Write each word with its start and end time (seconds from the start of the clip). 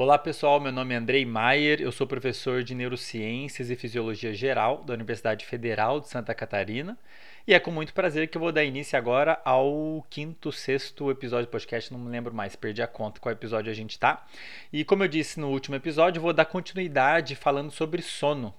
Olá 0.00 0.16
pessoal, 0.16 0.60
meu 0.60 0.70
nome 0.70 0.94
é 0.94 0.96
Andrei 0.96 1.26
Maier, 1.26 1.80
eu 1.80 1.90
sou 1.90 2.06
professor 2.06 2.62
de 2.62 2.72
Neurociências 2.72 3.68
e 3.68 3.74
Fisiologia 3.74 4.32
Geral 4.32 4.84
da 4.84 4.94
Universidade 4.94 5.44
Federal 5.44 5.98
de 5.98 6.06
Santa 6.06 6.32
Catarina 6.36 6.96
e 7.44 7.52
é 7.52 7.58
com 7.58 7.72
muito 7.72 7.92
prazer 7.92 8.28
que 8.28 8.36
eu 8.36 8.40
vou 8.40 8.52
dar 8.52 8.62
início 8.62 8.96
agora 8.96 9.40
ao 9.44 10.06
quinto, 10.08 10.52
sexto 10.52 11.10
episódio 11.10 11.46
do 11.46 11.50
podcast, 11.50 11.92
não 11.92 11.98
me 11.98 12.08
lembro 12.10 12.32
mais, 12.32 12.54
perdi 12.54 12.80
a 12.80 12.86
conta 12.86 13.18
qual 13.18 13.32
episódio 13.32 13.72
a 13.72 13.74
gente 13.74 13.98
tá. 13.98 14.24
E 14.72 14.84
como 14.84 15.02
eu 15.02 15.08
disse 15.08 15.40
no 15.40 15.48
último 15.48 15.74
episódio, 15.74 16.20
eu 16.20 16.22
vou 16.22 16.32
dar 16.32 16.44
continuidade 16.44 17.34
falando 17.34 17.72
sobre 17.72 18.00
sono. 18.00 18.54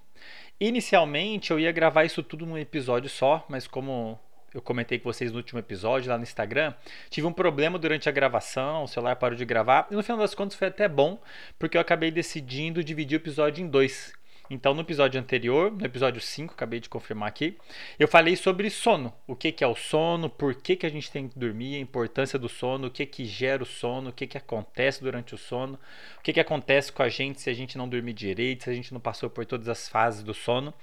Inicialmente 0.60 1.52
eu 1.52 1.58
ia 1.58 1.72
gravar 1.72 2.04
isso 2.04 2.22
tudo 2.22 2.46
num 2.46 2.58
episódio 2.58 3.10
só, 3.10 3.46
mas 3.48 3.66
como 3.66 4.20
eu 4.54 4.62
comentei 4.62 5.00
com 5.00 5.12
vocês 5.12 5.32
no 5.32 5.38
último 5.38 5.60
episódio 5.60 6.10
lá 6.10 6.18
no 6.18 6.24
Instagram, 6.24 6.74
tive 7.10 7.28
um 7.28 7.34
problema 7.34 7.78
durante 7.78 8.10
a 8.10 8.12
gravação, 8.12 8.84
o 8.84 8.88
celular 8.88 9.16
parou 9.16 9.38
de 9.38 9.46
gravar, 9.46 9.88
e 9.92 9.96
no 9.96 10.04
final 10.04 10.20
das 10.20 10.36
contas 10.36 10.58
foi 10.58 10.68
até 10.68 10.88
bom, 10.88 11.22
porque 11.58 11.78
eu 11.78 11.82
acabei 11.82 12.12
decidindo 12.12 12.84
dividir 12.84 13.18
o 13.18 13.22
episódio 13.22 13.64
em 13.64 13.68
dois. 13.68 14.14
Então, 14.50 14.74
no 14.74 14.82
episódio 14.82 15.22
anterior, 15.22 15.72
no 15.72 15.86
episódio 15.86 16.20
5, 16.20 16.56
acabei 16.56 16.80
de 16.80 16.90
confirmar 16.90 17.30
aqui, 17.30 17.56
eu 18.00 18.08
falei 18.08 18.36
sobre 18.36 18.70
sono. 18.72 19.14
O 19.28 19.36
que, 19.36 19.52
que 19.52 19.64
é 19.64 19.68
o 19.68 19.76
sono, 19.76 20.28
por 20.28 20.56
que, 20.56 20.76
que 20.76 20.88
a 20.88 20.90
gente 20.90 21.12
tem 21.12 21.28
que 21.28 21.38
dormir, 21.38 21.76
a 21.76 21.80
importância 21.80 22.40
do 22.40 22.50
sono, 22.50 22.88
o 22.88 22.92
que, 22.92 23.06
que 23.06 23.26
gera 23.26 23.62
o 23.62 23.66
sono, 23.66 24.10
o 24.10 24.14
que, 24.14 24.26
que 24.26 24.38
acontece 24.38 25.04
durante 25.04 25.36
o 25.36 25.38
sono, 25.38 25.78
o 26.18 26.24
que, 26.24 26.34
que 26.34 26.40
acontece 26.40 26.92
com 26.92 27.04
a 27.04 27.10
gente 27.10 27.40
se 27.40 27.50
a 27.50 27.54
gente 27.54 27.78
não 27.78 27.88
dormir 27.88 28.14
direito, 28.14 28.64
se 28.64 28.72
a 28.72 28.74
gente 28.74 28.92
não 28.92 29.00
passou 29.00 29.30
por 29.30 29.46
todas 29.46 29.68
as 29.68 29.88
fases 29.88 30.24
do 30.24 30.34
sono. 30.34 30.74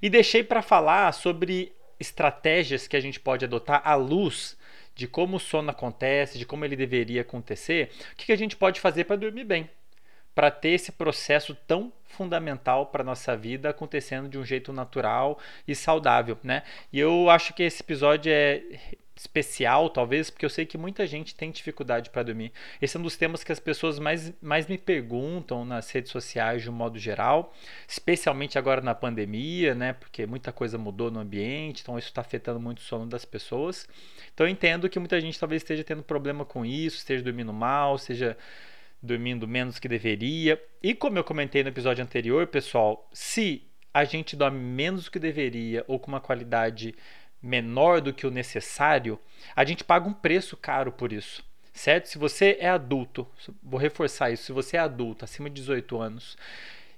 E 0.00 0.08
deixei 0.08 0.42
para 0.42 0.62
falar 0.62 1.12
sobre 1.12 1.72
estratégias 2.00 2.88
que 2.88 2.96
a 2.96 3.00
gente 3.00 3.20
pode 3.20 3.44
adotar 3.44 3.82
à 3.84 3.94
luz 3.94 4.58
de 4.94 5.06
como 5.06 5.36
o 5.36 5.40
sono 5.40 5.70
acontece, 5.70 6.38
de 6.38 6.46
como 6.46 6.64
ele 6.64 6.74
deveria 6.74 7.20
acontecer, 7.20 7.90
o 8.12 8.16
que 8.16 8.32
a 8.32 8.36
gente 8.36 8.56
pode 8.56 8.80
fazer 8.80 9.04
para 9.04 9.16
dormir 9.16 9.44
bem, 9.44 9.70
para 10.34 10.50
ter 10.50 10.70
esse 10.70 10.90
processo 10.90 11.54
tão 11.54 11.92
fundamental 12.04 12.86
para 12.86 13.04
nossa 13.04 13.36
vida 13.36 13.70
acontecendo 13.70 14.28
de 14.28 14.38
um 14.38 14.44
jeito 14.44 14.72
natural 14.72 15.38
e 15.66 15.74
saudável, 15.74 16.38
né? 16.42 16.62
E 16.92 16.98
eu 16.98 17.30
acho 17.30 17.54
que 17.54 17.62
esse 17.62 17.82
episódio 17.82 18.32
é 18.32 18.62
especial, 19.20 19.90
talvez, 19.90 20.30
porque 20.30 20.46
eu 20.46 20.50
sei 20.50 20.64
que 20.64 20.78
muita 20.78 21.06
gente 21.06 21.34
tem 21.34 21.50
dificuldade 21.50 22.08
para 22.08 22.22
dormir. 22.22 22.52
Esse 22.80 22.96
é 22.96 23.00
um 23.00 23.02
dos 23.02 23.18
temas 23.18 23.44
que 23.44 23.52
as 23.52 23.60
pessoas 23.60 23.98
mais, 23.98 24.32
mais 24.40 24.66
me 24.66 24.78
perguntam 24.78 25.62
nas 25.62 25.90
redes 25.90 26.10
sociais 26.10 26.62
de 26.62 26.70
um 26.70 26.72
modo 26.72 26.98
geral, 26.98 27.52
especialmente 27.86 28.58
agora 28.58 28.80
na 28.80 28.94
pandemia, 28.94 29.74
né? 29.74 29.92
Porque 29.92 30.24
muita 30.24 30.52
coisa 30.52 30.78
mudou 30.78 31.10
no 31.10 31.20
ambiente, 31.20 31.82
então 31.82 31.98
isso 31.98 32.08
está 32.08 32.22
afetando 32.22 32.58
muito 32.58 32.78
o 32.78 32.82
sono 32.82 33.06
das 33.06 33.26
pessoas. 33.26 33.86
Então 34.32 34.46
eu 34.46 34.50
entendo 34.50 34.88
que 34.88 34.98
muita 34.98 35.20
gente 35.20 35.38
talvez 35.38 35.60
esteja 35.60 35.84
tendo 35.84 36.02
problema 36.02 36.42
com 36.42 36.64
isso, 36.64 36.96
esteja 36.96 37.22
dormindo 37.22 37.52
mal, 37.52 37.98
seja 37.98 38.38
dormindo 39.02 39.46
menos 39.46 39.78
que 39.78 39.86
deveria. 39.86 40.58
E 40.82 40.94
como 40.94 41.18
eu 41.18 41.24
comentei 41.24 41.62
no 41.62 41.68
episódio 41.68 42.02
anterior, 42.02 42.46
pessoal, 42.46 43.06
se 43.12 43.66
a 43.92 44.04
gente 44.04 44.34
dorme 44.34 44.58
menos 44.58 45.04
do 45.04 45.10
que 45.10 45.18
deveria 45.18 45.84
ou 45.86 45.98
com 45.98 46.08
uma 46.08 46.20
qualidade 46.20 46.94
menor 47.42 48.00
do 48.00 48.12
que 48.12 48.26
o 48.26 48.30
necessário, 48.30 49.18
a 49.54 49.64
gente 49.64 49.84
paga 49.84 50.08
um 50.08 50.12
preço 50.12 50.56
caro 50.56 50.92
por 50.92 51.12
isso. 51.12 51.44
Certo? 51.72 52.08
Se 52.08 52.18
você 52.18 52.58
é 52.60 52.68
adulto, 52.68 53.26
vou 53.62 53.78
reforçar 53.78 54.30
isso, 54.30 54.44
se 54.44 54.52
você 54.52 54.76
é 54.76 54.80
adulto, 54.80 55.24
acima 55.24 55.48
de 55.48 55.56
18 55.56 55.98
anos, 55.98 56.36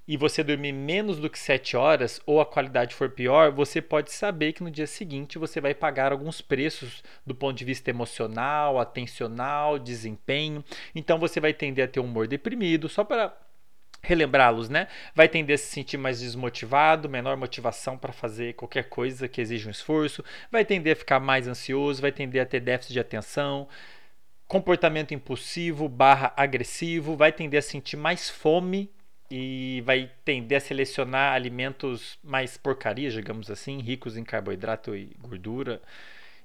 e 0.06 0.16
você 0.16 0.42
dormir 0.42 0.72
menos 0.72 1.18
do 1.18 1.30
que 1.30 1.38
7 1.38 1.76
horas 1.76 2.20
ou 2.26 2.40
a 2.40 2.46
qualidade 2.46 2.94
for 2.94 3.08
pior, 3.08 3.52
você 3.52 3.80
pode 3.80 4.10
saber 4.12 4.52
que 4.52 4.62
no 4.62 4.70
dia 4.70 4.86
seguinte 4.86 5.38
você 5.38 5.60
vai 5.60 5.74
pagar 5.74 6.10
alguns 6.10 6.40
preços 6.40 7.04
do 7.24 7.34
ponto 7.34 7.56
de 7.56 7.64
vista 7.64 7.90
emocional, 7.90 8.80
atencional, 8.80 9.78
desempenho. 9.78 10.64
Então 10.94 11.18
você 11.18 11.38
vai 11.38 11.52
tender 11.54 11.84
a 11.84 11.88
ter 11.88 12.00
um 12.00 12.04
humor 12.04 12.26
deprimido, 12.26 12.88
só 12.88 13.04
para 13.04 13.32
relembrá-los, 14.02 14.68
né? 14.68 14.88
Vai 15.14 15.28
tender 15.28 15.54
a 15.54 15.58
se 15.58 15.66
sentir 15.66 15.96
mais 15.96 16.20
desmotivado, 16.20 17.08
menor 17.08 17.36
motivação 17.36 17.96
para 17.96 18.12
fazer 18.12 18.54
qualquer 18.54 18.88
coisa 18.88 19.28
que 19.28 19.40
exija 19.40 19.68
um 19.68 19.70
esforço, 19.70 20.24
vai 20.50 20.64
tender 20.64 20.94
a 20.94 20.96
ficar 20.96 21.20
mais 21.20 21.46
ansioso, 21.46 22.02
vai 22.02 22.10
tender 22.10 22.42
a 22.42 22.46
ter 22.46 22.60
déficit 22.60 22.92
de 22.92 23.00
atenção, 23.00 23.68
comportamento 24.48 25.14
impulsivo 25.14 25.88
barra 25.88 26.32
agressivo, 26.36 27.16
vai 27.16 27.32
tender 27.32 27.58
a 27.58 27.62
sentir 27.62 27.96
mais 27.96 28.28
fome 28.28 28.90
e 29.30 29.82
vai 29.86 30.10
tender 30.24 30.58
a 30.58 30.60
selecionar 30.60 31.32
alimentos 31.32 32.18
mais 32.22 32.56
porcarias, 32.56 33.14
digamos 33.14 33.50
assim, 33.50 33.80
ricos 33.80 34.16
em 34.16 34.24
carboidrato 34.24 34.94
e 34.94 35.16
gordura 35.20 35.80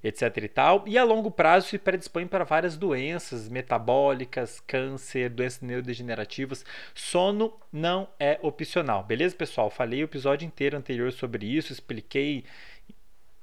etc 0.04 0.38
e 0.38 0.48
tal, 0.48 0.84
e 0.88 0.98
a 0.98 1.04
longo 1.04 1.32
prazo 1.32 1.68
se 1.68 1.78
predispõe 1.78 2.28
para 2.28 2.44
várias 2.44 2.78
doenças 2.78 3.50
metabólicas, 3.50 4.60
câncer, 4.60 5.30
doenças 5.30 5.62
neurodegenerativas. 5.62 6.66
Sono 6.94 7.54
não 7.72 8.08
é 8.20 8.40
opcional, 8.42 9.04
beleza, 9.04 9.36
pessoal? 9.36 9.70
Falei 9.70 10.02
o 10.02 10.06
episódio 10.06 10.46
inteiro 10.46 10.78
anterior 10.78 11.12
sobre 11.12 11.46
isso, 11.46 11.74
expliquei 11.74 12.46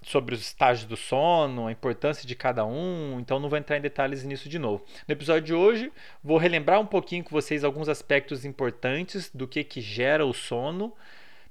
sobre 0.05 0.35
os 0.35 0.43
estágios 0.43 0.87
do 0.87 0.97
sono, 0.97 1.67
a 1.67 1.73
importância 1.73 2.27
de 2.27 2.35
cada 2.35 2.65
um, 2.65 3.19
então 3.19 3.41
não 3.41 3.49
vou 3.49 3.59
entrar 3.59 3.79
em 3.79 3.81
detalhes 3.81 4.23
nisso 4.23 4.49
de 4.49 4.59
novo. 4.59 4.85
No 5.09 5.13
episódio 5.13 5.43
de 5.43 5.55
hoje, 5.55 5.93
vou 6.23 6.37
relembrar 6.37 6.79
um 6.79 6.87
pouquinho 6.87 7.25
com 7.25 7.31
vocês 7.31 7.65
alguns 7.65 7.89
aspectos 7.89 8.45
importantes 8.45 9.31
do 9.33 9.49
que, 9.49 9.65
que 9.65 9.81
gera 9.81 10.25
o 10.25 10.35
sono, 10.35 10.93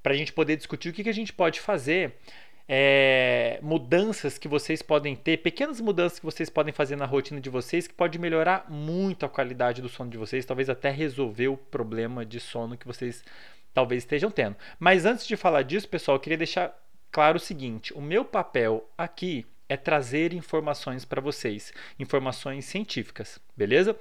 para 0.04 0.14
a 0.14 0.18
gente 0.18 0.34
poder 0.34 0.58
discutir 0.58 0.90
o 0.90 0.94
que, 0.94 1.04
que 1.04 1.10
a 1.10 1.14
gente 1.14 1.32
pode 1.32 1.62
fazer 1.62 2.18
é, 2.68 3.60
mudanças 3.62 4.38
que 4.38 4.48
vocês 4.48 4.82
podem 4.82 5.16
ter, 5.16 5.38
pequenas 5.38 5.82
mudanças 5.82 6.20
que 6.20 6.26
vocês 6.26 6.50
podem 6.50 6.74
fazer 6.74 6.96
na 6.96 7.06
rotina 7.06 7.42
de 7.42 7.50
vocês, 7.50 7.88
que 7.88 7.94
pode 7.94 8.18
melhorar 8.18 8.66
muito 8.70 9.26
a 9.26 9.30
qualidade 9.30 9.82
do 9.82 9.90
sono 9.90 10.10
de 10.10 10.18
vocês, 10.18 10.46
talvez 10.46 10.70
até 10.70 10.90
resolver 10.90 11.50
o 11.50 11.58
problema 11.58 12.26
de 12.26 12.40
sono 12.40 12.78
que 12.78 12.88
vocês 12.88 13.24
talvez 13.74 14.04
estejam 14.04 14.32
tendo. 14.32 14.56
Mas 14.80 15.06
antes 15.06 15.26
de 15.26 15.36
falar 15.36 15.64
disso, 15.64 15.90
pessoal, 15.90 16.16
eu 16.16 16.22
queria 16.22 16.38
deixar 16.38 16.74
claro 17.12 17.38
o 17.38 17.40
seguinte: 17.40 17.94
o 17.94 18.02
meu 18.02 18.24
papel 18.24 18.90
aqui 18.98 19.46
é 19.68 19.76
trazer 19.76 20.34
informações 20.34 21.04
para 21.04 21.22
vocês, 21.22 21.74
informações 22.00 22.66
científicas, 22.66 23.40
beleza? 23.58 23.98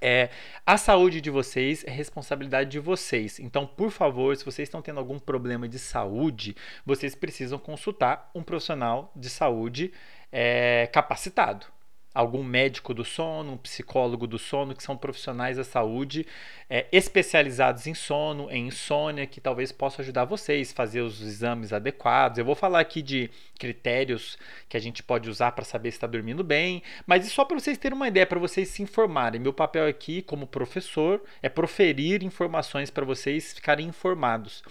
É, 0.00 0.30
a 0.64 0.76
saúde 0.76 1.20
de 1.20 1.30
vocês 1.30 1.84
é 1.84 1.90
responsabilidade 1.90 2.70
de 2.70 2.78
vocês. 2.78 3.38
Então, 3.38 3.66
por 3.66 3.90
favor, 3.90 4.36
se 4.36 4.44
vocês 4.44 4.66
estão 4.66 4.80
tendo 4.80 4.98
algum 4.98 5.18
problema 5.18 5.68
de 5.68 5.78
saúde, 5.78 6.56
vocês 6.84 7.14
precisam 7.14 7.58
consultar 7.58 8.30
um 8.34 8.42
profissional 8.42 9.12
de 9.14 9.28
saúde 9.28 9.92
é, 10.32 10.88
capacitado 10.92 11.66
algum 12.12 12.42
médico 12.42 12.92
do 12.92 13.04
sono, 13.04 13.52
um 13.52 13.56
psicólogo 13.56 14.26
do 14.26 14.38
sono, 14.38 14.74
que 14.74 14.82
são 14.82 14.96
profissionais 14.96 15.56
da 15.56 15.64
saúde 15.64 16.26
é, 16.68 16.86
especializados 16.90 17.86
em 17.86 17.94
sono, 17.94 18.50
em 18.50 18.66
insônia, 18.66 19.26
que 19.26 19.40
talvez 19.40 19.70
possa 19.70 20.02
ajudar 20.02 20.24
vocês 20.24 20.72
a 20.72 20.74
fazer 20.74 21.02
os 21.02 21.20
exames 21.20 21.72
adequados. 21.72 22.38
Eu 22.38 22.44
vou 22.44 22.56
falar 22.56 22.80
aqui 22.80 23.00
de 23.00 23.30
critérios 23.58 24.36
que 24.68 24.76
a 24.76 24.80
gente 24.80 25.02
pode 25.02 25.30
usar 25.30 25.52
para 25.52 25.64
saber 25.64 25.92
se 25.92 25.98
está 25.98 26.06
dormindo 26.06 26.42
bem, 26.42 26.82
mas 27.06 27.30
só 27.30 27.44
para 27.44 27.58
vocês 27.58 27.78
terem 27.78 27.96
uma 27.96 28.08
ideia, 28.08 28.26
para 28.26 28.40
vocês 28.40 28.68
se 28.68 28.82
informarem. 28.82 29.40
Meu 29.40 29.52
papel 29.52 29.86
aqui, 29.86 30.20
como 30.22 30.46
professor, 30.46 31.22
é 31.40 31.48
proferir 31.48 32.24
informações 32.24 32.90
para 32.90 33.04
vocês 33.04 33.52
ficarem 33.52 33.86
informados. 33.86 34.62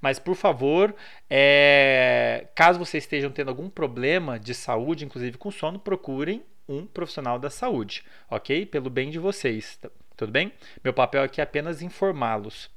Mas, 0.00 0.18
por 0.18 0.34
favor, 0.34 0.94
é, 1.30 2.48
caso 2.56 2.78
vocês 2.78 3.04
estejam 3.04 3.30
tendo 3.30 3.48
algum 3.48 3.70
problema 3.70 4.38
de 4.38 4.52
saúde, 4.52 5.04
inclusive 5.04 5.38
com 5.38 5.50
sono, 5.50 5.78
procurem 5.78 6.42
um 6.68 6.86
profissional 6.86 7.38
da 7.38 7.48
saúde, 7.48 8.04
ok? 8.30 8.66
Pelo 8.66 8.90
bem 8.90 9.10
de 9.10 9.18
vocês, 9.18 9.80
tudo 10.16 10.30
bem? 10.30 10.52
Meu 10.84 10.92
papel 10.92 11.22
aqui 11.22 11.40
é 11.40 11.44
apenas 11.44 11.80
informá-los, 11.80 12.70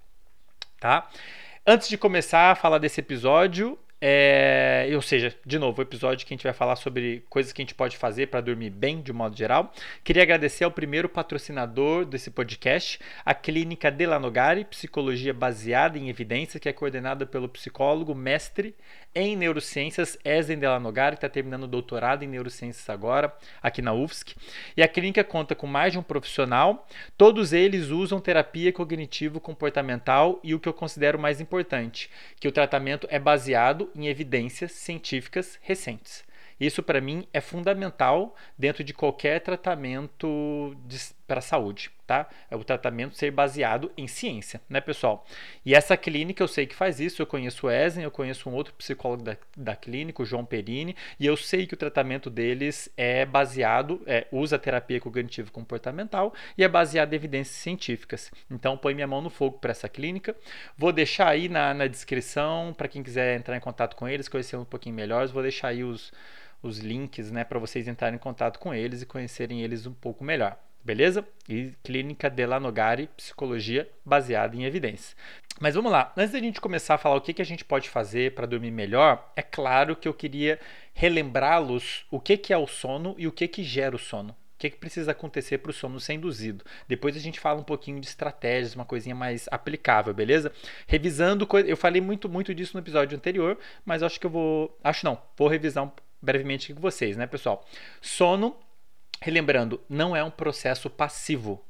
tá? 0.79 1.09
Antes 1.68 1.90
de 1.90 1.97
começar 1.97 2.52
a 2.52 2.56
falar 2.56 2.78
desse 2.78 3.02
episódio, 3.02 3.78
é, 4.03 4.90
ou 4.96 5.02
seja, 5.02 5.35
de 5.46 5.59
novo, 5.59 5.79
o 5.79 5.84
episódio 5.84 6.25
que 6.25 6.34
a 6.34 6.35
gente 6.35 6.44
vai 6.44 6.53
falar 6.53 6.75
sobre 6.75 7.24
coisas 7.29 7.53
que 7.53 7.62
a 7.62 7.63
gente 7.63 7.75
pode 7.75 7.97
fazer 7.97 8.28
para 8.28 8.41
dormir 8.41 8.72
bem, 8.72 9.00
de 9.00 9.12
um 9.12 9.16
modo 9.16 9.38
geral. 9.38 9.72
Queria 10.03 10.23
agradecer 10.23 10.63
ao 10.63 10.72
primeiro 10.72 11.08
patrocinador 11.08 12.03
desse 12.03 12.31
podcast, 12.31 13.00
a 13.23 13.35
Clínica 13.35 13.91
Delanogari, 13.91 14.66
psicologia 14.66 15.35
baseada 15.35 15.99
em 15.99 16.09
evidência, 16.09 16.59
que 16.59 16.67
é 16.67 16.73
coordenada 16.73 17.28
pelo 17.28 17.47
psicólogo 17.47 18.16
mestre 18.16 18.76
em 19.13 19.35
neurociências, 19.35 20.17
Ezen 20.23 20.58
Delanogari, 20.58 21.16
que 21.16 21.25
está 21.25 21.29
terminando 21.29 21.63
o 21.63 21.67
doutorado 21.67 22.23
em 22.23 22.28
neurociências 22.28 22.90
agora, 22.90 23.35
aqui 23.61 23.81
na 23.81 23.93
UFSC. 23.93 24.35
E 24.75 24.81
a 24.81 24.87
clínica 24.87 25.23
conta 25.23 25.53
com 25.53 25.67
mais 25.67 25.93
de 25.93 25.99
um 25.99 26.03
profissional, 26.03 26.87
todos 27.17 27.53
eles 27.53 27.90
usam 27.90 28.19
terapia 28.19 28.72
cognitivo-comportamental 28.72 30.40
e 30.43 30.55
o 30.55 30.59
que 30.59 30.69
eu 30.69 30.73
considero 30.73 31.19
mais 31.19 31.41
importante, 31.41 32.09
que 32.40 32.47
o 32.47 32.52
tratamento 32.52 33.08
é 33.09 33.19
baseado 33.19 33.90
em 33.96 34.08
evidências 34.08 34.72
científicas 34.72 35.59
recentes. 35.61 36.23
Isso 36.61 36.84
para 36.84 37.02
mim 37.02 37.28
é 37.34 37.41
fundamental 37.41 38.35
dentro 38.55 38.84
de 38.84 38.93
qualquer 38.93 39.40
tratamento 39.41 40.78
para 41.31 41.39
a 41.39 41.41
saúde, 41.41 41.89
tá? 42.05 42.28
É 42.49 42.57
o 42.57 42.63
tratamento 42.63 43.16
ser 43.16 43.31
baseado 43.31 43.89
em 43.95 44.05
ciência, 44.05 44.59
né, 44.67 44.81
pessoal? 44.81 45.25
E 45.66 45.73
essa 45.73 45.95
clínica 45.95 46.43
eu 46.43 46.47
sei 46.47 46.67
que 46.67 46.75
faz 46.75 46.99
isso, 46.99 47.22
eu 47.22 47.25
conheço 47.25 47.67
o 47.67 47.72
Esen, 47.72 48.03
eu 48.03 48.11
conheço 48.11 48.49
um 48.49 48.53
outro 48.53 48.73
psicólogo 48.73 49.23
da, 49.23 49.37
da 49.55 49.73
clínica, 49.73 50.22
o 50.22 50.25
João 50.25 50.43
Perini, 50.43 50.93
e 51.17 51.25
eu 51.25 51.37
sei 51.37 51.66
que 51.66 51.73
o 51.73 51.78
tratamento 51.78 52.29
deles 52.29 52.91
é 52.97 53.25
baseado, 53.25 54.01
é, 54.05 54.28
usa 54.29 54.59
terapia 54.59 54.99
cognitivo 54.99 55.53
comportamental 55.53 56.33
e 56.57 56.66
é 56.66 56.67
baseado 56.67 57.13
em 57.13 57.16
evidências 57.16 57.55
científicas. 57.55 58.29
Então, 58.49 58.77
põe 58.77 58.93
minha 58.93 59.07
mão 59.07 59.22
no 59.22 59.29
fogo 59.29 59.57
para 59.59 59.72
essa 59.72 59.87
clínica. 59.87 60.35
Vou 60.77 60.91
deixar 60.91 61.29
aí 61.29 61.47
na, 61.47 61.73
na 61.73 61.87
descrição, 61.87 62.73
para 62.77 62.89
quem 62.89 63.01
quiser 63.01 63.37
entrar 63.37 63.55
em 63.55 63.61
contato 63.61 63.95
com 63.95 64.05
eles, 64.05 64.27
conhecer 64.27 64.57
um 64.57 64.66
pouquinho 64.66 64.95
melhor, 64.95 65.25
vou 65.27 65.41
deixar 65.41 65.69
aí 65.69 65.81
os, 65.81 66.11
os 66.61 66.79
links, 66.79 67.31
né, 67.31 67.45
para 67.45 67.57
vocês 67.57 67.87
entrarem 67.87 68.17
em 68.17 68.19
contato 68.19 68.59
com 68.59 68.73
eles 68.73 69.01
e 69.01 69.05
conhecerem 69.05 69.61
eles 69.61 69.87
um 69.87 69.93
pouco 69.93 70.25
melhor. 70.25 70.59
Beleza? 70.83 71.28
E 71.47 71.73
Clínica 71.83 72.29
de 72.29 72.45
Lanogari, 72.45 73.07
psicologia 73.16 73.89
baseada 74.03 74.55
em 74.55 74.66
evidência. 74.66 75.16
Mas 75.59 75.75
vamos 75.75 75.91
lá, 75.91 76.11
antes 76.17 76.31
da 76.31 76.39
gente 76.39 76.59
começar 76.59 76.95
a 76.95 76.97
falar 76.97 77.16
o 77.16 77.22
que, 77.22 77.33
que 77.33 77.41
a 77.41 77.45
gente 77.45 77.63
pode 77.63 77.87
fazer 77.87 78.33
para 78.33 78.47
dormir 78.47 78.72
melhor, 78.72 79.31
é 79.35 79.43
claro 79.43 79.95
que 79.95 80.07
eu 80.07 80.13
queria 80.13 80.59
relembrá-los 80.93 82.05
o 82.09 82.19
que, 82.19 82.35
que 82.35 82.51
é 82.51 82.57
o 82.57 82.66
sono 82.66 83.13
e 83.17 83.28
o 83.28 83.31
que, 83.31 83.47
que 83.47 83.63
gera 83.63 83.95
o 83.95 83.99
sono. 83.99 84.31
O 84.31 84.35
que, 84.61 84.72
que 84.72 84.78
precisa 84.78 85.11
acontecer 85.11 85.59
para 85.59 85.72
o 85.72 85.73
sono 85.73 85.99
ser 85.99 86.13
induzido? 86.13 86.63
Depois 86.87 87.16
a 87.16 87.19
gente 87.19 87.39
fala 87.39 87.59
um 87.59 87.63
pouquinho 87.63 87.99
de 87.99 88.07
estratégias, 88.07 88.75
uma 88.75 88.85
coisinha 88.85 89.16
mais 89.16 89.47
aplicável, 89.51 90.13
beleza? 90.13 90.51
Revisando, 90.87 91.47
eu 91.66 91.77
falei 91.77 92.01
muito, 92.01 92.29
muito 92.29 92.53
disso 92.53 92.75
no 92.75 92.81
episódio 92.81 93.16
anterior, 93.16 93.57
mas 93.85 94.03
acho 94.03 94.19
que 94.19 94.25
eu 94.25 94.29
vou. 94.29 94.77
Acho 94.84 95.05
não, 95.05 95.19
vou 95.35 95.47
revisar 95.47 95.91
brevemente 96.22 96.73
com 96.73 96.81
vocês, 96.81 97.17
né, 97.17 97.25
pessoal? 97.25 97.66
Sono 98.01 98.55
Relembrando, 99.22 99.79
não 99.88 100.16
é 100.16 100.23
um 100.23 100.32
processo 100.32 100.90
passivo, 100.90 101.64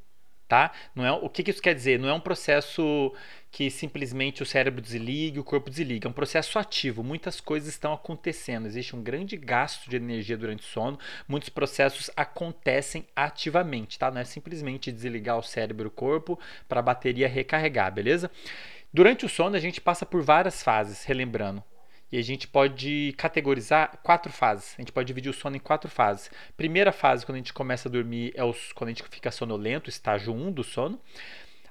tá? 0.48 0.72
Não 0.94 1.04
é, 1.04 1.12
o 1.12 1.28
que, 1.28 1.42
que 1.42 1.50
isso 1.50 1.60
quer 1.60 1.74
dizer? 1.74 1.98
Não 1.98 2.08
é 2.08 2.12
um 2.14 2.20
processo 2.20 3.14
que 3.50 3.70
simplesmente 3.70 4.42
o 4.42 4.46
cérebro 4.46 4.80
desliga, 4.80 5.38
o 5.38 5.44
corpo 5.44 5.68
desliga. 5.68 6.08
É 6.08 6.10
um 6.10 6.14
processo 6.14 6.58
ativo. 6.58 7.04
Muitas 7.04 7.42
coisas 7.42 7.68
estão 7.68 7.92
acontecendo. 7.92 8.66
Existe 8.66 8.96
um 8.96 9.02
grande 9.02 9.36
gasto 9.36 9.90
de 9.90 9.96
energia 9.96 10.38
durante 10.38 10.60
o 10.60 10.66
sono. 10.66 10.98
Muitos 11.28 11.50
processos 11.50 12.10
acontecem 12.16 13.06
ativamente, 13.14 13.98
tá? 13.98 14.10
Não 14.10 14.22
é 14.22 14.24
simplesmente 14.24 14.90
desligar 14.90 15.36
o 15.36 15.42
cérebro 15.42 15.86
e 15.86 15.88
o 15.88 15.90
corpo 15.90 16.40
para 16.66 16.80
a 16.80 16.82
bateria 16.82 17.28
recarregar, 17.28 17.92
beleza? 17.92 18.30
Durante 18.90 19.26
o 19.26 19.28
sono, 19.28 19.56
a 19.56 19.60
gente 19.60 19.78
passa 19.78 20.06
por 20.06 20.22
várias 20.22 20.62
fases, 20.62 21.04
relembrando. 21.04 21.62
E 22.12 22.18
a 22.18 22.22
gente 22.22 22.46
pode 22.46 23.14
categorizar 23.16 23.98
quatro 24.02 24.30
fases. 24.30 24.74
A 24.76 24.82
gente 24.82 24.92
pode 24.92 25.06
dividir 25.06 25.30
o 25.30 25.32
sono 25.32 25.56
em 25.56 25.58
quatro 25.58 25.90
fases. 25.90 26.30
Primeira 26.56 26.92
fase, 26.92 27.24
quando 27.24 27.36
a 27.36 27.38
gente 27.38 27.54
começa 27.54 27.88
a 27.88 27.92
dormir, 27.92 28.32
é 28.36 28.44
os, 28.44 28.70
quando 28.74 28.88
a 28.88 28.92
gente 28.92 29.02
fica 29.10 29.30
sonolento, 29.30 29.88
estágio 29.88 30.34
1 30.34 30.52
do 30.52 30.62
sono. 30.62 31.00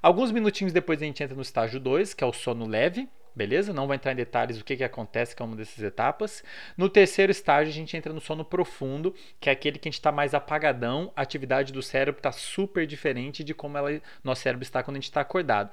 Alguns 0.02 0.32
minutinhos 0.32 0.72
depois 0.72 1.00
a 1.00 1.04
gente 1.04 1.22
entra 1.22 1.36
no 1.36 1.42
estágio 1.42 1.78
2, 1.78 2.12
que 2.12 2.24
é 2.24 2.26
o 2.26 2.32
sono 2.32 2.66
leve 2.66 3.08
beleza? 3.34 3.72
Não 3.72 3.86
vou 3.86 3.94
entrar 3.94 4.12
em 4.12 4.16
detalhes 4.16 4.58
do 4.58 4.64
que, 4.64 4.76
que 4.76 4.84
acontece 4.84 5.34
com 5.34 5.44
uma 5.44 5.56
dessas 5.56 5.82
etapas. 5.82 6.44
No 6.76 6.88
terceiro 6.88 7.32
estágio, 7.32 7.70
a 7.70 7.74
gente 7.74 7.96
entra 7.96 8.12
no 8.12 8.20
sono 8.20 8.44
profundo, 8.44 9.14
que 9.40 9.48
é 9.48 9.52
aquele 9.52 9.78
que 9.78 9.88
a 9.88 9.90
gente 9.90 9.98
está 9.98 10.12
mais 10.12 10.34
apagadão, 10.34 11.12
a 11.16 11.22
atividade 11.22 11.72
do 11.72 11.82
cérebro 11.82 12.18
está 12.18 12.30
super 12.30 12.86
diferente 12.86 13.42
de 13.42 13.54
como 13.54 13.76
ela, 13.78 14.00
nosso 14.22 14.42
cérebro 14.42 14.62
está 14.62 14.82
quando 14.82 14.96
a 14.96 15.00
gente 15.00 15.10
está 15.10 15.20
acordado. 15.20 15.70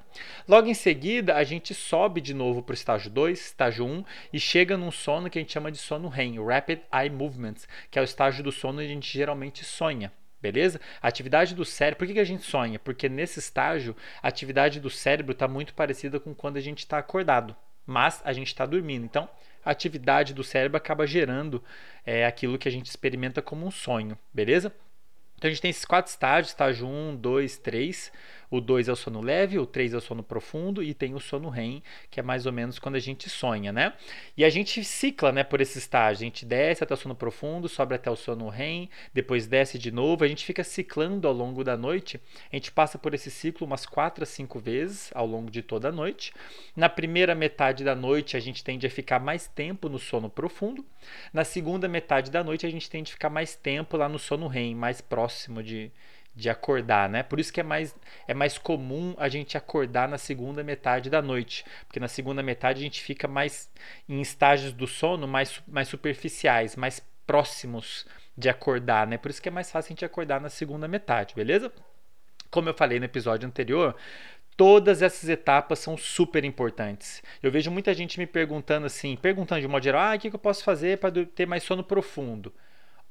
Logo 0.47 0.67
em 0.67 0.73
seguida, 0.73 1.35
a 1.35 1.43
gente 1.43 1.73
sobe 1.73 2.21
de 2.21 2.33
novo 2.33 2.63
para 2.63 2.73
o 2.73 2.75
estágio 2.75 3.11
2, 3.11 3.39
estágio 3.39 3.85
1, 3.85 3.89
um, 3.91 4.03
e 4.33 4.39
chega 4.39 4.77
num 4.77 4.91
sono 4.91 5.29
que 5.29 5.37
a 5.37 5.41
gente 5.41 5.53
chama 5.53 5.71
de 5.71 5.77
sono 5.77 6.07
REM, 6.07 6.43
Rapid 6.43 6.79
Eye 6.91 7.09
Movements, 7.09 7.67
que 7.91 7.99
é 7.99 8.01
o 8.01 8.05
estágio 8.05 8.43
do 8.43 8.51
sono 8.51 8.79
onde 8.79 8.85
a 8.85 8.93
gente 8.93 9.11
geralmente 9.11 9.63
sonha. 9.63 10.11
Beleza? 10.41 10.79
A 11.01 11.07
atividade 11.07 11.53
do 11.53 11.65
cérebro, 11.65 11.99
por 11.99 12.07
que, 12.07 12.13
que 12.13 12.19
a 12.19 12.25
gente 12.25 12.43
sonha? 12.43 12.79
Porque 12.79 13.09
nesse 13.09 13.39
estágio, 13.39 13.95
a 14.21 14.27
atividade 14.27 14.79
do 14.79 14.89
cérebro 14.89 15.33
está 15.33 15.47
muito 15.47 15.73
parecida 15.73 16.19
com 16.19 16.33
quando 16.33 16.57
a 16.57 16.61
gente 16.61 16.79
está 16.79 16.97
acordado, 16.97 17.55
mas 17.85 18.21
a 18.23 18.31
gente 18.31 18.47
está 18.47 18.65
dormindo. 18.65 19.03
Então, 19.03 19.29
a 19.65 19.71
atividade 19.71 20.33
do 20.33 20.43
cérebro 20.43 20.77
acaba 20.77 21.05
gerando 21.05 21.61
é, 22.05 22.25
aquilo 22.25 22.57
que 22.57 22.69
a 22.69 22.71
gente 22.71 22.85
experimenta 22.85 23.41
como 23.41 23.65
um 23.65 23.71
sonho, 23.71 24.17
beleza? 24.33 24.73
Então, 25.35 25.47
a 25.47 25.51
gente 25.51 25.61
tem 25.61 25.71
esses 25.71 25.85
quatro 25.85 26.09
estágios: 26.09 26.49
estágio 26.49 26.87
1, 26.87 27.17
2, 27.17 27.57
3. 27.57 28.11
O 28.51 28.59
2 28.59 28.87
é 28.87 28.91
o 28.91 28.95
sono 28.95 29.21
leve, 29.21 29.59
o 29.59 29.65
3 29.65 29.93
é 29.93 29.97
o 29.97 30.01
sono 30.01 30.23
profundo 30.23 30.81
e 30.81 30.93
tem 30.93 31.13
o 31.13 31.19
sono 31.19 31.49
REM, 31.49 31.83
que 32.09 32.19
é 32.19 32.23
mais 32.23 32.45
ou 32.45 32.51
menos 32.51 32.79
quando 32.79 32.95
a 32.95 32.99
gente 32.99 33.29
sonha, 33.29 33.71
né? 33.71 33.93
E 34.35 34.43
a 34.43 34.49
gente 34.49 34.83
cicla, 34.83 35.31
né, 35.31 35.43
por 35.43 35.61
esse 35.61 35.77
estágio. 35.77 36.23
A 36.23 36.25
gente 36.25 36.45
desce 36.45 36.83
até 36.83 36.93
o 36.93 36.97
sono 36.97 37.15
profundo, 37.15 37.69
sobe 37.69 37.93
até 37.93 38.09
o 38.09 38.15
sono 38.15 38.49
REM, 38.49 38.89
depois 39.13 39.45
desce 39.45 39.77
de 39.77 39.91
novo. 39.91 40.23
A 40.23 40.27
gente 40.27 40.45
fica 40.45 40.63
ciclando 40.63 41.27
ao 41.27 41.33
longo 41.33 41.63
da 41.63 41.77
noite. 41.77 42.19
A 42.51 42.55
gente 42.55 42.71
passa 42.71 42.97
por 42.97 43.13
esse 43.13 43.29
ciclo 43.29 43.67
umas 43.67 43.85
4 43.85 44.23
a 44.23 44.25
5 44.25 44.59
vezes 44.59 45.11
ao 45.13 45.27
longo 45.27 45.51
de 45.51 45.61
toda 45.61 45.89
a 45.89 45.91
noite. 45.91 46.33
Na 46.75 46.89
primeira 46.89 47.35
metade 47.35 47.83
da 47.83 47.95
noite, 47.95 48.35
a 48.35 48.39
gente 48.39 48.63
tende 48.63 48.87
a 48.87 48.89
ficar 48.89 49.19
mais 49.19 49.47
tempo 49.47 49.87
no 49.87 49.99
sono 49.99 50.29
profundo. 50.29 50.85
Na 51.31 51.43
segunda 51.43 51.87
metade 51.87 52.31
da 52.31 52.43
noite, 52.43 52.65
a 52.65 52.69
gente 52.69 52.89
tende 52.89 53.11
a 53.11 53.13
ficar 53.13 53.29
mais 53.29 53.55
tempo 53.55 53.95
lá 53.95 54.09
no 54.09 54.17
sono 54.17 54.47
REM, 54.47 54.75
mais 54.75 55.01
próximo 55.01 55.61
de 55.61 55.91
de 56.39 56.49
acordar, 56.49 57.09
né? 57.09 57.23
Por 57.23 57.39
isso 57.39 57.51
que 57.51 57.59
é 57.59 57.63
mais, 57.63 57.95
é 58.27 58.33
mais 58.33 58.57
comum 58.57 59.13
a 59.17 59.29
gente 59.29 59.57
acordar 59.57 60.07
na 60.07 60.17
segunda 60.17 60.63
metade 60.63 61.09
da 61.09 61.21
noite, 61.21 61.65
porque 61.85 61.99
na 61.99 62.07
segunda 62.07 62.41
metade 62.41 62.79
a 62.79 62.83
gente 62.83 63.01
fica 63.01 63.27
mais 63.27 63.69
em 64.07 64.21
estágios 64.21 64.73
do 64.73 64.87
sono 64.87 65.27
mais, 65.27 65.61
mais 65.67 65.87
superficiais, 65.87 66.75
mais 66.75 67.01
próximos 67.27 68.07
de 68.37 68.49
acordar, 68.49 69.05
né? 69.05 69.17
Por 69.17 69.29
isso 69.29 69.41
que 69.41 69.49
é 69.49 69.51
mais 69.51 69.69
fácil 69.69 69.89
a 69.89 69.93
gente 69.93 70.05
acordar 70.05 70.39
na 70.39 70.49
segunda 70.49 70.87
metade, 70.87 71.35
beleza? 71.35 71.71
Como 72.49 72.69
eu 72.69 72.73
falei 72.73 72.97
no 72.99 73.05
episódio 73.05 73.47
anterior, 73.47 73.95
todas 74.59 75.01
essas 75.01 75.29
etapas 75.29 75.79
são 75.79 75.95
super 75.95 76.43
importantes. 76.43 77.21
Eu 77.41 77.51
vejo 77.51 77.69
muita 77.69 77.93
gente 77.93 78.19
me 78.19 78.25
perguntando 78.25 78.85
assim, 78.85 79.15
perguntando 79.15 79.61
de 79.61 79.67
modo 79.67 79.83
geral, 79.83 80.01
ah, 80.01 80.15
o 80.15 80.19
que 80.19 80.27
eu 80.27 80.39
posso 80.39 80.63
fazer 80.63 80.97
para 80.97 81.25
ter 81.25 81.45
mais 81.45 81.63
sono 81.63 81.83
profundo? 81.83 82.53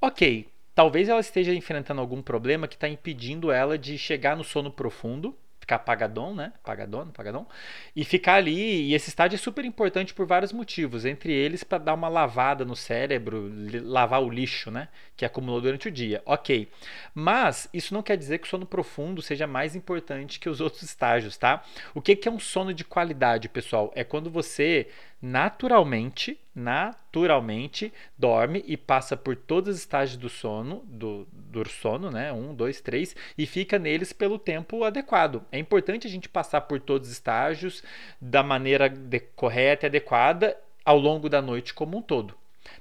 Ok, 0.00 0.48
Talvez 0.78 1.08
ela 1.08 1.18
esteja 1.18 1.52
enfrentando 1.52 2.00
algum 2.00 2.22
problema 2.22 2.68
que 2.68 2.76
está 2.76 2.88
impedindo 2.88 3.50
ela 3.50 3.76
de 3.76 3.98
chegar 3.98 4.36
no 4.36 4.44
sono 4.44 4.70
profundo, 4.70 5.36
ficar 5.58 5.74
apagadão, 5.74 6.32
né? 6.32 6.52
Apagadão, 6.62 7.00
apagadão, 7.00 7.48
e 7.96 8.04
ficar 8.04 8.34
ali. 8.34 8.82
E 8.82 8.94
esse 8.94 9.08
estágio 9.08 9.34
é 9.34 9.38
super 9.40 9.64
importante 9.64 10.14
por 10.14 10.24
vários 10.24 10.52
motivos, 10.52 11.04
entre 11.04 11.32
eles 11.32 11.64
para 11.64 11.78
dar 11.78 11.94
uma 11.94 12.08
lavada 12.08 12.64
no 12.64 12.76
cérebro, 12.76 13.50
lavar 13.82 14.22
o 14.22 14.30
lixo, 14.30 14.70
né? 14.70 14.86
Que 15.16 15.24
acumulou 15.24 15.60
durante 15.60 15.88
o 15.88 15.90
dia. 15.90 16.22
Ok. 16.24 16.68
Mas 17.12 17.68
isso 17.74 17.92
não 17.92 18.00
quer 18.00 18.16
dizer 18.16 18.38
que 18.38 18.46
o 18.46 18.50
sono 18.50 18.64
profundo 18.64 19.20
seja 19.20 19.48
mais 19.48 19.74
importante 19.74 20.38
que 20.38 20.48
os 20.48 20.60
outros 20.62 20.84
estágios, 20.84 21.36
tá? 21.36 21.64
O 21.92 22.00
que, 22.00 22.14
que 22.14 22.28
é 22.28 22.30
um 22.30 22.38
sono 22.38 22.72
de 22.72 22.84
qualidade, 22.84 23.48
pessoal? 23.48 23.90
É 23.96 24.04
quando 24.04 24.30
você 24.30 24.86
naturalmente, 25.20 26.38
naturalmente 26.54 27.92
dorme 28.16 28.64
e 28.66 28.76
passa 28.76 29.16
por 29.16 29.34
todos 29.34 29.74
os 29.74 29.80
estágios 29.80 30.16
do 30.16 30.28
sono, 30.28 30.84
do, 30.86 31.26
do 31.32 31.68
sono, 31.68 32.10
né? 32.10 32.32
Um, 32.32 32.54
dois, 32.54 32.80
três, 32.80 33.14
e 33.36 33.46
fica 33.46 33.78
neles 33.78 34.12
pelo 34.12 34.38
tempo 34.38 34.84
adequado. 34.84 35.44
É 35.50 35.58
importante 35.58 36.06
a 36.06 36.10
gente 36.10 36.28
passar 36.28 36.62
por 36.62 36.80
todos 36.80 37.08
os 37.08 37.14
estágios 37.14 37.82
da 38.20 38.42
maneira 38.42 38.88
de, 38.88 39.20
correta 39.20 39.86
e 39.86 39.88
adequada 39.88 40.56
ao 40.84 40.98
longo 40.98 41.28
da 41.28 41.42
noite 41.42 41.74
como 41.74 41.98
um 41.98 42.02
todo. 42.02 42.34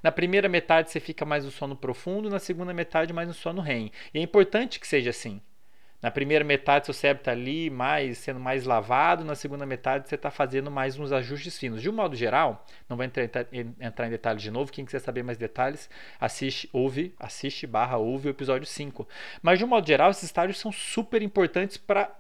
Na 0.04 0.12
primeira 0.12 0.50
metade 0.50 0.92
você 0.92 1.00
fica 1.00 1.26
mais 1.26 1.46
no 1.46 1.52
sono 1.52 1.76
profundo, 1.76 2.30
na 2.30 2.40
segunda 2.40 2.74
metade 2.74 3.14
mais 3.14 3.28
no 3.28 3.34
sono 3.34 3.62
REM. 3.62 3.92
E 4.14 4.20
é 4.20 4.22
importante 4.22 4.80
que 4.80 4.88
seja 4.88 5.10
assim. 5.10 5.42
Na 6.00 6.12
primeira 6.12 6.46
metade, 6.46 6.86
seu 6.86 6.94
cérebro 6.94 7.22
está 7.22 7.32
ali 7.32 7.72
mais, 7.72 8.20
sendo 8.20 8.39
mais 8.39 8.66
lavado, 8.66 9.25
na 9.25 9.34
segunda 9.34 9.66
metade, 9.66 10.08
você 10.08 10.13
está 10.13 10.30
fazendo 10.30 10.70
mais 10.70 10.98
uns 11.00 11.12
ajustes 11.12 11.58
finos. 11.58 11.82
De 11.82 11.89
um 11.89 11.94
modo 11.94 12.16
geral, 12.16 12.66
não 12.88 12.96
vou 12.96 13.04
entrar, 13.04 13.27
entrar 13.80 14.06
em 14.06 14.12
detalhes 14.12 14.44
de 14.44 14.51
novo, 14.51 14.72
quem 14.72 14.86
quiser 14.86 15.00
saber 15.00 15.24
mais 15.24 15.39
detalhes, 15.39 15.89
assiste, 16.20 16.70
ouve, 16.72 17.16
assiste, 17.20 17.66
barra, 17.66 17.98
ouve 17.98 18.27
o 18.27 18.30
episódio 18.30 18.68
5. 18.68 19.08
Mas 19.42 19.58
de 19.58 19.66
um 19.66 19.68
modo 19.68 19.88
geral, 19.88 20.12
esses 20.12 20.24
estágios 20.24 20.60
são 20.60 20.72
super 20.72 21.24
importantes 21.24 21.77
para 21.77 22.16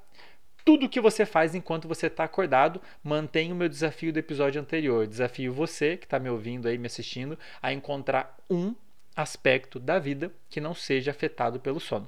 tudo 0.65 0.89
que 0.89 0.99
você 0.99 1.23
faz 1.25 1.53
enquanto 1.53 1.87
você 1.87 2.07
está 2.07 2.23
acordado. 2.23 2.81
Mantenha 3.03 3.53
o 3.53 3.57
meu 3.57 3.69
desafio 3.69 4.11
do 4.11 4.19
episódio 4.19 4.59
anterior. 4.59 5.05
Desafio 5.07 5.53
você, 5.53 5.95
que 5.95 6.05
está 6.05 6.19
me 6.19 6.29
ouvindo 6.29 6.67
aí, 6.67 6.77
me 6.77 6.87
assistindo, 6.87 7.37
a 7.61 7.71
encontrar 7.71 8.35
um 8.49 8.75
aspecto 9.15 9.79
da 9.79 9.97
vida 9.97 10.31
que 10.49 10.59
não 10.59 10.73
seja 10.73 11.11
afetado 11.11 11.59
pelo 11.59 11.79
sono. 11.79 12.07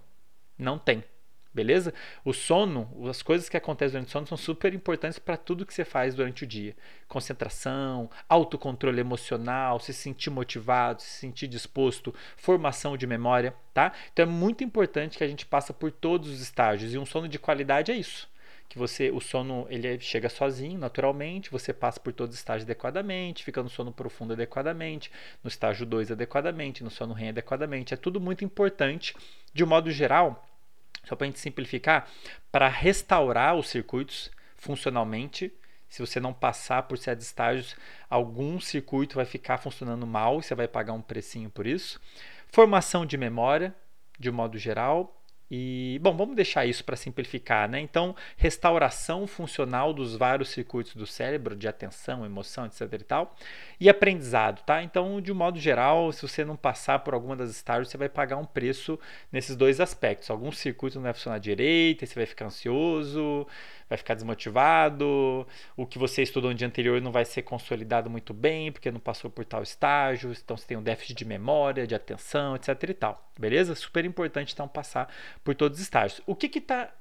Não 0.58 0.78
tem. 0.78 1.04
Beleza? 1.52 1.94
O 2.24 2.32
sono, 2.32 2.88
as 3.10 3.24
coisas 3.24 3.50
que 3.50 3.58
acontecem 3.58 3.94
durante 3.94 4.10
o 4.10 4.12
sono 4.12 4.28
são 4.28 4.38
super 4.38 4.72
importantes 4.72 5.18
para 5.18 5.36
tudo 5.36 5.66
que 5.66 5.74
você 5.74 5.84
faz 5.84 6.14
durante 6.14 6.44
o 6.44 6.48
dia. 6.48 6.76
Concentração, 7.08 8.10
autocontrole 8.28 9.00
emocional, 9.00 9.80
se 9.80 9.92
sentir 9.92 10.30
motivado, 10.30 11.02
se 11.02 11.10
sentir 11.10 11.48
disposto, 11.48 12.14
formação 12.38 12.96
de 12.96 13.08
memória, 13.08 13.56
tá? 13.74 13.92
Então 14.14 14.24
é 14.24 14.30
muito 14.30 14.64
importante 14.64 15.18
que 15.18 15.24
a 15.24 15.28
gente 15.28 15.46
passe 15.46 15.74
por 15.74 15.92
todos 15.92 16.30
os 16.30 16.40
estágios 16.40 16.94
e 16.94 17.00
um 17.00 17.06
sono 17.06 17.28
de 17.28 17.40
qualidade 17.40 17.92
é 17.92 17.96
isso. 17.96 18.30
Que 18.68 18.78
você, 18.78 19.10
o 19.10 19.20
sono, 19.20 19.66
ele 19.72 20.00
chega 20.00 20.30
sozinho, 20.30 20.78
naturalmente, 20.78 21.50
você 21.50 21.74
passa 21.74 22.00
por 22.00 22.14
todos 22.14 22.36
os 22.36 22.40
estágios 22.40 22.66
adequadamente, 22.66 23.44
fica 23.44 23.64
no 23.64 23.70
sono 23.70 23.92
profundo 23.92 24.34
adequadamente, 24.34 25.12
no 25.44 25.48
estágio 25.48 25.88
2 25.88 26.12
adequadamente, 26.12 26.84
no 26.84 26.92
sono 26.92 27.16
REM 27.16 27.30
adequadamente. 27.30 27.96
É 27.96 27.98
tudo 27.98 28.22
muito 28.22 28.46
importante. 28.46 29.16
De 29.52 29.64
um 29.64 29.68
modo 29.68 29.90
geral, 29.90 30.48
só 31.04 31.16
para 31.16 31.26
a 31.26 31.30
gente 31.30 31.40
simplificar, 31.40 32.08
para 32.52 32.68
restaurar 32.68 33.56
os 33.56 33.70
circuitos 33.70 34.32
funcionalmente. 34.56 35.54
Se 35.90 36.02
você 36.02 36.20
não 36.20 36.34
passar 36.34 36.84
por 36.84 36.98
certos 36.98 37.26
estágios, 37.26 37.76
algum 38.10 38.60
circuito 38.60 39.16
vai 39.16 39.26
ficar 39.26 39.58
funcionando 39.58 40.06
mal 40.06 40.40
e 40.40 40.44
você 40.44 40.54
vai 40.54 40.68
pagar 40.68 40.94
um 40.94 41.02
precinho 41.02 41.50
por 41.50 41.66
isso. 41.66 42.00
Formação 42.48 43.06
de 43.06 43.18
memória, 43.18 43.74
de 44.20 44.30
um 44.30 44.34
modo 44.34 44.58
geral, 44.58 45.19
e, 45.52 46.00
bom, 46.02 46.16
vamos 46.16 46.36
deixar 46.36 46.66
isso 46.66 46.84
para 46.84 46.96
simplificar, 46.96 47.68
né? 47.68 47.80
Então, 47.80 48.16
restauração 48.38 49.26
funcional 49.26 49.94
dos 49.94 50.16
vários 50.16 50.50
circuitos 50.50 50.94
do 50.96 51.08
cérebro, 51.08 51.56
de 51.56 51.68
atenção, 51.68 52.26
emoção, 52.26 52.66
etc 52.66 52.94
e 52.94 53.04
tal, 53.04 53.36
e 53.80 53.90
aprendizado, 53.90 54.64
tá? 54.64 54.84
Então, 54.84 55.20
de 55.20 55.32
um 55.32 55.36
modo 55.36 55.60
geral, 55.60 56.12
se 56.12 56.22
você 56.22 56.46
não 56.46 56.56
passar 56.56 57.00
por 57.00 57.14
alguma 57.14 57.36
das 57.36 57.50
estágios, 57.50 57.90
você 57.90 57.98
vai 57.98 58.10
pagar 58.10 58.38
um 58.38 58.46
preço 58.46 59.00
nesses 59.32 59.56
dois 59.56 59.80
aspectos. 59.80 60.30
Alguns 60.30 60.60
circuitos 60.60 60.96
não 60.96 61.04
vai 61.04 61.14
funcionar 61.14 61.40
direito, 61.40 62.06
você 62.06 62.14
vai 62.14 62.26
ficar 62.26 62.46
ansioso, 62.46 63.48
vai 63.90 63.98
ficar 63.98 64.14
desmotivado, 64.14 65.48
o 65.76 65.86
que 65.86 65.98
você 65.98 66.22
estudou 66.22 66.52
no 66.52 66.56
dia 66.56 66.68
anterior 66.68 67.02
não 67.02 67.12
vai 67.12 67.26
ser 67.26 67.42
consolidado 67.42 68.10
muito 68.10 68.34
bem, 68.34 68.72
porque 68.72 68.92
não 68.92 69.00
passou 69.00 69.32
por 69.32 69.44
tal 69.44 69.64
estágio, 69.64 70.32
então 70.32 70.56
você 70.56 70.68
tem 70.68 70.78
um 70.78 70.84
déficit 70.84 71.16
de 71.16 71.26
memória, 71.26 71.88
de 71.88 71.96
atenção, 71.96 72.56
etc 72.56 72.70
e 72.88 72.94
tal. 72.94 73.32
Beleza? 73.38 73.74
Super 73.74 74.06
importante 74.06 74.54
então 74.54 74.68
passar 74.68 75.12
por 75.44 75.56
todos 75.56 75.80
os 75.80 75.84
estágios. 75.84 76.22
O 76.28 76.36
que 76.36 76.56
está 76.60 76.94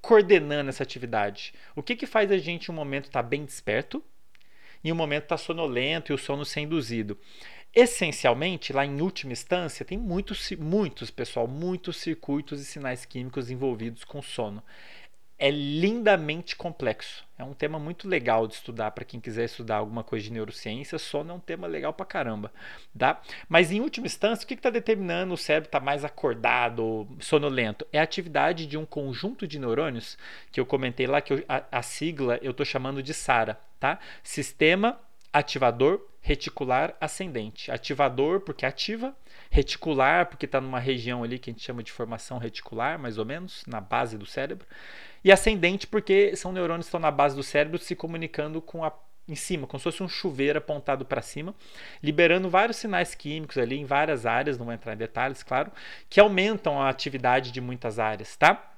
coordenando 0.00 0.70
essa 0.70 0.82
atividade? 0.82 1.52
O 1.76 1.82
que, 1.82 1.94
que 1.94 2.06
faz 2.06 2.32
a 2.32 2.38
gente 2.38 2.68
em 2.68 2.72
um 2.72 2.76
momento 2.76 3.06
estar 3.06 3.22
tá 3.22 3.28
bem 3.28 3.44
desperto 3.44 4.02
e 4.82 4.88
em 4.88 4.92
um 4.92 4.96
momento 4.96 5.24
estar 5.24 5.36
tá 5.36 5.42
sonolento 5.42 6.10
e 6.10 6.14
o 6.14 6.18
sono 6.18 6.44
ser 6.44 6.60
induzido? 6.60 7.18
Essencialmente, 7.74 8.72
lá 8.72 8.86
em 8.86 9.02
última 9.02 9.32
instância, 9.32 9.84
tem 9.84 9.98
muitos, 9.98 10.50
muitos, 10.52 11.10
pessoal, 11.10 11.46
muitos 11.46 11.98
circuitos 11.98 12.62
e 12.62 12.64
sinais 12.64 13.04
químicos 13.04 13.50
envolvidos 13.50 14.04
com 14.04 14.22
sono 14.22 14.62
é 15.38 15.50
lindamente 15.50 16.56
complexo. 16.56 17.24
É 17.38 17.44
um 17.44 17.54
tema 17.54 17.78
muito 17.78 18.08
legal 18.08 18.48
de 18.48 18.54
estudar 18.54 18.90
para 18.90 19.04
quem 19.04 19.20
quiser 19.20 19.44
estudar 19.44 19.76
alguma 19.76 20.02
coisa 20.02 20.24
de 20.24 20.32
neurociência. 20.32 20.98
Sono 20.98 21.30
é 21.30 21.34
um 21.34 21.38
tema 21.38 21.68
legal 21.68 21.92
para 21.92 22.04
caramba, 22.04 22.52
tá? 22.98 23.20
Mas 23.48 23.70
em 23.70 23.80
última 23.80 24.06
instância, 24.06 24.44
o 24.44 24.48
que 24.48 24.54
está 24.54 24.70
determinando 24.70 25.34
o 25.34 25.36
cérebro 25.36 25.68
estar 25.68 25.78
tá 25.78 25.84
mais 25.84 26.04
acordado, 26.04 27.06
sonolento? 27.20 27.86
É 27.92 28.00
a 28.00 28.02
atividade 28.02 28.66
de 28.66 28.76
um 28.76 28.84
conjunto 28.84 29.46
de 29.46 29.58
neurônios 29.60 30.18
que 30.50 30.58
eu 30.58 30.66
comentei 30.66 31.06
lá, 31.06 31.20
que 31.20 31.32
eu, 31.32 31.44
a, 31.48 31.62
a 31.70 31.82
sigla 31.82 32.40
eu 32.42 32.50
estou 32.50 32.66
chamando 32.66 33.00
de 33.00 33.14
SARA, 33.14 33.60
tá? 33.78 34.00
Sistema 34.24 34.98
ativador 35.32 36.00
reticular 36.20 36.94
ascendente. 37.00 37.70
Ativador 37.70 38.40
porque 38.40 38.66
ativa, 38.66 39.16
reticular 39.50 40.26
porque 40.26 40.46
está 40.46 40.60
numa 40.60 40.80
região 40.80 41.22
ali 41.22 41.38
que 41.38 41.50
a 41.50 41.52
gente 41.52 41.64
chama 41.64 41.82
de 41.82 41.92
formação 41.92 42.38
reticular, 42.38 42.98
mais 42.98 43.16
ou 43.16 43.24
menos, 43.24 43.64
na 43.66 43.80
base 43.80 44.18
do 44.18 44.26
cérebro. 44.26 44.66
E 45.24 45.32
ascendente 45.32 45.86
porque 45.86 46.34
são 46.36 46.52
neurônios 46.52 46.86
que 46.86 46.88
estão 46.88 47.00
na 47.00 47.10
base 47.10 47.34
do 47.34 47.42
cérebro 47.42 47.78
se 47.78 47.94
comunicando 47.94 48.60
com 48.60 48.84
a 48.84 48.92
em 49.28 49.34
cima, 49.34 49.66
como 49.66 49.78
se 49.78 49.84
fosse 49.84 50.02
um 50.02 50.08
chuveiro 50.08 50.58
apontado 50.58 51.04
para 51.04 51.20
cima, 51.20 51.54
liberando 52.02 52.48
vários 52.48 52.78
sinais 52.78 53.14
químicos 53.14 53.58
ali 53.58 53.78
em 53.78 53.84
várias 53.84 54.24
áreas, 54.24 54.56
não 54.56 54.64
vou 54.64 54.74
entrar 54.74 54.94
em 54.94 54.96
detalhes, 54.96 55.42
claro, 55.42 55.70
que 56.08 56.18
aumentam 56.18 56.80
a 56.80 56.88
atividade 56.88 57.52
de 57.52 57.60
muitas 57.60 57.98
áreas, 57.98 58.36
tá? 58.36 58.72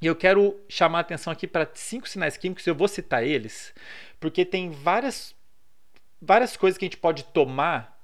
E 0.00 0.06
eu 0.06 0.16
quero 0.16 0.58
chamar 0.70 0.98
a 0.98 1.00
atenção 1.02 1.30
aqui 1.30 1.46
para 1.46 1.68
cinco 1.74 2.08
sinais 2.08 2.38
químicos, 2.38 2.66
eu 2.66 2.74
vou 2.74 2.88
citar 2.88 3.22
eles, 3.22 3.74
porque 4.18 4.44
tem 4.44 4.70
várias 4.70 5.34
várias 6.22 6.56
coisas 6.56 6.78
que 6.78 6.84
a 6.84 6.88
gente 6.88 6.98
pode 6.98 7.24
tomar 7.24 7.99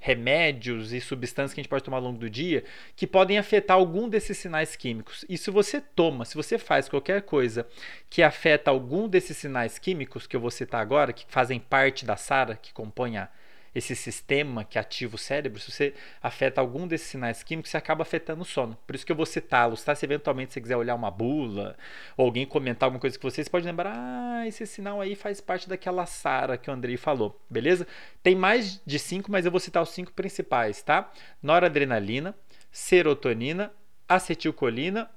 remédios 0.00 0.92
e 0.92 1.00
substâncias 1.00 1.54
que 1.54 1.60
a 1.60 1.62
gente 1.62 1.70
pode 1.70 1.84
tomar 1.84 1.98
ao 1.98 2.04
longo 2.04 2.18
do 2.18 2.30
dia 2.30 2.64
que 2.94 3.06
podem 3.06 3.38
afetar 3.38 3.76
algum 3.76 4.08
desses 4.08 4.38
sinais 4.38 4.76
químicos. 4.76 5.24
E 5.28 5.36
se 5.36 5.50
você 5.50 5.80
toma, 5.80 6.24
se 6.24 6.34
você 6.34 6.58
faz 6.58 6.88
qualquer 6.88 7.22
coisa 7.22 7.66
que 8.08 8.22
afeta 8.22 8.70
algum 8.70 9.08
desses 9.08 9.36
sinais 9.36 9.78
químicos 9.78 10.26
que 10.26 10.36
eu 10.36 10.40
vou 10.40 10.50
citar 10.50 10.80
agora, 10.80 11.12
que 11.12 11.26
fazem 11.28 11.58
parte 11.58 12.04
da 12.04 12.16
SARA, 12.16 12.56
que 12.56 12.72
compõe 12.72 13.16
a 13.16 13.28
esse 13.74 13.94
sistema 13.94 14.64
que 14.64 14.78
ativa 14.78 15.16
o 15.16 15.18
cérebro, 15.18 15.60
se 15.60 15.70
você 15.70 15.94
afeta 16.22 16.60
algum 16.60 16.86
desses 16.86 17.08
sinais 17.08 17.42
químicos, 17.42 17.70
você 17.70 17.76
acaba 17.76 18.02
afetando 18.02 18.42
o 18.42 18.44
sono. 18.44 18.76
Por 18.86 18.94
isso 18.94 19.04
que 19.04 19.12
eu 19.12 19.16
vou 19.16 19.26
citá-los, 19.26 19.82
tá? 19.84 19.94
Se 19.94 20.04
eventualmente 20.04 20.52
você 20.52 20.60
quiser 20.60 20.76
olhar 20.76 20.94
uma 20.94 21.10
bula, 21.10 21.76
ou 22.16 22.26
alguém 22.26 22.46
comentar 22.46 22.86
alguma 22.86 23.00
coisa 23.00 23.18
que 23.18 23.22
você, 23.22 23.44
você 23.44 23.50
pode 23.50 23.66
lembrar, 23.66 23.94
ah, 23.94 24.46
esse 24.46 24.66
sinal 24.66 25.00
aí 25.00 25.14
faz 25.14 25.40
parte 25.40 25.68
daquela 25.68 26.06
SARA 26.06 26.56
que 26.56 26.70
o 26.70 26.72
Andrei 26.72 26.96
falou, 26.96 27.40
beleza? 27.48 27.86
Tem 28.22 28.34
mais 28.34 28.80
de 28.84 28.98
cinco, 28.98 29.30
mas 29.30 29.44
eu 29.44 29.50
vou 29.50 29.60
citar 29.60 29.82
os 29.82 29.90
cinco 29.90 30.12
principais, 30.12 30.82
tá? 30.82 31.10
Noradrenalina, 31.42 32.34
serotonina, 32.70 33.72
acetilcolina, 34.08 35.10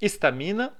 histamina 0.00 0.72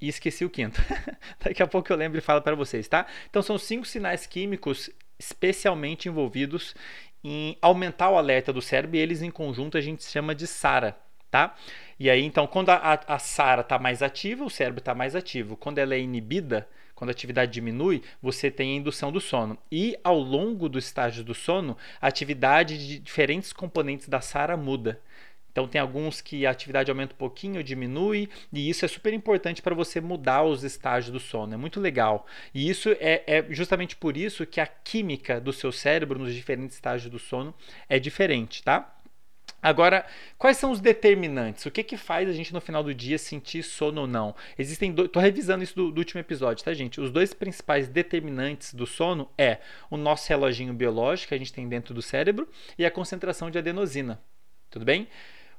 e 0.00 0.08
esqueci 0.08 0.44
o 0.44 0.50
quinto. 0.50 0.80
Daqui 1.42 1.62
a 1.62 1.66
pouco 1.66 1.92
eu 1.92 1.96
lembro 1.96 2.18
e 2.18 2.22
falo 2.22 2.40
para 2.40 2.54
vocês, 2.54 2.88
tá? 2.88 3.06
Então 3.28 3.42
são 3.42 3.58
cinco 3.58 3.86
sinais 3.86 4.26
químicos 4.26 4.90
especialmente 5.18 6.08
envolvidos 6.08 6.74
em 7.22 7.56
aumentar 7.60 8.10
o 8.10 8.16
alerta 8.16 8.52
do 8.52 8.62
cérebro 8.62 8.96
e 8.96 9.00
eles 9.00 9.22
em 9.22 9.30
conjunto 9.30 9.76
a 9.76 9.80
gente 9.80 10.04
chama 10.04 10.34
de 10.34 10.46
SARA, 10.46 10.96
tá? 11.30 11.54
E 11.98 12.08
aí 12.08 12.22
então 12.22 12.46
quando 12.46 12.70
a, 12.70 13.00
a 13.06 13.18
SARA 13.18 13.62
está 13.62 13.78
mais 13.78 14.02
ativa, 14.02 14.44
o 14.44 14.50
cérebro 14.50 14.78
está 14.78 14.94
mais 14.94 15.16
ativo. 15.16 15.56
Quando 15.56 15.78
ela 15.78 15.94
é 15.94 16.00
inibida, 16.00 16.68
quando 16.94 17.10
a 17.10 17.12
atividade 17.12 17.52
diminui, 17.52 18.02
você 18.20 18.50
tem 18.50 18.72
a 18.72 18.76
indução 18.76 19.12
do 19.12 19.20
sono. 19.20 19.56
E 19.70 19.96
ao 20.02 20.18
longo 20.18 20.68
do 20.68 20.78
estágio 20.80 21.22
do 21.22 21.32
sono, 21.32 21.76
a 22.00 22.08
atividade 22.08 22.76
de 22.76 22.98
diferentes 22.98 23.52
componentes 23.52 24.08
da 24.08 24.20
SARA 24.20 24.56
muda. 24.56 25.00
Então 25.50 25.66
tem 25.66 25.80
alguns 25.80 26.20
que 26.20 26.46
a 26.46 26.50
atividade 26.50 26.90
aumenta 26.90 27.14
um 27.14 27.16
pouquinho, 27.16 27.62
diminui, 27.64 28.28
e 28.52 28.68
isso 28.68 28.84
é 28.84 28.88
super 28.88 29.12
importante 29.12 29.60
para 29.60 29.74
você 29.74 30.00
mudar 30.00 30.44
os 30.44 30.62
estágios 30.62 31.12
do 31.12 31.20
sono. 31.20 31.54
É 31.54 31.56
muito 31.56 31.80
legal. 31.80 32.26
E 32.54 32.68
isso 32.68 32.90
é, 33.00 33.22
é, 33.26 33.46
justamente 33.50 33.96
por 33.96 34.16
isso 34.16 34.46
que 34.46 34.60
a 34.60 34.66
química 34.66 35.40
do 35.40 35.52
seu 35.52 35.72
cérebro 35.72 36.18
nos 36.18 36.34
diferentes 36.34 36.76
estágios 36.76 37.10
do 37.10 37.18
sono 37.18 37.54
é 37.88 37.98
diferente, 37.98 38.62
tá? 38.62 38.94
Agora, 39.60 40.06
quais 40.36 40.56
são 40.56 40.70
os 40.70 40.80
determinantes? 40.80 41.66
O 41.66 41.70
que, 41.70 41.82
que 41.82 41.96
faz 41.96 42.28
a 42.28 42.32
gente 42.32 42.54
no 42.54 42.60
final 42.60 42.82
do 42.82 42.94
dia 42.94 43.18
sentir 43.18 43.64
sono 43.64 44.02
ou 44.02 44.06
não? 44.06 44.34
Existem 44.56 44.92
dois. 44.92 45.06
Estou 45.06 45.20
revisando 45.20 45.64
isso 45.64 45.74
do, 45.74 45.90
do, 45.90 45.98
último 45.98 46.20
episódio, 46.20 46.64
tá, 46.64 46.72
gente? 46.72 47.00
Os 47.00 47.10
dois 47.10 47.34
principais 47.34 47.88
determinantes 47.88 48.72
do 48.72 48.86
sono 48.86 49.28
é 49.36 49.58
o 49.90 49.96
nosso 49.96 50.28
reloginho 50.28 50.72
biológico 50.72 51.30
que 51.30 51.34
a 51.34 51.38
gente 51.38 51.52
tem 51.52 51.68
dentro 51.68 51.92
do 51.92 52.00
cérebro 52.00 52.48
e 52.78 52.86
a 52.86 52.90
concentração 52.90 53.50
de 53.50 53.58
adenosina. 53.58 54.22
Tudo 54.70 54.84
bem? 54.84 55.08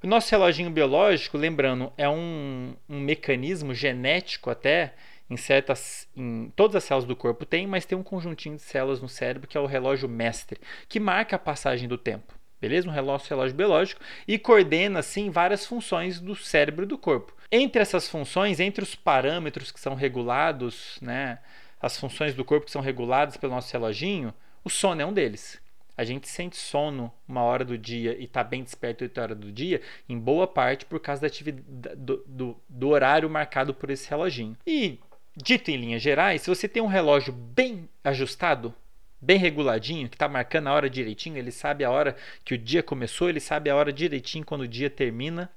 O 0.02 0.08
nosso 0.08 0.32
reloginho 0.32 0.72
biológico, 0.72 1.38
lembrando, 1.38 1.92
é 1.98 2.08
um, 2.08 2.74
um 2.88 3.02
mecanismo 3.02 3.74
genético 3.74 4.50
até 4.50 4.94
em 5.30 5.36
certas 5.36 6.08
em 6.16 6.50
todas 6.56 6.78
as 6.78 6.86
células 6.86 7.06
do 7.06 7.18
corpo 7.18 7.46
tem, 7.46 7.68
mas 7.68 7.86
tem 7.86 7.98
um 7.98 8.04
conjuntinho 8.04 8.56
de 8.56 8.62
células 8.62 9.02
no 9.02 9.10
cérebro 9.10 9.46
que 9.46 9.58
é 9.58 9.60
o 9.60 9.66
relógio 9.66 10.08
mestre, 10.08 10.60
que 10.88 11.02
marca 11.02 11.36
a 11.36 11.40
passagem 11.40 11.88
do 11.88 11.98
tempo. 11.98 12.34
Beleza? 12.62 12.88
Um 12.88 12.92
relógio, 12.92 13.28
relógio 13.30 13.56
biológico 13.56 14.02
e 14.26 14.40
coordena 14.40 15.00
assim 15.00 15.30
várias 15.30 15.66
funções 15.66 16.22
do 16.22 16.34
cérebro 16.34 16.86
e 16.86 16.88
do 16.88 16.98
corpo. 16.98 17.36
Entre 17.52 17.82
essas 17.82 18.08
funções, 18.08 18.62
entre 18.62 18.82
os 18.82 18.96
parâmetros 18.96 19.70
que 19.70 19.82
são 19.82 19.96
regulados, 19.96 20.98
né, 21.02 21.40
as 21.82 21.98
funções 22.00 22.34
do 22.34 22.46
corpo 22.46 22.66
que 22.66 22.72
são 22.72 22.82
reguladas 22.82 23.36
pelo 23.36 23.54
nosso 23.54 23.74
reloginho, 23.74 24.34
o 24.64 24.70
sono 24.70 25.02
é 25.02 25.06
um 25.06 25.14
deles 25.14 25.62
a 26.00 26.06
gente 26.06 26.30
sente 26.30 26.56
sono 26.56 27.12
uma 27.28 27.44
hora 27.44 27.66
do 27.66 27.78
dia 27.78 28.16
e 28.18 28.24
está 28.24 28.42
bem 28.42 28.64
desperto 28.64 29.04
oito 29.04 29.20
horas 29.20 29.38
do 29.38 29.52
dia, 29.52 29.82
em 30.08 30.18
boa 30.18 30.48
parte 30.48 30.86
por 30.86 30.98
causa 30.98 31.20
da 31.20 31.28
atividade, 31.28 31.68
do, 31.98 32.24
do, 32.26 32.58
do 32.70 32.88
horário 32.88 33.30
marcado 33.30 33.74
por 33.74 33.90
esse 33.90 34.10
reloginho. 34.10 34.56
E, 34.66 34.98
dito 35.36 35.70
em 35.70 35.76
linhas 35.76 36.02
gerais, 36.02 36.42
se 36.42 36.50
você 36.50 36.70
tem 36.70 36.82
um 36.82 36.88
relógio 36.88 37.34
bem 37.34 37.90
ajustado, 38.02 38.74
bem 39.20 39.38
reguladinho, 39.38 40.08
que 40.08 40.16
está 40.16 40.30
marcando 40.30 40.68
a 40.68 40.74
hora 40.74 40.90
direitinho, 40.90 41.36
ele 41.36 41.52
sabe 41.52 41.84
a 41.84 41.92
hora 41.92 42.16
que 42.46 42.54
o 42.54 42.58
dia 42.58 42.82
começou, 42.82 43.28
ele 43.28 43.42
sabe 43.42 43.70
a 43.70 43.76
hora 43.76 43.92
direitinho 43.92 44.46
quando 44.46 44.62
o 44.62 44.68
dia 44.70 44.90
termina. 44.90 45.52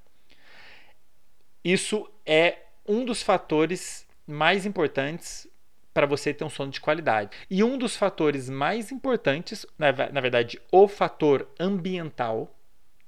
Isso 1.63 2.11
é 2.27 2.59
um 2.85 3.05
dos 3.05 3.23
fatores 3.23 4.05
mais 4.27 4.67
importantes 4.67 5.47
para 5.93 6.07
você 6.07 6.33
ter 6.33 6.45
um 6.45 6.51
sono 6.51 6.71
de 6.71 6.81
qualidade. 6.81 7.31
E 7.51 7.63
um 7.63 7.77
dos 7.77 7.97
fatores 7.97 8.49
mais 8.49 8.91
importantes, 8.91 9.67
na, 9.79 9.91
verdade, 9.91 10.61
o 10.71 10.89
fator 10.89 11.49
ambiental 11.59 12.55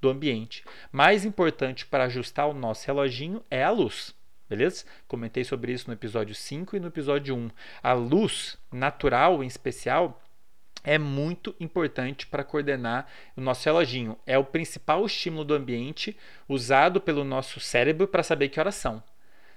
do 0.01 0.11
ambiente, 0.11 0.65
mais 0.93 1.25
importante 1.25 1.87
para 1.87 2.05
ajustar 2.05 2.49
o 2.49 2.55
nosso 2.55 2.87
reloginho 2.87 3.43
é 3.51 3.65
a 3.65 3.71
luz. 3.71 4.15
Beleza? 4.49 4.85
Comentei 5.09 5.43
sobre 5.43 5.73
isso 5.73 5.89
no 5.89 5.95
episódio 5.95 6.35
5 6.35 6.77
e 6.77 6.81
no 6.81 6.89
episódio 6.89 7.35
1. 7.35 7.51
A 7.83 7.95
luz 7.95 8.59
natural, 8.71 9.43
em 9.43 9.47
especial, 9.47 10.23
é 10.85 10.99
muito 10.99 11.57
importante 11.59 12.27
para 12.27 12.45
coordenar 12.45 13.07
o 13.35 13.41
nosso 13.41 13.65
reloginho. 13.65 14.19
É 14.27 14.37
o 14.37 14.45
principal 14.45 15.07
estímulo 15.07 15.45
do 15.45 15.55
ambiente 15.55 16.15
usado 16.47 17.01
pelo 17.01 17.25
nosso 17.25 17.59
cérebro 17.59 18.07
para 18.07 18.23
saber 18.23 18.51
que 18.51 18.61
horas 18.61 18.75
são. 18.75 19.03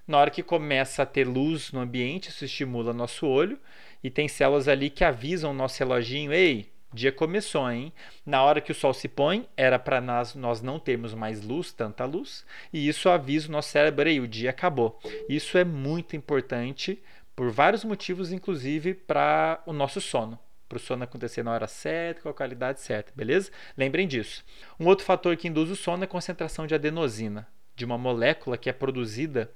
Na 0.07 0.17
hora 0.17 0.31
que 0.31 0.41
começa 0.41 1.03
a 1.03 1.05
ter 1.05 1.27
luz 1.27 1.71
no 1.73 1.81
ambiente, 1.81 2.29
isso 2.29 2.45
estimula 2.45 2.93
nosso 2.93 3.27
olho 3.27 3.59
e 4.01 4.09
tem 4.09 4.27
células 4.27 4.67
ali 4.69 4.89
que 4.89 5.03
avisam 5.03 5.51
o 5.51 5.53
nosso 5.53 5.77
reloginho: 5.79 6.31
ei, 6.31 6.71
dia 6.93 7.11
começou, 7.11 7.69
hein? 7.69 7.91
Na 8.25 8.41
hora 8.41 8.61
que 8.61 8.71
o 8.71 8.75
sol 8.75 8.93
se 8.93 9.09
põe, 9.09 9.47
era 9.57 9.77
para 9.77 9.99
nós, 9.99 10.33
nós 10.33 10.61
não 10.61 10.79
termos 10.79 11.13
mais 11.13 11.43
luz, 11.43 11.73
tanta 11.73 12.05
luz, 12.05 12.45
e 12.71 12.87
isso 12.87 13.09
avisa 13.09 13.49
o 13.49 13.51
nosso 13.51 13.69
cérebro 13.69 14.07
aí, 14.07 14.19
o 14.19 14.27
dia 14.27 14.49
acabou. 14.49 14.97
Isso 15.27 15.57
é 15.57 15.65
muito 15.65 16.15
importante 16.15 17.03
por 17.35 17.51
vários 17.51 17.83
motivos, 17.83 18.31
inclusive 18.31 18.93
para 18.93 19.61
o 19.65 19.73
nosso 19.73 19.99
sono. 19.99 20.39
Para 20.69 20.77
o 20.77 20.79
sono 20.79 21.03
acontecer 21.03 21.43
na 21.43 21.51
hora 21.51 21.67
certa, 21.67 22.21
com 22.21 22.29
a 22.29 22.33
qualidade 22.33 22.81
certa, 22.81 23.11
beleza? 23.15 23.51
Lembrem 23.77 24.07
disso. 24.07 24.43
Um 24.79 24.85
outro 24.87 25.05
fator 25.05 25.35
que 25.35 25.47
induz 25.47 25.69
o 25.69 25.75
sono 25.75 26.03
é 26.03 26.05
a 26.05 26.09
concentração 26.09 26.65
de 26.65 26.75
adenosina, 26.75 27.47
de 27.75 27.85
uma 27.85 27.97
molécula 27.97 28.57
que 28.57 28.69
é 28.69 28.73
produzida 28.73 29.51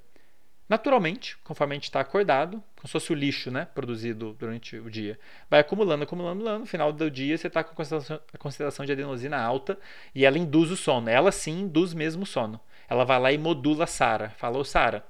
naturalmente, 0.71 1.37
conforme 1.43 1.73
a 1.73 1.75
gente 1.75 1.83
está 1.83 1.99
acordado, 1.99 2.63
como 2.77 2.87
se 2.87 2.93
fosse 2.93 3.11
o 3.11 3.13
lixo 3.13 3.51
né, 3.51 3.67
produzido 3.75 4.33
durante 4.39 4.77
o 4.77 4.89
dia. 4.89 5.19
Vai 5.49 5.59
acumulando, 5.59 6.05
acumulando, 6.05 6.37
acumulando. 6.37 6.59
No 6.61 6.65
final 6.65 6.93
do 6.93 7.11
dia 7.11 7.37
você 7.37 7.47
está 7.47 7.61
com 7.61 7.73
a 7.73 8.37
concentração, 8.39 8.85
de 8.85 8.91
adenosina 8.93 9.37
alta 9.37 9.77
e 10.15 10.23
ela 10.23 10.37
induz 10.37 10.71
o 10.71 10.77
sono. 10.77 11.09
Ela 11.09 11.29
sim 11.29 11.63
induz 11.63 11.93
mesmo 11.93 12.23
o 12.23 12.25
sono. 12.25 12.57
Ela 12.89 13.03
vai 13.03 13.19
lá 13.19 13.33
e 13.33 13.37
modula 13.37 13.83
a 13.83 13.87
Sara. 13.87 14.29
Falou, 14.37 14.63
Sara, 14.63 15.03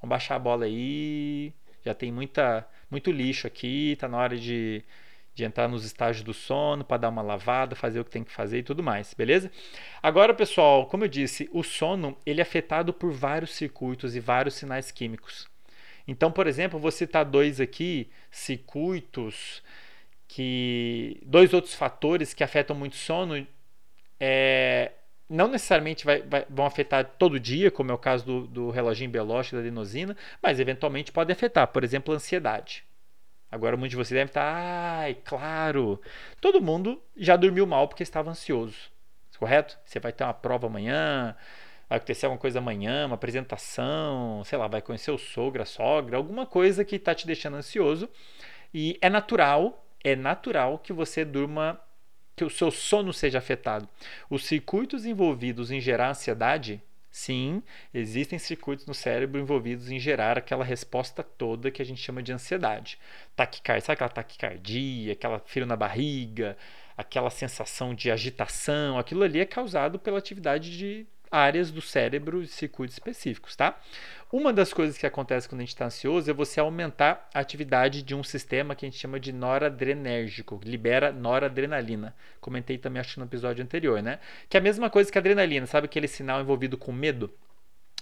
vamos 0.00 0.10
baixar 0.10 0.36
a 0.36 0.38
bola 0.38 0.66
aí. 0.66 1.52
Já 1.84 1.94
tem 1.94 2.12
muita, 2.12 2.64
muito 2.88 3.10
lixo 3.10 3.48
aqui, 3.48 3.94
está 3.94 4.06
na 4.06 4.18
hora 4.18 4.36
de 4.36 4.84
de 5.34 5.44
entrar 5.44 5.68
nos 5.68 5.84
estágios 5.84 6.24
do 6.24 6.34
sono 6.34 6.84
para 6.84 6.98
dar 6.98 7.08
uma 7.08 7.22
lavada, 7.22 7.74
fazer 7.74 8.00
o 8.00 8.04
que 8.04 8.10
tem 8.10 8.24
que 8.24 8.32
fazer 8.32 8.58
e 8.58 8.62
tudo 8.62 8.82
mais, 8.82 9.14
beleza? 9.14 9.50
Agora, 10.02 10.34
pessoal, 10.34 10.86
como 10.86 11.04
eu 11.04 11.08
disse, 11.08 11.48
o 11.52 11.62
sono 11.62 12.16
ele 12.26 12.40
é 12.40 12.42
afetado 12.42 12.92
por 12.92 13.10
vários 13.12 13.50
circuitos 13.52 14.14
e 14.14 14.20
vários 14.20 14.54
sinais 14.54 14.90
químicos. 14.90 15.48
Então, 16.06 16.30
por 16.30 16.46
exemplo, 16.46 16.78
vou 16.78 16.90
citar 16.90 17.24
dois 17.24 17.60
aqui, 17.60 18.10
circuitos 18.30 19.62
que 20.28 21.20
dois 21.24 21.52
outros 21.52 21.74
fatores 21.74 22.34
que 22.34 22.42
afetam 22.42 22.74
muito 22.74 22.94
o 22.94 22.96
sono, 22.96 23.46
é, 24.18 24.92
não 25.28 25.48
necessariamente 25.48 26.04
vai, 26.04 26.22
vai, 26.22 26.46
vão 26.48 26.66
afetar 26.66 27.04
todo 27.18 27.40
dia, 27.40 27.70
como 27.70 27.90
é 27.90 27.94
o 27.94 27.98
caso 27.98 28.24
do, 28.24 28.46
do 28.46 28.70
reloginho 28.70 29.10
biológico 29.10 29.56
da 29.56 29.60
adenosina, 29.60 30.16
mas 30.42 30.60
eventualmente 30.60 31.12
podem 31.12 31.32
afetar, 31.34 31.66
por 31.68 31.84
exemplo, 31.84 32.12
a 32.12 32.16
ansiedade. 32.16 32.84
Agora 33.52 33.76
muitos 33.76 33.90
de 33.90 33.96
vocês 33.96 34.16
devem 34.16 34.30
estar, 34.30 34.42
ai, 34.42 35.14
claro. 35.14 36.00
Todo 36.40 36.62
mundo 36.62 37.02
já 37.14 37.36
dormiu 37.36 37.66
mal 37.66 37.86
porque 37.86 38.02
estava 38.02 38.30
ansioso. 38.30 38.90
Correto? 39.38 39.78
Você 39.84 40.00
vai 40.00 40.10
ter 40.10 40.24
uma 40.24 40.32
prova 40.32 40.68
amanhã, 40.68 41.36
vai 41.86 41.98
acontecer 41.98 42.24
alguma 42.24 42.40
coisa 42.40 42.60
amanhã, 42.60 43.04
uma 43.04 43.16
apresentação, 43.16 44.42
sei 44.44 44.56
lá, 44.56 44.68
vai 44.68 44.80
conhecer 44.80 45.10
o 45.10 45.18
sogro, 45.18 45.60
a 45.60 45.66
sogra, 45.66 46.16
alguma 46.16 46.46
coisa 46.46 46.82
que 46.82 46.96
está 46.96 47.14
te 47.14 47.26
deixando 47.26 47.58
ansioso. 47.58 48.08
E 48.72 48.96
é 49.02 49.10
natural, 49.10 49.84
é 50.02 50.16
natural 50.16 50.78
que 50.78 50.94
você 50.94 51.22
durma, 51.22 51.78
que 52.34 52.46
o 52.46 52.50
seu 52.50 52.70
sono 52.70 53.12
seja 53.12 53.36
afetado. 53.36 53.86
Os 54.30 54.46
circuitos 54.46 55.04
envolvidos 55.04 55.70
em 55.70 55.78
gerar 55.78 56.08
ansiedade 56.08 56.82
Sim, 57.12 57.62
existem 57.92 58.38
circuitos 58.38 58.86
no 58.86 58.94
cérebro 58.94 59.38
envolvidos 59.38 59.90
em 59.90 59.98
gerar 60.00 60.38
aquela 60.38 60.64
resposta 60.64 61.22
toda 61.22 61.70
que 61.70 61.82
a 61.82 61.84
gente 61.84 62.00
chama 62.00 62.22
de 62.22 62.32
ansiedade. 62.32 62.98
Taquicardia, 63.36 63.84
sabe 63.84 63.94
aquela 63.94 64.08
taquicardia, 64.08 65.12
aquela 65.12 65.38
frio 65.38 65.66
na 65.66 65.76
barriga, 65.76 66.56
aquela 66.96 67.28
sensação 67.28 67.94
de 67.94 68.10
agitação, 68.10 68.98
aquilo 68.98 69.22
ali 69.24 69.40
é 69.40 69.46
causado 69.46 69.98
pela 69.98 70.18
atividade 70.18 70.76
de 70.76 71.06
áreas 71.30 71.70
do 71.70 71.82
cérebro, 71.82 72.46
circuitos 72.46 72.96
específicos, 72.96 73.56
tá? 73.56 73.78
Uma 74.32 74.50
das 74.50 74.72
coisas 74.72 74.96
que 74.96 75.04
acontece 75.04 75.46
quando 75.46 75.60
a 75.60 75.64
gente 75.64 75.74
está 75.74 75.84
ansioso 75.84 76.30
é 76.30 76.32
você 76.32 76.58
aumentar 76.58 77.28
a 77.34 77.38
atividade 77.38 78.02
de 78.02 78.14
um 78.14 78.24
sistema 78.24 78.74
que 78.74 78.86
a 78.86 78.88
gente 78.88 78.98
chama 78.98 79.20
de 79.20 79.30
noradrenérgico, 79.30 80.58
libera 80.64 81.12
noradrenalina. 81.12 82.16
Comentei 82.40 82.78
também, 82.78 82.98
acho 82.98 83.20
no 83.20 83.26
episódio 83.26 83.62
anterior, 83.62 84.02
né? 84.02 84.20
Que 84.48 84.56
é 84.56 84.60
a 84.60 84.62
mesma 84.62 84.88
coisa 84.88 85.12
que 85.12 85.18
a 85.18 85.20
adrenalina, 85.20 85.66
sabe 85.66 85.84
aquele 85.84 86.08
sinal 86.08 86.40
envolvido 86.40 86.78
com 86.78 86.92
medo? 86.92 87.30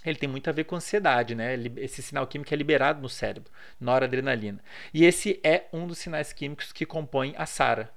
ele 0.05 0.17
tem 0.17 0.27
muito 0.27 0.49
a 0.49 0.53
ver 0.53 0.63
com 0.63 0.75
ansiedade, 0.75 1.35
né? 1.35 1.53
Esse 1.77 2.01
sinal 2.01 2.25
químico 2.25 2.51
é 2.53 2.57
liberado 2.57 3.01
no 3.01 3.09
cérebro, 3.09 3.51
noradrenalina. 3.79 4.63
E 4.93 5.05
esse 5.05 5.39
é 5.43 5.65
um 5.71 5.85
dos 5.85 5.99
sinais 5.99 6.33
químicos 6.33 6.71
que 6.71 6.85
compõem 6.85 7.35
a 7.37 7.45
SARA, 7.45 7.91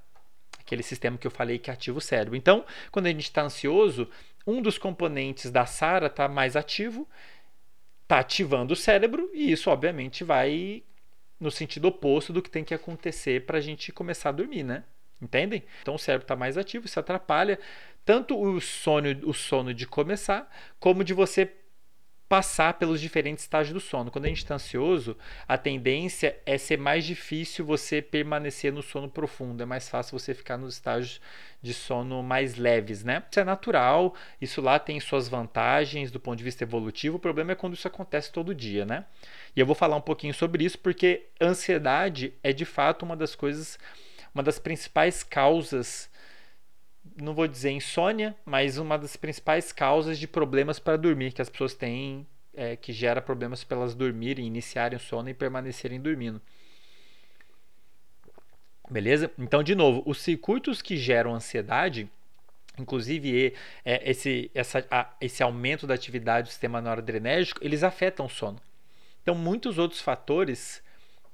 aquele 0.60 0.82
sistema 0.82 1.16
que 1.16 1.26
eu 1.26 1.30
falei 1.30 1.58
que 1.58 1.70
ativa 1.70 1.96
o 1.96 2.02
cérebro. 2.02 2.36
Então, 2.36 2.64
quando 2.90 3.06
a 3.06 3.10
gente 3.10 3.22
está 3.22 3.42
ansioso, 3.42 4.10
um 4.46 4.60
dos 4.60 4.76
componentes 4.76 5.50
da 5.50 5.64
SARA 5.64 6.08
está 6.08 6.28
mais 6.28 6.56
ativo, 6.56 7.08
está 8.04 8.20
ativando 8.20 8.72
o 8.72 8.76
cérebro, 8.76 9.30
e 9.34 9.50
isso, 9.50 9.70
obviamente, 9.70 10.22
vai 10.22 10.82
no 11.40 11.50
sentido 11.50 11.88
oposto 11.88 12.32
do 12.32 12.40
que 12.40 12.50
tem 12.50 12.64
que 12.64 12.72
acontecer 12.72 13.44
para 13.44 13.58
a 13.58 13.60
gente 13.60 13.92
começar 13.92 14.28
a 14.28 14.32
dormir, 14.32 14.62
né? 14.62 14.84
Entendem? 15.20 15.64
Então 15.82 15.94
o 15.94 15.98
cérebro 15.98 16.24
está 16.24 16.36
mais 16.36 16.56
ativo, 16.56 16.86
isso 16.86 17.00
atrapalha 17.00 17.58
tanto 18.04 18.38
o 18.38 18.60
sono, 18.60 19.08
o 19.24 19.32
sono 19.32 19.72
de 19.72 19.86
começar, 19.86 20.50
como 20.78 21.02
de 21.02 21.14
você 21.14 21.50
passar 22.34 22.74
pelos 22.74 23.00
diferentes 23.00 23.44
estágios 23.44 23.72
do 23.72 23.78
sono. 23.78 24.10
Quando 24.10 24.24
a 24.24 24.28
gente 24.28 24.38
está 24.38 24.56
ansioso, 24.56 25.16
a 25.46 25.56
tendência 25.56 26.36
é 26.44 26.58
ser 26.58 26.76
mais 26.76 27.04
difícil 27.04 27.64
você 27.64 28.02
permanecer 28.02 28.72
no 28.72 28.82
sono 28.82 29.08
profundo, 29.08 29.62
é 29.62 29.64
mais 29.64 29.88
fácil 29.88 30.18
você 30.18 30.34
ficar 30.34 30.56
nos 30.56 30.74
estágios 30.74 31.20
de 31.62 31.72
sono 31.72 32.24
mais 32.24 32.56
leves, 32.56 33.04
né? 33.04 33.22
Isso 33.30 33.38
é 33.38 33.44
natural, 33.44 34.16
isso 34.40 34.60
lá 34.60 34.80
tem 34.80 34.98
suas 34.98 35.28
vantagens 35.28 36.10
do 36.10 36.18
ponto 36.18 36.36
de 36.36 36.42
vista 36.42 36.64
evolutivo. 36.64 37.18
O 37.18 37.20
problema 37.20 37.52
é 37.52 37.54
quando 37.54 37.74
isso 37.74 37.86
acontece 37.86 38.32
todo 38.32 38.52
dia, 38.52 38.84
né? 38.84 39.04
E 39.54 39.60
eu 39.60 39.66
vou 39.66 39.76
falar 39.76 39.94
um 39.94 40.00
pouquinho 40.00 40.34
sobre 40.34 40.64
isso 40.64 40.80
porque 40.80 41.26
ansiedade 41.40 42.34
é 42.42 42.52
de 42.52 42.64
fato 42.64 43.04
uma 43.04 43.16
das 43.16 43.36
coisas, 43.36 43.78
uma 44.34 44.42
das 44.42 44.58
principais 44.58 45.22
causas 45.22 46.10
não 47.16 47.34
vou 47.34 47.46
dizer 47.46 47.70
insônia, 47.70 48.34
mas 48.44 48.78
uma 48.78 48.98
das 48.98 49.16
principais 49.16 49.72
causas 49.72 50.18
de 50.18 50.26
problemas 50.26 50.78
para 50.78 50.96
dormir 50.96 51.32
que 51.32 51.42
as 51.42 51.48
pessoas 51.48 51.74
têm, 51.74 52.26
é, 52.52 52.76
que 52.76 52.92
gera 52.92 53.22
problemas 53.22 53.62
para 53.64 53.76
elas 53.76 53.94
dormirem, 53.94 54.46
iniciarem 54.46 54.96
o 54.96 55.00
sono 55.00 55.28
e 55.28 55.34
permanecerem 55.34 56.00
dormindo. 56.00 56.40
Beleza? 58.90 59.30
Então, 59.38 59.62
de 59.62 59.74
novo, 59.74 60.02
os 60.04 60.18
circuitos 60.18 60.82
que 60.82 60.96
geram 60.96 61.34
ansiedade, 61.34 62.08
inclusive 62.78 63.54
é, 63.84 64.10
esse, 64.10 64.50
essa, 64.54 64.86
a, 64.90 65.10
esse 65.20 65.42
aumento 65.42 65.86
da 65.86 65.94
atividade 65.94 66.48
do 66.48 66.50
sistema 66.50 66.80
noradrenérgico, 66.80 67.64
eles 67.64 67.82
afetam 67.82 68.26
o 68.26 68.30
sono. 68.30 68.60
Então, 69.22 69.34
muitos 69.34 69.78
outros 69.78 70.02
fatores 70.02 70.82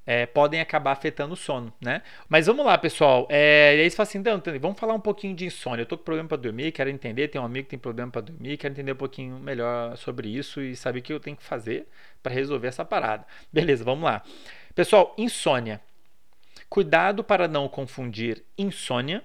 é, 0.06 0.26
podem 0.26 0.60
acabar 0.60 0.92
afetando 0.92 1.34
o 1.34 1.36
sono, 1.36 1.72
né? 1.80 2.02
Mas 2.28 2.46
vamos 2.46 2.64
lá, 2.64 2.76
pessoal. 2.78 3.26
É, 3.30 3.76
e 3.76 3.80
aí 3.80 3.90
você 3.90 3.96
fala 3.96 4.08
assim, 4.08 4.18
então, 4.18 4.42
vamos 4.60 4.78
falar 4.78 4.94
um 4.94 5.00
pouquinho 5.00 5.34
de 5.34 5.44
insônia. 5.44 5.82
Eu 5.82 5.86
tô 5.86 5.96
com 5.96 6.04
problema 6.04 6.28
para 6.28 6.38
dormir, 6.38 6.72
quero 6.72 6.90
entender. 6.90 7.28
Tem 7.28 7.40
um 7.40 7.44
amigo 7.44 7.64
que 7.64 7.70
tem 7.70 7.78
problema 7.78 8.10
para 8.10 8.22
dormir, 8.22 8.56
quero 8.56 8.72
entender 8.72 8.92
um 8.92 8.96
pouquinho 8.96 9.38
melhor 9.38 9.96
sobre 9.96 10.28
isso 10.28 10.60
e 10.60 10.74
saber 10.74 11.00
o 11.00 11.02
que 11.02 11.12
eu 11.12 11.20
tenho 11.20 11.36
que 11.36 11.44
fazer 11.44 11.86
para 12.22 12.32
resolver 12.32 12.68
essa 12.68 12.84
parada. 12.84 13.26
Beleza, 13.52 13.84
vamos 13.84 14.04
lá. 14.04 14.22
Pessoal, 14.74 15.14
insônia. 15.18 15.80
Cuidado 16.68 17.22
para 17.22 17.48
não 17.48 17.68
confundir 17.68 18.44
insônia 18.56 19.24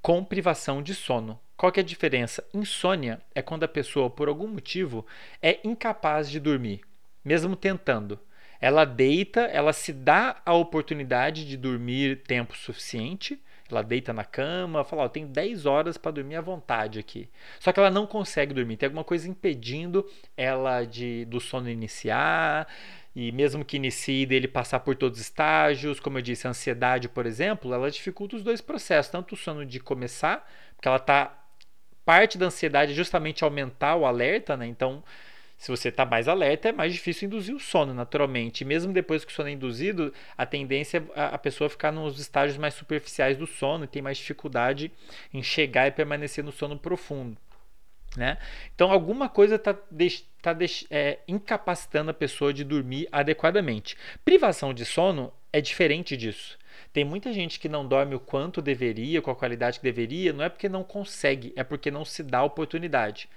com 0.00 0.24
privação 0.24 0.82
de 0.82 0.94
sono. 0.94 1.38
Qual 1.56 1.72
que 1.72 1.80
é 1.80 1.82
a 1.82 1.86
diferença? 1.86 2.44
Insônia 2.54 3.20
é 3.34 3.42
quando 3.42 3.64
a 3.64 3.68
pessoa, 3.68 4.08
por 4.08 4.28
algum 4.28 4.46
motivo, 4.46 5.04
é 5.42 5.58
incapaz 5.64 6.30
de 6.30 6.38
dormir, 6.38 6.80
mesmo 7.24 7.56
tentando. 7.56 8.18
Ela 8.60 8.84
deita, 8.84 9.42
ela 9.42 9.72
se 9.72 9.92
dá 9.92 10.40
a 10.44 10.52
oportunidade 10.54 11.46
de 11.46 11.56
dormir 11.56 12.22
tempo 12.26 12.56
suficiente. 12.56 13.40
Ela 13.70 13.82
deita 13.82 14.12
na 14.12 14.24
cama, 14.24 14.82
fala: 14.84 15.04
oh, 15.04 15.08
tenho 15.08 15.28
10 15.28 15.66
horas 15.66 15.98
para 15.98 16.12
dormir 16.12 16.36
à 16.36 16.40
vontade 16.40 16.98
aqui. 16.98 17.28
Só 17.60 17.70
que 17.72 17.78
ela 17.78 17.90
não 17.90 18.06
consegue 18.06 18.54
dormir, 18.54 18.76
tem 18.76 18.86
alguma 18.86 19.04
coisa 19.04 19.28
impedindo 19.28 20.08
ela 20.36 20.84
de 20.84 21.24
do 21.26 21.40
sono 21.40 21.68
iniciar. 21.68 22.66
E 23.14 23.32
mesmo 23.32 23.64
que 23.64 23.76
inicie 23.76 24.24
dele 24.26 24.46
passar 24.46 24.80
por 24.80 24.94
todos 24.94 25.18
os 25.18 25.24
estágios, 25.24 25.98
como 25.98 26.18
eu 26.18 26.22
disse, 26.22 26.46
a 26.46 26.50
ansiedade, 26.50 27.08
por 27.08 27.26
exemplo, 27.26 27.74
ela 27.74 27.90
dificulta 27.90 28.36
os 28.36 28.42
dois 28.44 28.60
processos, 28.60 29.10
tanto 29.10 29.34
o 29.34 29.36
sono 29.36 29.66
de 29.66 29.80
começar, 29.80 30.48
porque 30.76 30.86
ela 30.86 30.98
está 30.98 31.36
parte 32.08 32.38
da 32.38 32.46
ansiedade 32.46 32.92
é 32.92 32.94
justamente 32.94 33.44
aumentar 33.44 33.94
o 33.94 34.06
alerta, 34.06 34.56
né? 34.56 34.66
Então, 34.66 35.04
se 35.58 35.72
você 35.72 35.88
está 35.88 36.06
mais 36.06 36.28
alerta, 36.28 36.68
é 36.68 36.72
mais 36.72 36.92
difícil 36.92 37.26
induzir 37.26 37.54
o 37.54 37.58
sono, 37.58 37.92
naturalmente. 37.92 38.60
E 38.60 38.64
mesmo 38.64 38.92
depois 38.92 39.24
que 39.24 39.32
o 39.32 39.34
sono 39.34 39.48
é 39.48 39.52
induzido, 39.52 40.14
a 40.36 40.46
tendência 40.46 41.04
é 41.16 41.20
a 41.20 41.36
pessoa 41.36 41.68
ficar 41.68 41.90
nos 41.90 42.20
estágios 42.20 42.56
mais 42.56 42.74
superficiais 42.74 43.36
do 43.36 43.46
sono 43.46 43.84
e 43.84 43.88
tem 43.88 44.00
mais 44.00 44.16
dificuldade 44.18 44.92
em 45.34 45.42
chegar 45.42 45.88
e 45.88 45.90
permanecer 45.90 46.44
no 46.44 46.52
sono 46.52 46.78
profundo. 46.78 47.36
Né? 48.16 48.38
Então, 48.72 48.92
alguma 48.92 49.28
coisa 49.28 49.56
está 49.56 49.74
tá, 49.74 49.84
tá 50.40 50.56
é, 50.90 51.18
incapacitando 51.26 52.12
a 52.12 52.14
pessoa 52.14 52.54
de 52.54 52.62
dormir 52.62 53.08
adequadamente. 53.10 53.96
Privação 54.24 54.72
de 54.72 54.84
sono 54.84 55.32
é 55.52 55.60
diferente 55.60 56.16
disso. 56.16 56.56
Tem 56.92 57.04
muita 57.04 57.32
gente 57.32 57.58
que 57.58 57.68
não 57.68 57.86
dorme 57.86 58.14
o 58.14 58.20
quanto 58.20 58.62
deveria, 58.62 59.20
com 59.20 59.30
a 59.30 59.36
qualidade 59.36 59.78
que 59.78 59.84
deveria, 59.84 60.32
não 60.32 60.44
é 60.44 60.48
porque 60.48 60.68
não 60.68 60.84
consegue, 60.84 61.52
é 61.56 61.64
porque 61.64 61.90
não 61.90 62.04
se 62.04 62.22
dá 62.22 62.44
oportunidade. 62.44 63.28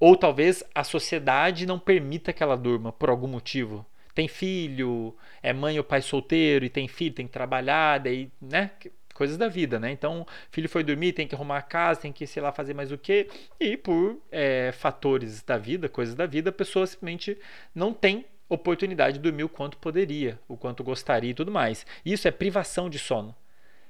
Ou 0.00 0.16
talvez 0.16 0.62
a 0.74 0.84
sociedade 0.84 1.66
não 1.66 1.78
permita 1.78 2.32
que 2.32 2.42
ela 2.42 2.56
durma 2.56 2.92
por 2.92 3.10
algum 3.10 3.26
motivo. 3.26 3.84
Tem 4.14 4.28
filho, 4.28 5.16
é 5.42 5.52
mãe 5.52 5.78
ou 5.78 5.84
pai 5.84 6.02
solteiro 6.02 6.64
e 6.64 6.70
tem 6.70 6.88
filho, 6.88 7.14
tem 7.14 7.26
que 7.26 7.32
trabalhar, 7.32 7.98
daí, 7.98 8.30
né? 8.40 8.70
coisas 9.18 9.36
da 9.36 9.48
vida, 9.48 9.80
né? 9.80 9.90
Então, 9.90 10.24
filho 10.52 10.68
foi 10.68 10.84
dormir, 10.84 11.12
tem 11.12 11.26
que 11.26 11.34
arrumar 11.34 11.58
a 11.58 11.62
casa, 11.62 12.02
tem 12.02 12.12
que, 12.12 12.24
sei 12.24 12.40
lá, 12.40 12.52
fazer 12.52 12.72
mais 12.72 12.92
o 12.92 12.96
quê. 12.96 13.28
E 13.58 13.76
por 13.76 14.22
é, 14.30 14.70
fatores 14.72 15.42
da 15.42 15.58
vida, 15.58 15.88
coisas 15.88 16.14
da 16.14 16.24
vida, 16.24 16.50
a 16.50 16.52
pessoa 16.52 16.86
simplesmente 16.86 17.36
não 17.74 17.92
tem 17.92 18.24
oportunidade 18.48 19.18
de 19.18 19.22
dormir 19.22 19.42
o 19.42 19.48
quanto 19.48 19.76
poderia, 19.78 20.38
o 20.46 20.56
quanto 20.56 20.84
gostaria 20.84 21.32
e 21.32 21.34
tudo 21.34 21.50
mais. 21.50 21.84
Isso 22.04 22.28
é 22.28 22.30
privação 22.30 22.88
de 22.88 22.98
sono. 22.98 23.34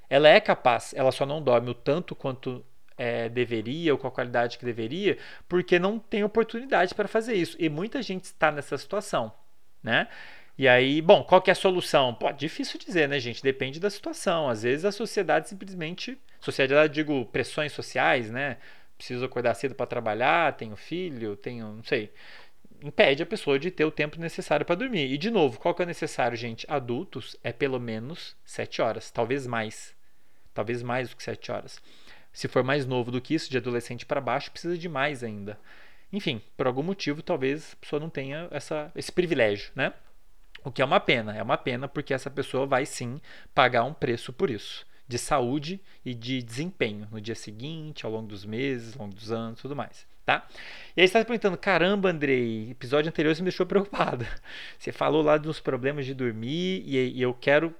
Ela 0.09 0.29
é 0.29 0.39
capaz, 0.39 0.95
ela 0.95 1.11
só 1.11 1.27
não 1.27 1.43
dorme 1.43 1.69
o 1.69 1.75
tanto 1.75 2.15
quanto 2.15 2.65
é, 2.99 3.29
deveria 3.29 3.93
ou 3.93 3.97
com 3.97 4.07
a 4.07 4.11
qualidade 4.11 4.57
que 4.57 4.65
deveria, 4.65 5.17
porque 5.47 5.79
não 5.79 5.97
tem 5.97 6.21
oportunidade 6.21 6.93
para 6.93 7.07
fazer 7.07 7.33
isso. 7.33 7.55
E 7.57 7.69
muita 7.69 8.01
gente 8.01 8.25
está 8.25 8.51
nessa 8.51 8.77
situação, 8.77 9.31
né? 9.81 10.09
E 10.57 10.67
aí, 10.67 11.01
bom, 11.01 11.23
qual 11.23 11.41
que 11.41 11.49
é 11.49 11.53
a 11.53 11.55
solução? 11.55 12.13
Pô, 12.13 12.29
difícil 12.33 12.77
dizer, 12.77 13.07
né, 13.07 13.17
gente? 13.17 13.41
Depende 13.41 13.79
da 13.79 13.89
situação. 13.89 14.49
Às 14.49 14.63
vezes 14.63 14.83
a 14.83 14.91
sociedade 14.91 15.47
simplesmente, 15.47 16.17
sociedade, 16.41 16.93
digo, 16.93 17.25
pressões 17.27 17.71
sociais, 17.71 18.29
né? 18.29 18.57
Preciso 18.97 19.23
acordar 19.23 19.53
cedo 19.53 19.73
para 19.73 19.85
trabalhar, 19.85 20.57
tenho 20.57 20.75
filho, 20.75 21.37
tenho, 21.37 21.75
não 21.75 21.83
sei 21.85 22.11
impede 22.81 23.21
a 23.21 23.25
pessoa 23.25 23.59
de 23.59 23.69
ter 23.69 23.83
o 23.83 23.91
tempo 23.91 24.19
necessário 24.19 24.65
para 24.65 24.75
dormir. 24.75 25.11
E 25.11 25.17
de 25.17 25.29
novo, 25.29 25.59
qual 25.59 25.75
que 25.75 25.83
é 25.83 25.85
necessário, 25.85 26.37
gente? 26.37 26.65
Adultos 26.69 27.35
é 27.43 27.51
pelo 27.51 27.77
menos 27.79 28.37
7 28.45 28.81
horas, 28.81 29.11
talvez 29.11 29.45
mais. 29.45 29.93
Talvez 30.53 30.81
mais 30.81 31.09
do 31.09 31.15
que 31.17 31.23
7 31.23 31.51
horas. 31.51 31.81
Se 32.31 32.47
for 32.47 32.63
mais 32.63 32.85
novo 32.85 33.11
do 33.11 33.21
que 33.21 33.33
isso, 33.33 33.49
de 33.49 33.57
adolescente 33.57 34.05
para 34.05 34.21
baixo, 34.21 34.51
precisa 34.51 34.77
de 34.77 34.87
mais 34.87 35.23
ainda. 35.23 35.59
Enfim, 36.11 36.41
por 36.57 36.67
algum 36.67 36.83
motivo, 36.83 37.21
talvez 37.21 37.73
a 37.73 37.75
pessoa 37.77 37.99
não 37.99 38.09
tenha 38.09 38.47
essa, 38.51 38.91
esse 38.95 39.11
privilégio, 39.11 39.71
né? 39.75 39.93
O 40.63 40.71
que 40.71 40.81
é 40.81 40.85
uma 40.85 40.99
pena, 40.99 41.35
é 41.35 41.41
uma 41.41 41.57
pena 41.57 41.87
porque 41.87 42.13
essa 42.13 42.29
pessoa 42.29 42.65
vai 42.65 42.85
sim 42.85 43.21
pagar 43.53 43.83
um 43.83 43.93
preço 43.93 44.33
por 44.33 44.49
isso, 44.49 44.85
de 45.07 45.17
saúde 45.17 45.79
e 46.03 46.13
de 46.13 46.43
desempenho 46.43 47.07
no 47.11 47.21
dia 47.21 47.35
seguinte, 47.35 48.05
ao 48.05 48.11
longo 48.11 48.27
dos 48.27 48.45
meses, 48.45 48.93
ao 48.95 49.03
longo 49.03 49.15
dos 49.15 49.31
anos, 49.31 49.61
tudo 49.61 49.75
mais 49.75 50.07
tá? 50.29 50.47
E 50.95 51.01
aí 51.01 51.07
você 51.07 51.17
está 51.17 51.25
perguntando, 51.25 51.57
caramba, 51.57 52.11
Andrei, 52.11 52.69
episódio 52.69 53.09
anterior 53.09 53.33
você 53.33 53.41
me 53.41 53.49
deixou 53.49 53.65
preocupado. 53.65 54.27
Você 54.77 54.91
falou 54.91 55.23
lá 55.23 55.37
dos 55.37 55.59
problemas 55.59 56.05
de 56.05 56.13
dormir 56.13 56.83
e 56.85 57.19
eu 57.19 57.33
quero 57.33 57.73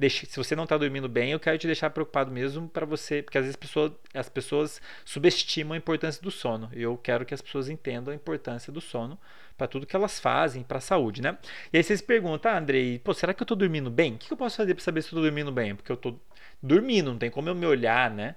deixar, 0.00 0.26
se 0.26 0.36
você 0.36 0.56
não 0.56 0.64
está 0.64 0.76
dormindo 0.76 1.08
bem, 1.08 1.32
eu 1.32 1.38
quero 1.38 1.58
te 1.58 1.66
deixar 1.66 1.90
preocupado 1.90 2.30
mesmo 2.30 2.68
para 2.68 2.86
você, 2.86 3.22
porque 3.22 3.36
às 3.36 3.44
vezes 3.44 3.54
as 3.54 3.60
pessoas, 3.60 3.92
as 4.14 4.28
pessoas 4.28 4.82
subestimam 5.04 5.74
a 5.74 5.76
importância 5.76 6.22
do 6.22 6.30
sono. 6.30 6.70
E 6.74 6.82
eu 6.82 6.96
quero 6.96 7.24
que 7.24 7.34
as 7.34 7.42
pessoas 7.42 7.68
entendam 7.68 8.12
a 8.12 8.14
importância 8.14 8.72
do 8.72 8.80
sono 8.80 9.18
para 9.56 9.68
tudo 9.68 9.86
que 9.86 9.94
elas 9.94 10.18
fazem, 10.18 10.62
para 10.62 10.78
a 10.78 10.80
saúde, 10.80 11.20
né? 11.20 11.36
E 11.70 11.76
aí 11.76 11.82
vocês 11.82 12.00
perguntam, 12.00 12.50
ah, 12.50 12.58
Andrei, 12.58 12.98
pô, 12.98 13.12
será 13.12 13.34
que 13.34 13.42
eu 13.42 13.44
estou 13.44 13.56
dormindo 13.56 13.90
bem? 13.90 14.14
O 14.14 14.18
que 14.18 14.32
eu 14.32 14.36
posso 14.36 14.56
fazer 14.56 14.74
para 14.74 14.82
saber 14.82 15.02
se 15.02 15.08
estou 15.08 15.22
dormindo 15.22 15.52
bem? 15.52 15.76
Porque 15.76 15.92
eu 15.92 15.96
estou 15.96 16.18
dormindo, 16.62 17.10
não 17.10 17.18
tem 17.18 17.30
como 17.30 17.48
eu 17.48 17.54
me 17.54 17.66
olhar, 17.66 18.10
né? 18.10 18.36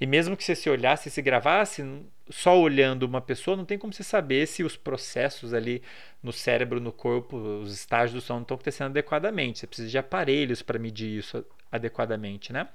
E 0.00 0.06
mesmo 0.06 0.36
que 0.36 0.44
você 0.44 0.54
se 0.54 0.68
olhasse 0.68 1.10
se 1.10 1.22
gravasse, 1.22 1.84
só 2.28 2.58
olhando 2.58 3.04
uma 3.04 3.20
pessoa, 3.20 3.56
não 3.56 3.64
tem 3.64 3.78
como 3.78 3.92
você 3.92 4.02
saber 4.02 4.46
se 4.46 4.62
os 4.62 4.76
processos 4.76 5.52
ali 5.52 5.82
no 6.22 6.32
cérebro, 6.32 6.80
no 6.80 6.92
corpo, 6.92 7.36
os 7.36 7.72
estágios 7.72 8.12
do 8.12 8.20
sono 8.20 8.42
estão 8.42 8.54
acontecendo 8.54 8.90
adequadamente. 8.90 9.60
Você 9.60 9.66
precisa 9.66 9.88
de 9.88 9.98
aparelhos 9.98 10.62
para 10.62 10.78
medir 10.78 11.18
isso 11.18 11.44
adequadamente, 11.70 12.52
né? 12.52 12.68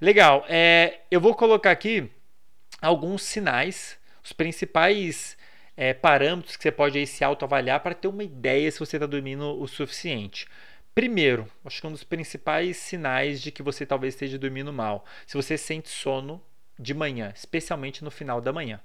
Legal. 0.00 0.44
É, 0.48 1.00
eu 1.10 1.20
vou 1.20 1.34
colocar 1.34 1.70
aqui 1.70 2.10
alguns 2.82 3.22
sinais, 3.22 3.98
os 4.22 4.32
principais 4.32 5.36
é, 5.76 5.94
parâmetros 5.94 6.56
que 6.56 6.62
você 6.62 6.72
pode 6.72 6.98
aí 6.98 7.06
se 7.06 7.24
autoavaliar 7.24 7.80
para 7.80 7.94
ter 7.94 8.08
uma 8.08 8.24
ideia 8.24 8.70
se 8.70 8.78
você 8.78 8.96
está 8.96 9.06
dormindo 9.06 9.60
o 9.60 9.66
suficiente. 9.66 10.46
Primeiro, 10.96 11.46
acho 11.62 11.78
que 11.78 11.86
um 11.86 11.92
dos 11.92 12.04
principais 12.04 12.78
sinais 12.78 13.42
de 13.42 13.50
que 13.50 13.62
você 13.62 13.84
talvez 13.84 14.14
esteja 14.14 14.38
dormindo 14.38 14.72
mal, 14.72 15.04
se 15.26 15.36
você 15.36 15.58
sente 15.58 15.90
sono 15.90 16.42
de 16.78 16.94
manhã, 16.94 17.30
especialmente 17.36 18.02
no 18.02 18.10
final 18.10 18.40
da 18.40 18.50
manhã. 18.50 18.80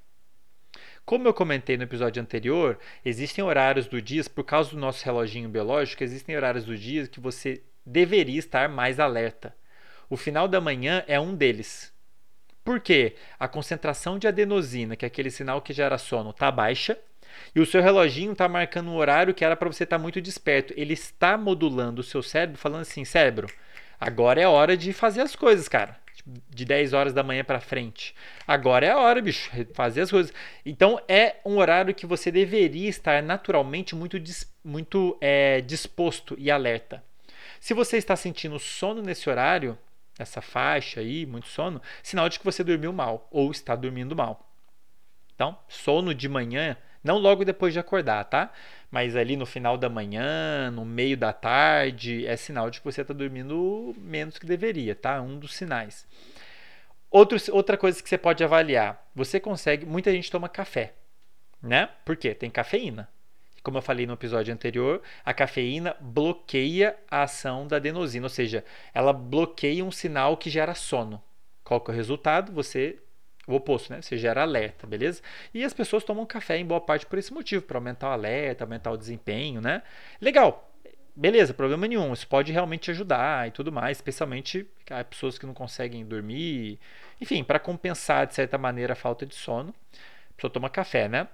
Como 1.05 1.25
eu 1.25 1.33
comentei 1.33 1.77
no 1.77 1.83
episódio 1.83 2.21
anterior, 2.21 2.77
existem 3.05 3.41
horários 3.41 3.87
do 3.87 4.01
dia, 4.01 4.21
por 4.25 4.43
causa 4.43 4.71
do 4.71 4.77
nosso 4.77 5.05
reloginho 5.05 5.47
biológico, 5.47 6.03
existem 6.03 6.35
horários 6.35 6.65
do 6.65 6.77
dia 6.77 7.07
que 7.07 7.21
você 7.21 7.63
deveria 7.85 8.39
estar 8.39 8.67
mais 8.67 8.99
alerta. 8.99 9.55
O 10.09 10.17
final 10.17 10.49
da 10.49 10.59
manhã 10.59 11.05
é 11.07 11.17
um 11.17 11.33
deles. 11.33 11.93
Por 12.61 12.81
quê? 12.81 13.15
A 13.39 13.47
concentração 13.47 14.19
de 14.19 14.27
adenosina, 14.27 14.97
que 14.97 15.05
é 15.05 15.07
aquele 15.07 15.31
sinal 15.31 15.61
que 15.61 15.71
gera 15.71 15.97
sono, 15.97 16.31
está 16.31 16.51
baixa 16.51 16.99
e 17.55 17.59
o 17.59 17.65
seu 17.65 17.81
reloginho 17.81 18.31
está 18.31 18.47
marcando 18.47 18.89
um 18.89 18.95
horário 18.95 19.33
que 19.33 19.43
era 19.45 19.55
para 19.55 19.71
você 19.71 19.83
estar 19.83 19.97
tá 19.97 20.01
muito 20.01 20.21
desperto. 20.21 20.73
Ele 20.77 20.93
está 20.93 21.37
modulando 21.37 22.01
o 22.01 22.03
seu 22.03 22.23
cérebro, 22.23 22.57
falando 22.57 22.81
assim: 22.81 23.05
cérebro, 23.05 23.47
agora 23.99 24.41
é 24.41 24.47
hora 24.47 24.77
de 24.77 24.93
fazer 24.93 25.21
as 25.21 25.35
coisas, 25.35 25.67
cara 25.67 26.01
de 26.25 26.65
10 26.65 26.93
horas 26.93 27.13
da 27.13 27.23
manhã 27.23 27.43
para 27.43 27.59
frente. 27.59 28.15
Agora 28.47 28.85
é 28.85 28.91
a 28.91 28.97
hora, 28.97 29.21
bicho, 29.21 29.49
fazer 29.73 30.01
as 30.01 30.11
coisas. 30.11 30.33
Então 30.65 30.99
é 31.07 31.37
um 31.45 31.57
horário 31.57 31.95
que 31.95 32.05
você 32.05 32.31
deveria 32.31 32.89
estar 32.89 33.21
naturalmente 33.23 33.95
muito, 33.95 34.17
muito 34.63 35.17
é, 35.21 35.61
disposto 35.61 36.35
e 36.37 36.51
alerta. 36.51 37.03
Se 37.59 37.73
você 37.73 37.97
está 37.97 38.15
sentindo 38.15 38.57
sono 38.59 39.01
nesse 39.01 39.29
horário, 39.29 39.77
essa 40.17 40.41
faixa 40.41 40.99
aí, 40.99 41.25
muito 41.25 41.47
sono, 41.47 41.81
sinal 42.03 42.27
de 42.29 42.39
que 42.39 42.45
você 42.45 42.63
dormiu 42.63 42.91
mal 42.91 43.27
ou 43.31 43.51
está 43.51 43.75
dormindo 43.75 44.15
mal. 44.15 44.47
Então, 45.35 45.57
sono 45.67 46.13
de 46.13 46.29
manhã, 46.29 46.77
não 47.03 47.17
logo 47.17 47.43
depois 47.43 47.73
de 47.73 47.79
acordar, 47.79 48.23
tá? 48.25 48.51
Mas 48.89 49.15
ali 49.15 49.35
no 49.35 49.45
final 49.45 49.77
da 49.77 49.89
manhã, 49.89 50.69
no 50.71 50.85
meio 50.85 51.17
da 51.17 51.33
tarde, 51.33 52.25
é 52.25 52.35
sinal 52.35 52.69
de 52.69 52.79
que 52.79 52.85
você 52.85 53.01
está 53.01 53.13
dormindo 53.13 53.95
menos 53.97 54.37
que 54.37 54.45
deveria, 54.45 54.95
tá? 54.95 55.21
Um 55.21 55.39
dos 55.39 55.55
sinais. 55.55 56.05
Outro, 57.09 57.37
outra 57.51 57.77
coisa 57.77 58.01
que 58.01 58.07
você 58.07 58.17
pode 58.17 58.43
avaliar, 58.43 59.05
você 59.15 59.39
consegue, 59.39 59.85
muita 59.85 60.11
gente 60.11 60.31
toma 60.31 60.47
café, 60.47 60.93
né? 61.61 61.89
Por 62.05 62.15
quê? 62.15 62.33
Tem 62.33 62.49
cafeína. 62.49 63.09
Como 63.63 63.77
eu 63.77 63.81
falei 63.81 64.07
no 64.07 64.13
episódio 64.13 64.53
anterior, 64.53 65.01
a 65.23 65.33
cafeína 65.33 65.95
bloqueia 65.99 66.95
a 67.09 67.23
ação 67.23 67.67
da 67.67 67.75
adenosina, 67.75 68.25
ou 68.25 68.29
seja, 68.29 68.63
ela 68.93 69.13
bloqueia 69.13 69.85
um 69.85 69.91
sinal 69.91 70.37
que 70.37 70.49
gera 70.49 70.73
sono. 70.73 71.21
Qual 71.63 71.79
que 71.79 71.91
é 71.91 71.93
o 71.93 71.97
resultado? 71.97 72.51
Você 72.53 72.99
o 73.47 73.55
oposto, 73.55 73.91
né? 73.91 74.01
Você 74.01 74.17
gera 74.17 74.41
alerta, 74.43 74.85
beleza? 74.85 75.21
E 75.53 75.63
as 75.63 75.73
pessoas 75.73 76.03
tomam 76.03 76.25
café 76.25 76.57
em 76.57 76.65
boa 76.65 76.81
parte 76.81 77.05
por 77.05 77.17
esse 77.17 77.33
motivo, 77.33 77.63
para 77.63 77.77
aumentar 77.77 78.09
o 78.09 78.13
alerta, 78.13 78.63
aumentar 78.63 78.91
o 78.91 78.97
desempenho, 78.97 79.61
né? 79.61 79.81
Legal. 80.19 80.67
Beleza, 81.15 81.53
problema 81.53 81.87
nenhum. 81.87 82.13
Isso 82.13 82.27
pode 82.27 82.51
realmente 82.51 82.89
ajudar 82.89 83.47
e 83.47 83.51
tudo 83.51 83.71
mais, 83.71 83.97
especialmente 83.97 84.65
a 84.89 85.03
pessoas 85.03 85.37
que 85.37 85.45
não 85.45 85.53
conseguem 85.53 86.05
dormir. 86.05 86.79
Enfim, 87.19 87.43
para 87.43 87.59
compensar 87.59 88.25
de 88.25 88.33
certa 88.33 88.57
maneira 88.57 88.93
a 88.93 88.95
falta 88.95 89.25
de 89.25 89.35
sono, 89.35 89.73
a 90.29 90.33
pessoa 90.35 90.51
toma 90.51 90.69
café, 90.69 91.09
né? 91.09 91.27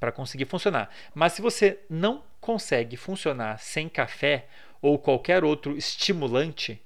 Para 0.00 0.10
conseguir 0.10 0.46
funcionar. 0.46 0.88
Mas 1.14 1.34
se 1.34 1.42
você 1.42 1.80
não 1.90 2.24
consegue 2.40 2.96
funcionar 2.96 3.58
sem 3.58 3.88
café 3.88 4.46
ou 4.80 4.98
qualquer 4.98 5.44
outro 5.44 5.76
estimulante, 5.76 6.80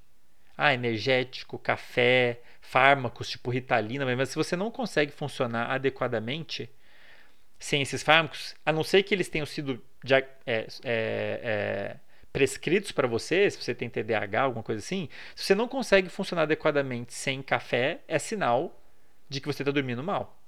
ah, 0.57 0.75
energético, 0.75 1.59
café, 1.59 2.41
fármacos 2.69 3.31
tipo 3.31 3.51
Ritalina, 3.51 4.05
mas 4.15 4.29
se 4.29 4.37
você 4.37 4.55
não 4.55 4.71
consegue 4.71 5.11
funcionar 5.11 5.71
adequadamente 5.71 6.71
sem 7.59 7.81
esses 7.81 8.03
fármacos, 8.03 8.55
a 8.65 8.71
não 8.71 8.85
ser 8.85 9.03
que 9.03 9.15
eles 9.15 9.29
tenham 9.29 9.47
sido 9.47 9.83
é, 10.07 10.19
é, 10.47 10.67
é, 10.85 11.97
prescritos 12.31 12.93
para 12.93 13.09
você, 13.09 13.51
se 13.51 13.57
você 13.57 13.75
tem 13.75 13.89
TDAH, 13.89 14.43
alguma 14.43 14.63
coisa 14.63 14.81
assim, 14.81 15.09
se 15.35 15.45
você 15.45 15.55
não 15.55 15.67
consegue 15.67 16.11
funcionar 16.11 16.43
adequadamente 16.43 17.15
sem 17.15 17.43
café, 17.43 18.01
é 18.07 18.19
sinal 18.19 18.79
de 19.31 19.41
que 19.41 19.47
você 19.47 19.63
está 19.63 19.73
dormindo 19.73 20.03
mal. 20.03 20.39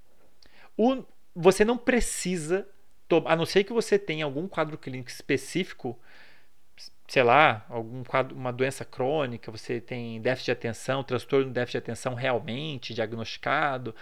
O, 0.77 1.03
você 1.35 1.65
não 1.65 1.79
precisa, 1.79 2.69
a 3.25 3.35
não 3.35 3.47
ser 3.47 3.65
que 3.65 3.73
você 3.73 3.99
tenha 3.99 4.27
algum 4.27 4.47
quadro 4.47 4.77
clínico 4.77 5.09
específico 5.09 5.99
sei 7.11 7.25
lá, 7.25 7.67
algum 7.69 8.05
quadro, 8.05 8.37
uma 8.37 8.53
doença 8.53 8.85
crônica, 8.85 9.51
você 9.51 9.81
tem 9.81 10.21
déficit 10.21 10.45
de 10.45 10.53
atenção, 10.53 11.03
transtorno 11.03 11.47
de 11.47 11.51
déficit 11.51 11.73
de 11.73 11.79
atenção 11.79 12.15
realmente 12.15 12.95
diagnosticado. 12.95 13.93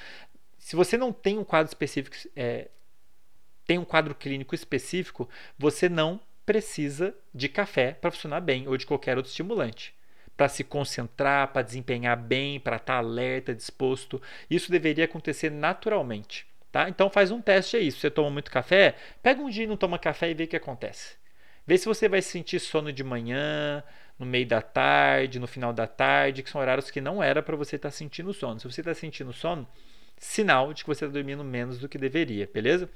Se 0.59 0.77
você 0.77 0.99
não 0.99 1.11
tem 1.11 1.39
um 1.39 1.45
quadro 1.45 1.71
específico, 1.71 2.15
é, 2.37 2.69
tem 3.67 3.79
um 3.79 3.85
quadro 3.85 4.15
clínico 4.15 4.55
específico, 4.55 5.27
você 5.59 5.89
não 5.89 6.21
precisa 6.45 7.15
de 7.35 7.49
café 7.49 7.93
para 7.93 8.11
funcionar 8.11 8.43
bem 8.43 8.69
ou 8.69 8.77
de 8.77 8.85
qualquer 8.85 9.17
outro 9.17 9.31
estimulante. 9.31 9.95
Para 10.37 10.51
se 10.51 10.63
concentrar, 10.63 11.49
para 11.49 11.63
desempenhar 11.63 12.15
bem, 12.15 12.61
para 12.61 12.77
estar 12.77 12.93
tá 12.93 12.99
alerta, 12.99 13.55
disposto. 13.55 14.21
Isso 14.51 14.71
deveria 14.71 15.07
acontecer 15.07 15.51
naturalmente. 15.51 16.47
Tá? 16.71 16.91
Então 16.91 17.09
faz 17.09 17.31
um 17.31 17.41
teste 17.41 17.79
aí. 17.79 17.91
Se 17.91 18.01
você 18.01 18.11
toma 18.11 18.29
muito 18.29 18.51
café, 18.51 18.97
pega 19.23 19.41
um 19.41 19.49
dia 19.49 19.65
e 19.65 19.67
não 19.67 19.79
toma 19.79 19.99
café 19.99 20.31
e 20.31 20.35
vê 20.35 20.45
o 20.45 20.49
que 20.49 20.57
acontece. 20.57 21.18
Vê 21.69 21.77
se 21.77 21.85
você 21.85 22.09
vai 22.09 22.23
sentir 22.23 22.59
sono 22.61 22.91
de 22.91 23.05
manhã, 23.05 23.85
no 24.19 24.25
meio 24.25 24.47
da 24.47 24.63
tarde, 24.63 25.39
no 25.39 25.47
final 25.47 25.71
da 25.71 25.87
tarde, 25.87 26.43
que 26.43 26.49
são 26.49 26.63
horários 26.63 26.91
que 26.91 26.99
não 26.99 27.23
era 27.23 27.43
para 27.43 27.55
você 27.57 27.77
estar 27.77 27.91
tá 27.91 27.93
sentindo 27.95 28.33
sono. 28.33 28.59
Se 28.59 28.67
você 28.67 28.81
está 28.81 28.95
sentindo 28.95 29.35
sono, 29.35 29.69
sinal 30.17 30.73
de 30.73 30.83
que 30.83 30.89
você 30.89 31.05
está 31.05 31.13
dormindo 31.13 31.45
menos 31.45 31.79
do 31.79 31.87
que 31.87 31.99
deveria, 31.99 32.49
beleza? 32.55 32.89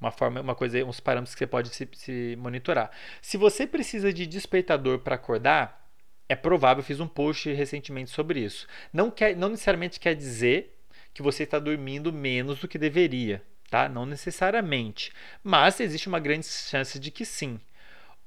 Uma 0.00 0.12
forma, 0.12 0.40
uma 0.40 0.54
coisa, 0.54 0.84
uns 0.84 1.00
parâmetros 1.00 1.34
que 1.34 1.40
você 1.40 1.48
pode 1.48 1.70
se, 1.70 1.88
se 1.94 2.36
monitorar. 2.38 2.92
Se 3.20 3.36
você 3.36 3.66
precisa 3.66 4.12
de 4.12 4.24
despertador 4.24 5.00
para 5.00 5.16
acordar, 5.16 5.84
É 6.28 6.36
provável, 6.36 6.82
eu 6.82 6.84
fiz 6.84 7.00
um 7.00 7.08
post 7.08 7.50
recentemente 7.52 8.10
sobre 8.10 8.40
isso. 8.40 8.66
Não, 8.92 9.10
quer, 9.10 9.34
não 9.36 9.48
necessariamente 9.48 9.98
quer 9.98 10.14
dizer 10.14 10.78
que 11.14 11.22
você 11.22 11.42
está 11.44 11.58
dormindo 11.58 12.12
menos 12.12 12.60
do 12.60 12.68
que 12.68 12.78
deveria, 12.78 13.42
tá? 13.70 13.88
Não 13.88 14.06
necessariamente. 14.06 15.12
Mas 15.42 15.80
existe 15.80 16.08
uma 16.08 16.20
grande 16.20 16.46
chance 16.46 16.98
de 16.98 17.10
que 17.10 17.24
sim. 17.24 17.60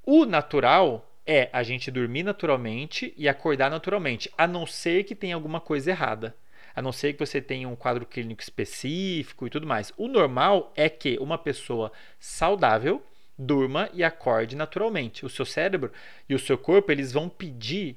O 0.04 0.24
natural 0.24 1.08
é 1.26 1.48
a 1.52 1.62
gente 1.62 1.90
dormir 1.90 2.22
naturalmente 2.22 3.14
e 3.16 3.28
acordar 3.28 3.70
naturalmente, 3.70 4.30
a 4.36 4.46
não 4.46 4.66
ser 4.66 5.04
que 5.04 5.14
tenha 5.14 5.34
alguma 5.34 5.60
coisa 5.60 5.90
errada. 5.90 6.34
A 6.74 6.80
não 6.80 6.90
ser 6.90 7.12
que 7.12 7.18
você 7.18 7.40
tenha 7.40 7.68
um 7.68 7.76
quadro 7.76 8.06
clínico 8.06 8.42
específico 8.42 9.46
e 9.46 9.50
tudo 9.50 9.66
mais. 9.66 9.92
O 9.96 10.08
normal 10.08 10.72
é 10.74 10.88
que 10.88 11.18
uma 11.20 11.36
pessoa 11.36 11.92
saudável 12.18 13.04
durma 13.36 13.90
e 13.92 14.02
acorde 14.02 14.56
naturalmente. 14.56 15.26
O 15.26 15.28
seu 15.28 15.44
cérebro 15.44 15.92
e 16.28 16.34
o 16.34 16.38
seu 16.38 16.56
corpo 16.56 16.90
eles 16.90 17.12
vão 17.12 17.28
pedir 17.28 17.96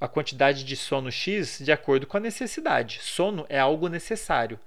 a 0.00 0.08
quantidade 0.08 0.64
de 0.64 0.76
sono 0.76 1.10
X 1.10 1.60
de 1.62 1.72
acordo 1.72 2.06
com 2.06 2.16
a 2.16 2.20
necessidade. 2.20 3.00
Sono 3.02 3.46
é 3.48 3.58
algo 3.58 3.88
necessário. 3.88 4.58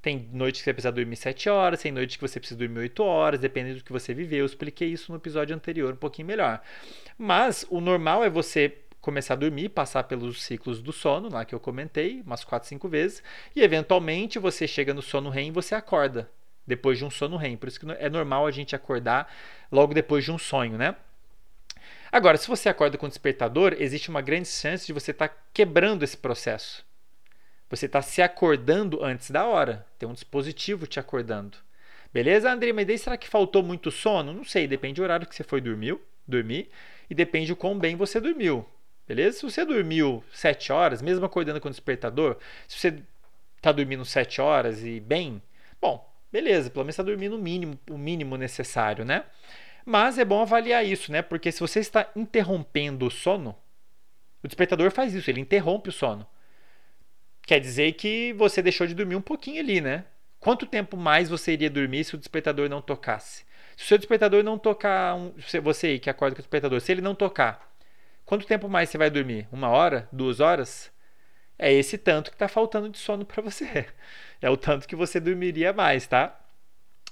Tem 0.00 0.28
noites 0.32 0.60
que 0.60 0.64
você 0.64 0.72
precisa 0.72 0.92
dormir 0.92 1.16
7 1.16 1.48
horas, 1.48 1.82
tem 1.82 1.90
noites 1.90 2.16
que 2.16 2.22
você 2.22 2.38
precisa 2.38 2.58
dormir 2.58 2.78
8 2.80 3.02
horas, 3.02 3.40
dependendo 3.40 3.78
do 3.78 3.84
que 3.84 3.92
você 3.92 4.14
viveu. 4.14 4.40
Eu 4.40 4.46
expliquei 4.46 4.88
isso 4.88 5.10
no 5.10 5.18
episódio 5.18 5.54
anterior 5.54 5.92
um 5.92 5.96
pouquinho 5.96 6.28
melhor. 6.28 6.62
Mas 7.18 7.66
o 7.70 7.80
normal 7.80 8.22
é 8.22 8.30
você 8.30 8.78
começar 9.00 9.34
a 9.34 9.36
dormir, 9.36 9.68
passar 9.68 10.02
pelos 10.04 10.42
ciclos 10.42 10.82
do 10.82 10.92
sono, 10.92 11.28
lá 11.28 11.44
que 11.44 11.54
eu 11.54 11.60
comentei, 11.60 12.22
umas 12.22 12.44
4, 12.44 12.68
5 12.68 12.88
vezes, 12.88 13.22
e 13.54 13.62
eventualmente 13.62 14.38
você 14.38 14.66
chega 14.66 14.92
no 14.92 15.00
sono 15.00 15.30
REM 15.30 15.48
e 15.48 15.52
você 15.52 15.74
acorda 15.76 16.28
depois 16.66 16.98
de 16.98 17.04
um 17.04 17.10
sono 17.10 17.36
REM. 17.36 17.56
Por 17.56 17.68
isso 17.68 17.78
que 17.78 17.86
é 17.92 18.10
normal 18.10 18.46
a 18.46 18.50
gente 18.50 18.74
acordar 18.74 19.32
logo 19.70 19.94
depois 19.94 20.24
de 20.24 20.32
um 20.32 20.38
sonho, 20.38 20.76
né? 20.76 20.96
Agora, 22.10 22.36
se 22.36 22.48
você 22.48 22.68
acorda 22.68 22.98
com 22.98 23.08
despertador, 23.08 23.76
existe 23.78 24.08
uma 24.08 24.20
grande 24.20 24.48
chance 24.48 24.86
de 24.86 24.92
você 24.92 25.10
estar 25.10 25.28
tá 25.28 25.36
quebrando 25.52 26.02
esse 26.02 26.16
processo. 26.16 26.84
Você 27.68 27.86
está 27.86 28.00
se 28.00 28.22
acordando 28.22 29.02
antes 29.04 29.30
da 29.30 29.44
hora. 29.44 29.86
Tem 29.98 30.08
um 30.08 30.12
dispositivo 30.12 30.86
te 30.86 31.00
acordando. 31.00 31.58
Beleza, 32.12 32.50
André? 32.50 32.72
Mas 32.72 32.86
daí 32.86 32.98
será 32.98 33.16
que 33.16 33.28
faltou 33.28 33.62
muito 33.62 33.90
sono? 33.90 34.32
Não 34.32 34.44
sei, 34.44 34.66
depende 34.66 34.94
do 34.94 35.02
horário 35.02 35.26
que 35.26 35.34
você 35.34 35.44
foi 35.44 35.60
dormiu, 35.60 36.00
dormir 36.26 36.70
e 37.10 37.14
depende 37.14 37.48
do 37.48 37.56
quão 37.56 37.78
bem 37.78 37.96
você 37.96 38.20
dormiu. 38.20 38.66
Beleza? 39.06 39.38
Se 39.38 39.42
você 39.42 39.64
dormiu 39.64 40.24
7 40.32 40.72
horas, 40.72 41.02
mesmo 41.02 41.24
acordando 41.24 41.60
com 41.60 41.68
o 41.68 41.70
despertador, 41.70 42.38
se 42.66 42.78
você 42.78 43.02
está 43.56 43.70
dormindo 43.70 44.04
7 44.04 44.40
horas 44.40 44.82
e 44.84 44.98
bem, 45.00 45.42
bom, 45.80 46.08
beleza, 46.32 46.70
pelo 46.70 46.84
menos 46.84 46.94
está 46.94 47.02
dormindo 47.02 47.36
o 47.36 47.38
mínimo, 47.38 47.78
o 47.90 47.98
mínimo 47.98 48.36
necessário, 48.36 49.04
né? 49.04 49.24
Mas 49.84 50.18
é 50.18 50.24
bom 50.24 50.42
avaliar 50.42 50.84
isso, 50.84 51.12
né? 51.12 51.22
Porque 51.22 51.52
se 51.52 51.60
você 51.60 51.78
está 51.78 52.10
interrompendo 52.16 53.06
o 53.06 53.10
sono, 53.10 53.56
o 54.42 54.48
despertador 54.48 54.90
faz 54.90 55.14
isso, 55.14 55.30
ele 55.30 55.40
interrompe 55.40 55.90
o 55.90 55.92
sono. 55.92 56.26
Quer 57.46 57.60
dizer 57.60 57.92
que 57.92 58.32
você 58.32 58.60
deixou 58.60 58.88
de 58.88 58.94
dormir 58.94 59.14
um 59.14 59.22
pouquinho 59.22 59.60
ali, 59.60 59.80
né? 59.80 60.04
Quanto 60.40 60.66
tempo 60.66 60.96
mais 60.96 61.28
você 61.28 61.52
iria 61.52 61.70
dormir 61.70 62.04
se 62.04 62.16
o 62.16 62.18
despertador 62.18 62.68
não 62.68 62.82
tocasse? 62.82 63.44
Se 63.76 63.84
o 63.84 63.86
seu 63.86 63.98
despertador 63.98 64.42
não 64.42 64.58
tocar, 64.58 65.14
um, 65.14 65.32
você 65.62 65.98
que 65.98 66.10
acorda 66.10 66.34
com 66.34 66.40
o 66.40 66.42
despertador, 66.42 66.80
se 66.80 66.90
ele 66.90 67.00
não 67.00 67.14
tocar, 67.14 67.72
quanto 68.24 68.46
tempo 68.46 68.68
mais 68.68 68.88
você 68.88 68.98
vai 68.98 69.10
dormir? 69.10 69.46
Uma 69.52 69.68
hora? 69.68 70.08
Duas 70.10 70.40
horas? 70.40 70.90
É 71.58 71.72
esse 71.72 71.96
tanto 71.96 72.30
que 72.30 72.34
está 72.34 72.48
faltando 72.48 72.88
de 72.88 72.98
sono 72.98 73.24
para 73.24 73.42
você. 73.42 73.86
É 74.42 74.50
o 74.50 74.56
tanto 74.56 74.86
que 74.86 74.94
você 74.94 75.18
dormiria 75.18 75.72
mais, 75.72 76.06
tá? 76.06 76.38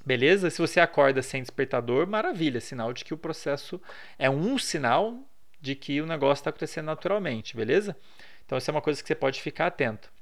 Beleza? 0.05 0.51
Se 0.51 0.61
você 0.61 0.79
acorda 0.79 1.23
sem 1.23 1.41
despertador, 1.41 2.07
maravilha, 2.07 2.61
sinal 2.61 2.93
de 2.93 3.03
que 3.03 3.15
o 3.15 3.19
processo 3.19 3.81
é 4.19 4.29
um 4.29 4.59
sinal 4.59 5.19
de 5.59 5.75
que 5.75 6.03
o 6.03 6.07
negócio 6.07 6.43
está 6.43 6.51
acontecendo 6.51 6.85
naturalmente, 6.85 7.57
beleza? 7.57 7.97
Então, 8.45 8.59
isso 8.59 8.71
é 8.71 8.73
uma 8.73 8.83
coisa 8.83 9.01
que 9.01 9.09
você 9.09 9.15
pode 9.15 9.41
ficar 9.41 9.69
atento. 9.69 10.13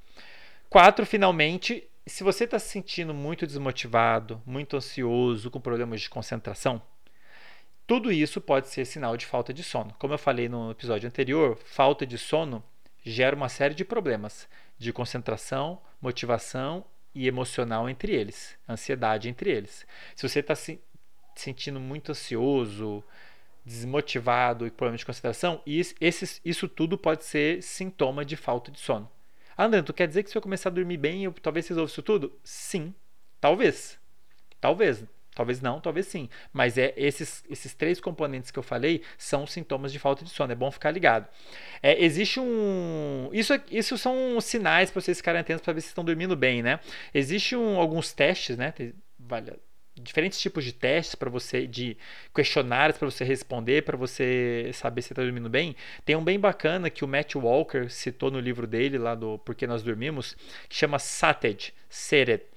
Quatro, 0.73 1.05
finalmente, 1.05 1.87
se 2.07 2.25
você 2.25 2.45
está 2.45 2.59
se 2.59 2.71
sentindo 2.71 3.13
muito 3.13 3.47
desmotivado, 3.47 4.41
muito 4.47 4.75
ansioso, 4.75 5.51
com 5.51 5.61
problemas 5.61 6.01
de 6.01 6.09
concentração, 6.09 6.81
tudo 7.87 8.11
isso 8.11 8.41
pode 8.41 8.69
ser 8.69 8.87
sinal 8.87 9.15
de 9.15 9.27
falta 9.27 9.53
de 9.53 9.63
sono. 9.63 9.95
Como 9.99 10.15
eu 10.15 10.19
falei 10.19 10.49
no 10.49 10.71
episódio 10.71 11.07
anterior, 11.07 11.59
falta 11.63 12.07
de 12.07 12.17
sono 12.17 12.65
gera 13.05 13.37
uma 13.37 13.51
série 13.51 13.75
de 13.75 13.85
problemas 13.85 14.49
de 14.79 14.95
concentração, 14.95 15.79
motivação 16.01 16.87
e 17.15 17.29
emocional 17.29 17.87
entre 17.87 18.15
eles, 18.15 18.57
ansiedade 18.67 19.29
entre 19.29 19.51
eles. 19.51 19.87
Se 20.17 20.27
você 20.27 20.41
está 20.41 20.55
se 20.55 20.81
sentindo 21.37 21.81
muito 21.81 22.13
ansioso, 22.13 23.05
desmotivado 23.63 24.67
e 24.67 24.71
problema 24.71 24.97
de 24.97 25.05
concentração, 25.05 25.61
isso, 25.67 25.95
isso 26.43 26.67
tudo 26.67 26.97
pode 26.97 27.25
ser 27.25 27.63
sintoma 27.63 28.25
de 28.25 28.37
falta 28.37 28.71
de 28.71 28.81
sono. 28.81 29.07
Ah, 29.57 29.65
André, 29.65 29.83
tu 29.83 29.93
quer 29.93 30.09
dizer 30.09 30.23
que 30.23 30.31
se 30.31 30.37
eu 30.37 30.43
começar 30.43 30.69
a 30.69 30.73
dormir 30.73 30.97
bem, 30.97 31.25
eu 31.25 31.33
talvez 31.33 31.69
resolva 31.69 31.91
isso 31.91 32.03
tudo? 32.03 32.39
Sim, 32.45 32.95
talvez. 33.41 33.99
Talvez. 34.61 35.05
Talvez 35.35 35.63
não, 35.63 35.81
talvez 35.81 36.07
sim. 36.07 36.29
Mas 36.53 36.77
é 36.77 36.93
esses, 36.97 37.43
esses 37.49 37.73
três 37.75 37.99
componentes 38.01 38.51
que 38.51 38.59
eu 38.59 38.63
falei 38.63 39.03
são 39.17 39.47
sintomas 39.47 39.91
de 39.91 39.99
falta 39.99 40.25
de 40.25 40.31
sono. 40.31 40.53
É 40.53 40.55
bom 40.55 40.71
ficar 40.71 40.91
ligado. 40.91 41.27
É, 41.83 42.03
existe 42.05 42.39
um. 42.39 43.31
Isso, 43.33 43.55
isso 43.71 43.97
são 43.97 44.41
sinais 44.41 44.91
para 44.91 45.01
vocês 45.01 45.17
ficarem 45.17 45.41
atentos 45.41 45.63
para 45.65 45.73
ver 45.73 45.81
se 45.81 45.89
estão 45.89 46.05
dormindo 46.05 46.37
bem, 46.37 46.63
né? 46.63 46.81
Existem 47.15 47.57
um, 47.57 47.79
alguns 47.79 48.13
testes, 48.13 48.59
né? 48.59 48.75
Vale, 49.19 49.55
diferentes 49.95 50.41
tipos 50.41 50.65
de 50.65 50.73
testes 50.73 51.15
para 51.15 51.29
você, 51.29 51.67
de 51.67 51.97
questionários 52.35 52.99
para 52.99 53.11
você 53.11 53.25
responder, 53.25 53.83
para 53.83 53.97
você 53.97 54.71
saber 54.73 55.03
se 55.03 55.13
está 55.13 55.23
dormindo 55.23 55.51
bem. 55.51 55.77
Tem 56.05 56.17
um 56.17 56.25
bem 56.25 56.39
bacana 56.39 56.91
que 56.91 57.05
o 57.05 57.09
Matt 57.09 57.35
Walker 57.35 57.89
citou 57.89 58.31
no 58.31 58.41
livro 58.41 58.67
dele, 58.67 58.99
lá 58.99 59.15
do 59.15 59.39
Porque 59.39 59.67
Nós 59.67 59.83
Dormimos, 59.83 60.37
que 60.69 60.75
chama 60.75 60.99
SATED, 60.99 61.75
SERED 61.89 62.53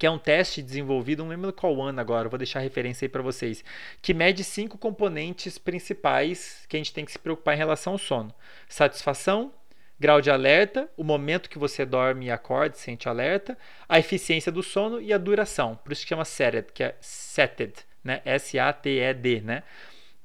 que 0.00 0.06
é 0.06 0.10
um 0.10 0.18
teste 0.18 0.62
desenvolvido, 0.62 1.22
não 1.22 1.28
lembro 1.28 1.52
qual 1.52 1.78
ano 1.82 2.00
agora, 2.00 2.26
vou 2.26 2.38
deixar 2.38 2.60
a 2.60 2.62
referência 2.62 3.04
aí 3.04 3.08
para 3.10 3.20
vocês, 3.20 3.62
que 4.00 4.14
mede 4.14 4.42
cinco 4.42 4.78
componentes 4.78 5.58
principais 5.58 6.64
que 6.70 6.74
a 6.74 6.80
gente 6.80 6.94
tem 6.94 7.04
que 7.04 7.12
se 7.12 7.18
preocupar 7.18 7.54
em 7.54 7.58
relação 7.58 7.92
ao 7.92 7.98
sono: 7.98 8.34
satisfação, 8.66 9.52
grau 10.00 10.22
de 10.22 10.30
alerta, 10.30 10.90
o 10.96 11.04
momento 11.04 11.50
que 11.50 11.58
você 11.58 11.84
dorme 11.84 12.26
e 12.26 12.30
acorda, 12.30 12.74
sente 12.74 13.06
alerta, 13.06 13.56
a 13.86 13.98
eficiência 13.98 14.50
do 14.50 14.62
sono 14.62 14.98
e 15.00 15.12
a 15.12 15.18
duração. 15.18 15.76
Por 15.76 15.92
isso 15.92 16.02
que 16.02 16.08
chama 16.08 16.24
SETED, 16.24 16.72
que 16.72 16.82
é 16.82 16.96
SETED, 17.00 17.74
né? 18.02 18.22
S-A-T-E-D, 18.24 19.42
né? 19.42 19.62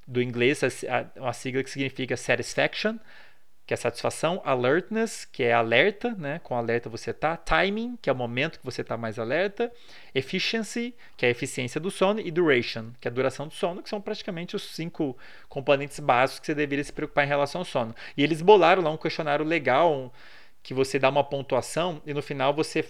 Do 0.08 0.22
inglês, 0.22 0.62
uma 1.18 1.34
sigla 1.34 1.62
que 1.62 1.70
significa 1.70 2.16
Satisfaction, 2.16 2.98
que 3.66 3.74
é 3.74 3.78
satisfação, 3.78 4.42
alertness, 4.46 5.26
que 5.26 5.44
é 5.44 5.52
alerta, 5.52 6.14
né? 6.16 6.40
Com 6.44 6.56
alerta 6.56 6.90
você 6.90 7.12
tá, 7.12 7.36
timing, 7.36 7.98
que 8.00 8.10
é 8.10 8.14
o 8.14 8.16
momento 8.16 8.60
que 8.60 8.66
você 8.66 8.82
está 8.82 8.96
mais 8.96 9.18
alerta, 9.18 9.72
efficiency, 10.14 10.94
que 11.18 11.26
é 11.26 11.30
a 11.30 11.32
eficiência 11.32 11.82
do 11.82 11.90
sono, 11.90 12.20
e 12.20 12.30
duration, 12.30 12.92
que 13.02 13.08
é 13.08 13.12
a 13.12 13.14
duração 13.14 13.48
do 13.48 13.54
sono, 13.54 13.82
que 13.82 13.90
são 13.90 14.00
praticamente 14.00 14.56
os 14.56 14.76
cinco 14.76 15.18
componentes 15.50 16.00
básicos 16.00 16.42
que 16.42 16.46
você 16.48 16.56
deveria 16.56 16.84
se 16.84 16.94
preocupar 16.94 17.26
em 17.26 17.28
relação 17.30 17.62
ao 17.62 17.66
sono. 17.66 17.96
E 18.16 18.24
eles 18.24 18.42
bolaram 18.42 18.84
lá 18.84 18.92
um 18.92 18.98
questionário 18.98 19.44
legal 19.44 20.14
que 20.62 20.74
você 20.74 21.00
dá 21.00 21.10
uma 21.10 21.24
pontuação 21.24 22.02
e 22.06 22.14
no 22.14 22.22
final 22.22 22.54
você 22.54 22.84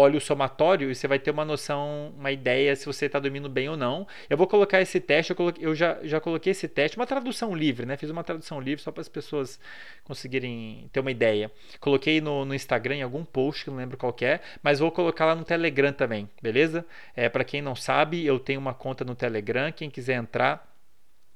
olha 0.00 0.16
o 0.16 0.20
somatório 0.20 0.90
e 0.90 0.94
você 0.94 1.06
vai 1.06 1.18
ter 1.18 1.30
uma 1.30 1.44
noção, 1.44 2.12
uma 2.16 2.32
ideia 2.32 2.74
se 2.74 2.86
você 2.86 3.06
está 3.06 3.18
dormindo 3.18 3.48
bem 3.48 3.68
ou 3.68 3.76
não. 3.76 4.06
Eu 4.28 4.36
vou 4.36 4.46
colocar 4.46 4.80
esse 4.80 4.98
teste, 4.98 5.30
eu, 5.30 5.36
coloquei, 5.36 5.66
eu 5.66 5.74
já, 5.74 5.98
já 6.02 6.20
coloquei 6.20 6.52
esse 6.52 6.66
teste, 6.66 6.96
uma 6.96 7.06
tradução 7.06 7.54
livre, 7.54 7.86
né? 7.86 7.96
Fiz 7.96 8.10
uma 8.10 8.24
tradução 8.24 8.60
livre 8.60 8.82
só 8.82 8.90
para 8.90 9.02
as 9.02 9.08
pessoas 9.08 9.60
conseguirem 10.04 10.88
ter 10.92 11.00
uma 11.00 11.10
ideia. 11.10 11.50
Coloquei 11.78 12.20
no, 12.20 12.44
no 12.44 12.54
Instagram 12.54 12.96
em 12.96 13.02
algum 13.02 13.24
post, 13.24 13.64
que 13.64 13.70
não 13.70 13.76
lembro 13.76 13.96
qual 13.96 14.14
é, 14.22 14.40
mas 14.62 14.78
vou 14.78 14.90
colocar 14.90 15.26
lá 15.26 15.34
no 15.34 15.44
Telegram 15.44 15.92
também, 15.92 16.28
beleza? 16.42 16.84
É, 17.14 17.28
para 17.28 17.44
quem 17.44 17.62
não 17.62 17.76
sabe, 17.76 18.24
eu 18.24 18.38
tenho 18.38 18.60
uma 18.60 18.74
conta 18.74 19.04
no 19.04 19.14
Telegram, 19.14 19.70
quem 19.70 19.90
quiser 19.90 20.14
entrar, 20.14 20.66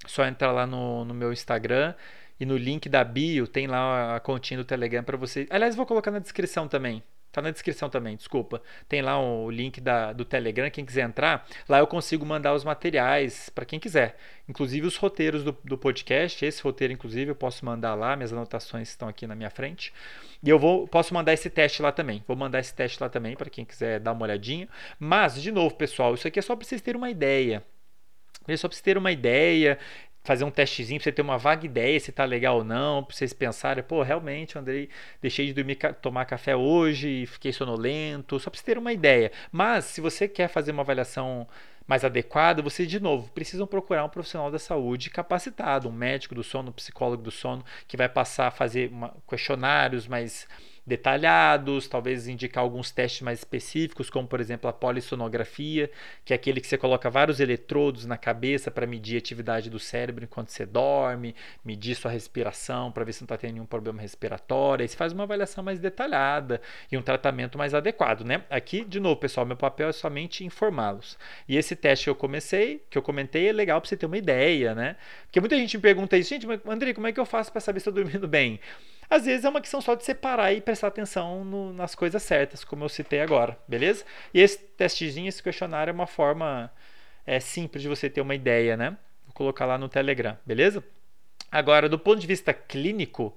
só 0.06 0.26
entrar 0.26 0.52
lá 0.52 0.66
no, 0.66 1.04
no 1.04 1.14
meu 1.14 1.32
Instagram 1.32 1.94
e 2.38 2.44
no 2.44 2.56
link 2.56 2.88
da 2.88 3.04
bio 3.04 3.46
tem 3.46 3.66
lá 3.66 4.16
a 4.16 4.20
continha 4.20 4.58
do 4.58 4.64
Telegram 4.64 5.02
para 5.02 5.16
você. 5.16 5.46
Aliás, 5.50 5.76
vou 5.76 5.86
colocar 5.86 6.10
na 6.10 6.18
descrição 6.18 6.66
também, 6.68 7.02
Tá 7.34 7.42
na 7.42 7.50
descrição 7.50 7.90
também, 7.90 8.14
desculpa. 8.14 8.62
Tem 8.88 9.02
lá 9.02 9.20
o 9.20 9.50
link 9.50 9.80
da, 9.80 10.12
do 10.12 10.24
Telegram, 10.24 10.70
quem 10.70 10.84
quiser 10.84 11.02
entrar. 11.02 11.44
Lá 11.68 11.80
eu 11.80 11.86
consigo 11.88 12.24
mandar 12.24 12.54
os 12.54 12.62
materiais 12.62 13.48
para 13.48 13.64
quem 13.64 13.80
quiser. 13.80 14.16
Inclusive 14.48 14.86
os 14.86 14.96
roteiros 14.96 15.42
do, 15.42 15.50
do 15.64 15.76
podcast. 15.76 16.46
Esse 16.46 16.62
roteiro, 16.62 16.92
inclusive, 16.92 17.32
eu 17.32 17.34
posso 17.34 17.64
mandar 17.64 17.96
lá. 17.96 18.14
Minhas 18.14 18.32
anotações 18.32 18.88
estão 18.88 19.08
aqui 19.08 19.26
na 19.26 19.34
minha 19.34 19.50
frente. 19.50 19.92
E 20.44 20.48
eu 20.48 20.60
vou, 20.60 20.86
posso 20.86 21.12
mandar 21.12 21.32
esse 21.32 21.50
teste 21.50 21.82
lá 21.82 21.90
também. 21.90 22.22
Vou 22.24 22.36
mandar 22.36 22.60
esse 22.60 22.72
teste 22.72 23.02
lá 23.02 23.08
também 23.08 23.34
para 23.34 23.50
quem 23.50 23.64
quiser 23.64 23.98
dar 23.98 24.12
uma 24.12 24.22
olhadinha. 24.22 24.68
Mas, 24.96 25.42
de 25.42 25.50
novo, 25.50 25.74
pessoal, 25.74 26.14
isso 26.14 26.28
aqui 26.28 26.38
é 26.38 26.42
só 26.42 26.54
para 26.54 26.64
vocês 26.64 26.80
terem 26.80 26.98
uma 26.98 27.10
ideia. 27.10 27.64
É 28.46 28.56
só 28.56 28.68
para 28.68 28.76
vocês 28.76 28.82
terem 28.82 29.00
uma 29.00 29.10
ideia 29.10 29.76
fazer 30.24 30.44
um 30.44 30.50
testezinho 30.50 30.98
para 30.98 31.04
você 31.04 31.12
ter 31.12 31.22
uma 31.22 31.36
vaga 31.36 31.66
ideia 31.66 32.00
se 32.00 32.10
tá 32.10 32.24
legal 32.24 32.56
ou 32.56 32.64
não, 32.64 33.04
para 33.04 33.14
vocês 33.14 33.32
pensarem, 33.34 33.84
pô, 33.84 34.02
realmente, 34.02 34.58
Andrei, 34.58 34.88
deixei 35.20 35.46
de 35.46 35.52
dormir, 35.52 35.76
tomar 36.00 36.24
café 36.24 36.56
hoje, 36.56 37.26
fiquei 37.26 37.52
sonolento, 37.52 38.40
só 38.40 38.50
para 38.50 38.58
você 38.58 38.64
ter 38.64 38.78
uma 38.78 38.92
ideia. 38.92 39.30
Mas 39.52 39.84
se 39.84 40.00
você 40.00 40.26
quer 40.26 40.48
fazer 40.48 40.72
uma 40.72 40.82
avaliação 40.82 41.46
mais 41.86 42.02
adequada, 42.02 42.62
vocês 42.62 42.88
de 42.88 42.98
novo 42.98 43.30
precisam 43.32 43.66
procurar 43.66 44.04
um 44.04 44.08
profissional 44.08 44.50
da 44.50 44.58
saúde 44.58 45.10
capacitado, 45.10 45.90
um 45.90 45.92
médico 45.92 46.34
do 46.34 46.42
sono, 46.42 46.70
um 46.70 46.72
psicólogo 46.72 47.22
do 47.22 47.30
sono, 47.30 47.62
que 47.86 47.96
vai 47.96 48.08
passar 48.08 48.46
a 48.46 48.50
fazer 48.50 48.90
uma, 48.90 49.14
questionários 49.28 50.08
mais 50.08 50.48
detalhados, 50.86 51.88
talvez 51.88 52.28
indicar 52.28 52.62
alguns 52.62 52.90
testes 52.90 53.22
mais 53.22 53.38
específicos, 53.38 54.10
como 54.10 54.28
por 54.28 54.40
exemplo 54.40 54.68
a 54.68 54.72
polissonografia, 54.72 55.90
que 56.24 56.32
é 56.32 56.36
aquele 56.36 56.60
que 56.60 56.66
você 56.66 56.76
coloca 56.76 57.08
vários 57.08 57.40
eletrodos 57.40 58.04
na 58.04 58.16
cabeça 58.16 58.70
para 58.70 58.86
medir 58.86 59.16
a 59.16 59.18
atividade 59.18 59.70
do 59.70 59.78
cérebro 59.78 60.24
enquanto 60.24 60.48
você 60.48 60.66
dorme, 60.66 61.34
medir 61.64 61.94
sua 61.94 62.10
respiração 62.10 62.92
para 62.92 63.04
ver 63.04 63.12
se 63.12 63.22
não 63.22 63.26
está 63.26 63.36
tendo 63.36 63.54
nenhum 63.54 63.66
problema 63.66 64.00
respiratório. 64.00 64.82
Aí 64.82 64.88
você 64.88 64.96
faz 64.96 65.12
uma 65.12 65.24
avaliação 65.24 65.64
mais 65.64 65.78
detalhada 65.78 66.60
e 66.90 66.98
um 66.98 67.02
tratamento 67.02 67.56
mais 67.56 67.74
adequado, 67.74 68.22
né? 68.22 68.42
Aqui, 68.50 68.84
de 68.84 69.00
novo, 69.00 69.16
pessoal, 69.16 69.46
meu 69.46 69.56
papel 69.56 69.88
é 69.88 69.92
somente 69.92 70.44
informá-los. 70.44 71.18
E 71.48 71.56
esse 71.56 71.74
teste 71.74 72.04
que 72.04 72.10
eu 72.10 72.14
comecei, 72.14 72.82
que 72.90 72.98
eu 72.98 73.02
comentei, 73.02 73.48
é 73.48 73.52
legal 73.52 73.80
para 73.80 73.88
você 73.88 73.96
ter 73.96 74.06
uma 74.06 74.18
ideia, 74.18 74.74
né? 74.74 74.96
Porque 75.26 75.40
muita 75.40 75.56
gente 75.56 75.76
me 75.76 75.82
pergunta 75.82 76.16
isso, 76.16 76.30
gente, 76.30 76.46
mas 76.46 76.60
André, 76.66 76.92
como 76.92 77.06
é 77.06 77.12
que 77.12 77.20
eu 77.20 77.26
faço 77.26 77.50
para 77.50 77.60
saber 77.60 77.80
se 77.80 77.88
estou 77.88 78.04
dormindo 78.04 78.28
bem? 78.28 78.60
Às 79.08 79.26
vezes 79.26 79.44
é 79.44 79.48
uma 79.48 79.60
questão 79.60 79.80
só 79.80 79.94
de 79.94 80.04
separar 80.04 80.52
e 80.52 80.60
prestar 80.60 80.88
atenção 80.88 81.44
no, 81.44 81.72
nas 81.72 81.94
coisas 81.94 82.22
certas, 82.22 82.64
como 82.64 82.84
eu 82.84 82.88
citei 82.88 83.20
agora, 83.20 83.58
beleza? 83.68 84.04
E 84.32 84.40
esse 84.40 84.58
testezinho, 84.58 85.28
esse 85.28 85.42
questionário 85.42 85.90
é 85.90 85.94
uma 85.94 86.06
forma 86.06 86.70
é, 87.26 87.40
simples 87.40 87.82
de 87.82 87.88
você 87.88 88.08
ter 88.08 88.20
uma 88.20 88.34
ideia, 88.34 88.76
né? 88.76 88.96
Vou 89.26 89.34
colocar 89.34 89.66
lá 89.66 89.78
no 89.78 89.88
Telegram, 89.88 90.36
beleza? 90.44 90.82
Agora, 91.50 91.88
do 91.88 91.98
ponto 91.98 92.20
de 92.20 92.26
vista 92.26 92.52
clínico, 92.52 93.36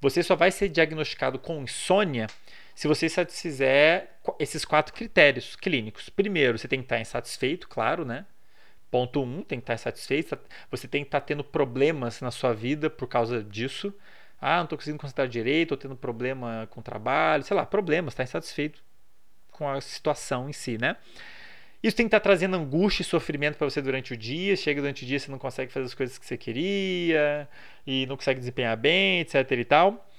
você 0.00 0.22
só 0.22 0.34
vai 0.34 0.50
ser 0.50 0.68
diagnosticado 0.68 1.38
com 1.38 1.62
insônia 1.62 2.26
se 2.74 2.88
você 2.88 3.08
satisfizer 3.08 4.08
esses 4.38 4.64
quatro 4.64 4.92
critérios 4.92 5.54
clínicos. 5.56 6.08
Primeiro, 6.08 6.58
você 6.58 6.66
tem 6.66 6.80
que 6.80 6.86
estar 6.86 7.00
insatisfeito, 7.00 7.68
claro, 7.68 8.04
né? 8.04 8.26
Ponto 8.90 9.22
1, 9.22 9.24
um, 9.24 9.42
tem 9.42 9.58
que 9.58 9.62
estar 9.62 9.74
insatisfeito. 9.74 10.38
Você 10.70 10.88
tem 10.88 11.02
que 11.02 11.08
estar 11.08 11.20
tendo 11.20 11.44
problemas 11.44 12.20
na 12.20 12.30
sua 12.30 12.52
vida 12.52 12.90
por 12.90 13.06
causa 13.06 13.42
disso. 13.42 13.94
Ah, 14.44 14.56
não 14.56 14.64
estou 14.64 14.76
conseguindo 14.76 15.00
concentrar 15.00 15.28
direito, 15.28 15.74
estou 15.74 15.78
tendo 15.78 15.96
problema 15.96 16.66
com 16.70 16.80
o 16.80 16.82
trabalho, 16.82 17.44
sei 17.44 17.56
lá, 17.56 17.64
problemas, 17.64 18.12
está 18.12 18.24
insatisfeito 18.24 18.82
com 19.52 19.68
a 19.68 19.80
situação 19.80 20.48
em 20.48 20.52
si, 20.52 20.76
né? 20.76 20.96
Isso 21.80 21.96
tem 21.96 22.06
que 22.06 22.08
estar 22.08 22.18
tá 22.18 22.24
trazendo 22.24 22.56
angústia 22.56 23.02
e 23.02 23.04
sofrimento 23.04 23.56
para 23.56 23.70
você 23.70 23.80
durante 23.80 24.12
o 24.12 24.16
dia. 24.16 24.56
Chega 24.56 24.80
durante 24.80 25.04
o 25.04 25.06
dia, 25.06 25.18
você 25.18 25.30
não 25.30 25.38
consegue 25.38 25.72
fazer 25.72 25.86
as 25.86 25.94
coisas 25.94 26.18
que 26.18 26.26
você 26.26 26.36
queria 26.36 27.48
e 27.86 28.04
não 28.06 28.16
consegue 28.16 28.40
desempenhar 28.40 28.76
bem, 28.76 29.20
etc. 29.20 29.50
e 29.52 29.64
tal. 29.64 30.10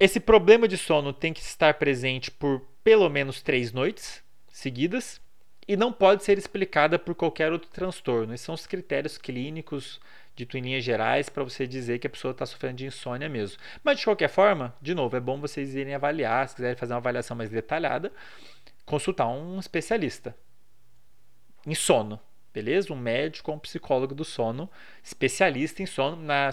Esse 0.00 0.18
problema 0.18 0.66
de 0.66 0.78
sono 0.78 1.12
tem 1.12 1.32
que 1.32 1.40
estar 1.40 1.74
presente 1.74 2.30
por 2.30 2.62
pelo 2.82 3.08
menos 3.10 3.42
três 3.42 3.72
noites 3.72 4.22
seguidas 4.48 5.20
e 5.66 5.76
não 5.76 5.92
pode 5.92 6.24
ser 6.24 6.36
explicada 6.36 6.98
por 6.98 7.14
qualquer 7.14 7.52
outro 7.52 7.70
transtorno. 7.70 8.34
Esses 8.34 8.44
são 8.44 8.54
os 8.54 8.66
critérios 8.66 9.16
clínicos 9.16 10.00
dito 10.34 10.58
em 10.58 10.60
linhas 10.60 10.84
gerais, 10.84 11.28
para 11.28 11.44
você 11.44 11.66
dizer 11.66 11.98
que 11.98 12.06
a 12.06 12.10
pessoa 12.10 12.32
está 12.32 12.44
sofrendo 12.44 12.76
de 12.76 12.86
insônia 12.86 13.28
mesmo. 13.28 13.58
Mas 13.82 13.98
de 13.98 14.04
qualquer 14.04 14.28
forma, 14.28 14.74
de 14.80 14.94
novo, 14.94 15.16
é 15.16 15.20
bom 15.20 15.40
vocês 15.40 15.74
irem 15.74 15.94
avaliar, 15.94 16.48
se 16.48 16.56
quiserem 16.56 16.76
fazer 16.76 16.92
uma 16.92 16.98
avaliação 16.98 17.36
mais 17.36 17.50
detalhada, 17.50 18.12
consultar 18.84 19.28
um 19.28 19.58
especialista 19.58 20.36
em 21.66 21.74
sono, 21.74 22.20
beleza? 22.54 22.92
Um 22.92 22.96
médico 22.96 23.50
ou 23.50 23.56
um 23.56 23.60
psicólogo 23.60 24.14
do 24.14 24.24
sono, 24.24 24.70
especialista 25.02 25.82
em 25.82 25.86
sono. 25.86 26.16
Na, 26.22 26.50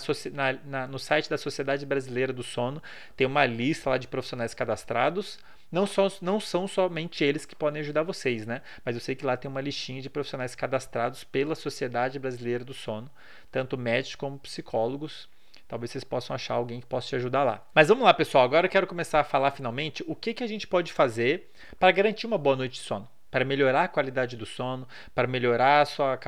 na, 0.66 0.88
no 0.88 0.98
site 0.98 1.30
da 1.30 1.38
Sociedade 1.38 1.86
Brasileira 1.86 2.34
do 2.34 2.44
Sono 2.44 2.82
tem 3.16 3.28
uma 3.28 3.46
lista 3.46 3.92
lá 3.92 3.98
de 3.98 4.08
profissionais 4.08 4.54
cadastrados 4.54 5.40
não, 5.72 5.88
só, 5.88 6.12
não 6.22 6.40
são 6.40 6.68
somente 6.68 7.24
eles 7.24 7.46
que 7.46 7.56
podem 7.56 7.82
ajudar 7.82 8.04
vocês, 8.04 8.46
né? 8.46 8.62
Mas 8.84 8.96
eu 8.96 9.02
sei 9.02 9.16
que 9.16 9.26
lá 9.26 9.38
tem 9.38 9.50
uma 9.50 9.62
listinha 9.62 10.02
de 10.02 10.10
profissionais 10.10 10.54
cadastrados 10.54 11.24
pela 11.24 11.56
Sociedade 11.56 12.20
Brasileira 12.20 12.66
do 12.66 12.74
Sono, 12.74 13.10
tanto 13.50 13.78
médicos 13.78 14.16
como 14.16 14.38
psicólogos. 14.38 15.30
Talvez 15.70 15.92
vocês 15.92 16.04
possam 16.04 16.36
achar 16.36 16.56
alguém 16.56 16.82
que 16.82 16.86
possa 16.86 17.08
te 17.08 17.16
ajudar 17.16 17.46
lá. 17.46 17.66
Mas 17.74 17.88
vamos 17.88 18.04
lá, 18.04 18.14
pessoal. 18.14 18.44
Agora 18.44 18.68
eu 18.68 18.72
quero 18.72 18.86
começar 18.86 19.22
a 19.22 19.24
falar 19.24 19.52
finalmente 19.52 20.04
o 20.06 20.14
que, 20.14 20.34
que 20.34 20.44
a 20.44 20.48
gente 20.48 20.68
pode 20.68 20.92
fazer 20.92 21.50
para 21.80 21.94
garantir 21.94 22.28
uma 22.28 22.38
boa 22.38 22.58
noite 22.58 22.74
de 22.74 22.80
sono 22.80 23.08
para 23.32 23.46
melhorar 23.46 23.86
a 23.86 23.88
qualidade 23.88 24.36
do 24.36 24.46
sono, 24.46 24.88
para 25.16 25.28
melhorar 25.28 25.82
a 25.82 25.86
sua 25.86 26.20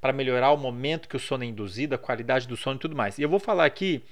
para 0.00 0.12
melhorar 0.12 0.50
o 0.50 0.56
momento 0.56 1.08
que 1.08 1.16
o 1.16 1.20
sono 1.20 1.44
é 1.44 1.46
induzido, 1.46 1.94
a 1.94 1.98
qualidade 1.98 2.48
do 2.48 2.56
sono 2.56 2.76
e 2.76 2.80
tudo 2.80 2.96
mais. 2.96 3.18
E 3.18 3.22
eu 3.22 3.28
vou 3.28 3.38
falar 3.38 3.66
aqui 3.66 4.02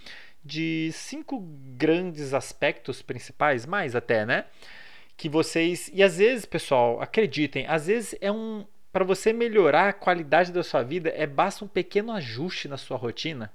de 0.44 0.90
cinco 0.92 1.40
grandes 1.76 2.34
aspectos 2.34 3.02
principais, 3.02 3.66
mais 3.66 3.96
até, 3.96 4.24
né? 4.24 4.44
Que 5.16 5.28
vocês. 5.28 5.90
E 5.92 6.02
às 6.02 6.18
vezes, 6.18 6.44
pessoal, 6.44 7.00
acreditem, 7.00 7.66
às 7.66 7.86
vezes 7.86 8.14
é 8.20 8.30
um. 8.30 8.66
Para 8.92 9.04
você 9.04 9.32
melhorar 9.32 9.88
a 9.90 9.92
qualidade 9.92 10.50
da 10.50 10.62
sua 10.62 10.82
vida, 10.82 11.12
é 11.14 11.26
basta 11.26 11.64
um 11.64 11.68
pequeno 11.68 12.12
ajuste 12.12 12.68
na 12.68 12.76
sua 12.76 12.96
rotina 12.96 13.52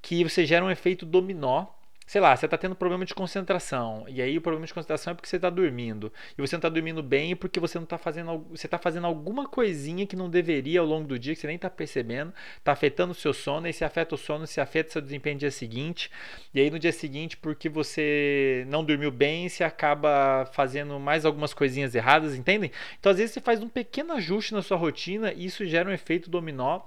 que 0.00 0.22
você 0.24 0.46
gera 0.46 0.64
um 0.64 0.70
efeito 0.70 1.04
dominó 1.04 1.66
sei 2.08 2.22
lá, 2.22 2.34
você 2.34 2.46
está 2.46 2.56
tendo 2.56 2.74
problema 2.74 3.04
de 3.04 3.14
concentração, 3.14 4.06
e 4.08 4.22
aí 4.22 4.38
o 4.38 4.40
problema 4.40 4.66
de 4.66 4.72
concentração 4.72 5.10
é 5.10 5.14
porque 5.14 5.28
você 5.28 5.36
está 5.36 5.50
dormindo, 5.50 6.10
e 6.38 6.40
você 6.40 6.56
não 6.56 6.58
está 6.58 6.70
dormindo 6.70 7.02
bem 7.02 7.36
porque 7.36 7.60
você 7.60 7.76
não 7.76 7.84
está 7.84 7.98
fazendo, 7.98 8.46
você 8.50 8.66
está 8.66 8.78
fazendo 8.78 9.06
alguma 9.06 9.46
coisinha 9.46 10.06
que 10.06 10.16
não 10.16 10.30
deveria 10.30 10.80
ao 10.80 10.86
longo 10.86 11.06
do 11.06 11.18
dia, 11.18 11.34
que 11.34 11.40
você 11.42 11.46
nem 11.46 11.56
está 11.56 11.68
percebendo, 11.68 12.32
está 12.56 12.72
afetando 12.72 13.12
o 13.12 13.14
seu 13.14 13.34
sono, 13.34 13.68
e 13.68 13.74
se 13.74 13.84
afeta 13.84 14.14
o 14.14 14.18
sono, 14.18 14.46
se 14.46 14.58
afeta 14.58 14.88
o 14.88 14.92
seu 14.94 15.02
desempenho 15.02 15.34
no 15.34 15.40
dia 15.40 15.50
seguinte, 15.50 16.10
e 16.54 16.60
aí 16.60 16.70
no 16.70 16.78
dia 16.78 16.92
seguinte, 16.92 17.36
porque 17.36 17.68
você 17.68 18.64
não 18.68 18.82
dormiu 18.82 19.10
bem, 19.10 19.46
você 19.46 19.62
acaba 19.62 20.46
fazendo 20.54 20.98
mais 20.98 21.26
algumas 21.26 21.52
coisinhas 21.52 21.94
erradas, 21.94 22.34
entendem? 22.34 22.72
Então 22.98 23.12
às 23.12 23.18
vezes 23.18 23.34
você 23.34 23.40
faz 23.42 23.62
um 23.62 23.68
pequeno 23.68 24.14
ajuste 24.14 24.54
na 24.54 24.62
sua 24.62 24.78
rotina 24.78 25.30
e 25.34 25.44
isso 25.44 25.66
gera 25.66 25.90
um 25.90 25.92
efeito 25.92 26.30
dominó 26.30 26.80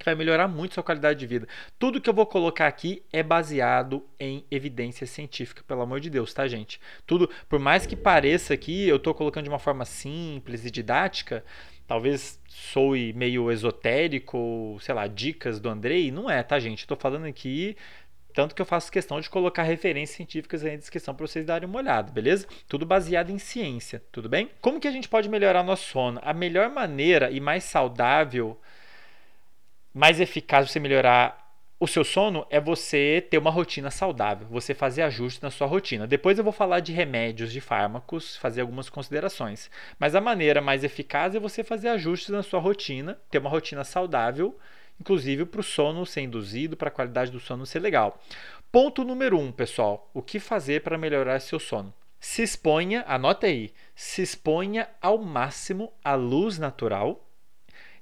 que 0.00 0.04
vai 0.06 0.14
melhorar 0.14 0.48
muito 0.48 0.74
sua 0.74 0.82
qualidade 0.82 1.20
de 1.20 1.26
vida. 1.26 1.46
Tudo 1.78 2.00
que 2.00 2.08
eu 2.08 2.14
vou 2.14 2.26
colocar 2.26 2.66
aqui 2.66 3.02
é 3.12 3.22
baseado 3.22 4.04
em 4.18 4.44
evidência 4.50 5.06
científica, 5.06 5.62
pelo 5.68 5.82
amor 5.82 6.00
de 6.00 6.08
Deus, 6.08 6.32
tá, 6.32 6.48
gente? 6.48 6.80
Tudo, 7.06 7.30
por 7.48 7.60
mais 7.60 7.86
que 7.86 7.94
pareça 7.94 8.54
aqui, 8.54 8.88
eu 8.88 8.96
estou 8.96 9.14
colocando 9.14 9.44
de 9.44 9.50
uma 9.50 9.58
forma 9.58 9.84
simples 9.84 10.64
e 10.64 10.70
didática, 10.70 11.44
talvez 11.86 12.40
soe 12.48 13.12
meio 13.12 13.52
esotérico, 13.52 14.78
sei 14.80 14.94
lá, 14.94 15.06
dicas 15.06 15.60
do 15.60 15.68
Andrei, 15.68 16.10
não 16.10 16.30
é, 16.30 16.42
tá, 16.42 16.58
gente? 16.58 16.80
Estou 16.80 16.96
falando 16.96 17.26
aqui 17.26 17.76
tanto 18.32 18.54
que 18.54 18.62
eu 18.62 18.66
faço 18.66 18.92
questão 18.92 19.20
de 19.20 19.28
colocar 19.28 19.64
referências 19.64 20.16
científicas 20.16 20.64
aí 20.64 20.72
na 20.72 20.76
descrição 20.78 21.14
para 21.14 21.26
vocês 21.26 21.44
darem 21.44 21.68
uma 21.68 21.78
olhada, 21.78 22.12
beleza? 22.12 22.46
Tudo 22.68 22.86
baseado 22.86 23.30
em 23.30 23.38
ciência, 23.38 24.02
tudo 24.12 24.28
bem? 24.28 24.50
Como 24.60 24.80
que 24.80 24.88
a 24.88 24.90
gente 24.90 25.08
pode 25.08 25.28
melhorar 25.28 25.62
nosso 25.62 25.88
sono? 25.88 26.20
A 26.22 26.32
melhor 26.32 26.70
maneira 26.70 27.30
e 27.30 27.40
mais 27.40 27.64
saudável 27.64 28.58
mais 29.92 30.20
eficaz 30.20 30.70
você 30.70 30.80
melhorar 30.80 31.40
o 31.82 31.86
seu 31.86 32.04
sono 32.04 32.46
é 32.50 32.60
você 32.60 33.26
ter 33.30 33.38
uma 33.38 33.50
rotina 33.50 33.90
saudável, 33.90 34.46
você 34.48 34.74
fazer 34.74 35.00
ajustes 35.00 35.40
na 35.40 35.50
sua 35.50 35.66
rotina. 35.66 36.06
Depois 36.06 36.36
eu 36.36 36.44
vou 36.44 36.52
falar 36.52 36.80
de 36.80 36.92
remédios, 36.92 37.50
de 37.50 37.58
fármacos, 37.58 38.36
fazer 38.36 38.60
algumas 38.60 38.90
considerações. 38.90 39.70
Mas 39.98 40.14
a 40.14 40.20
maneira 40.20 40.60
mais 40.60 40.84
eficaz 40.84 41.34
é 41.34 41.40
você 41.40 41.64
fazer 41.64 41.88
ajustes 41.88 42.28
na 42.28 42.42
sua 42.42 42.60
rotina, 42.60 43.18
ter 43.30 43.38
uma 43.38 43.48
rotina 43.48 43.82
saudável, 43.82 44.58
inclusive 45.00 45.46
para 45.46 45.60
o 45.60 45.64
sono 45.64 46.04
ser 46.04 46.20
induzido, 46.20 46.76
para 46.76 46.88
a 46.88 46.92
qualidade 46.92 47.30
do 47.30 47.40
sono 47.40 47.64
ser 47.64 47.80
legal. 47.80 48.20
Ponto 48.70 49.02
número 49.02 49.38
um, 49.38 49.50
pessoal: 49.50 50.10
o 50.12 50.20
que 50.20 50.38
fazer 50.38 50.82
para 50.82 50.98
melhorar 50.98 51.40
seu 51.40 51.58
sono? 51.58 51.94
Se 52.20 52.42
exponha, 52.42 53.02
anota 53.08 53.46
aí, 53.46 53.72
se 53.94 54.20
exponha 54.20 54.86
ao 55.00 55.16
máximo 55.16 55.90
à 56.04 56.14
luz 56.14 56.58
natural 56.58 57.26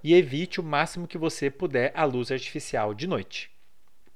e 0.02 0.14
evite 0.14 0.60
o 0.60 0.64
máximo 0.64 1.08
que 1.08 1.18
você 1.18 1.50
puder 1.50 1.92
a 1.94 2.04
luz 2.04 2.30
artificial 2.30 2.94
de 2.94 3.06
noite. 3.06 3.50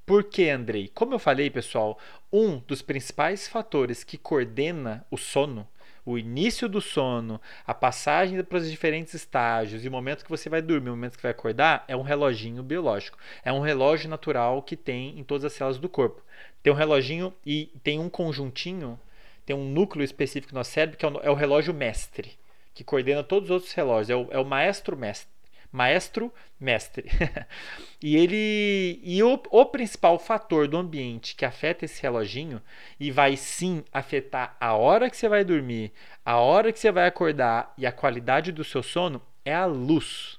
Por 0.04 0.24
que, 0.24 0.48
Andrei? 0.50 0.90
Como 0.92 1.14
eu 1.14 1.18
falei, 1.18 1.48
pessoal, 1.48 1.98
um 2.32 2.58
dos 2.58 2.82
principais 2.82 3.46
fatores 3.48 4.02
que 4.02 4.18
coordena 4.18 5.06
o 5.10 5.16
sono, 5.16 5.66
o 6.04 6.18
início 6.18 6.68
do 6.68 6.80
sono, 6.80 7.40
a 7.64 7.72
passagem 7.72 8.42
para 8.42 8.58
os 8.58 8.68
diferentes 8.68 9.14
estágios 9.14 9.84
e 9.84 9.88
o 9.88 9.92
momento 9.92 10.24
que 10.24 10.30
você 10.30 10.48
vai 10.48 10.60
dormir, 10.60 10.90
o 10.90 10.96
momento 10.96 11.16
que 11.16 11.22
vai 11.22 11.30
acordar, 11.30 11.84
é 11.86 11.96
um 11.96 12.02
reloginho 12.02 12.62
biológico. 12.64 13.16
É 13.44 13.52
um 13.52 13.60
relógio 13.60 14.10
natural 14.10 14.60
que 14.62 14.76
tem 14.76 15.18
em 15.18 15.22
todas 15.22 15.44
as 15.44 15.52
células 15.52 15.78
do 15.78 15.88
corpo. 15.88 16.20
Tem 16.62 16.72
um 16.72 16.76
reloginho 16.76 17.32
e 17.46 17.70
tem 17.84 18.00
um 18.00 18.08
conjuntinho, 18.08 18.98
tem 19.46 19.54
um 19.54 19.68
núcleo 19.68 20.04
específico 20.04 20.52
no 20.52 20.58
nosso 20.58 20.72
cérebro 20.72 20.98
que 20.98 21.06
é 21.06 21.08
o, 21.08 21.20
é 21.20 21.34
relógio 21.34 21.72
mestre, 21.72 22.32
que 22.74 22.82
coordena 22.82 23.22
todos 23.22 23.48
os 23.50 23.54
outros 23.54 23.72
relógios. 23.72 24.10
É 24.10 24.16
o, 24.16 24.28
é 24.32 24.38
o 24.40 24.44
maestro 24.44 24.96
mestre 24.96 25.32
maestro, 25.72 26.32
mestre. 26.60 27.10
e 28.00 28.16
ele 28.16 29.00
e 29.02 29.22
o, 29.22 29.42
o 29.50 29.66
principal 29.66 30.18
fator 30.18 30.68
do 30.68 30.76
ambiente 30.76 31.34
que 31.34 31.46
afeta 31.46 31.86
esse 31.86 32.02
reloginho 32.02 32.60
e 33.00 33.10
vai 33.10 33.36
sim 33.36 33.82
afetar 33.90 34.54
a 34.60 34.74
hora 34.74 35.08
que 35.08 35.16
você 35.16 35.28
vai 35.28 35.42
dormir, 35.42 35.90
a 36.24 36.36
hora 36.36 36.70
que 36.70 36.78
você 36.78 36.92
vai 36.92 37.08
acordar 37.08 37.72
e 37.78 37.86
a 37.86 37.92
qualidade 37.92 38.52
do 38.52 38.62
seu 38.62 38.82
sono 38.82 39.20
é 39.44 39.54
a 39.54 39.64
luz. 39.64 40.38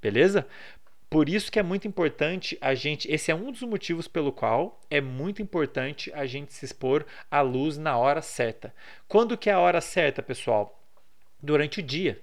Beleza? 0.00 0.46
Por 1.08 1.28
isso 1.28 1.52
que 1.52 1.58
é 1.58 1.62
muito 1.62 1.86
importante 1.86 2.56
a 2.60 2.74
gente, 2.74 3.10
esse 3.12 3.30
é 3.30 3.34
um 3.34 3.52
dos 3.52 3.62
motivos 3.62 4.08
pelo 4.08 4.32
qual 4.32 4.80
é 4.90 4.98
muito 5.00 5.42
importante 5.42 6.10
a 6.14 6.24
gente 6.26 6.54
se 6.54 6.64
expor 6.64 7.04
à 7.30 7.42
luz 7.42 7.76
na 7.76 7.98
hora 7.98 8.22
certa. 8.22 8.74
Quando 9.06 9.36
que 9.36 9.50
é 9.50 9.52
a 9.52 9.60
hora 9.60 9.80
certa, 9.80 10.22
pessoal? 10.22 10.82
Durante 11.40 11.80
o 11.80 11.82
dia 11.82 12.18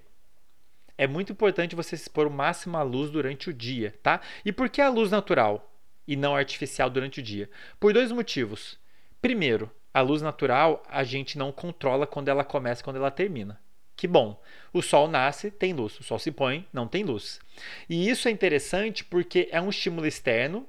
é 1.00 1.06
muito 1.06 1.32
importante 1.32 1.74
você 1.74 1.94
expor 1.94 2.26
o 2.26 2.30
máximo 2.30 2.76
à 2.76 2.82
luz 2.82 3.10
durante 3.10 3.48
o 3.48 3.54
dia, 3.54 3.94
tá? 4.02 4.20
E 4.44 4.52
por 4.52 4.68
que 4.68 4.82
a 4.82 4.90
luz 4.90 5.10
natural 5.10 5.74
e 6.06 6.14
não 6.14 6.36
artificial 6.36 6.90
durante 6.90 7.20
o 7.20 7.22
dia? 7.22 7.48
Por 7.80 7.94
dois 7.94 8.12
motivos. 8.12 8.78
Primeiro, 9.18 9.70
a 9.94 10.02
luz 10.02 10.20
natural 10.20 10.82
a 10.86 11.02
gente 11.02 11.38
não 11.38 11.52
controla 11.52 12.06
quando 12.06 12.28
ela 12.28 12.44
começa 12.44 12.82
e 12.82 12.84
quando 12.84 12.96
ela 12.96 13.10
termina. 13.10 13.58
Que 13.96 14.06
bom. 14.06 14.38
O 14.74 14.82
sol 14.82 15.08
nasce, 15.08 15.50
tem 15.50 15.72
luz. 15.72 15.98
O 15.98 16.02
sol 16.02 16.18
se 16.18 16.30
põe, 16.30 16.68
não 16.70 16.86
tem 16.86 17.02
luz. 17.02 17.40
E 17.88 18.10
isso 18.10 18.28
é 18.28 18.30
interessante 18.30 19.02
porque 19.02 19.48
é 19.50 19.58
um 19.58 19.70
estímulo 19.70 20.06
externo 20.06 20.68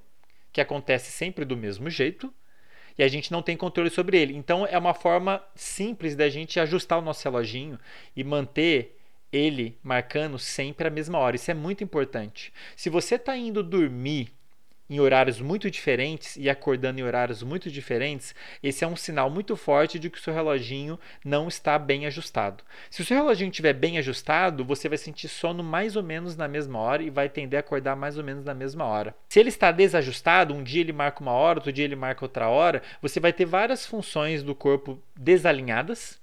que 0.54 0.62
acontece 0.62 1.12
sempre 1.12 1.44
do 1.44 1.58
mesmo 1.58 1.90
jeito 1.90 2.34
e 2.98 3.04
a 3.04 3.08
gente 3.10 3.34
não 3.34 3.42
tem 3.42 3.58
controle 3.58 3.90
sobre 3.90 4.18
ele. 4.18 4.34
Então 4.34 4.66
é 4.66 4.78
uma 4.78 4.94
forma 4.94 5.44
simples 5.56 6.16
da 6.16 6.30
gente 6.30 6.58
ajustar 6.58 7.00
o 7.00 7.02
nosso 7.02 7.22
reloginho 7.26 7.78
e 8.16 8.24
manter 8.24 8.98
ele 9.32 9.78
marcando 9.84 10.38
sempre 10.38 10.88
a 10.88 10.92
mesma 10.92 11.18
hora. 11.18 11.36
Isso 11.36 11.52
é 11.52 11.54
muito 11.54 11.84
importante. 11.84 12.52
Se 12.76 12.90
você 12.90 13.16
está 13.16 13.36
indo 13.38 13.64
dormir 13.64 14.32
em 14.92 15.00
horários 15.00 15.40
muito 15.40 15.72
diferentes 15.72 16.36
e 16.36 16.50
acordando 16.50 17.00
em 17.00 17.04
horários 17.04 17.42
muito 17.42 17.72
diferentes, 17.72 18.36
esse 18.62 18.84
é 18.84 18.88
um 18.88 18.98
sinal 18.98 19.30
muito 19.30 19.56
forte 19.56 19.98
de 19.98 20.10
que 20.10 20.18
o 20.18 20.22
seu 20.22 20.34
reloginho 20.34 21.00
não 21.24 21.48
está 21.48 21.80
bem 21.80 22.06
ajustado. 22.06 22.62
Se 22.90 23.02
o 23.02 23.06
seu 23.06 23.16
reloginho 23.16 23.50
estiver 23.50 23.72
bem 23.72 23.98
ajustado, 23.98 24.66
você 24.66 24.90
vai 24.90 24.98
sentir 24.98 25.30
sono 25.30 25.64
mais 25.64 25.96
ou 25.96 26.04
menos 26.04 26.36
na 26.36 26.46
mesma 26.46 26.78
hora 26.78 27.02
e 27.02 27.10
vai 27.10 27.30
tender 27.30 27.56
a 27.56 27.62
acordar 27.62 27.96
mais 27.96 28.18
ou 28.18 28.24
menos 28.24 28.44
na 28.44 28.54
mesma 28.54 28.84
hora. 28.84 29.16
Se 29.30 29.40
ele 29.40 29.48
está 29.48 29.72
desajustado, 29.72 30.54
um 30.54 30.62
dia 30.62 30.82
ele 30.82 30.92
marca 30.92 31.22
uma 31.22 31.32
hora, 31.32 31.60
outro 31.60 31.72
dia 31.72 31.86
ele 31.86 31.96
marca 31.96 32.26
outra 32.26 32.50
hora, 32.50 32.82
você 33.02 33.18
vai 33.18 33.32
ter 33.32 33.46
várias 33.46 33.86
funções 33.86 34.44
do 34.44 34.54
corpo 34.54 35.02
desalinhadas 35.16 36.21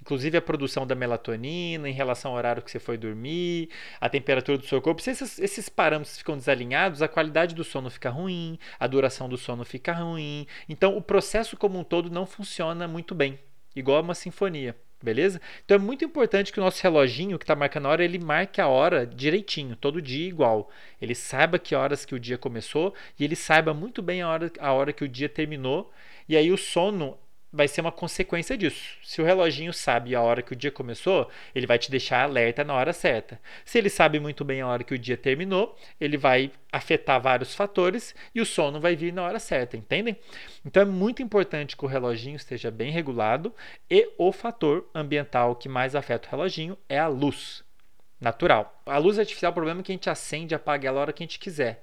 inclusive 0.00 0.36
a 0.36 0.42
produção 0.42 0.86
da 0.86 0.94
melatonina 0.94 1.88
em 1.88 1.92
relação 1.92 2.32
ao 2.32 2.36
horário 2.36 2.62
que 2.62 2.70
você 2.70 2.78
foi 2.78 2.96
dormir, 2.96 3.68
a 4.00 4.08
temperatura 4.08 4.58
do 4.58 4.66
seu 4.66 4.80
corpo. 4.80 5.02
Se 5.02 5.10
esses, 5.10 5.38
esses 5.38 5.68
parâmetros 5.68 6.18
ficam 6.18 6.36
desalinhados, 6.36 7.02
a 7.02 7.08
qualidade 7.08 7.54
do 7.54 7.64
sono 7.64 7.90
fica 7.90 8.10
ruim, 8.10 8.58
a 8.78 8.86
duração 8.86 9.28
do 9.28 9.36
sono 9.36 9.64
fica 9.64 9.92
ruim. 9.92 10.46
Então, 10.68 10.96
o 10.96 11.02
processo 11.02 11.56
como 11.56 11.78
um 11.78 11.84
todo 11.84 12.10
não 12.10 12.26
funciona 12.26 12.88
muito 12.88 13.14
bem, 13.14 13.38
igual 13.74 14.02
uma 14.02 14.14
sinfonia. 14.14 14.74
Beleza? 15.02 15.40
Então 15.64 15.76
é 15.76 15.78
muito 15.78 16.04
importante 16.04 16.52
que 16.52 16.60
o 16.60 16.62
nosso 16.62 16.82
reloginho 16.82 17.38
que 17.38 17.44
está 17.44 17.56
marcando 17.56 17.86
a 17.86 17.88
hora, 17.88 18.04
ele 18.04 18.18
marque 18.18 18.60
a 18.60 18.68
hora 18.68 19.06
direitinho, 19.06 19.74
todo 19.74 20.02
dia 20.02 20.28
igual. 20.28 20.70
Ele 21.00 21.14
saiba 21.14 21.58
que 21.58 21.74
horas 21.74 22.04
que 22.04 22.14
o 22.14 22.20
dia 22.20 22.36
começou 22.36 22.94
e 23.18 23.24
ele 23.24 23.34
saiba 23.34 23.72
muito 23.72 24.02
bem 24.02 24.20
a 24.20 24.28
hora, 24.28 24.52
a 24.60 24.72
hora 24.74 24.92
que 24.92 25.02
o 25.02 25.08
dia 25.08 25.26
terminou. 25.26 25.90
E 26.28 26.36
aí 26.36 26.52
o 26.52 26.58
sono 26.58 27.16
vai 27.52 27.66
ser 27.66 27.80
uma 27.80 27.90
consequência 27.90 28.56
disso. 28.56 28.96
Se 29.02 29.20
o 29.20 29.24
reloginho 29.24 29.72
sabe 29.72 30.14
a 30.14 30.20
hora 30.20 30.42
que 30.42 30.52
o 30.52 30.56
dia 30.56 30.70
começou, 30.70 31.28
ele 31.54 31.66
vai 31.66 31.78
te 31.78 31.90
deixar 31.90 32.22
alerta 32.22 32.62
na 32.62 32.74
hora 32.74 32.92
certa. 32.92 33.40
Se 33.64 33.78
ele 33.78 33.88
sabe 33.88 34.20
muito 34.20 34.44
bem 34.44 34.60
a 34.60 34.68
hora 34.68 34.84
que 34.84 34.94
o 34.94 34.98
dia 34.98 35.16
terminou, 35.16 35.76
ele 36.00 36.16
vai 36.16 36.52
afetar 36.72 37.20
vários 37.20 37.54
fatores 37.54 38.14
e 38.34 38.40
o 38.40 38.46
sono 38.46 38.80
vai 38.80 38.94
vir 38.94 39.12
na 39.12 39.22
hora 39.22 39.38
certa, 39.38 39.76
entendem? 39.76 40.16
Então 40.64 40.82
é 40.82 40.86
muito 40.86 41.22
importante 41.22 41.76
que 41.76 41.84
o 41.84 41.88
reloginho 41.88 42.36
esteja 42.36 42.70
bem 42.70 42.92
regulado 42.92 43.52
e 43.90 44.08
o 44.16 44.30
fator 44.30 44.88
ambiental 44.94 45.56
que 45.56 45.68
mais 45.68 45.96
afeta 45.96 46.28
o 46.28 46.30
reloginho 46.30 46.78
é 46.88 46.98
a 46.98 47.08
luz 47.08 47.64
natural. 48.20 48.80
A 48.86 48.98
luz 48.98 49.18
artificial, 49.18 49.50
o 49.50 49.54
problema 49.54 49.80
é 49.80 49.82
que 49.82 49.90
a 49.90 49.94
gente 49.94 50.10
acende 50.10 50.54
e 50.54 50.56
apaga 50.56 50.86
ela 50.88 50.98
a 50.98 51.02
hora 51.02 51.12
que 51.12 51.22
a 51.22 51.26
gente 51.26 51.38
quiser. 51.38 51.82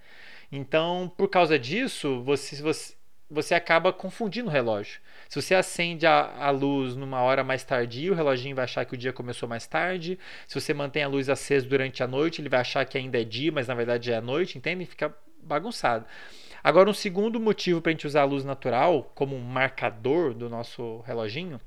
Então, 0.51 1.11
por 1.17 1.27
causa 1.27 1.59
disso, 1.59 2.21
você, 2.23 2.61
você 2.61 2.96
você 3.29 3.53
acaba 3.53 3.91
confundindo 3.91 4.47
o 4.47 4.51
relógio. 4.51 4.99
Se 5.27 5.41
você 5.41 5.53
acende 5.53 6.05
a, 6.07 6.45
a, 6.45 6.49
luz 6.49 6.95
numa 6.95 7.21
hora 7.21 7.43
mais 7.43 7.63
tardia, 7.63 8.11
o 8.11 8.15
reloginho 8.15 8.55
vai 8.55 8.63
achar 8.63 8.85
que 8.85 8.93
o 8.93 8.97
dia 8.97 9.11
começou 9.11 9.47
mais 9.47 9.67
tarde. 9.67 10.17
Se 10.47 10.59
você 10.59 10.73
mantém 10.73 11.03
a 11.03 11.07
luz 11.07 11.29
acesa 11.29 11.67
durante 11.67 12.01
a 12.01 12.07
noite, 12.07 12.41
ele 12.41 12.49
vai 12.49 12.61
achar 12.61 12.85
que 12.85 12.97
ainda 12.97 13.19
é 13.19 13.23
dia, 13.23 13.51
mas 13.51 13.67
na 13.67 13.75
verdade 13.75 14.11
é 14.11 14.21
noite, 14.21 14.57
entende? 14.57 14.85
Fica 14.85 15.13
bagunçado. 15.43 16.05
Agora, 16.63 16.89
um 16.89 16.93
segundo 16.93 17.39
motivo 17.39 17.81
para 17.81 17.91
a 17.91 17.93
gente 17.93 18.07
usar 18.07 18.21
a 18.21 18.25
luz 18.25 18.43
natural 18.43 19.11
como 19.13 19.35
um 19.35 19.41
marcador 19.41 20.33
do 20.33 20.49
nosso 20.49 21.01
reloginho 21.05 21.59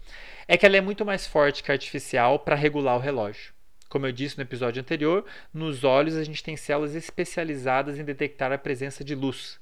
é 0.48 0.56
que 0.56 0.66
ela 0.66 0.76
é 0.76 0.80
muito 0.80 1.04
mais 1.04 1.26
forte 1.26 1.62
que 1.62 1.70
a 1.70 1.74
artificial 1.74 2.38
para 2.38 2.56
regular 2.56 2.96
o 2.96 3.00
relógio. 3.00 3.52
Como 3.88 4.06
eu 4.06 4.12
disse 4.12 4.36
no 4.36 4.42
episódio 4.42 4.80
anterior, 4.80 5.24
nos 5.52 5.84
olhos 5.84 6.16
a 6.16 6.24
gente 6.24 6.42
tem 6.42 6.56
células 6.56 6.94
especializadas 6.94 7.98
em 7.98 8.04
detectar 8.04 8.52
a 8.52 8.58
presença 8.58 9.04
de 9.04 9.14
luz. 9.14 9.59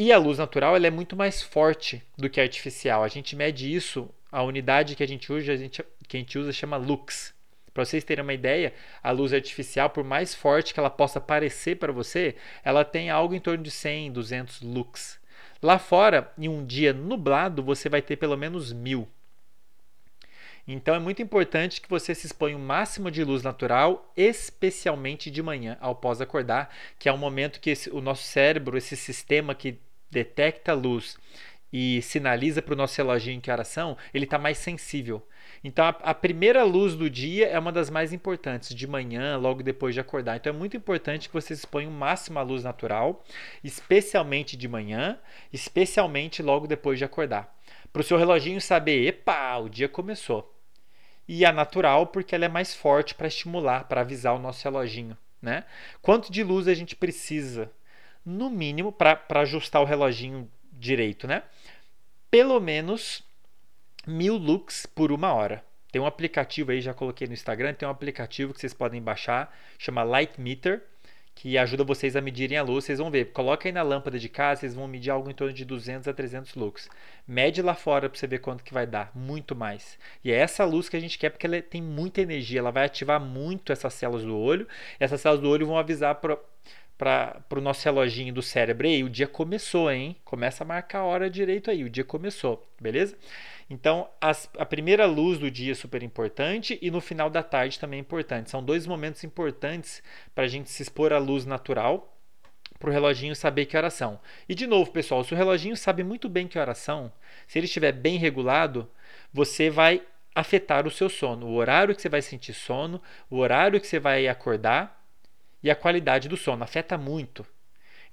E 0.00 0.12
a 0.12 0.16
luz 0.16 0.38
natural 0.38 0.76
ela 0.76 0.86
é 0.86 0.90
muito 0.90 1.16
mais 1.16 1.42
forte 1.42 2.00
do 2.16 2.30
que 2.30 2.38
a 2.38 2.44
artificial. 2.44 3.02
A 3.02 3.08
gente 3.08 3.34
mede 3.34 3.74
isso, 3.74 4.08
a 4.30 4.44
unidade 4.44 4.94
que 4.94 5.02
a 5.02 5.08
gente 5.08 5.32
usa, 5.32 5.52
a 5.52 5.56
gente, 5.56 5.82
que 6.06 6.16
a 6.16 6.20
gente 6.20 6.38
usa 6.38 6.52
chama 6.52 6.76
lux. 6.76 7.34
Para 7.74 7.84
vocês 7.84 8.04
terem 8.04 8.22
uma 8.22 8.32
ideia, 8.32 8.72
a 9.02 9.10
luz 9.10 9.32
artificial, 9.32 9.90
por 9.90 10.04
mais 10.04 10.36
forte 10.36 10.72
que 10.72 10.78
ela 10.78 10.88
possa 10.88 11.20
parecer 11.20 11.78
para 11.78 11.90
você, 11.90 12.36
ela 12.62 12.84
tem 12.84 13.10
algo 13.10 13.34
em 13.34 13.40
torno 13.40 13.64
de 13.64 13.72
100, 13.72 14.12
200 14.12 14.62
lux. 14.62 15.18
Lá 15.60 15.80
fora, 15.80 16.32
em 16.38 16.48
um 16.48 16.64
dia 16.64 16.92
nublado, 16.92 17.60
você 17.60 17.88
vai 17.88 18.00
ter 18.00 18.14
pelo 18.14 18.36
menos 18.36 18.72
mil. 18.72 19.08
Então 20.64 20.94
é 20.94 21.00
muito 21.00 21.20
importante 21.20 21.80
que 21.80 21.88
você 21.88 22.14
se 22.14 22.26
exponha 22.26 22.56
o 22.56 22.60
máximo 22.60 23.10
de 23.10 23.24
luz 23.24 23.42
natural, 23.42 24.12
especialmente 24.16 25.28
de 25.28 25.42
manhã, 25.42 25.76
ao 25.80 25.96
pós 25.96 26.20
acordar, 26.20 26.72
que 26.98 27.08
é 27.08 27.12
o 27.12 27.18
momento 27.18 27.58
que 27.58 27.70
esse, 27.70 27.90
o 27.90 28.00
nosso 28.00 28.22
cérebro, 28.22 28.76
esse 28.76 28.94
sistema 28.94 29.54
que 29.54 29.78
detecta 30.10 30.72
a 30.72 30.74
luz 30.74 31.16
e 31.72 32.00
sinaliza 32.02 32.62
para 32.62 32.72
o 32.72 32.76
nosso 32.76 32.96
reloginho 32.96 33.40
que 33.40 33.50
horas 33.50 33.68
são, 33.68 33.96
ele 34.12 34.24
está 34.24 34.38
mais 34.38 34.58
sensível. 34.58 35.26
Então 35.62 35.84
a, 35.84 35.88
a, 35.88 36.14
primeira 36.14 36.62
luz 36.62 36.94
do 36.94 37.10
dia 37.10 37.46
é 37.48 37.58
uma 37.58 37.72
das 37.72 37.90
mais 37.90 38.12
importantes, 38.12 38.74
de 38.74 38.86
manhã, 38.86 39.36
logo 39.36 39.62
depois 39.62 39.94
de 39.94 40.00
acordar. 40.00 40.36
Então 40.36 40.52
é 40.52 40.56
muito 40.56 40.76
importante 40.76 41.28
que 41.28 41.34
você 41.34 41.52
exponha 41.52 41.88
o 41.88 41.92
máximo 41.92 42.38
à 42.38 42.42
luz 42.42 42.64
natural, 42.64 43.24
especialmente 43.62 44.56
de 44.56 44.68
manhã, 44.68 45.18
especialmente 45.52 46.42
logo 46.42 46.66
depois 46.66 46.98
de 46.98 47.04
acordar. 47.04 47.54
Para 47.92 48.00
o 48.00 48.04
seu 48.04 48.16
reloginho 48.16 48.60
saber, 48.60 49.06
epa, 49.06 49.56
o 49.58 49.68
dia 49.68 49.88
começou. 49.88 50.54
E 51.26 51.44
a 51.44 51.52
natural, 51.52 52.06
porque 52.06 52.34
ela 52.34 52.46
é 52.46 52.48
mais 52.48 52.74
forte 52.74 53.14
para 53.14 53.28
estimular, 53.28 53.84
para 53.84 54.00
avisar 54.00 54.34
o 54.34 54.38
nosso 54.38 54.64
reloginho. 54.64 55.16
Né? 55.40 55.64
Quanto 56.00 56.32
de 56.32 56.42
luz 56.42 56.66
a 56.66 56.74
gente 56.74 56.96
precisa 56.96 57.70
no 58.28 58.50
mínimo, 58.50 58.92
para 58.92 59.40
ajustar 59.40 59.80
o 59.80 59.86
reloginho 59.86 60.50
direito, 60.70 61.26
né? 61.26 61.42
Pelo 62.30 62.60
menos 62.60 63.24
mil 64.06 64.36
lux 64.36 64.84
por 64.86 65.10
uma 65.10 65.32
hora. 65.32 65.64
Tem 65.90 66.00
um 66.00 66.06
aplicativo 66.06 66.70
aí, 66.70 66.82
já 66.82 66.92
coloquei 66.92 67.26
no 67.26 67.32
Instagram, 67.32 67.72
tem 67.72 67.88
um 67.88 67.90
aplicativo 67.90 68.52
que 68.52 68.60
vocês 68.60 68.74
podem 68.74 69.00
baixar, 69.00 69.56
chama 69.78 70.02
Light 70.02 70.38
Meter, 70.38 70.82
que 71.34 71.56
ajuda 71.56 71.84
vocês 71.84 72.16
a 72.16 72.20
medirem 72.20 72.58
a 72.58 72.62
luz. 72.62 72.84
Vocês 72.84 72.98
vão 72.98 73.10
ver, 73.10 73.32
coloca 73.32 73.68
aí 73.68 73.72
na 73.72 73.82
lâmpada 73.82 74.18
de 74.18 74.28
casa, 74.28 74.60
vocês 74.60 74.74
vão 74.74 74.88
medir 74.88 75.08
algo 75.08 75.30
em 75.30 75.34
torno 75.34 75.54
de 75.54 75.64
200 75.64 76.08
a 76.08 76.12
300 76.12 76.54
lux. 76.54 76.90
Mede 77.26 77.62
lá 77.62 77.74
fora 77.74 78.10
para 78.10 78.18
você 78.18 78.26
ver 78.26 78.40
quanto 78.40 78.64
que 78.64 78.74
vai 78.74 78.86
dar, 78.86 79.12
muito 79.14 79.54
mais. 79.54 79.98
E 80.22 80.32
é 80.32 80.34
essa 80.34 80.64
luz 80.64 80.88
que 80.88 80.96
a 80.96 81.00
gente 81.00 81.16
quer 81.16 81.30
porque 81.30 81.46
ela 81.46 81.62
tem 81.62 81.80
muita 81.80 82.20
energia, 82.20 82.58
ela 82.58 82.72
vai 82.72 82.84
ativar 82.84 83.20
muito 83.20 83.72
essas 83.72 83.94
células 83.94 84.24
do 84.24 84.36
olho. 84.36 84.66
Essas 84.98 85.20
células 85.20 85.40
do 85.40 85.48
olho 85.48 85.66
vão 85.66 85.78
avisar 85.78 86.16
para 86.16 86.36
para 86.98 87.40
o 87.52 87.60
nosso 87.60 87.84
reloginho 87.84 88.34
do 88.34 88.42
cérebro. 88.42 88.86
Ei, 88.88 89.04
o 89.04 89.08
dia 89.08 89.28
começou, 89.28 89.90
hein? 89.90 90.16
Começa 90.24 90.64
a 90.64 90.66
marcar 90.66 90.98
a 90.98 91.04
hora 91.04 91.30
direito 91.30 91.70
aí, 91.70 91.84
o 91.84 91.88
dia 91.88 92.02
começou, 92.02 92.68
beleza? 92.80 93.16
Então, 93.70 94.08
as, 94.20 94.50
a 94.58 94.66
primeira 94.66 95.06
luz 95.06 95.38
do 95.38 95.48
dia 95.48 95.72
é 95.72 95.74
super 95.74 96.02
importante 96.02 96.76
e 96.82 96.90
no 96.90 97.00
final 97.00 97.30
da 97.30 97.42
tarde 97.42 97.78
também 97.78 97.98
é 97.98 98.00
importante. 98.00 98.50
São 98.50 98.62
dois 98.62 98.86
momentos 98.86 99.22
importantes 99.22 100.02
para 100.34 100.44
a 100.44 100.48
gente 100.48 100.70
se 100.70 100.82
expor 100.82 101.12
à 101.12 101.18
luz 101.18 101.46
natural, 101.46 102.16
para 102.80 102.90
o 102.90 102.92
reloginho 102.92 103.36
saber 103.36 103.66
que 103.66 103.76
horas 103.76 103.94
são. 103.94 104.18
E 104.48 104.54
de 104.54 104.66
novo, 104.66 104.90
pessoal, 104.90 105.22
se 105.22 105.32
o 105.32 105.36
reloginho 105.36 105.76
sabe 105.76 106.02
muito 106.02 106.28
bem 106.28 106.48
que 106.48 106.58
horas 106.58 106.78
são, 106.78 107.12
se 107.46 107.58
ele 107.58 107.66
estiver 107.66 107.92
bem 107.92 108.18
regulado, 108.18 108.90
você 109.32 109.70
vai 109.70 110.02
afetar 110.34 110.86
o 110.86 110.90
seu 110.90 111.08
sono, 111.08 111.46
o 111.46 111.54
horário 111.54 111.94
que 111.94 112.00
você 112.00 112.08
vai 112.08 112.22
sentir 112.22 112.54
sono, 112.54 113.02
o 113.28 113.38
horário 113.38 113.80
que 113.80 113.86
você 113.86 113.98
vai 113.98 114.28
acordar 114.28 114.97
e 115.62 115.70
a 115.70 115.76
qualidade 115.76 116.28
do 116.28 116.36
sono 116.36 116.64
afeta 116.64 116.96
muito. 116.96 117.46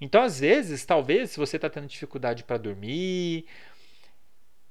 Então, 0.00 0.22
às 0.22 0.40
vezes, 0.40 0.84
talvez, 0.84 1.30
se 1.30 1.38
você 1.38 1.56
está 1.56 1.70
tendo 1.70 1.86
dificuldade 1.86 2.44
para 2.44 2.58
dormir, 2.58 3.46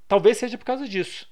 talvez 0.06 0.38
seja 0.38 0.56
por 0.56 0.64
causa 0.64 0.88
disso. 0.88 1.28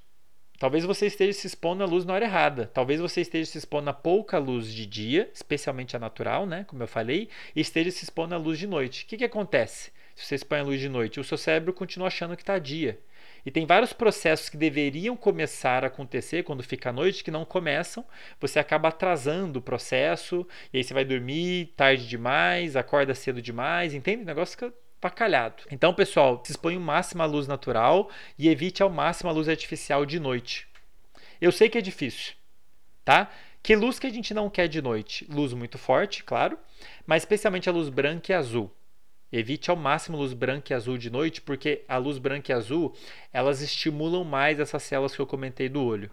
Talvez 0.59 0.85
você 0.85 1.07
esteja 1.07 1.33
se 1.33 1.47
expondo 1.47 1.83
à 1.83 1.87
luz 1.87 2.05
na 2.05 2.15
hora 2.15 2.25
errada. 2.25 2.71
Talvez 2.73 3.01
você 3.01 3.21
esteja 3.21 3.51
se 3.51 3.59
expondo 3.59 3.91
a 3.91 3.93
pouca 3.93 4.39
luz 4.39 4.73
de 4.73 4.87
dia, 4.87 5.31
especialmente 5.35 5.97
a 5.97 5.99
natural, 5.99 6.47
né? 6.47 6.65
Como 6.65 6.83
eu 6.83 6.87
falei, 6.87 7.29
e 7.55 7.61
esteja 7.61 7.91
se 7.91 8.05
expondo 8.05 8.35
à 8.35 8.39
luz 8.39 8.59
de 8.59 8.67
noite. 8.67 9.05
O 9.05 9.07
que, 9.07 9.17
que 9.17 9.25
acontece 9.25 9.93
se 10.15 10.25
você 10.25 10.37
expõe 10.37 10.61
a 10.61 10.63
luz 10.63 10.81
de 10.81 10.89
noite? 10.89 11.19
O 11.19 11.25
seu 11.25 11.37
cérebro 11.37 11.73
continua 11.73 12.07
achando 12.07 12.37
que 12.37 12.43
está 12.43 12.59
dia. 12.59 12.99
E 13.45 13.51
tem 13.51 13.67
vários 13.67 13.93
processos 13.93 14.49
que 14.49 14.57
deveriam 14.57 15.17
começar 15.17 15.85
a 15.85 15.89
acontecer 15.89 16.43
quando 16.45 16.63
fica 16.63 16.91
à 16.91 16.93
noite 16.93 17.23
que 17.23 17.31
não 17.31 17.45
começam. 17.45 18.05
Você 18.41 18.59
acaba 18.59 18.89
atrasando 18.89 19.59
o 19.59 19.63
processo, 19.63 20.47
e 20.73 20.79
aí 20.79 20.85
você 20.85 20.95
vai 20.95 21.05
dormir 21.05 21.75
tarde 21.77 22.09
demais, 22.09 22.77
acorda 22.77 23.15
cedo 23.15 23.43
demais, 23.43 23.93
entende? 23.93 24.23
O 24.23 24.27
negócio 24.27 24.53
fica 24.59 24.73
pacalhado. 25.01 25.65
Então, 25.71 25.93
pessoal, 25.93 26.43
se 26.43 26.53
expõe 26.53 26.77
o 26.79 26.81
máximo 26.81 27.23
à 27.23 27.27
luz 27.27 27.47
natural 27.47 28.11
e 28.39 28.49
evite 28.49 28.83
ao 28.83 28.89
máximo 28.89 29.29
a 29.29 29.33
luz 29.33 29.49
artificial 29.49 30.07
de 30.07 30.19
noite. 30.19 30.67
Eu 31.39 31.53
sei 31.53 31.69
que 31.69 31.77
é 31.77 31.83
difícil, 31.83 32.33
tá? 33.05 33.31
Que 33.63 33.77
luz 33.77 33.99
que 33.99 34.07
a 34.07 34.11
gente 34.11 34.33
não 34.33 34.49
quer 34.49 34.67
de 34.67 34.81
noite? 34.81 35.27
Luz 35.31 35.53
muito 35.53 35.77
forte, 35.77 36.25
claro, 36.25 36.59
mas 37.07 37.23
especialmente 37.23 37.69
a 37.69 37.73
luz 37.73 37.91
branca 37.91 38.33
e 38.33 38.35
azul. 38.35 38.75
Evite 39.37 39.69
ao 39.69 39.77
máximo 39.77 40.17
luz 40.17 40.33
branca 40.33 40.73
e 40.73 40.77
azul 40.77 40.97
de 40.97 41.11
noite, 41.11 41.43
porque 41.43 41.83
a 41.89 41.97
luz 41.97 42.19
branca 42.19 42.53
e 42.53 42.55
azul, 42.55 42.95
elas 43.33 43.61
estimulam 43.61 44.23
mais 44.23 44.61
essas 44.61 44.85
células 44.85 45.13
que 45.13 45.21
eu 45.21 45.27
comentei 45.27 45.69
do 45.69 45.83
olho. 45.83 46.09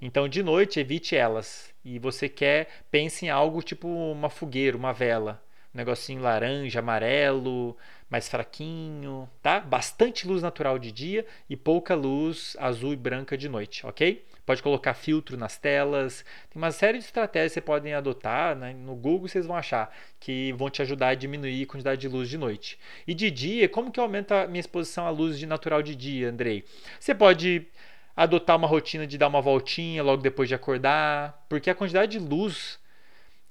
Então, 0.00 0.26
de 0.26 0.42
noite, 0.42 0.80
evite 0.80 1.14
elas. 1.14 1.70
E 1.84 1.98
você 1.98 2.30
quer, 2.30 2.86
pense 2.90 3.26
em 3.26 3.28
algo 3.28 3.62
tipo 3.62 3.86
uma 3.86 4.30
fogueira, 4.30 4.74
uma 4.74 4.90
vela. 4.90 5.44
Um 5.74 5.76
negocinho 5.76 6.22
laranja, 6.22 6.78
amarelo, 6.78 7.76
mais 8.08 8.26
fraquinho, 8.26 9.28
tá? 9.42 9.60
Bastante 9.60 10.26
luz 10.26 10.40
natural 10.40 10.78
de 10.78 10.90
dia 10.90 11.26
e 11.46 11.58
pouca 11.58 11.94
luz 11.94 12.56
azul 12.58 12.94
e 12.94 12.96
branca 12.96 13.36
de 13.36 13.50
noite, 13.50 13.86
ok? 13.86 14.24
Pode 14.50 14.64
colocar 14.64 14.94
filtro 14.94 15.36
nas 15.36 15.56
telas. 15.56 16.24
Tem 16.50 16.60
uma 16.60 16.72
série 16.72 16.98
de 16.98 17.04
estratégias 17.04 17.52
que 17.52 17.54
você 17.54 17.60
podem 17.60 17.94
adotar. 17.94 18.56
Né? 18.56 18.74
No 18.74 18.96
Google 18.96 19.28
vocês 19.28 19.46
vão 19.46 19.54
achar 19.54 19.94
que 20.18 20.52
vão 20.54 20.68
te 20.68 20.82
ajudar 20.82 21.10
a 21.10 21.14
diminuir 21.14 21.62
a 21.62 21.66
quantidade 21.68 22.00
de 22.00 22.08
luz 22.08 22.28
de 22.28 22.36
noite. 22.36 22.76
E 23.06 23.14
de 23.14 23.30
dia, 23.30 23.68
como 23.68 23.92
que 23.92 24.00
aumenta 24.00 24.42
a 24.42 24.46
minha 24.48 24.58
exposição 24.58 25.06
à 25.06 25.10
luz 25.10 25.38
de 25.38 25.46
natural 25.46 25.84
de 25.84 25.94
dia, 25.94 26.28
Andrei? 26.28 26.64
Você 26.98 27.14
pode 27.14 27.68
adotar 28.16 28.56
uma 28.56 28.66
rotina 28.66 29.06
de 29.06 29.16
dar 29.16 29.28
uma 29.28 29.40
voltinha 29.40 30.02
logo 30.02 30.20
depois 30.20 30.48
de 30.48 30.54
acordar, 30.56 31.46
porque 31.48 31.70
a 31.70 31.74
quantidade 31.76 32.18
de 32.18 32.18
luz 32.18 32.80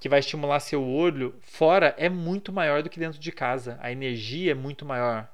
que 0.02 0.10
vai 0.10 0.20
estimular 0.20 0.60
seu 0.60 0.86
olho 0.86 1.34
fora 1.40 1.96
é 1.98 2.10
muito 2.10 2.52
maior 2.52 2.84
do 2.84 2.90
que 2.90 3.00
dentro 3.00 3.22
de 3.22 3.32
casa. 3.32 3.80
A 3.82 3.90
energia 3.90 4.52
é 4.52 4.54
muito 4.54 4.86
maior. 4.86 5.30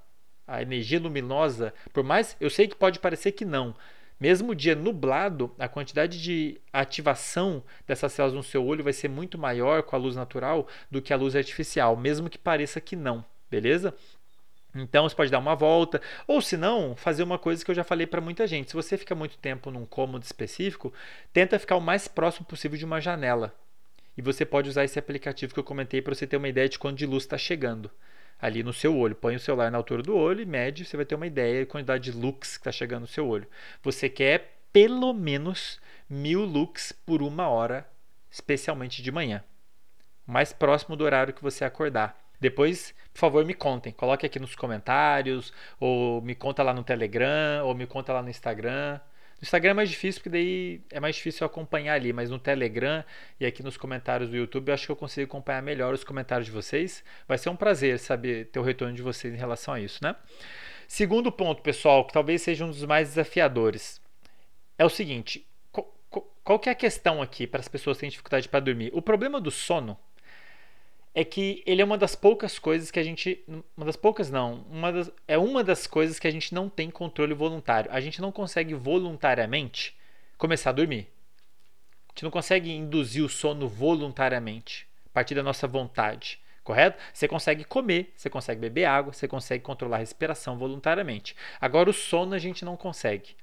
A 0.45 0.61
energia 0.61 0.99
luminosa, 0.99 1.73
por 1.91 2.03
mais 2.03 2.37
eu 2.39 2.51
sei 2.51 2.67
que 2.67 2.75
pode 2.75 2.99
parecer 2.99 3.31
que 3.31 3.43
não, 3.43 3.75
mesmo 4.19 4.55
dia 4.55 4.75
nublado, 4.75 5.53
a 5.59 5.67
quantidade 5.67 6.21
de 6.21 6.59
ativação 6.71 7.63
dessas 7.87 8.13
células 8.13 8.35
no 8.35 8.43
seu 8.43 8.65
olho 8.65 8.83
vai 8.83 8.93
ser 8.93 9.09
muito 9.09 9.37
maior 9.37 9.83
com 9.83 9.95
a 9.95 9.99
luz 9.99 10.15
natural 10.15 10.67
do 10.89 11.01
que 11.01 11.13
a 11.13 11.17
luz 11.17 11.35
artificial, 11.35 11.95
mesmo 11.97 12.29
que 12.29 12.37
pareça 12.37 12.79
que 12.79 12.95
não, 12.95 13.23
beleza? 13.49 13.93
Então 14.73 15.07
você 15.07 15.15
pode 15.15 15.31
dar 15.31 15.39
uma 15.39 15.55
volta, 15.55 16.01
ou 16.27 16.41
se 16.41 16.57
não, 16.57 16.95
fazer 16.95 17.23
uma 17.23 17.39
coisa 17.39 17.63
que 17.63 17.71
eu 17.71 17.75
já 17.75 17.83
falei 17.83 18.05
para 18.05 18.19
muita 18.19 18.45
gente. 18.45 18.69
Se 18.69 18.75
você 18.75 18.97
fica 18.97 19.15
muito 19.15 19.37
tempo 19.37 19.71
num 19.71 19.85
cômodo 19.85 20.23
específico, 20.23 20.93
tenta 21.31 21.57
ficar 21.57 21.77
o 21.77 21.81
mais 21.81 22.07
próximo 22.07 22.45
possível 22.45 22.77
de 22.77 22.83
uma 22.83 22.99
janela. 22.99 23.55
E 24.17 24.21
você 24.21 24.45
pode 24.45 24.69
usar 24.69 24.83
esse 24.83 24.99
aplicativo 24.99 25.53
que 25.53 25.59
eu 25.59 25.63
comentei 25.63 26.01
para 26.01 26.13
você 26.13 26.27
ter 26.27 26.37
uma 26.37 26.49
ideia 26.49 26.67
de 26.67 26.79
quando 26.79 26.97
de 26.97 27.05
luz 27.05 27.23
está 27.23 27.37
chegando 27.37 27.89
ali 28.39 28.63
no 28.63 28.73
seu 28.73 28.97
olho. 28.97 29.15
Põe 29.15 29.35
o 29.35 29.39
celular 29.39 29.71
na 29.71 29.77
altura 29.77 30.03
do 30.03 30.15
olho 30.15 30.41
e 30.41 30.45
mede, 30.45 30.85
você 30.85 30.95
vai 30.95 31.05
ter 31.05 31.15
uma 31.15 31.27
ideia 31.27 31.65
da 31.65 31.71
quantidade 31.71 32.11
de 32.11 32.17
lux 32.17 32.57
que 32.57 32.61
está 32.61 32.71
chegando 32.71 33.01
no 33.01 33.07
seu 33.07 33.27
olho. 33.27 33.47
Você 33.83 34.09
quer 34.09 34.59
pelo 34.71 35.13
menos 35.13 35.79
mil 36.09 36.43
lux 36.43 36.91
por 36.91 37.21
uma 37.21 37.47
hora, 37.47 37.87
especialmente 38.29 39.01
de 39.01 39.11
manhã. 39.11 39.43
Mais 40.25 40.51
próximo 40.51 40.95
do 40.95 41.03
horário 41.03 41.33
que 41.33 41.41
você 41.41 41.63
acordar. 41.63 42.19
Depois, 42.39 42.93
por 43.13 43.19
favor, 43.19 43.45
me 43.45 43.53
contem. 43.53 43.93
Coloque 43.93 44.25
aqui 44.25 44.39
nos 44.39 44.55
comentários, 44.55 45.53
ou 45.79 46.21
me 46.21 46.35
conta 46.35 46.61
lá 46.61 46.73
no 46.73 46.83
Telegram, 46.83 47.65
ou 47.65 47.73
me 47.73 47.87
conta 47.87 48.11
lá 48.11 48.21
no 48.21 48.29
Instagram. 48.29 48.99
Instagram 49.45 49.71
é 49.71 49.73
mais 49.73 49.89
difícil, 49.89 50.19
porque 50.19 50.29
daí 50.29 50.81
é 50.91 50.99
mais 50.99 51.15
difícil 51.15 51.45
acompanhar 51.45 51.93
ali, 51.93 52.11
mas 52.11 52.31
no 52.31 52.39
Telegram 52.39 53.03
e 53.39 53.45
aqui 53.45 53.61
nos 53.61 53.77
comentários 53.77 54.29
do 54.29 54.35
YouTube 54.35 54.69
eu 54.69 54.73
acho 54.73 54.87
que 54.87 54.91
eu 54.91 54.95
consigo 54.95 55.25
acompanhar 55.31 55.61
melhor 55.61 55.93
os 55.93 56.03
comentários 56.03 56.47
de 56.47 56.51
vocês. 56.51 57.03
Vai 57.27 57.37
ser 57.37 57.49
um 57.49 57.55
prazer 57.55 57.99
saber 57.99 58.47
ter 58.47 58.59
o 58.59 58.63
retorno 58.63 58.95
de 58.95 59.03
vocês 59.03 59.33
em 59.33 59.37
relação 59.37 59.75
a 59.75 59.79
isso, 59.79 60.03
né? 60.03 60.15
Segundo 60.87 61.31
ponto, 61.31 61.61
pessoal, 61.61 62.05
que 62.05 62.13
talvez 62.13 62.41
seja 62.41 62.65
um 62.65 62.69
dos 62.69 62.83
mais 62.85 63.09
desafiadores, 63.09 64.01
é 64.77 64.83
o 64.83 64.89
seguinte: 64.89 65.47
qual, 65.71 65.95
qual 66.43 66.59
que 66.59 66.69
é 66.69 66.71
a 66.71 66.75
questão 66.75 67.21
aqui 67.21 67.45
para 67.45 67.59
as 67.59 67.67
pessoas 67.67 67.97
que 67.97 68.01
têm 68.01 68.09
dificuldade 68.09 68.49
para 68.49 68.59
dormir? 68.59 68.89
O 68.93 69.01
problema 69.01 69.39
do 69.39 69.51
sono 69.51 69.97
é 71.15 71.23
que 71.23 71.63
ele 71.65 71.81
é 71.81 71.85
uma 71.85 71.97
das 71.97 72.13
poucas 72.13 72.59
coisas 72.59 72.91
que 72.91 72.99
a 72.99 73.03
gente. 73.03 73.41
Uma 73.77 73.85
das 73.85 73.95
poucas, 73.95 74.29
não. 74.29 74.65
Uma 74.69 74.91
das, 74.91 75.11
é 75.25 75.37
uma 75.37 75.63
das 75.63 75.87
coisas 75.87 76.19
que 76.19 76.27
a 76.27 76.31
gente 76.31 76.53
não 76.53 76.67
tem 76.67 76.91
controle 76.91 77.33
voluntário. 77.33 77.89
A 77.89 78.01
gente 78.01 78.21
não 78.21 78.33
consegue 78.33 78.73
voluntariamente 78.73 79.95
começar 80.37 80.71
a 80.71 80.73
dormir. 80.73 81.07
A 82.09 82.11
gente 82.11 82.23
não 82.23 82.31
consegue 82.31 82.69
induzir 82.69 83.23
o 83.23 83.29
sono 83.29 83.69
voluntariamente, 83.69 84.87
a 85.05 85.09
partir 85.13 85.35
da 85.35 85.41
nossa 85.41 85.65
vontade. 85.65 86.37
Correto? 86.65 87.01
Você 87.13 87.29
consegue 87.29 87.63
comer, 87.63 88.11
você 88.15 88.29
consegue 88.29 88.59
beber 88.59 88.85
água, 88.85 89.13
você 89.13 89.27
consegue 89.27 89.63
controlar 89.63 89.97
a 89.97 89.99
respiração 89.99 90.57
voluntariamente. 90.57 91.33
Agora, 91.61 91.89
o 91.89 91.93
sono 91.93 92.33
a 92.33 92.39
gente 92.39 92.65
não 92.65 92.75
consegue. 92.75 93.35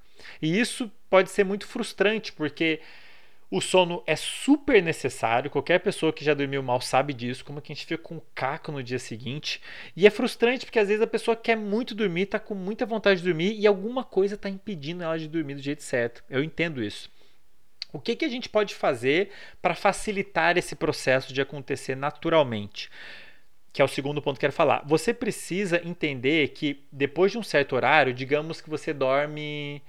E 0.42 0.60
isso 0.60 0.92
pode 1.08 1.30
ser 1.30 1.44
muito 1.44 1.66
frustrante, 1.66 2.32
porque 2.32 2.80
o 3.52 3.60
sono 3.60 4.02
é 4.06 4.16
super 4.16 4.82
necessário, 4.82 5.50
qualquer 5.50 5.78
pessoa 5.78 6.10
que 6.10 6.24
já 6.24 6.32
dormiu 6.32 6.62
mal 6.62 6.80
sabe 6.80 7.12
disso, 7.12 7.44
como 7.44 7.60
que 7.60 7.70
a 7.70 7.74
gente 7.74 7.84
fica 7.84 8.02
com 8.02 8.18
caco 8.34 8.72
no 8.72 8.82
dia 8.82 8.98
seguinte. 8.98 9.60
E 9.94 10.06
é 10.06 10.10
frustrante 10.10 10.64
porque 10.64 10.78
às 10.78 10.88
vezes 10.88 11.02
a 11.02 11.06
pessoa 11.06 11.36
quer 11.36 11.54
muito 11.54 11.94
dormir, 11.94 12.22
está 12.22 12.38
com 12.38 12.54
muita 12.54 12.86
vontade 12.86 13.20
de 13.20 13.26
dormir 13.26 13.54
e 13.60 13.66
alguma 13.66 14.04
coisa 14.04 14.36
está 14.36 14.48
impedindo 14.48 15.04
ela 15.04 15.18
de 15.18 15.28
dormir 15.28 15.56
do 15.56 15.60
jeito 15.60 15.82
certo. 15.82 16.24
Eu 16.30 16.42
entendo 16.42 16.82
isso. 16.82 17.10
O 17.92 18.00
que, 18.00 18.16
que 18.16 18.24
a 18.24 18.28
gente 18.28 18.48
pode 18.48 18.74
fazer 18.74 19.30
para 19.60 19.74
facilitar 19.74 20.56
esse 20.56 20.74
processo 20.74 21.30
de 21.30 21.42
acontecer 21.42 21.94
naturalmente? 21.94 22.88
Que 23.70 23.82
é 23.82 23.84
o 23.84 23.88
segundo 23.88 24.22
ponto 24.22 24.36
que 24.36 24.46
eu 24.46 24.48
quero 24.48 24.56
falar. 24.56 24.82
Você 24.86 25.12
precisa 25.12 25.78
entender 25.86 26.48
que 26.54 26.86
depois 26.90 27.32
de 27.32 27.36
um 27.36 27.42
certo 27.42 27.76
horário, 27.76 28.14
digamos 28.14 28.62
que 28.62 28.70
você 28.70 28.94
dorme 28.94 29.82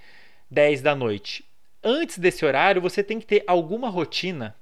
10 0.52 0.82
da 0.82 0.94
noite 0.94 1.46
antes 1.84 2.18
desse 2.18 2.46
horário, 2.46 2.82
você 2.82 3.04
tem 3.04 3.20
que 3.20 3.26
ter 3.26 3.44
alguma 3.48 3.90
rotina 3.90 4.56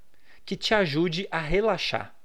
que 0.46 0.56
te 0.56 0.74
ajude 0.74 1.28
a 1.32 1.40
relaxar. 1.40 2.16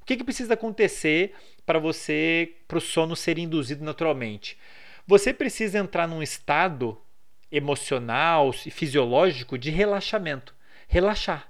O 0.00 0.04
que, 0.04 0.16
que 0.16 0.24
precisa 0.24 0.54
acontecer 0.54 1.34
para 1.64 1.78
você, 1.78 2.54
para 2.66 2.78
o 2.78 2.80
sono 2.80 3.14
ser 3.14 3.38
induzido 3.38 3.84
naturalmente? 3.84 4.58
Você 5.06 5.32
precisa 5.32 5.78
entrar 5.78 6.06
num 6.06 6.22
estado 6.22 7.00
emocional 7.50 8.54
e 8.66 8.70
fisiológico 8.70 9.56
de 9.56 9.70
relaxamento. 9.70 10.54
Relaxar. 10.86 11.47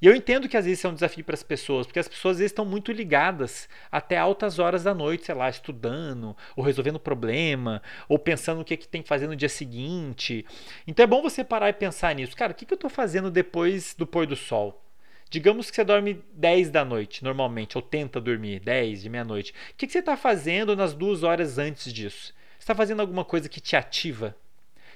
E 0.00 0.06
eu 0.06 0.14
entendo 0.14 0.48
que 0.48 0.56
às 0.56 0.64
vezes 0.64 0.78
isso 0.78 0.86
é 0.86 0.90
um 0.90 0.94
desafio 0.94 1.24
para 1.24 1.34
as 1.34 1.42
pessoas, 1.42 1.86
porque 1.86 1.98
as 1.98 2.08
pessoas 2.08 2.32
às 2.32 2.38
vezes 2.38 2.52
estão 2.52 2.64
muito 2.64 2.92
ligadas 2.92 3.68
até 3.90 4.16
altas 4.16 4.58
horas 4.58 4.84
da 4.84 4.94
noite, 4.94 5.26
sei 5.26 5.34
lá, 5.34 5.48
estudando, 5.48 6.36
ou 6.54 6.64
resolvendo 6.64 6.98
problema, 6.98 7.82
ou 8.08 8.18
pensando 8.18 8.60
o 8.60 8.64
que, 8.64 8.74
é 8.74 8.76
que 8.76 8.88
tem 8.88 9.02
que 9.02 9.08
fazer 9.08 9.26
no 9.26 9.36
dia 9.36 9.48
seguinte. 9.48 10.44
Então 10.86 11.04
é 11.04 11.06
bom 11.06 11.22
você 11.22 11.42
parar 11.42 11.70
e 11.70 11.72
pensar 11.72 12.14
nisso. 12.14 12.36
Cara, 12.36 12.52
o 12.52 12.54
que, 12.54 12.66
que 12.66 12.72
eu 12.72 12.76
estou 12.76 12.90
fazendo 12.90 13.30
depois 13.30 13.94
do 13.94 14.06
pôr 14.06 14.26
do 14.26 14.36
sol? 14.36 14.82
Digamos 15.28 15.70
que 15.70 15.76
você 15.76 15.84
dorme 15.84 16.22
10 16.34 16.70
da 16.70 16.84
noite, 16.84 17.24
normalmente, 17.24 17.76
ou 17.76 17.82
tenta 17.82 18.20
dormir 18.20 18.60
10 18.60 19.02
de 19.02 19.08
meia-noite. 19.08 19.52
O 19.72 19.74
que, 19.76 19.86
que 19.86 19.92
você 19.92 19.98
está 19.98 20.16
fazendo 20.16 20.76
nas 20.76 20.94
duas 20.94 21.24
horas 21.24 21.58
antes 21.58 21.92
disso? 21.92 22.32
Você 22.56 22.60
está 22.60 22.74
fazendo 22.74 23.00
alguma 23.00 23.24
coisa 23.24 23.48
que 23.48 23.60
te 23.60 23.74
ativa? 23.74 24.36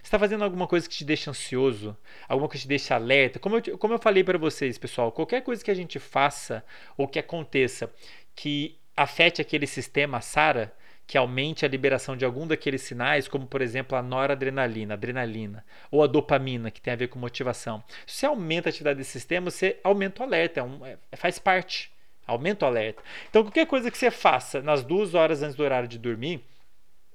Está 0.02 0.18
fazendo 0.18 0.44
alguma 0.44 0.66
coisa 0.66 0.88
que 0.88 0.94
te 0.94 1.04
deixa 1.04 1.30
ansioso, 1.30 1.96
alguma 2.28 2.48
coisa 2.48 2.62
que 2.62 2.66
te 2.66 2.68
deixa 2.68 2.94
alerta. 2.94 3.38
Como 3.38 3.56
eu, 3.56 3.78
como 3.78 3.94
eu 3.94 3.98
falei 3.98 4.24
para 4.24 4.38
vocês, 4.38 4.78
pessoal, 4.78 5.12
qualquer 5.12 5.42
coisa 5.42 5.64
que 5.64 5.70
a 5.70 5.74
gente 5.74 5.98
faça 5.98 6.64
ou 6.96 7.06
que 7.06 7.18
aconteça 7.18 7.92
que 8.34 8.78
afete 8.96 9.40
aquele 9.40 9.66
sistema 9.66 10.20
SARA, 10.20 10.72
que 11.06 11.18
aumente 11.18 11.64
a 11.64 11.68
liberação 11.68 12.16
de 12.16 12.24
algum 12.24 12.46
daqueles 12.46 12.82
sinais, 12.82 13.26
como 13.26 13.44
por 13.46 13.60
exemplo 13.60 13.98
a 13.98 14.02
noradrenalina, 14.02 14.94
adrenalina, 14.94 15.64
ou 15.90 16.04
a 16.04 16.06
dopamina, 16.06 16.70
que 16.70 16.80
tem 16.80 16.92
a 16.92 16.96
ver 16.96 17.08
com 17.08 17.18
motivação. 17.18 17.82
Se 18.06 18.18
você 18.18 18.26
aumenta 18.26 18.68
a 18.68 18.70
atividade 18.70 18.98
desse 18.98 19.10
sistema, 19.10 19.50
você 19.50 19.80
aumenta 19.82 20.22
o 20.22 20.24
alerta, 20.24 20.60
é 20.60 20.62
um, 20.62 20.86
é, 20.86 20.96
faz 21.16 21.38
parte, 21.38 21.90
aumenta 22.26 22.64
o 22.64 22.68
alerta. 22.68 23.02
Então, 23.28 23.42
qualquer 23.42 23.66
coisa 23.66 23.90
que 23.90 23.98
você 23.98 24.10
faça 24.10 24.62
nas 24.62 24.84
duas 24.84 25.14
horas 25.14 25.42
antes 25.42 25.56
do 25.56 25.64
horário 25.64 25.88
de 25.88 25.98
dormir, 25.98 26.44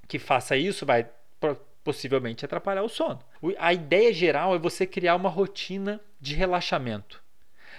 que 0.08 0.20
faça 0.20 0.58
isso, 0.58 0.86
vai 0.86 1.08
possivelmente 1.86 2.44
atrapalhar 2.44 2.82
o 2.82 2.90
sono. 2.90 3.20
A 3.60 3.72
ideia 3.72 4.12
geral 4.12 4.56
é 4.56 4.60
você 4.60 4.88
criar 4.88 5.16
uma 5.16 5.30
rotina 5.30 6.02
de 6.20 6.34
relaxamento. 6.34 7.24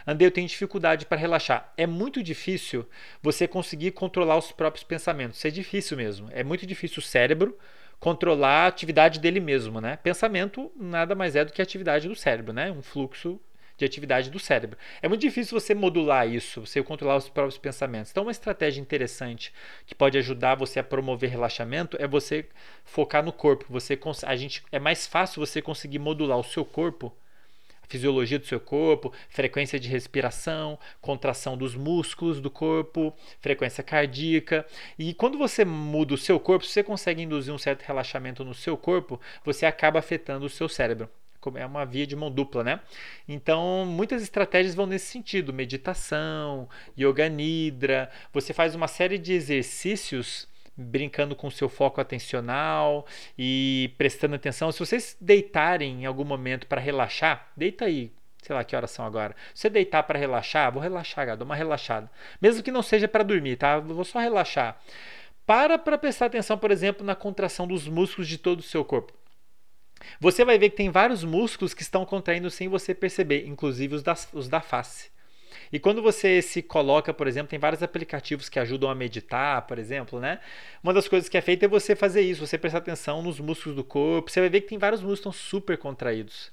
Andei, 0.07 0.29
eu 0.29 0.31
tenho 0.31 0.47
dificuldade 0.47 1.05
para 1.05 1.19
relaxar. 1.19 1.73
É 1.77 1.87
muito 1.87 2.23
difícil 2.23 2.89
você 3.21 3.49
conseguir 3.49 3.91
controlar 3.91 4.37
os 4.39 4.53
próprios 4.53 4.85
pensamentos. 4.85 5.39
Isso 5.39 5.49
é 5.49 5.51
difícil 5.51 5.97
mesmo. 5.97 6.29
É 6.31 6.45
muito 6.45 6.65
difícil 6.65 7.01
o 7.01 7.03
cérebro 7.03 7.59
controlar 7.99 8.65
a 8.65 8.67
atividade 8.69 9.19
dele 9.19 9.41
mesmo, 9.41 9.81
né? 9.81 9.97
Pensamento 9.97 10.71
nada 10.77 11.17
mais 11.17 11.35
é 11.35 11.45
do 11.45 11.53
que 11.53 11.61
a 11.61 11.65
atividade 11.65 12.07
do 12.07 12.15
cérebro, 12.15 12.53
né? 12.53 12.71
Um 12.71 12.83
fluxo 12.83 13.41
de 13.77 13.85
atividade 13.85 14.31
do 14.31 14.39
cérebro. 14.39 14.79
É 15.03 15.09
muito 15.09 15.21
difícil 15.21 15.59
você 15.59 15.75
modular 15.75 16.29
isso, 16.29 16.67
você 16.67 16.83
controlar 16.83 17.17
os 17.17 17.29
próprios 17.29 17.59
pensamentos. 17.59 18.11
Então, 18.11 18.25
uma 18.25 18.33
estratégia 18.33 18.81
interessante 18.81 19.53
que 19.87 19.95
pode 19.95 20.17
ajudar 20.19 20.55
você 20.55 20.79
a 20.79 20.85
promover 20.85 21.31
relaxamento 21.31 21.97
é 22.01 22.07
você 22.07 22.47
focar 22.85 23.25
no 23.25 23.33
corpo. 23.33 23.67
Você 23.69 23.99
a 24.25 24.37
gente 24.37 24.63
é 24.73 24.79
mais 24.79 25.07
fácil 25.07 25.45
você 25.45 25.61
conseguir 25.61 25.99
modular 25.99 26.39
o 26.39 26.45
seu 26.45 26.65
corpo 26.65 27.13
a 27.87 27.89
fisiologia 27.89 28.39
do 28.39 28.47
seu 28.47 28.59
corpo, 28.59 29.13
frequência 29.29 29.79
de 29.79 29.89
respiração, 29.89 30.79
contração 31.01 31.57
dos 31.57 31.75
músculos 31.75 32.41
do 32.41 32.51
corpo, 32.51 33.15
frequência 33.41 33.83
cardíaca. 33.83 34.67
E 34.99 35.15
quando 35.15 35.39
você 35.39 35.65
muda 35.65 36.15
o 36.15 36.19
seu 36.19 36.41
corpo, 36.41 36.67
se 36.67 36.73
você 36.73 36.83
consegue 36.83 37.23
induzir 37.23 37.55
um 37.55 37.59
certo 37.59 37.83
relaxamento 37.83 38.45
no 38.45 38.55
seu 38.55 38.77
corpo, 38.77 39.21
você 39.45 39.65
acaba 39.65 40.01
afetando 40.01 40.47
o 40.47 40.51
seu 40.51 40.69
cérebro 40.69 41.09
é 41.55 41.67
uma 41.67 41.85
via 41.85 42.07
de 42.07 42.17
mão 42.17 42.31
dupla, 42.31 42.65
né? 42.65 42.81
Então, 43.29 43.85
muitas 43.87 44.23
estratégias 44.23 44.75
vão 44.75 44.87
nesse 44.87 45.07
sentido: 45.07 45.53
meditação, 45.53 46.69
yoga 46.99 47.29
nidra. 47.29 48.11
Você 48.33 48.53
faz 48.53 48.75
uma 48.75 48.89
série 48.89 49.19
de 49.19 49.33
exercícios 49.33 50.49
brincando 50.77 51.35
com 51.35 51.47
o 51.47 51.51
seu 51.51 51.69
foco 51.69 52.01
atencional 52.01 53.07
e 53.39 53.93
prestando 53.97 54.35
atenção. 54.35 54.71
Se 54.71 54.79
vocês 54.79 55.17
deitarem 55.21 56.03
em 56.03 56.07
algum 56.07 56.25
momento 56.25 56.67
para 56.67 56.81
relaxar, 56.81 57.49
deita 57.57 57.87
aí, 57.87 58.13
sei 58.43 58.55
lá 58.55 58.63
que 58.63 58.77
horas 58.77 58.91
são 58.91 59.05
agora. 59.05 59.35
Se 59.55 59.63
você 59.63 59.71
deitar 59.71 60.03
para 60.03 60.19
relaxar, 60.19 60.71
vou 60.71 60.83
relaxar, 60.83 61.25
cara, 61.25 61.37
dou 61.37 61.47
uma 61.47 61.57
relaxada. 61.57 62.11
Mesmo 62.41 62.63
que 62.63 62.71
não 62.71 62.83
seja 62.83 63.09
para 63.09 63.25
dormir, 63.25 63.57
tá? 63.57 63.79
Vou 63.79 64.05
só 64.05 64.19
relaxar. 64.19 64.79
Para 65.47 65.79
para 65.79 65.97
prestar 65.97 66.27
atenção, 66.27 66.59
por 66.59 66.71
exemplo, 66.71 67.07
na 67.07 67.15
contração 67.15 67.67
dos 67.67 67.89
músculos 67.89 68.29
de 68.29 68.37
todo 68.37 68.61
o 68.61 68.65
seu 68.65 68.85
corpo. 68.85 69.13
Você 70.21 70.45
vai 70.45 70.59
ver 70.59 70.71
que 70.71 70.77
tem 70.77 70.91
vários 70.91 71.25
músculos 71.25 71.75
que 71.75 71.83
estão 71.83 72.05
contraindo 72.05 72.51
sem 72.51 72.69
você 72.69 72.95
perceber, 72.95 73.47
inclusive 73.47 73.95
os 73.95 74.03
da, 74.03 74.15
os 74.33 74.49
da 74.49 74.61
face. 74.61 75.11
E 75.73 75.79
quando 75.79 76.03
você 76.03 76.41
se 76.43 76.63
coloca, 76.63 77.13
por 77.13 77.27
exemplo, 77.27 77.49
tem 77.49 77.59
vários 77.59 77.83
aplicativos 77.83 78.49
que 78.49 78.59
ajudam 78.59 78.89
a 78.89 78.95
meditar, 78.95 79.63
por 79.63 79.79
exemplo, 79.79 80.21
né? 80.21 80.41
Uma 80.83 80.93
das 80.93 81.09
coisas 81.09 81.29
que 81.29 81.37
é 81.37 81.41
feita 81.41 81.65
é 81.65 81.69
você 81.69 81.97
fazer 81.97 82.21
isso, 82.21 82.47
você 82.47 82.57
prestar 82.57 82.79
atenção 82.79 83.23
nos 83.23 83.41
músculos 83.41 83.77
do 83.77 83.85
corpo. 83.85 84.31
Você 84.31 84.41
vai 84.41 84.49
ver 84.49 84.61
que 84.61 84.69
tem 84.69 84.79
vários 84.79 85.01
músculos 85.01 85.21
que 85.21 85.29
estão 85.29 85.61
super 85.61 85.77
contraídos. 85.77 86.53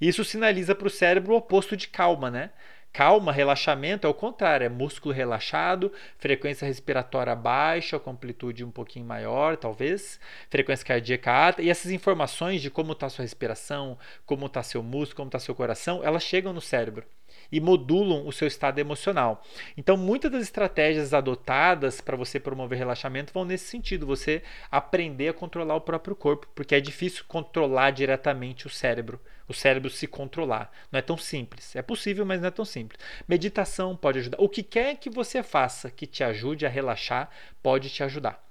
Isso 0.00 0.24
sinaliza 0.24 0.74
para 0.74 0.86
o 0.86 0.90
cérebro 0.90 1.32
o 1.32 1.36
oposto 1.36 1.76
de 1.76 1.88
calma, 1.88 2.30
né? 2.30 2.50
Calma, 2.92 3.30
relaxamento 3.30 4.06
é 4.06 4.10
o 4.10 4.14
contrário, 4.14 4.64
é 4.64 4.68
músculo 4.68 5.14
relaxado, 5.14 5.92
frequência 6.18 6.66
respiratória 6.66 7.34
baixa, 7.36 7.98
com 7.98 8.10
amplitude 8.10 8.64
um 8.64 8.70
pouquinho 8.70 9.06
maior, 9.06 9.56
talvez, 9.56 10.18
frequência 10.50 10.84
cardíaca 10.84 11.30
alta, 11.30 11.62
e 11.62 11.70
essas 11.70 11.92
informações 11.92 12.60
de 12.60 12.70
como 12.70 12.92
está 12.92 13.08
sua 13.08 13.22
respiração, 13.22 13.96
como 14.26 14.46
está 14.46 14.62
seu 14.62 14.82
músculo, 14.82 15.16
como 15.16 15.28
está 15.28 15.38
seu 15.38 15.54
coração, 15.54 16.02
elas 16.02 16.24
chegam 16.24 16.52
no 16.52 16.60
cérebro 16.60 17.06
e 17.52 17.60
modulam 17.60 18.26
o 18.26 18.32
seu 18.32 18.48
estado 18.48 18.78
emocional. 18.78 19.42
Então, 19.76 19.96
muitas 19.96 20.30
das 20.30 20.42
estratégias 20.42 21.14
adotadas 21.14 22.00
para 22.00 22.16
você 22.16 22.40
promover 22.40 22.78
relaxamento 22.78 23.32
vão 23.32 23.44
nesse 23.44 23.66
sentido, 23.66 24.06
você 24.06 24.42
aprender 24.70 25.28
a 25.28 25.34
controlar 25.34 25.76
o 25.76 25.80
próprio 25.80 26.16
corpo, 26.16 26.48
porque 26.54 26.74
é 26.74 26.80
difícil 26.80 27.24
controlar 27.28 27.90
diretamente 27.90 28.66
o 28.66 28.70
cérebro, 28.70 29.20
o 29.48 29.54
cérebro 29.54 29.90
se 29.90 30.06
controlar. 30.06 30.70
Não 30.92 30.98
é 30.98 31.02
tão 31.02 31.16
simples. 31.16 31.74
É 31.74 31.80
possível, 31.80 32.26
mas 32.26 32.40
não 32.40 32.48
é 32.48 32.50
tão 32.50 32.64
simples. 32.64 33.00
Meditação 33.26 33.96
pode 33.96 34.18
ajudar. 34.18 34.38
O 34.40 34.48
que 34.48 34.62
quer 34.62 34.96
que 34.96 35.08
você 35.08 35.42
faça 35.42 35.90
que 35.90 36.06
te 36.06 36.22
ajude 36.22 36.66
a 36.66 36.68
relaxar, 36.68 37.30
pode 37.62 37.88
te 37.88 38.02
ajudar. 38.02 38.44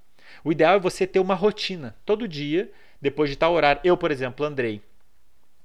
O 0.43 0.51
ideal 0.51 0.75
é 0.75 0.79
você 0.79 1.05
ter 1.05 1.19
uma 1.19 1.35
rotina 1.35 1.95
todo 2.05 2.27
dia, 2.27 2.71
depois 2.99 3.29
de 3.29 3.35
tal 3.35 3.53
horário. 3.53 3.81
Eu, 3.83 3.95
por 3.95 4.11
exemplo, 4.11 4.45
Andrei, 4.45 4.81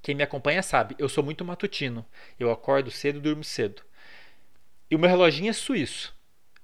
quem 0.03 0.15
me 0.15 0.23
acompanha 0.23 0.63
sabe, 0.63 0.95
eu 0.99 1.09
sou 1.09 1.25
muito 1.25 1.45
matutino. 1.45 2.05
Eu 2.39 2.51
acordo 2.51 2.91
cedo 2.91 3.19
e 3.19 3.23
durmo 3.23 3.43
cedo. 3.43 3.83
E 4.91 4.95
o 4.95 4.99
meu 4.99 5.09
reloginho 5.09 5.49
é 5.49 5.55
suíço. 5.55 6.15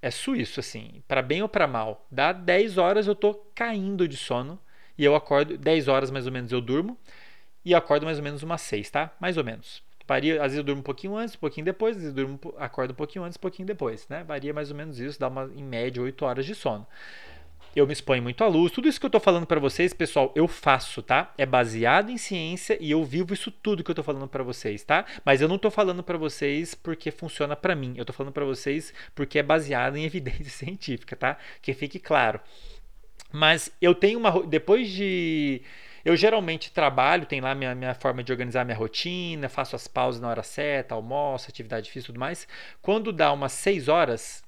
É 0.01 0.11
suíço, 0.11 0.59
assim, 0.59 1.03
para 1.07 1.21
bem 1.21 1.41
ou 1.41 1.49
para 1.49 1.67
mal. 1.67 2.05
Dá 2.11 2.31
10 2.31 2.77
horas 2.77 3.07
eu 3.07 3.15
tô 3.15 3.33
caindo 3.55 4.07
de 4.07 4.15
sono 4.15 4.59
e 4.97 5.03
eu 5.03 5.15
acordo, 5.15 5.57
10 5.57 5.87
horas 5.87 6.11
mais 6.11 6.25
ou 6.25 6.31
menos 6.31 6.51
eu 6.51 6.61
durmo 6.61 6.97
e 7.63 7.75
acordo 7.75 8.05
mais 8.05 8.17
ou 8.17 8.23
menos 8.23 8.43
umas 8.43 8.61
6, 8.61 8.89
tá? 8.89 9.13
Mais 9.19 9.37
ou 9.37 9.43
menos. 9.43 9.83
Varia, 10.07 10.37
às 10.37 10.43
vezes 10.51 10.57
eu 10.57 10.63
durmo 10.63 10.79
um 10.79 10.83
pouquinho 10.83 11.15
antes, 11.15 11.35
um 11.35 11.39
pouquinho 11.39 11.65
depois, 11.65 11.95
às 11.95 12.01
vezes 12.01 12.17
eu 12.17 12.25
durmo, 12.25 12.55
acordo 12.57 12.91
um 12.91 12.95
pouquinho 12.95 13.23
antes, 13.23 13.37
um 13.37 13.41
pouquinho 13.41 13.67
depois, 13.67 14.07
né? 14.07 14.23
Varia 14.23 14.53
mais 14.53 14.71
ou 14.71 14.77
menos 14.77 14.99
isso, 14.99 15.19
dá 15.19 15.27
uma, 15.27 15.51
em 15.55 15.63
média 15.63 16.01
8 16.01 16.25
horas 16.25 16.45
de 16.45 16.55
sono 16.55 16.87
eu 17.75 17.85
me 17.85 17.93
exponho 17.93 18.21
muito 18.21 18.43
à 18.43 18.47
luz. 18.47 18.71
Tudo 18.71 18.87
isso 18.87 18.99
que 18.99 19.05
eu 19.05 19.09
estou 19.09 19.21
falando 19.21 19.45
para 19.45 19.59
vocês, 19.59 19.93
pessoal, 19.93 20.31
eu 20.35 20.47
faço, 20.47 21.01
tá? 21.01 21.33
É 21.37 21.45
baseado 21.45 22.09
em 22.09 22.17
ciência 22.17 22.77
e 22.79 22.91
eu 22.91 23.03
vivo 23.03 23.33
isso 23.33 23.51
tudo 23.51 23.83
que 23.83 23.89
eu 23.89 23.93
estou 23.93 24.03
falando 24.03 24.27
para 24.27 24.43
vocês, 24.43 24.83
tá? 24.83 25.05
Mas 25.23 25.41
eu 25.41 25.47
não 25.47 25.55
estou 25.55 25.71
falando 25.71 26.03
para 26.03 26.17
vocês 26.17 26.73
porque 26.73 27.11
funciona 27.11 27.55
para 27.55 27.75
mim. 27.75 27.93
Eu 27.95 28.01
estou 28.01 28.15
falando 28.15 28.33
para 28.33 28.45
vocês 28.45 28.93
porque 29.13 29.39
é 29.39 29.43
baseado 29.43 29.97
em 29.97 30.03
evidência 30.05 30.45
científica, 30.45 31.15
tá? 31.15 31.37
Que 31.61 31.73
fique 31.73 31.99
claro. 31.99 32.39
Mas 33.31 33.71
eu 33.81 33.93
tenho 33.93 34.19
uma 34.19 34.43
depois 34.43 34.89
de 34.89 35.61
eu 36.03 36.15
geralmente 36.15 36.71
trabalho, 36.71 37.25
tem 37.25 37.41
lá 37.41 37.53
minha, 37.53 37.75
minha 37.75 37.93
forma 37.93 38.23
de 38.23 38.31
organizar 38.31 38.65
minha 38.65 38.77
rotina, 38.77 39.49
faço 39.49 39.75
as 39.75 39.87
pausas 39.87 40.21
na 40.21 40.29
hora 40.29 40.43
certa, 40.43 40.95
almoço, 40.95 41.49
atividade 41.49 41.89
física 41.89 42.11
e 42.11 42.13
tudo 42.13 42.19
mais. 42.19 42.47
Quando 42.81 43.11
dá 43.11 43.31
umas 43.31 43.51
6 43.53 43.87
horas, 43.87 44.43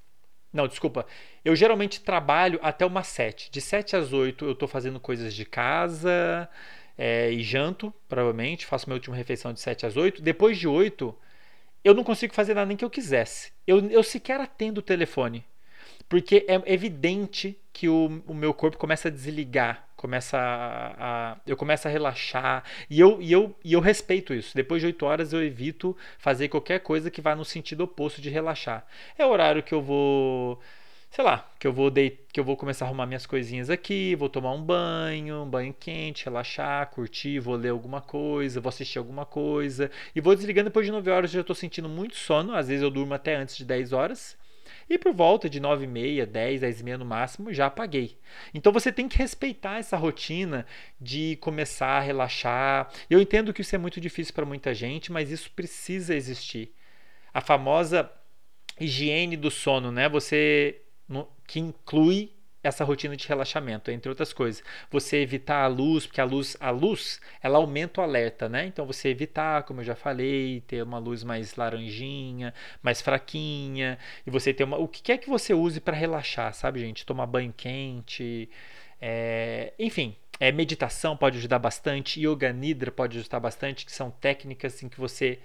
não, 0.54 0.68
desculpa. 0.68 1.06
Eu 1.46 1.56
geralmente 1.56 2.02
trabalho 2.02 2.60
até 2.62 2.86
umas 2.86 3.08
7. 3.08 3.50
De 3.52 3.62
7 3.62 3.96
às 3.96 4.12
8 4.14 4.46
eu 4.46 4.52
estou 4.52 4.68
fazendo 4.68 5.00
coisas 5.00 5.34
de 5.34 5.46
casa 5.46 6.50
é, 6.98 7.32
e 7.32 7.42
janto, 7.42 7.94
provavelmente. 8.08 8.66
Faço 8.66 8.88
minha 8.88 8.96
última 8.96 9.16
refeição 9.16 9.54
de 9.54 9.60
7 9.60 9.86
às 9.86 9.96
8. 9.96 10.22
Depois 10.22 10.58
de 10.58 10.68
8, 10.68 11.16
eu 11.84 11.94
não 11.94 12.04
consigo 12.04 12.34
fazer 12.34 12.54
nada 12.54 12.68
nem 12.68 12.78
que 12.78 12.86
eu 12.86 12.90
quisesse. 12.90 13.52
Eu, 13.66 13.80
eu 13.90 14.04
sequer 14.04 14.40
atendo 14.42 14.80
o 14.80 14.84
telefone. 14.84 15.46
Porque 16.10 16.46
é 16.48 16.74
evidente 16.74 17.58
que 17.72 17.88
o, 17.88 18.22
o 18.28 18.34
meu 18.34 18.54
corpo 18.54 18.78
começa 18.78 19.08
a 19.08 19.12
desligar, 19.12 19.88
começa 20.02 20.38
a, 20.38 21.32
a, 21.34 21.38
eu 21.46 21.56
começo 21.56 21.88
a 21.88 21.92
relaxar 21.92 22.64
e 22.90 23.00
eu, 23.00 23.22
e, 23.22 23.32
eu, 23.32 23.56
e 23.64 23.74
eu 23.74 23.80
respeito 23.80 24.34
isso. 24.34 24.56
Depois 24.56 24.82
de 24.82 24.88
8 24.88 25.06
horas 25.06 25.32
eu 25.32 25.44
evito 25.44 25.96
fazer 26.18 26.50
qualquer 26.50 26.80
coisa 26.80 27.12
que 27.12 27.22
vá 27.22 27.36
no 27.36 27.46
sentido 27.46 27.82
oposto 27.82 28.20
de 28.20 28.30
relaxar. 28.30 28.86
É 29.18 29.26
o 29.26 29.30
horário 29.30 29.62
que 29.64 29.74
eu 29.74 29.82
vou 29.82 30.60
sei 31.12 31.24
lá, 31.26 31.52
que 31.60 31.68
eu 31.68 31.74
vou 31.74 31.92
que 31.92 32.40
eu 32.40 32.44
vou 32.44 32.56
começar 32.58 32.86
a 32.86 32.88
arrumar 32.88 33.06
minhas 33.06 33.26
coisinhas 33.26 33.70
aqui, 33.70 34.16
vou 34.16 34.30
tomar 34.30 34.54
um 34.54 34.62
banho, 34.64 35.44
um 35.44 35.50
banho 35.50 35.76
quente, 35.78 36.26
relaxar, 36.26 36.90
curtir, 36.90 37.40
vou 37.40 37.56
ler 37.56 37.70
alguma 37.70 38.02
coisa, 38.02 38.62
vou 38.62 38.70
assistir 38.70 38.98
alguma 38.98 39.26
coisa 39.26 39.92
e 40.16 40.22
vou 40.22 40.34
desligando 40.36 40.70
depois 40.70 40.86
de 40.86 40.92
9 40.92 41.12
horas, 41.12 41.32
eu 41.32 41.36
já 41.36 41.42
estou 41.42 41.56
sentindo 41.56 41.90
muito 41.90 42.16
sono, 42.16 42.56
às 42.56 42.70
vezes 42.70 42.82
eu 42.82 42.90
durmo 42.90 43.14
até 43.14 43.36
antes 43.36 43.58
de 43.58 43.66
10 43.66 43.94
horas. 43.94 44.41
E 44.90 44.98
por 44.98 45.14
volta 45.14 45.50
de 45.50 45.60
9 45.60 45.86
e 45.86 45.88
meia, 45.88 46.26
10, 46.26 46.62
10 46.62 46.80
e 46.80 46.84
meia 46.84 46.98
no 46.98 47.06
máximo, 47.06 47.54
já 47.54 47.68
apaguei. 47.68 48.18
Então 48.54 48.72
você 48.72 48.92
tem 48.92 49.08
que 49.08 49.18
respeitar 49.18 49.80
essa 49.80 49.98
rotina 49.98 50.66
de 51.00 51.38
começar 51.38 51.98
a 51.98 52.00
relaxar. 52.00 52.92
Eu 53.10 53.22
entendo 53.22 53.54
que 53.54 53.62
isso 53.62 53.76
é 53.76 53.78
muito 53.78 54.00
difícil 54.02 54.34
para 54.34 54.46
muita 54.46 54.74
gente, 54.74 55.12
mas 55.12 55.32
isso 55.32 55.52
precisa 55.52 56.16
existir. 56.16 56.74
A 57.34 57.42
famosa 57.42 58.12
higiene 58.80 59.38
do 59.38 59.52
sono, 59.52 59.92
né? 59.92 60.10
Você 60.10 60.82
que 61.46 61.60
inclui 61.60 62.32
essa 62.64 62.84
rotina 62.84 63.16
de 63.16 63.28
relaxamento, 63.28 63.90
entre 63.92 64.10
outras 64.10 64.34
coisas. 64.34 64.64
Você 64.90 65.18
evitar 65.18 65.64
a 65.64 65.68
luz, 65.68 66.06
porque 66.06 66.22
a 66.22 66.26
luz, 66.26 66.56
a 66.60 66.70
luz, 66.70 67.20
ela 67.42 67.58
aumenta 67.58 68.02
o 68.02 68.04
alerta, 68.04 68.48
né? 68.48 68.66
Então 68.66 68.86
você 68.86 69.10
evitar, 69.10 69.64
como 69.64 69.82
eu 69.82 69.86
já 69.86 69.96
falei, 69.96 70.62
ter 70.68 70.84
uma 70.84 71.00
luz 71.00 71.24
mais 71.24 71.56
laranjinha, 71.56 72.54
mais 72.82 73.02
fraquinha, 73.02 73.98
e 74.26 74.30
você 74.30 74.54
ter 74.54 74.64
uma, 74.64 74.78
o 74.78 74.88
que 74.88 75.02
quer 75.02 75.18
que 75.18 75.30
você 75.30 75.54
use 75.54 75.80
para 75.80 75.96
relaxar, 75.96 76.54
sabe, 76.54 76.80
gente? 76.80 77.06
Tomar 77.06 77.26
banho 77.26 77.54
quente, 77.56 78.50
é, 79.02 79.74
enfim, 79.80 80.16
é, 80.40 80.52
meditação 80.52 81.18
pode 81.18 81.38
ajudar 81.38 81.60
bastante, 81.60 82.20
yoga 82.26 82.54
nidra 82.54 82.92
pode 82.92 83.18
ajudar 83.18 83.40
bastante, 83.40 83.86
que 83.86 83.92
são 83.92 84.12
técnicas 84.12 84.82
em 84.84 84.90
que 84.90 85.00
você 85.00 85.40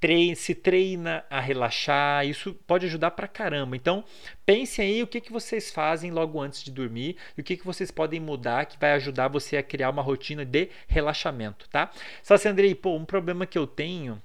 treina, 0.00 0.34
se 0.34 0.54
treina 0.54 1.24
a 1.28 1.38
relaxar, 1.38 2.26
isso 2.26 2.54
pode 2.66 2.86
ajudar 2.86 3.10
pra 3.12 3.28
caramba. 3.28 3.76
Então, 3.76 4.02
pensem 4.46 4.86
aí 4.86 5.02
o 5.02 5.06
que, 5.06 5.20
que 5.20 5.32
vocês 5.32 5.70
fazem 5.70 6.10
logo 6.10 6.40
antes 6.40 6.62
de 6.62 6.70
dormir 6.70 7.16
e 7.36 7.40
o 7.40 7.44
que, 7.44 7.56
que 7.56 7.66
vocês 7.66 7.90
podem 7.90 8.18
mudar 8.18 8.64
que 8.64 8.78
vai 8.78 8.92
ajudar 8.94 9.28
você 9.28 9.56
a 9.58 9.62
criar 9.62 9.90
uma 9.90 10.02
rotina 10.02 10.44
de 10.44 10.70
relaxamento, 10.88 11.68
tá? 11.68 11.90
Só 12.22 12.36
se 12.36 12.48
Andrei, 12.48 12.74
pô, 12.74 12.96
um 12.96 13.04
problema 13.04 13.46
que 13.46 13.58
eu 13.58 13.66
tenho 13.66 14.20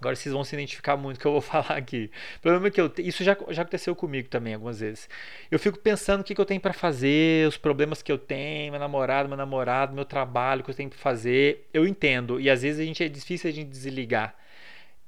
Agora 0.00 0.14
vocês 0.14 0.32
vão 0.32 0.44
se 0.44 0.54
identificar 0.54 0.96
muito 0.96 1.16
o 1.16 1.20
que 1.20 1.26
eu 1.26 1.32
vou 1.32 1.40
falar 1.42 1.76
aqui. 1.76 2.10
O 2.36 2.40
problema 2.40 2.68
é 2.68 2.70
que 2.70 2.80
eu 2.80 2.92
isso 2.98 3.24
já, 3.24 3.36
já 3.50 3.62
aconteceu 3.62 3.96
comigo 3.96 4.28
também 4.28 4.54
algumas 4.54 4.78
vezes. 4.80 5.08
Eu 5.50 5.58
fico 5.58 5.78
pensando 5.78 6.20
o 6.20 6.24
que, 6.24 6.34
que 6.34 6.40
eu 6.40 6.44
tenho 6.44 6.60
para 6.60 6.72
fazer, 6.72 7.48
os 7.48 7.56
problemas 7.56 8.00
que 8.00 8.12
eu 8.12 8.18
tenho, 8.18 8.70
meu 8.70 8.80
namorado, 8.80 9.28
meu 9.28 9.36
namorado, 9.36 9.94
meu 9.94 10.04
trabalho 10.04 10.62
que 10.62 10.70
eu 10.70 10.74
tenho 10.74 10.88
para 10.88 10.98
fazer. 10.98 11.68
Eu 11.74 11.86
entendo 11.86 12.40
e 12.40 12.48
às 12.48 12.62
vezes 12.62 12.80
a 12.80 12.84
gente 12.84 13.02
é 13.02 13.08
difícil 13.08 13.50
a 13.50 13.52
gente 13.52 13.70
desligar. 13.70 14.36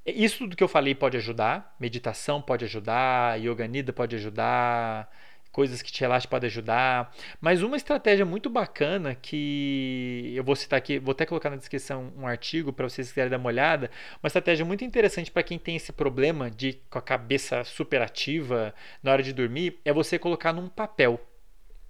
Isso 0.07 0.39
tudo 0.39 0.57
que 0.57 0.65
eu 0.65 0.69
falei 0.69 0.95
pode 0.95 1.17
ajudar, 1.17 1.77
meditação 1.79 2.41
pode 2.41 2.65
ajudar, 2.65 3.39
yoga 3.39 3.67
nidra 3.67 3.93
pode 3.93 4.17
ajudar, 4.17 5.11
coisas 5.53 5.83
que 5.83 5.93
te 5.93 6.01
relaxam 6.01 6.31
podem 6.31 6.49
ajudar. 6.49 7.15
Mas 7.41 7.63
uma 7.63 7.77
estratégia 7.77 8.25
muito 8.25 8.49
bacana 8.49 9.15
que 9.15 10.33
eu 10.35 10.43
vou 10.43 10.57
citar 10.57 10.79
aqui, 10.79 10.99
vou 10.99 11.13
até 11.13 11.27
colocar 11.27 11.51
na 11.51 11.57
descrição 11.57 12.13
um 12.17 12.27
artigo 12.27 12.73
para 12.73 12.89
vocês 12.89 13.09
quiserem 13.09 13.31
dar 13.31 13.39
uma 13.39 13.49
olhada, 13.49 13.91
uma 14.23 14.29
estratégia 14.29 14.65
muito 14.65 14.85
interessante 14.85 15.31
para 15.31 15.43
quem 15.43 15.59
tem 15.59 15.77
esse 15.77 15.93
problema 15.93 16.51
de 16.51 16.81
com 16.89 16.99
a 16.99 17.03
cabeça 17.03 17.65
super 17.65 18.01
ativa 18.01 18.75
na 19.03 19.13
hora 19.13 19.23
de 19.23 19.33
dormir, 19.33 19.81
é 19.85 19.93
você 19.93 20.19
colocar 20.19 20.53
num 20.53 20.69
papel 20.69 21.21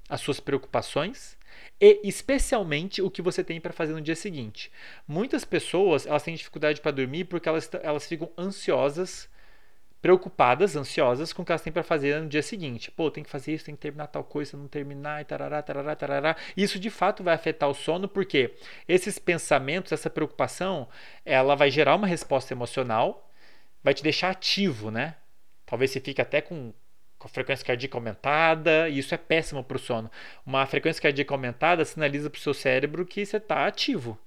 as 0.09 0.21
suas 0.21 0.41
preocupações 0.41 1.39
e 1.81 2.01
especialmente 2.05 3.01
o 3.01 3.11
que 3.11 3.22
você 3.22 3.43
tem 3.43 3.61
para 3.61 3.72
fazer 3.72 3.93
no 3.93 4.01
dia 4.01 4.16
seguinte. 4.16 4.70
Muitas 5.09 5.45
pessoas 5.45 6.07
elas 6.07 6.22
têm 6.22 6.35
dificuldade 6.35 6.81
para 6.81 6.91
dormir 6.91 7.24
porque 7.24 7.49
elas, 7.49 7.70
elas 7.83 8.07
ficam 8.07 8.31
ansiosas 8.37 9.28
preocupadas, 10.01 10.76
ansiosas 10.76 11.33
com 11.33 11.43
o 11.43 11.45
que 11.45 11.53
elas 11.53 11.62
têm 11.62 11.72
para 11.72 11.83
fazer 11.83 12.20
no 12.20 12.28
dia 12.28 12.43
seguinte. 12.43 12.91
Pô, 12.91 13.11
tem 13.11 13.22
que 13.22 13.31
fazer 13.31 13.55
isso, 13.55 13.66
tem 13.66 13.74
que 13.74 13.81
terminar 13.81 14.07
tal 14.07 14.24
coisa, 14.24 14.57
não 14.57 14.66
terminar, 14.66 15.20
e 15.20 15.24
tarará, 15.24 15.62
tarará, 15.62 15.95
tarará. 15.95 16.37
Isso 16.57 16.78
de 16.78 16.91
fato 16.91 17.22
vai 17.22 17.35
afetar 17.35 17.68
o 17.68 17.74
sono, 17.74 18.09
porque 18.09 18.55
esses 18.89 19.18
pensamentos, 19.18 19.93
essa 19.93 20.09
preocupação, 20.09 20.89
ela 21.24 21.55
vai 21.55 21.70
gerar 21.70 21.97
uma 21.97 22.07
resposta 22.07 22.55
emocional, 22.55 23.31
vai 23.83 23.93
te 23.93 24.03
deixar 24.03 24.31
ativo, 24.31 24.91
né? 24.91 25.16
Talvez 25.66 25.91
você 25.91 26.01
fique 26.01 26.20
até 26.20 26.41
com, 26.41 26.72
com 27.21 27.29
frequência 27.29 27.64
cardíaca 27.64 27.99
aumentada, 27.99 28.89
e 28.89 28.99
isso 28.99 29.14
é 29.14 29.18
péssimo 29.18 29.62
para 29.62 29.77
o 29.77 29.79
sono. 29.79 30.11
Uma 30.45 30.64
frequência 30.64 31.03
cardíaca 31.03 31.35
aumentada 31.35 31.85
sinaliza 31.85 32.31
para 32.31 32.39
o 32.39 32.41
seu 32.41 32.55
cérebro 32.55 33.05
que 33.05 33.25
você 33.25 33.37
está 33.37 33.66
ativo. 33.66 34.18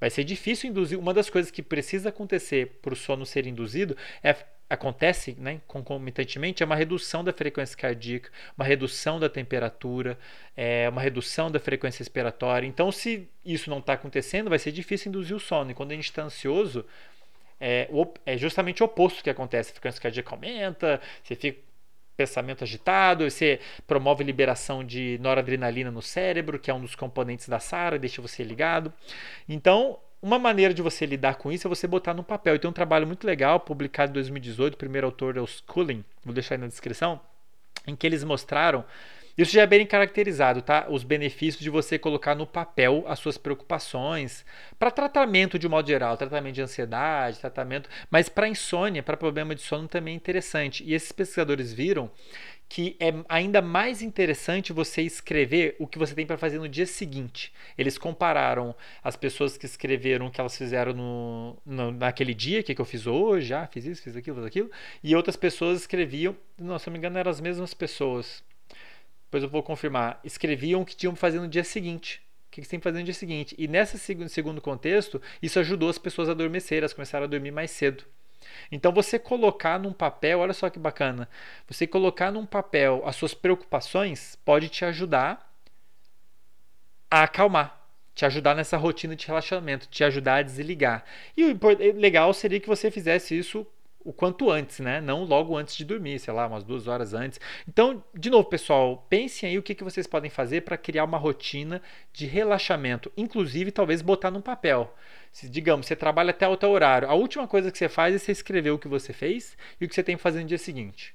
Vai 0.00 0.08
ser 0.08 0.24
difícil 0.24 0.70
induzir. 0.70 0.98
Uma 0.98 1.12
das 1.12 1.28
coisas 1.28 1.50
que 1.50 1.62
precisa 1.62 2.08
acontecer 2.08 2.78
para 2.80 2.94
o 2.94 2.96
sono 2.96 3.26
ser 3.26 3.46
induzido 3.46 3.96
é 4.24 4.34
acontece 4.70 5.34
né, 5.38 5.62
concomitantemente 5.66 6.62
é 6.62 6.66
uma 6.66 6.76
redução 6.76 7.24
da 7.24 7.32
frequência 7.32 7.74
cardíaca, 7.76 8.30
uma 8.56 8.66
redução 8.66 9.18
da 9.18 9.28
temperatura, 9.28 10.18
é, 10.54 10.86
uma 10.90 11.00
redução 11.00 11.50
da 11.50 11.58
frequência 11.58 12.00
respiratória. 12.00 12.66
Então, 12.66 12.92
se 12.92 13.28
isso 13.44 13.70
não 13.70 13.78
está 13.78 13.94
acontecendo, 13.94 14.50
vai 14.50 14.58
ser 14.58 14.72
difícil 14.72 15.08
induzir 15.08 15.34
o 15.34 15.40
sono. 15.40 15.70
E 15.70 15.74
quando 15.74 15.92
a 15.92 15.94
gente 15.94 16.04
está 16.04 16.22
ansioso, 16.22 16.84
é, 17.60 17.88
é, 18.26 18.36
justamente 18.36 18.82
o 18.82 18.86
oposto 18.86 19.22
que 19.22 19.30
acontece. 19.30 19.70
A 19.70 19.72
frequência 19.72 20.02
cardíaca 20.02 20.34
aumenta, 20.34 21.00
você 21.22 21.34
fica 21.34 21.67
pensamento 22.18 22.64
agitado, 22.64 23.30
você 23.30 23.60
promove 23.86 24.24
liberação 24.24 24.82
de 24.82 25.16
noradrenalina 25.22 25.88
no 25.88 26.02
cérebro, 26.02 26.58
que 26.58 26.68
é 26.68 26.74
um 26.74 26.80
dos 26.80 26.96
componentes 26.96 27.48
da 27.48 27.60
SARA, 27.60 27.96
deixa 27.96 28.20
você 28.20 28.42
ligado. 28.42 28.92
Então, 29.48 30.00
uma 30.20 30.36
maneira 30.36 30.74
de 30.74 30.82
você 30.82 31.06
lidar 31.06 31.36
com 31.36 31.52
isso 31.52 31.68
é 31.68 31.70
você 31.70 31.86
botar 31.86 32.12
no 32.14 32.24
papel. 32.24 32.56
E 32.56 32.58
tem 32.58 32.68
um 32.68 32.72
trabalho 32.72 33.06
muito 33.06 33.24
legal, 33.24 33.60
publicado 33.60 34.10
em 34.10 34.14
2018, 34.14 34.74
o 34.74 34.76
primeiro 34.76 35.06
autor 35.06 35.36
é 35.36 35.40
o 35.40 35.46
Schooling, 35.46 36.04
vou 36.24 36.34
deixar 36.34 36.56
aí 36.56 36.60
na 36.60 36.66
descrição, 36.66 37.20
em 37.86 37.94
que 37.94 38.04
eles 38.04 38.24
mostraram 38.24 38.84
isso 39.38 39.52
já 39.52 39.62
é 39.62 39.66
bem 39.66 39.86
caracterizado, 39.86 40.60
tá? 40.60 40.86
Os 40.90 41.04
benefícios 41.04 41.62
de 41.62 41.70
você 41.70 41.96
colocar 41.96 42.34
no 42.34 42.46
papel 42.46 43.04
as 43.06 43.20
suas 43.20 43.38
preocupações 43.38 44.44
para 44.78 44.90
tratamento 44.90 45.58
de 45.58 45.68
modo 45.68 45.86
geral, 45.86 46.16
tratamento 46.16 46.56
de 46.56 46.62
ansiedade, 46.62 47.38
tratamento, 47.38 47.88
mas 48.10 48.28
para 48.28 48.48
insônia, 48.48 49.02
para 49.02 49.16
problema 49.16 49.54
de 49.54 49.62
sono 49.62 49.86
também 49.86 50.14
é 50.14 50.16
interessante. 50.16 50.82
E 50.82 50.92
esses 50.92 51.12
pesquisadores 51.12 51.72
viram 51.72 52.10
que 52.68 52.96
é 53.00 53.14
ainda 53.28 53.62
mais 53.62 54.02
interessante 54.02 54.72
você 54.72 55.02
escrever 55.02 55.74
o 55.78 55.86
que 55.86 55.98
você 55.98 56.14
tem 56.14 56.26
para 56.26 56.36
fazer 56.36 56.58
no 56.58 56.68
dia 56.68 56.84
seguinte. 56.84 57.52
Eles 57.78 57.96
compararam 57.96 58.74
as 59.02 59.16
pessoas 59.16 59.56
que 59.56 59.64
escreveram 59.64 60.26
o 60.26 60.30
que 60.30 60.40
elas 60.40 60.56
fizeram 60.56 60.92
no, 60.92 61.56
no 61.64 61.92
naquele 61.92 62.34
dia, 62.34 62.60
o 62.60 62.64
que, 62.64 62.74
que 62.74 62.80
eu 62.80 62.84
fiz 62.84 63.06
hoje, 63.06 63.54
ah, 63.54 63.66
fiz 63.66 63.86
isso, 63.86 64.02
fiz 64.02 64.16
aquilo, 64.16 64.36
fiz 64.36 64.46
aquilo, 64.46 64.70
e 65.02 65.16
outras 65.16 65.36
pessoas 65.36 65.80
escreviam, 65.80 66.36
não, 66.58 66.78
se 66.78 66.86
não 66.88 66.92
me 66.92 66.98
engano, 66.98 67.18
eram 67.18 67.30
as 67.30 67.40
mesmas 67.40 67.72
pessoas. 67.72 68.42
Depois 69.28 69.42
eu 69.42 69.48
vou 69.48 69.62
confirmar. 69.62 70.18
Escreviam 70.24 70.80
o 70.80 70.86
que 70.86 70.96
tinham 70.96 71.12
que 71.12 71.20
fazer 71.20 71.38
no 71.38 71.46
dia 71.46 71.62
seguinte. 71.62 72.22
O 72.48 72.50
que, 72.50 72.62
você 72.62 72.70
tem 72.70 72.80
que 72.80 72.84
fazer 72.84 72.98
no 72.98 73.04
dia 73.04 73.14
seguinte. 73.14 73.54
E 73.58 73.68
nesse 73.68 73.98
segundo 73.98 74.60
contexto, 74.60 75.20
isso 75.42 75.60
ajudou 75.60 75.90
as 75.90 75.98
pessoas 75.98 76.30
a 76.30 76.32
adormecer, 76.32 76.78
elas 76.78 76.94
começaram 76.94 77.24
a 77.24 77.28
dormir 77.28 77.50
mais 77.50 77.70
cedo. 77.70 78.04
Então 78.72 78.90
você 78.90 79.18
colocar 79.18 79.78
num 79.78 79.92
papel, 79.92 80.38
olha 80.38 80.54
só 80.54 80.70
que 80.70 80.78
bacana, 80.78 81.28
você 81.66 81.86
colocar 81.86 82.32
num 82.32 82.46
papel 82.46 83.02
as 83.04 83.16
suas 83.16 83.34
preocupações 83.34 84.38
pode 84.44 84.70
te 84.70 84.84
ajudar 84.84 85.52
a 87.10 87.24
acalmar, 87.24 87.78
te 88.14 88.24
ajudar 88.24 88.54
nessa 88.54 88.78
rotina 88.78 89.14
de 89.14 89.26
relaxamento, 89.26 89.86
te 89.88 90.02
ajudar 90.02 90.36
a 90.36 90.42
desligar. 90.42 91.04
E 91.36 91.44
o 91.44 91.58
legal 91.94 92.32
seria 92.32 92.58
que 92.58 92.68
você 92.68 92.90
fizesse 92.90 93.38
isso 93.38 93.66
o 94.08 94.12
quanto 94.14 94.50
antes, 94.50 94.80
né? 94.80 95.02
Não 95.02 95.22
logo 95.22 95.54
antes 95.54 95.76
de 95.76 95.84
dormir, 95.84 96.18
sei 96.18 96.32
lá, 96.32 96.46
umas 96.46 96.64
duas 96.64 96.88
horas 96.88 97.12
antes. 97.12 97.38
Então, 97.68 98.02
de 98.14 98.30
novo, 98.30 98.48
pessoal, 98.48 99.06
pensem 99.10 99.50
aí 99.50 99.58
o 99.58 99.62
que, 99.62 99.74
que 99.74 99.84
vocês 99.84 100.06
podem 100.06 100.30
fazer 100.30 100.62
para 100.62 100.78
criar 100.78 101.04
uma 101.04 101.18
rotina 101.18 101.82
de 102.10 102.24
relaxamento, 102.24 103.12
inclusive 103.18 103.70
talvez 103.70 104.00
botar 104.00 104.30
num 104.30 104.40
papel. 104.40 104.96
Se, 105.30 105.46
digamos, 105.46 105.84
você 105.84 105.94
trabalha 105.94 106.30
até 106.30 106.48
o 106.48 106.56
teu 106.56 106.70
horário, 106.70 107.06
a 107.06 107.12
última 107.12 107.46
coisa 107.46 107.70
que 107.70 107.76
você 107.76 107.86
faz 107.86 108.14
é 108.14 108.18
você 108.18 108.32
escrever 108.32 108.70
o 108.70 108.78
que 108.78 108.88
você 108.88 109.12
fez 109.12 109.58
e 109.78 109.84
o 109.84 109.88
que 109.88 109.94
você 109.94 110.02
tem 110.02 110.16
que 110.16 110.22
fazer 110.22 110.40
no 110.40 110.46
dia 110.46 110.56
seguinte. 110.56 111.14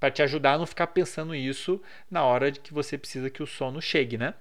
Para 0.00 0.10
te 0.10 0.22
ajudar 0.22 0.54
a 0.54 0.58
não 0.58 0.66
ficar 0.66 0.86
pensando 0.86 1.34
isso 1.34 1.82
na 2.10 2.24
hora 2.24 2.50
de 2.50 2.60
que 2.60 2.72
você 2.72 2.96
precisa 2.96 3.28
que 3.28 3.42
o 3.42 3.46
sono 3.46 3.82
chegue, 3.82 4.16
né? 4.16 4.32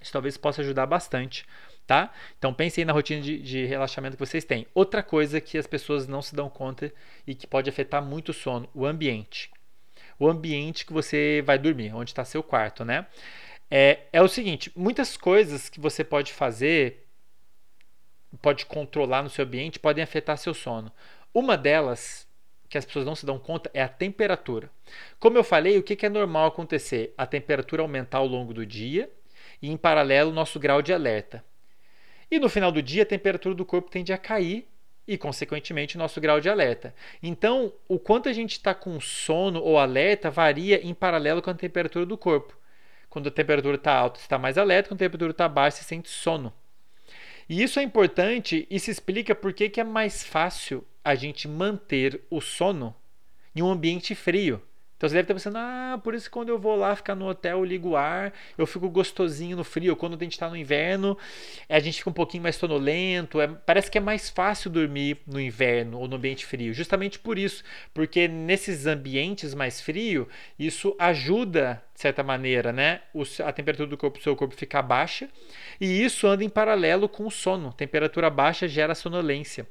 Isso 0.00 0.12
talvez 0.12 0.38
possa 0.38 0.62
ajudar 0.62 0.86
bastante 0.86 1.44
tá? 1.86 2.12
Então 2.38 2.52
pensem 2.54 2.84
na 2.84 2.92
rotina 2.92 3.20
de, 3.20 3.38
de, 3.38 3.64
relaxamento 3.66 4.16
que 4.16 4.24
vocês 4.24 4.44
têm. 4.44 4.66
Outra 4.74 5.02
coisa 5.02 5.40
que 5.40 5.58
as 5.58 5.66
pessoas 5.66 6.06
não 6.06 6.22
se 6.22 6.34
dão 6.34 6.48
conta 6.48 6.92
e 7.26 7.34
que 7.34 7.46
pode 7.46 7.68
afetar 7.68 8.02
muito 8.02 8.30
o 8.30 8.34
sono, 8.34 8.68
o 8.74 8.86
ambiente. 8.86 9.50
O 10.18 10.28
ambiente 10.28 10.86
que 10.86 10.92
você 10.92 11.42
vai 11.44 11.58
dormir, 11.58 11.94
onde 11.94 12.10
está 12.10 12.24
seu 12.24 12.42
quarto, 12.42 12.84
né? 12.84 13.06
É, 13.70 14.00
é 14.12 14.22
o 14.22 14.28
seguinte, 14.28 14.70
muitas 14.76 15.16
coisas 15.16 15.68
que 15.68 15.80
você 15.80 16.04
pode 16.04 16.32
fazer, 16.32 17.06
pode 18.40 18.66
controlar 18.66 19.22
no 19.22 19.30
seu 19.30 19.44
ambiente, 19.44 19.78
podem 19.78 20.04
afetar 20.04 20.36
seu 20.36 20.52
sono. 20.54 20.92
Uma 21.34 21.56
delas 21.56 22.28
que 22.68 22.78
as 22.78 22.84
pessoas 22.84 23.04
não 23.04 23.14
se 23.14 23.26
dão 23.26 23.38
conta 23.38 23.70
é 23.74 23.82
a 23.82 23.88
temperatura. 23.88 24.70
Como 25.18 25.36
eu 25.36 25.44
falei, 25.44 25.78
o 25.78 25.82
que, 25.82 26.06
é 26.06 26.08
normal 26.08 26.46
acontecer? 26.46 27.12
A 27.18 27.26
temperatura 27.26 27.82
aumentar 27.82 28.18
ao 28.18 28.26
longo 28.26 28.54
do 28.54 28.64
dia 28.64 29.10
e, 29.60 29.70
em 29.70 29.76
paralelo, 29.76 30.30
o 30.30 30.34
nosso 30.34 30.58
grau 30.58 30.80
de 30.80 30.92
alerta. 30.92 31.44
E 32.32 32.38
no 32.38 32.48
final 32.48 32.72
do 32.72 32.80
dia, 32.80 33.02
a 33.02 33.06
temperatura 33.06 33.54
do 33.54 33.62
corpo 33.62 33.90
tende 33.90 34.10
a 34.10 34.16
cair 34.16 34.66
e, 35.06 35.18
consequentemente, 35.18 35.96
o 35.96 35.98
nosso 35.98 36.18
grau 36.18 36.40
de 36.40 36.48
alerta. 36.48 36.94
Então, 37.22 37.74
o 37.86 37.98
quanto 37.98 38.26
a 38.26 38.32
gente 38.32 38.52
está 38.52 38.72
com 38.74 38.98
sono 38.98 39.60
ou 39.60 39.78
alerta 39.78 40.30
varia 40.30 40.80
em 40.82 40.94
paralelo 40.94 41.42
com 41.42 41.50
a 41.50 41.54
temperatura 41.54 42.06
do 42.06 42.16
corpo. 42.16 42.56
Quando 43.10 43.28
a 43.28 43.30
temperatura 43.30 43.76
está 43.76 43.92
alta, 43.92 44.18
você 44.18 44.24
está 44.24 44.38
mais 44.38 44.56
alerta, 44.56 44.88
quando 44.88 45.02
a 45.02 45.04
temperatura 45.04 45.32
está 45.32 45.46
baixa, 45.46 45.76
você 45.76 45.84
sente 45.84 46.08
sono. 46.08 46.50
E 47.46 47.62
isso 47.62 47.78
é 47.78 47.82
importante 47.82 48.66
e 48.70 48.80
se 48.80 48.90
explica 48.90 49.34
por 49.34 49.52
que 49.52 49.78
é 49.78 49.84
mais 49.84 50.24
fácil 50.24 50.82
a 51.04 51.14
gente 51.14 51.46
manter 51.46 52.22
o 52.30 52.40
sono 52.40 52.96
em 53.54 53.60
um 53.60 53.70
ambiente 53.70 54.14
frio. 54.14 54.62
Então 55.02 55.08
você 55.08 55.16
deve 55.16 55.24
estar 55.24 55.34
pensando, 55.34 55.56
ah, 55.58 56.00
por 56.00 56.14
isso 56.14 56.26
que 56.26 56.30
quando 56.30 56.50
eu 56.50 56.60
vou 56.60 56.76
lá 56.76 56.94
ficar 56.94 57.16
no 57.16 57.26
hotel, 57.26 57.58
eu 57.58 57.64
ligo 57.64 57.88
o 57.88 57.96
ar, 57.96 58.32
eu 58.56 58.64
fico 58.64 58.88
gostosinho 58.88 59.56
no 59.56 59.64
frio. 59.64 59.96
Quando 59.96 60.14
a 60.14 60.22
gente 60.22 60.34
está 60.34 60.48
no 60.48 60.56
inverno, 60.56 61.18
a 61.68 61.80
gente 61.80 61.98
fica 61.98 62.08
um 62.08 62.12
pouquinho 62.12 62.44
mais 62.44 62.54
sonolento. 62.54 63.40
É, 63.40 63.48
parece 63.48 63.90
que 63.90 63.98
é 63.98 64.00
mais 64.00 64.30
fácil 64.30 64.70
dormir 64.70 65.18
no 65.26 65.40
inverno 65.40 65.98
ou 65.98 66.06
no 66.06 66.14
ambiente 66.14 66.46
frio. 66.46 66.72
Justamente 66.72 67.18
por 67.18 67.36
isso, 67.36 67.64
porque 67.92 68.28
nesses 68.28 68.86
ambientes 68.86 69.54
mais 69.54 69.80
frios, 69.80 70.28
isso 70.56 70.94
ajuda, 71.00 71.82
de 71.92 72.00
certa 72.00 72.22
maneira, 72.22 72.72
né, 72.72 73.00
a 73.44 73.52
temperatura 73.52 73.88
do 73.88 73.96
corpo, 73.96 74.22
seu 74.22 74.36
corpo 74.36 74.54
ficar 74.54 74.82
baixa. 74.82 75.28
E 75.80 76.04
isso 76.04 76.28
anda 76.28 76.44
em 76.44 76.48
paralelo 76.48 77.08
com 77.08 77.26
o 77.26 77.30
sono. 77.30 77.72
Temperatura 77.72 78.30
baixa 78.30 78.68
gera 78.68 78.94
sonolência. 78.94 79.66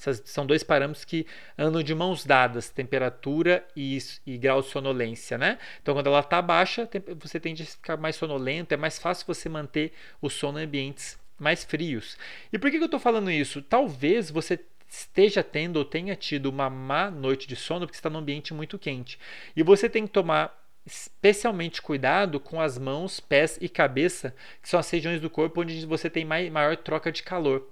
Essas 0.00 0.22
são 0.24 0.46
dois 0.46 0.62
parâmetros 0.62 1.04
que 1.04 1.26
andam 1.58 1.82
de 1.82 1.94
mãos 1.94 2.24
dadas, 2.24 2.70
temperatura 2.70 3.64
e, 3.76 3.98
e 4.26 4.38
grau 4.38 4.62
de 4.62 4.68
sonolência, 4.68 5.36
né? 5.36 5.58
Então, 5.82 5.94
quando 5.94 6.06
ela 6.06 6.20
está 6.20 6.40
baixa, 6.40 6.88
você 7.20 7.38
tende 7.38 7.62
a 7.62 7.66
ficar 7.66 7.96
mais 7.98 8.16
sonolento, 8.16 8.72
é 8.72 8.76
mais 8.76 8.98
fácil 8.98 9.26
você 9.26 9.48
manter 9.48 9.92
o 10.20 10.30
sono 10.30 10.58
em 10.58 10.64
ambientes 10.64 11.18
mais 11.38 11.64
frios. 11.64 12.16
E 12.52 12.58
por 12.58 12.70
que, 12.70 12.78
que 12.78 12.82
eu 12.82 12.86
estou 12.86 13.00
falando 13.00 13.30
isso? 13.30 13.60
Talvez 13.60 14.30
você 14.30 14.58
esteja 14.88 15.42
tendo 15.42 15.76
ou 15.76 15.84
tenha 15.84 16.16
tido 16.16 16.46
uma 16.46 16.68
má 16.68 17.10
noite 17.10 17.46
de 17.46 17.54
sono 17.54 17.86
porque 17.86 17.96
está 17.96 18.10
num 18.10 18.18
ambiente 18.18 18.52
muito 18.52 18.78
quente. 18.78 19.18
E 19.54 19.62
você 19.62 19.88
tem 19.88 20.06
que 20.06 20.12
tomar 20.12 20.58
especialmente 20.84 21.80
cuidado 21.80 22.40
com 22.40 22.60
as 22.60 22.78
mãos, 22.78 23.20
pés 23.20 23.58
e 23.60 23.68
cabeça, 23.68 24.34
que 24.62 24.68
são 24.68 24.80
as 24.80 24.90
regiões 24.90 25.20
do 25.20 25.30
corpo 25.30 25.60
onde 25.60 25.86
você 25.86 26.10
tem 26.10 26.24
maior 26.24 26.76
troca 26.76 27.12
de 27.12 27.22
calor. 27.22 27.68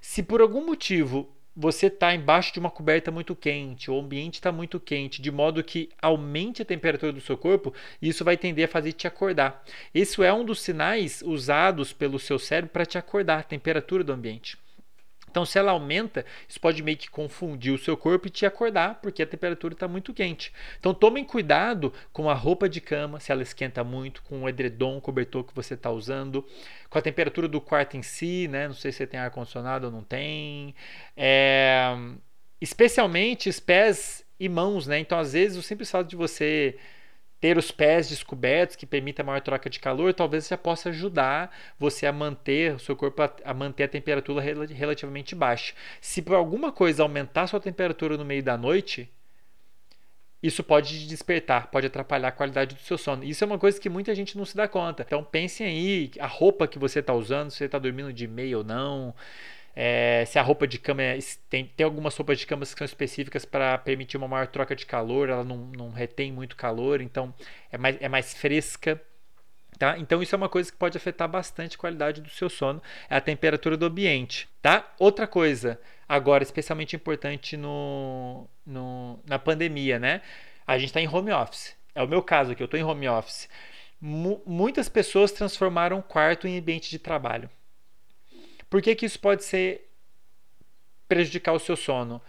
Se 0.00 0.22
por 0.22 0.40
algum 0.40 0.64
motivo 0.64 1.34
você 1.60 1.88
está 1.88 2.14
embaixo 2.14 2.52
de 2.52 2.60
uma 2.60 2.70
coberta 2.70 3.10
muito 3.10 3.34
quente, 3.34 3.90
o 3.90 3.98
ambiente 3.98 4.34
está 4.34 4.52
muito 4.52 4.78
quente, 4.78 5.20
de 5.20 5.28
modo 5.32 5.64
que 5.64 5.88
aumente 6.00 6.62
a 6.62 6.64
temperatura 6.64 7.12
do 7.12 7.20
seu 7.20 7.36
corpo, 7.36 7.74
e 8.00 8.08
isso 8.08 8.24
vai 8.24 8.36
tender 8.36 8.66
a 8.66 8.68
fazer 8.68 8.92
te 8.92 9.08
acordar. 9.08 9.64
Esse 9.92 10.22
é 10.22 10.32
um 10.32 10.44
dos 10.44 10.60
sinais 10.60 11.20
usados 11.20 11.92
pelo 11.92 12.20
seu 12.20 12.38
cérebro 12.38 12.70
para 12.70 12.86
te 12.86 12.96
acordar, 12.96 13.40
a 13.40 13.42
temperatura 13.42 14.04
do 14.04 14.12
ambiente. 14.12 14.56
Então, 15.30 15.44
se 15.44 15.58
ela 15.58 15.72
aumenta, 15.72 16.24
isso 16.48 16.60
pode 16.60 16.82
meio 16.82 16.96
que 16.96 17.10
confundir 17.10 17.72
o 17.72 17.78
seu 17.78 17.96
corpo 17.96 18.26
e 18.26 18.30
te 18.30 18.46
acordar, 18.46 19.00
porque 19.00 19.22
a 19.22 19.26
temperatura 19.26 19.74
está 19.74 19.86
muito 19.86 20.12
quente. 20.14 20.52
Então, 20.78 20.94
tomem 20.94 21.24
cuidado 21.24 21.92
com 22.12 22.28
a 22.28 22.34
roupa 22.34 22.68
de 22.68 22.80
cama, 22.80 23.20
se 23.20 23.32
ela 23.32 23.42
esquenta 23.42 23.84
muito, 23.84 24.22
com 24.22 24.42
o 24.42 24.48
edredom, 24.48 25.00
cobertor 25.00 25.44
que 25.44 25.54
você 25.54 25.74
está 25.74 25.90
usando, 25.90 26.44
com 26.88 26.98
a 26.98 27.02
temperatura 27.02 27.48
do 27.48 27.60
quarto 27.60 27.96
em 27.96 28.02
si, 28.02 28.48
né? 28.48 28.66
Não 28.68 28.74
sei 28.74 28.92
se 28.92 28.98
você 28.98 29.06
tem 29.06 29.20
ar-condicionado 29.20 29.86
ou 29.86 29.92
não 29.92 30.02
tem. 30.02 30.74
É... 31.16 31.94
Especialmente 32.60 33.48
os 33.48 33.60
pés 33.60 34.24
e 34.40 34.48
mãos, 34.48 34.86
né? 34.86 34.98
Então, 34.98 35.18
às 35.18 35.32
vezes, 35.32 35.56
o 35.56 35.62
simples 35.62 35.90
fato 35.90 36.08
de 36.08 36.16
você 36.16 36.76
ter 37.40 37.56
os 37.56 37.70
pés 37.70 38.08
descobertos 38.08 38.76
que 38.76 38.86
permita 38.86 39.22
maior 39.22 39.40
troca 39.40 39.70
de 39.70 39.78
calor, 39.78 40.12
talvez 40.12 40.48
já 40.48 40.58
possa 40.58 40.88
ajudar 40.88 41.54
você 41.78 42.06
a 42.06 42.12
manter 42.12 42.74
o 42.74 42.78
seu 42.78 42.96
corpo 42.96 43.22
a, 43.22 43.32
a, 43.44 43.54
manter 43.54 43.84
a 43.84 43.88
temperatura 43.88 44.42
relativamente 44.42 45.34
baixa. 45.34 45.74
Se 46.00 46.20
por 46.20 46.34
alguma 46.34 46.72
coisa 46.72 47.02
aumentar 47.02 47.46
sua 47.46 47.60
temperatura 47.60 48.16
no 48.16 48.24
meio 48.24 48.42
da 48.42 48.56
noite, 48.56 49.10
isso 50.42 50.62
pode 50.62 51.06
despertar, 51.08 51.68
pode 51.70 51.86
atrapalhar 51.86 52.28
a 52.28 52.32
qualidade 52.32 52.74
do 52.76 52.80
seu 52.80 52.96
sono. 52.96 53.24
Isso 53.24 53.42
é 53.42 53.46
uma 53.46 53.58
coisa 53.58 53.80
que 53.80 53.88
muita 53.88 54.14
gente 54.14 54.38
não 54.38 54.44
se 54.44 54.56
dá 54.56 54.68
conta. 54.68 55.02
Então 55.06 55.22
pensem 55.24 55.66
aí 55.66 56.10
a 56.20 56.26
roupa 56.26 56.68
que 56.68 56.78
você 56.78 57.00
está 57.00 57.12
usando, 57.12 57.50
se 57.50 57.58
você 57.58 57.64
está 57.64 57.78
dormindo 57.78 58.12
de 58.12 58.26
meia 58.28 58.58
ou 58.58 58.64
não. 58.64 59.14
É, 59.80 60.24
se 60.26 60.40
a 60.40 60.42
roupa 60.42 60.66
de 60.66 60.76
cama 60.76 61.04
é, 61.04 61.16
tem, 61.48 61.64
tem 61.64 61.84
algumas 61.84 62.16
roupas 62.16 62.36
de 62.36 62.44
cama 62.48 62.66
que 62.66 62.76
são 62.76 62.84
específicas 62.84 63.44
para 63.44 63.78
permitir 63.78 64.16
uma 64.16 64.26
maior 64.26 64.48
troca 64.48 64.74
de 64.74 64.84
calor, 64.84 65.28
ela 65.28 65.44
não, 65.44 65.56
não 65.56 65.90
retém 65.92 66.32
muito 66.32 66.56
calor, 66.56 67.00
então 67.00 67.32
é 67.70 67.78
mais, 67.78 67.96
é 68.00 68.08
mais 68.08 68.34
fresca. 68.34 69.00
Tá? 69.78 69.96
Então 69.96 70.20
isso 70.20 70.34
é 70.34 70.36
uma 70.36 70.48
coisa 70.48 70.72
que 70.72 70.76
pode 70.76 70.96
afetar 70.96 71.28
bastante 71.28 71.76
a 71.76 71.78
qualidade 71.78 72.20
do 72.20 72.28
seu 72.28 72.50
sono, 72.50 72.82
é 73.08 73.14
a 73.14 73.20
temperatura 73.20 73.76
do 73.76 73.86
ambiente. 73.86 74.48
Tá? 74.60 74.92
Outra 74.98 75.28
coisa, 75.28 75.80
agora 76.08 76.42
especialmente 76.42 76.96
importante 76.96 77.56
no, 77.56 78.48
no 78.66 79.20
na 79.28 79.38
pandemia, 79.38 79.96
né? 80.00 80.22
A 80.66 80.76
gente 80.76 80.88
está 80.88 81.00
em 81.00 81.06
home 81.06 81.30
office. 81.30 81.76
É 81.94 82.02
o 82.02 82.08
meu 82.08 82.20
caso 82.20 82.50
aqui, 82.50 82.64
eu 82.64 82.64
estou 82.64 82.80
em 82.80 82.82
home 82.82 83.08
office. 83.08 83.48
M 84.02 84.40
muitas 84.44 84.88
pessoas 84.88 85.30
transformaram 85.30 86.00
o 86.00 86.02
quarto 86.02 86.48
em 86.48 86.58
ambiente 86.58 86.90
de 86.90 86.98
trabalho. 86.98 87.48
Por 88.68 88.82
que, 88.82 88.94
que 88.94 89.06
isso 89.06 89.18
pode 89.18 89.44
ser 89.44 89.88
prejudicar 91.08 91.52
o 91.52 91.58
seu 91.58 91.76
sono? 91.76 92.20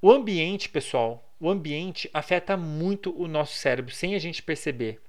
O 0.00 0.10
ambiente, 0.10 0.68
pessoal, 0.68 1.26
o 1.40 1.48
ambiente 1.48 2.08
afeta 2.12 2.56
muito 2.56 3.14
o 3.20 3.28
nosso 3.28 3.56
cérebro 3.56 3.94
sem 3.94 4.14
a 4.14 4.18
gente 4.18 4.42
perceber. 4.42 5.00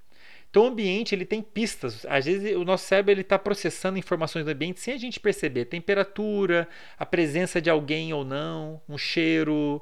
Então 0.50 0.64
o 0.64 0.68
ambiente 0.68 1.14
ele 1.14 1.26
tem 1.26 1.42
pistas. 1.42 2.06
Às 2.06 2.26
vezes 2.26 2.56
o 2.56 2.64
nosso 2.64 2.86
cérebro 2.86 3.12
ele 3.12 3.22
está 3.22 3.38
processando 3.38 4.00
informações 4.00 4.46
do 4.46 4.52
ambiente 4.52 4.80
sem 4.80 4.94
a 4.94 4.98
gente 4.98 5.20
perceber. 5.20 5.66
Temperatura, 5.66 6.68
a 6.98 7.06
presença 7.06 7.62
de 7.62 7.70
alguém 7.70 8.14
ou 8.14 8.24
não, 8.24 8.82
um 8.88 8.98
cheiro, 8.98 9.82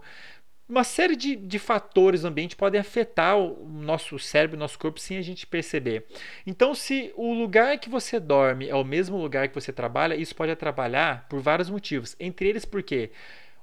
uma 0.68 0.84
série 0.84 1.16
de, 1.16 1.36
de 1.36 1.59
fatores 1.59 2.24
no 2.24 2.30
ambiente 2.30 2.55
podem 2.55 2.82
afetar 2.82 3.38
o 3.38 3.68
nosso 3.70 4.18
cérebro, 4.18 4.57
o 4.57 4.59
nosso 4.59 4.80
corpo 4.80 4.99
sem 4.99 5.18
a 5.18 5.22
gente 5.22 5.45
perceber. 5.45 6.05
Então, 6.45 6.74
se 6.74 7.13
o 7.16 7.34
lugar 7.34 7.78
que 7.78 7.89
você 7.89 8.20
dorme 8.20 8.68
é 8.68 8.76
o 8.76 8.84
mesmo 8.84 9.18
lugar 9.18 9.47
que 9.47 9.53
você 9.53 9.72
trabalha, 9.72 10.16
isso 10.16 10.36
pode 10.36 10.51
atrapalhar 10.51 11.28
por 11.30 11.39
vários 11.39 11.70
motivos. 11.70 12.16
Entre 12.20 12.49
eles, 12.49 12.66
porque 12.66 13.11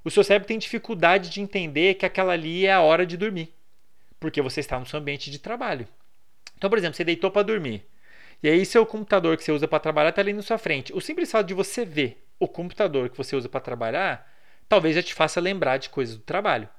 o 0.03 0.09
seu 0.09 0.23
cérebro 0.23 0.47
tem 0.47 0.57
dificuldade 0.57 1.29
de 1.29 1.41
entender 1.41 1.95
que 1.95 2.05
aquela 2.05 2.33
ali 2.33 2.65
é 2.65 2.71
a 2.71 2.81
hora 2.81 3.05
de 3.05 3.17
dormir, 3.17 3.53
porque 4.19 4.41
você 4.41 4.61
está 4.61 4.79
no 4.79 4.85
seu 4.85 4.99
ambiente 4.99 5.29
de 5.29 5.39
trabalho. 5.39 5.87
Então, 6.57 6.69
por 6.69 6.79
exemplo, 6.79 6.95
você 6.95 7.03
deitou 7.03 7.29
para 7.29 7.43
dormir. 7.43 7.85
E 8.41 8.49
aí, 8.49 8.65
seu 8.65 8.85
computador 8.85 9.35
que 9.35 9.43
você 9.43 9.51
usa 9.51 9.67
para 9.67 9.79
trabalhar 9.79 10.09
está 10.09 10.21
ali 10.21 10.31
na 10.31 10.41
sua 10.41 10.57
frente. 10.57 10.93
O 10.93 11.01
simples 11.01 11.29
fato 11.29 11.47
de 11.47 11.53
você 11.53 11.83
ver 11.83 12.25
o 12.39 12.47
computador 12.47 13.09
que 13.09 13.17
você 13.17 13.35
usa 13.35 13.49
para 13.49 13.59
trabalhar, 13.59 14.29
talvez 14.69 14.95
já 14.95 15.03
te 15.03 15.13
faça 15.13 15.41
lembrar 15.41 15.77
de 15.77 15.89
coisas 15.89 16.15
do 16.15 16.23
trabalho. 16.23 16.69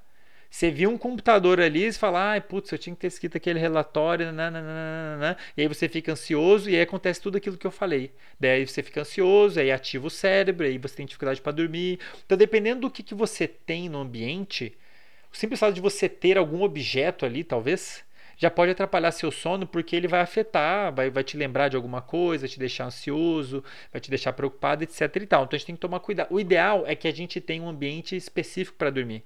Você 0.54 0.70
viu 0.70 0.88
um 0.88 0.96
computador 0.96 1.58
ali 1.60 1.88
e 1.88 1.92
fala, 1.92 2.30
ai, 2.30 2.40
putz, 2.40 2.70
eu 2.70 2.78
tinha 2.78 2.94
que 2.94 3.00
ter 3.00 3.08
escrito 3.08 3.36
aquele 3.36 3.58
relatório, 3.58 4.30
nananana, 4.30 5.36
e 5.56 5.62
aí 5.62 5.66
você 5.66 5.88
fica 5.88 6.12
ansioso 6.12 6.70
e 6.70 6.76
aí 6.76 6.82
acontece 6.82 7.20
tudo 7.20 7.36
aquilo 7.36 7.58
que 7.58 7.66
eu 7.66 7.72
falei. 7.72 8.12
Daí 8.38 8.64
você 8.64 8.80
fica 8.80 9.00
ansioso, 9.00 9.58
aí 9.58 9.72
ativa 9.72 10.06
o 10.06 10.10
cérebro, 10.10 10.64
aí 10.64 10.78
você 10.78 10.94
tem 10.94 11.06
dificuldade 11.06 11.42
para 11.42 11.50
dormir. 11.50 11.98
Então, 12.24 12.38
dependendo 12.38 12.82
do 12.82 12.90
que, 12.90 13.02
que 13.02 13.16
você 13.16 13.48
tem 13.48 13.88
no 13.88 13.98
ambiente, 13.98 14.72
o 15.32 15.36
simples 15.36 15.58
fato 15.58 15.74
de 15.74 15.80
você 15.80 16.08
ter 16.08 16.38
algum 16.38 16.62
objeto 16.62 17.26
ali, 17.26 17.42
talvez, 17.42 18.04
já 18.36 18.48
pode 18.48 18.70
atrapalhar 18.70 19.10
seu 19.10 19.32
sono 19.32 19.66
porque 19.66 19.96
ele 19.96 20.06
vai 20.06 20.20
afetar, 20.20 20.94
vai, 20.94 21.10
vai 21.10 21.24
te 21.24 21.36
lembrar 21.36 21.68
de 21.68 21.74
alguma 21.74 22.00
coisa, 22.00 22.46
te 22.46 22.60
deixar 22.60 22.84
ansioso, 22.84 23.64
vai 23.90 24.00
te 24.00 24.08
deixar 24.08 24.32
preocupado, 24.32 24.84
etc. 24.84 25.00
E 25.16 25.26
tal. 25.26 25.42
Então 25.42 25.56
a 25.56 25.58
gente 25.58 25.66
tem 25.66 25.74
que 25.74 25.80
tomar 25.80 25.98
cuidado. 25.98 26.28
O 26.30 26.38
ideal 26.38 26.84
é 26.86 26.94
que 26.94 27.08
a 27.08 27.12
gente 27.12 27.40
tenha 27.40 27.60
um 27.60 27.68
ambiente 27.68 28.14
específico 28.14 28.78
para 28.78 28.90
dormir 28.90 29.24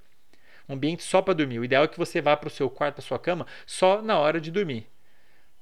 um 0.69 0.75
ambiente 0.75 1.03
só 1.03 1.23
para 1.23 1.35
dormir. 1.35 1.59
O 1.59 1.65
ideal 1.65 1.85
é 1.85 1.89
que 1.89 1.99
você 1.99 2.21
vá 2.21 2.37
para 2.37 2.49
o 2.49 2.51
seu 2.51 2.69
quarto, 2.69 2.97
para 2.97 3.05
sua 3.05 3.19
cama, 3.19 3.47
só 3.67 4.03
na 4.03 4.19
hora 4.19 4.41
de 4.41 4.51
dormir. 4.51 4.87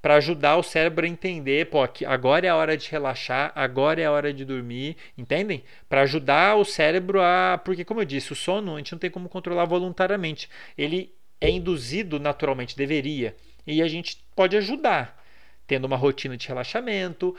Para 0.03 0.17
ajudar 0.17 0.57
o 0.57 0.63
cérebro 0.63 1.05
a 1.05 1.09
entender, 1.09 1.67
pô, 1.67 1.79
agora 2.07 2.47
é 2.47 2.49
a 2.49 2.57
hora 2.57 2.77
de 2.77 2.89
relaxar, 2.91 3.51
agora 3.55 4.01
é 4.01 4.05
a 4.05 4.13
hora 4.13 4.33
de 4.33 4.45
dormir, 4.45 4.97
entendem? 5.17 5.65
Para 5.89 6.03
ajudar 6.03 6.57
o 6.57 6.65
cérebro 6.65 7.21
a. 7.21 7.61
Porque, 7.65 7.85
como 7.85 8.01
eu 8.01 8.05
disse, 8.05 8.33
o 8.33 8.37
sono 8.37 8.75
a 8.75 8.79
gente 8.79 8.93
não 8.93 8.99
tem 8.99 9.11
como 9.11 9.29
controlar 9.29 9.65
voluntariamente. 9.65 10.49
Ele 10.79 11.13
é 11.41 11.51
induzido 11.51 12.21
naturalmente, 12.21 12.77
deveria. 12.77 13.35
E 13.67 13.83
a 13.83 13.89
gente 13.89 14.25
pode 14.35 14.57
ajudar, 14.57 15.21
tendo 15.67 15.87
uma 15.87 15.97
rotina 15.97 16.37
de 16.37 16.47
relaxamento, 16.47 17.35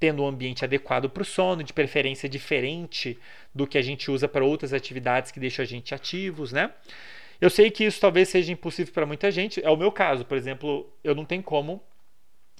tendo 0.00 0.22
um 0.22 0.26
ambiente 0.26 0.64
adequado 0.64 1.10
para 1.10 1.22
o 1.22 1.26
sono, 1.26 1.62
de 1.62 1.74
preferência 1.74 2.26
diferente 2.26 3.18
do 3.54 3.66
que 3.66 3.76
a 3.76 3.82
gente 3.82 4.10
usa 4.10 4.26
para 4.26 4.42
outras 4.42 4.72
atividades 4.72 5.30
que 5.30 5.38
deixam 5.38 5.62
a 5.62 5.66
gente 5.66 5.94
ativos, 5.94 6.52
né? 6.52 6.72
Eu 7.38 7.50
sei 7.50 7.70
que 7.70 7.84
isso 7.84 8.00
talvez 8.00 8.28
seja 8.28 8.50
impossível 8.50 8.92
para 8.92 9.06
muita 9.06 9.30
gente. 9.30 9.64
É 9.64 9.68
o 9.70 9.76
meu 9.76 9.92
caso, 9.92 10.24
por 10.24 10.36
exemplo, 10.36 10.90
eu 11.04 11.14
não 11.14 11.24
tenho 11.24 11.42
como 11.42 11.82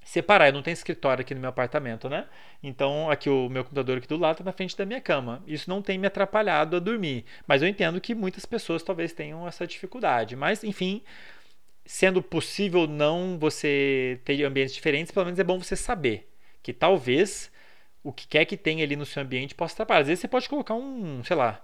separar, 0.04 0.48
eu 0.48 0.52
não 0.52 0.62
tenho 0.62 0.74
escritório 0.74 1.22
aqui 1.22 1.34
no 1.34 1.40
meu 1.40 1.50
apartamento, 1.50 2.08
né? 2.08 2.26
Então, 2.62 3.10
aqui 3.10 3.28
o 3.28 3.48
meu 3.48 3.62
computador 3.64 3.98
aqui 3.98 4.08
do 4.08 4.16
lado 4.16 4.34
está 4.34 4.44
na 4.44 4.52
frente 4.52 4.76
da 4.76 4.84
minha 4.84 5.00
cama. 5.00 5.42
Isso 5.46 5.68
não 5.68 5.80
tem 5.82 5.98
me 5.98 6.06
atrapalhado 6.06 6.76
a 6.76 6.80
dormir, 6.80 7.24
mas 7.46 7.62
eu 7.62 7.68
entendo 7.68 8.00
que 8.00 8.14
muitas 8.14 8.44
pessoas 8.44 8.82
talvez 8.82 9.12
tenham 9.12 9.46
essa 9.46 9.66
dificuldade. 9.66 10.36
Mas, 10.36 10.64
enfim, 10.64 11.02
sendo 11.84 12.22
possível 12.22 12.86
não 12.86 13.38
você 13.38 14.20
ter 14.24 14.42
ambientes 14.44 14.74
diferentes, 14.74 15.12
pelo 15.12 15.26
menos 15.26 15.38
é 15.38 15.44
bom 15.44 15.58
você 15.58 15.76
saber 15.76 16.29
que 16.62 16.72
talvez 16.72 17.50
o 18.02 18.12
que 18.12 18.26
quer 18.26 18.44
que 18.44 18.56
tenha 18.56 18.84
ali 18.84 18.96
no 18.96 19.06
seu 19.06 19.22
ambiente 19.22 19.54
possa 19.54 19.74
atrapalhar. 19.74 20.00
Às 20.00 20.06
vezes 20.08 20.20
você 20.20 20.28
pode 20.28 20.48
colocar 20.48 20.74
um, 20.74 21.22
sei 21.24 21.36
lá, 21.36 21.62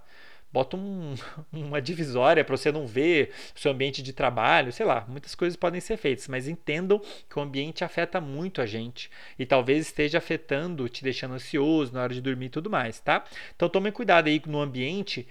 bota 0.51 0.77
um, 0.77 1.15
uma 1.51 1.81
divisória 1.81 2.43
para 2.43 2.55
você 2.55 2.71
não 2.71 2.85
ver 2.85 3.31
o 3.55 3.59
seu 3.59 3.71
ambiente 3.71 4.01
de 4.01 4.13
trabalho, 4.13 4.71
sei 4.71 4.85
lá, 4.85 5.05
muitas 5.07 5.35
coisas 5.35 5.57
podem 5.57 5.81
ser 5.81 5.97
feitas, 5.97 6.27
mas 6.27 6.47
entendam 6.47 7.01
que 7.29 7.37
o 7.37 7.41
ambiente 7.41 7.83
afeta 7.83 8.21
muito 8.21 8.61
a 8.61 8.65
gente 8.65 9.09
e 9.37 9.45
talvez 9.45 9.87
esteja 9.87 10.17
afetando, 10.17 10.87
te 10.89 11.03
deixando 11.03 11.33
ansioso 11.33 11.93
na 11.93 12.03
hora 12.03 12.13
de 12.13 12.21
dormir 12.21 12.47
e 12.47 12.49
tudo 12.49 12.69
mais, 12.69 12.99
tá? 12.99 13.23
Então 13.55 13.69
tome 13.69 13.91
cuidado 13.91 14.27
aí 14.27 14.41
no 14.45 14.59
ambiente 14.59 15.27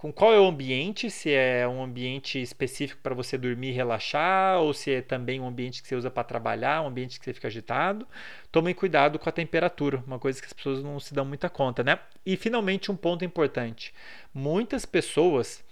com 0.00 0.10
qual 0.10 0.32
é 0.32 0.40
o 0.40 0.46
ambiente, 0.46 1.10
se 1.10 1.30
é 1.30 1.68
um 1.68 1.82
ambiente 1.82 2.40
específico 2.40 3.02
para 3.02 3.14
você 3.14 3.36
dormir 3.36 3.68
e 3.68 3.72
relaxar, 3.72 4.58
ou 4.58 4.72
se 4.72 4.90
é 4.92 5.02
também 5.02 5.38
um 5.38 5.46
ambiente 5.46 5.82
que 5.82 5.88
você 5.88 5.94
usa 5.94 6.10
para 6.10 6.24
trabalhar, 6.24 6.80
um 6.80 6.86
ambiente 6.86 7.18
que 7.18 7.24
você 7.26 7.34
fica 7.34 7.48
agitado. 7.48 8.08
Tomem 8.50 8.74
cuidado 8.74 9.18
com 9.18 9.28
a 9.28 9.32
temperatura, 9.32 10.02
uma 10.06 10.18
coisa 10.18 10.40
que 10.40 10.46
as 10.46 10.54
pessoas 10.54 10.82
não 10.82 10.98
se 10.98 11.12
dão 11.12 11.26
muita 11.26 11.50
conta, 11.50 11.84
né? 11.84 11.98
E 12.24 12.34
finalmente 12.34 12.90
um 12.90 12.96
ponto 12.96 13.26
importante. 13.26 13.92
Muitas 14.32 14.86
pessoas 14.86 15.62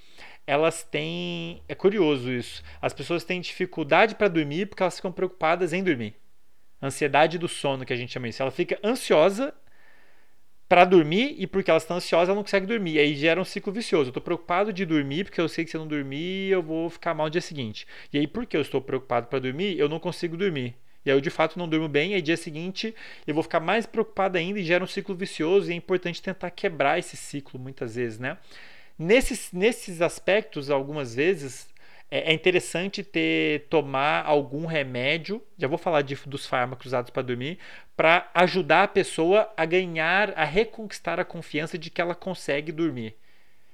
elas 0.47 0.83
têm, 0.83 1.63
é 1.67 1.75
curioso 1.75 2.31
isso. 2.31 2.63
As 2.83 2.93
pessoas 2.93 3.25
têm 3.25 3.41
dificuldade 3.41 4.15
para 4.15 4.29
dormir 4.29 4.67
porque 4.67 4.83
elas 4.83 4.97
ficam 4.97 5.11
preocupadas 5.11 5.73
em 5.73 5.83
dormir. 5.83 6.15
Ansiedade 6.83 7.39
do 7.39 7.49
sono, 7.49 7.83
que 7.83 7.95
a 7.95 7.97
gente 7.97 8.13
chama 8.13 8.29
isso. 8.29 8.43
Ela 8.43 8.51
fica 8.51 8.79
ansiosa 8.85 9.55
para 10.69 10.85
dormir 10.85 11.35
e 11.39 11.47
porque 11.47 11.71
elas 11.71 11.83
estão 11.83 11.97
ansiosas, 11.97 12.29
ela 12.29 12.37
não 12.37 12.43
consegue 12.43 12.67
dormir. 12.67 12.95
E 12.95 12.99
aí 12.99 13.15
gera 13.15 13.41
um 13.41 13.45
ciclo 13.45 13.73
vicioso. 13.73 14.09
Eu 14.09 14.11
estou 14.11 14.23
preocupado 14.23 14.73
de 14.73 14.85
dormir 14.85 15.25
porque 15.25 15.41
eu 15.41 15.49
sei 15.49 15.65
que 15.65 15.71
se 15.71 15.77
eu 15.77 15.81
não 15.81 15.89
dormir, 15.89 16.51
eu 16.51 16.63
vou 16.63 16.91
ficar 16.91 17.15
mal 17.15 17.27
no 17.27 17.31
dia 17.31 17.41
seguinte. 17.41 17.87
E 18.13 18.19
aí, 18.19 18.27
porque 18.27 18.57
eu 18.57 18.61
estou 18.61 18.81
preocupado 18.81 19.29
para 19.29 19.39
dormir, 19.39 19.79
eu 19.79 19.89
não 19.89 19.99
consigo 19.99 20.37
dormir. 20.37 20.75
E 21.05 21.11
aí 21.11 21.17
eu 21.17 21.21
de 21.21 21.31
fato 21.31 21.59
não 21.59 21.67
durmo 21.67 21.89
bem, 21.89 22.13
e 22.13 22.15
aí 22.17 22.23
dia 22.23 22.37
seguinte 22.37 22.95
eu 23.27 23.33
vou 23.33 23.43
ficar 23.43 23.61
mais 23.61 23.87
preocupado 23.87 24.37
ainda 24.37 24.59
e 24.61 24.65
gera 24.65 24.85
um 24.85 24.87
ciclo 24.87 25.15
vicioso, 25.15 25.71
e 25.71 25.73
é 25.73 25.77
importante 25.77 26.21
tentar 26.21 26.51
quebrar 26.51 26.99
esse 26.99 27.17
ciclo 27.17 27.59
muitas 27.59 27.95
vezes, 27.95 28.19
né? 28.19 28.37
Nesses, 28.99 29.51
nesses 29.53 30.03
aspectos, 30.03 30.71
algumas 30.71 31.15
vezes, 31.15 31.69
é, 32.11 32.31
é 32.31 32.33
interessante 32.33 33.03
ter 33.03 33.67
tomar 33.69 34.25
algum 34.25 34.67
remédio, 34.67 35.43
já 35.57 35.69
vou 35.69 35.79
falar 35.79 36.03
de, 36.03 36.17
dos 36.27 36.47
fármacos 36.47 36.87
usados 36.87 37.11
para 37.11 37.23
dormir, 37.23 37.59
para 37.97 38.31
ajudar 38.35 38.85
a 38.85 38.89
pessoa 38.89 39.53
a 39.57 39.65
ganhar, 39.65 40.33
a 40.37 40.45
reconquistar 40.45 41.21
a 41.21 41.25
confiança 41.25 41.77
de 41.77 41.91
que 41.91 42.01
ela 42.01 42.15
consegue 42.15 42.73
dormir. 42.73 43.17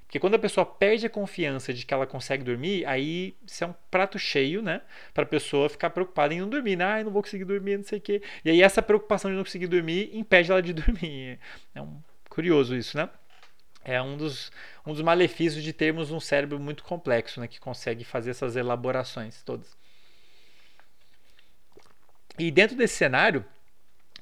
Porque 0.06 0.20
quando 0.20 0.34
a 0.34 0.38
pessoa 0.38 0.64
perde 0.64 1.06
a 1.06 1.10
confiança 1.10 1.74
de 1.74 1.84
que 1.84 1.92
ela 1.92 2.06
consegue 2.06 2.44
dormir, 2.44 2.86
aí 2.86 3.34
isso 3.44 3.64
é 3.64 3.66
um 3.66 3.74
prato 3.90 4.16
cheio, 4.16 4.62
né? 4.62 4.80
Para 5.12 5.24
a 5.24 5.26
pessoa 5.26 5.68
ficar 5.68 5.90
preocupada 5.90 6.32
em 6.32 6.40
não 6.40 6.48
dormir. 6.48 6.80
Ah, 6.80 7.02
não 7.02 7.10
vou 7.10 7.20
conseguir 7.20 7.44
dormir, 7.44 7.78
não 7.78 7.84
sei 7.84 7.98
o 7.98 8.00
quê. 8.00 8.22
E 8.44 8.50
aí 8.50 8.62
essa 8.62 8.80
preocupação 8.80 9.28
de 9.28 9.36
não 9.36 9.42
conseguir 9.42 9.66
dormir 9.66 10.10
impede 10.14 10.52
ela 10.52 10.62
de 10.62 10.70
dormir. 10.72 11.40
É 11.74 11.82
um 11.82 12.00
curioso 12.28 12.76
isso, 12.76 12.96
né? 12.96 13.08
É 13.84 14.00
um 14.00 14.16
dos, 14.16 14.50
um 14.86 14.92
dos 14.92 15.02
malefícios 15.02 15.62
de 15.62 15.72
termos 15.72 16.10
um 16.10 16.18
cérebro 16.18 16.58
muito 16.58 16.82
complexo, 16.82 17.40
né, 17.40 17.46
que 17.46 17.60
consegue 17.60 18.04
fazer 18.04 18.30
essas 18.30 18.56
elaborações 18.56 19.42
todas. 19.42 19.76
E 22.38 22.50
dentro 22.50 22.76
desse 22.76 22.94
cenário, 22.94 23.44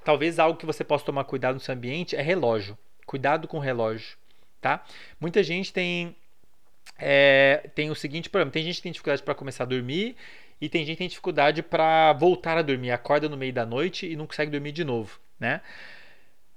talvez 0.05 0.39
algo 0.39 0.59
que 0.59 0.67
você 0.67 0.85
possa 0.85 1.05
tomar 1.05 1.25
cuidado 1.25 1.55
no 1.55 1.61
seu 1.61 1.75
ambiente 1.75 2.15
é 2.15 2.21
relógio. 2.21 2.77
Cuidado 3.07 3.49
com 3.49 3.59
relógio, 3.59 4.17
tá? 4.61 4.85
Muita 5.21 5.43
gente 5.43 5.73
tem 5.73 6.15
é, 6.99 7.71
tem 7.75 7.91
o 7.91 7.95
seguinte 7.95 8.29
problema: 8.29 8.51
tem 8.51 8.63
gente 8.63 8.77
que 8.77 8.83
tem 8.83 8.93
dificuldade 8.93 9.23
para 9.23 9.35
começar 9.35 9.65
a 9.65 9.67
dormir 9.67 10.17
e 10.61 10.69
tem 10.69 10.85
gente 10.85 10.97
que 10.97 10.99
tem 10.99 11.09
dificuldade 11.09 11.63
para 11.63 12.13
voltar 12.13 12.57
a 12.59 12.63
dormir. 12.63 12.91
Acorda 12.91 13.29
no 13.29 13.37
meio 13.37 13.53
da 13.53 13.67
noite 13.67 14.07
e 14.07 14.15
não 14.15 14.27
consegue 14.27 14.51
dormir 14.51 14.73
de 14.73 14.85
novo, 14.85 15.19
né? 15.39 15.61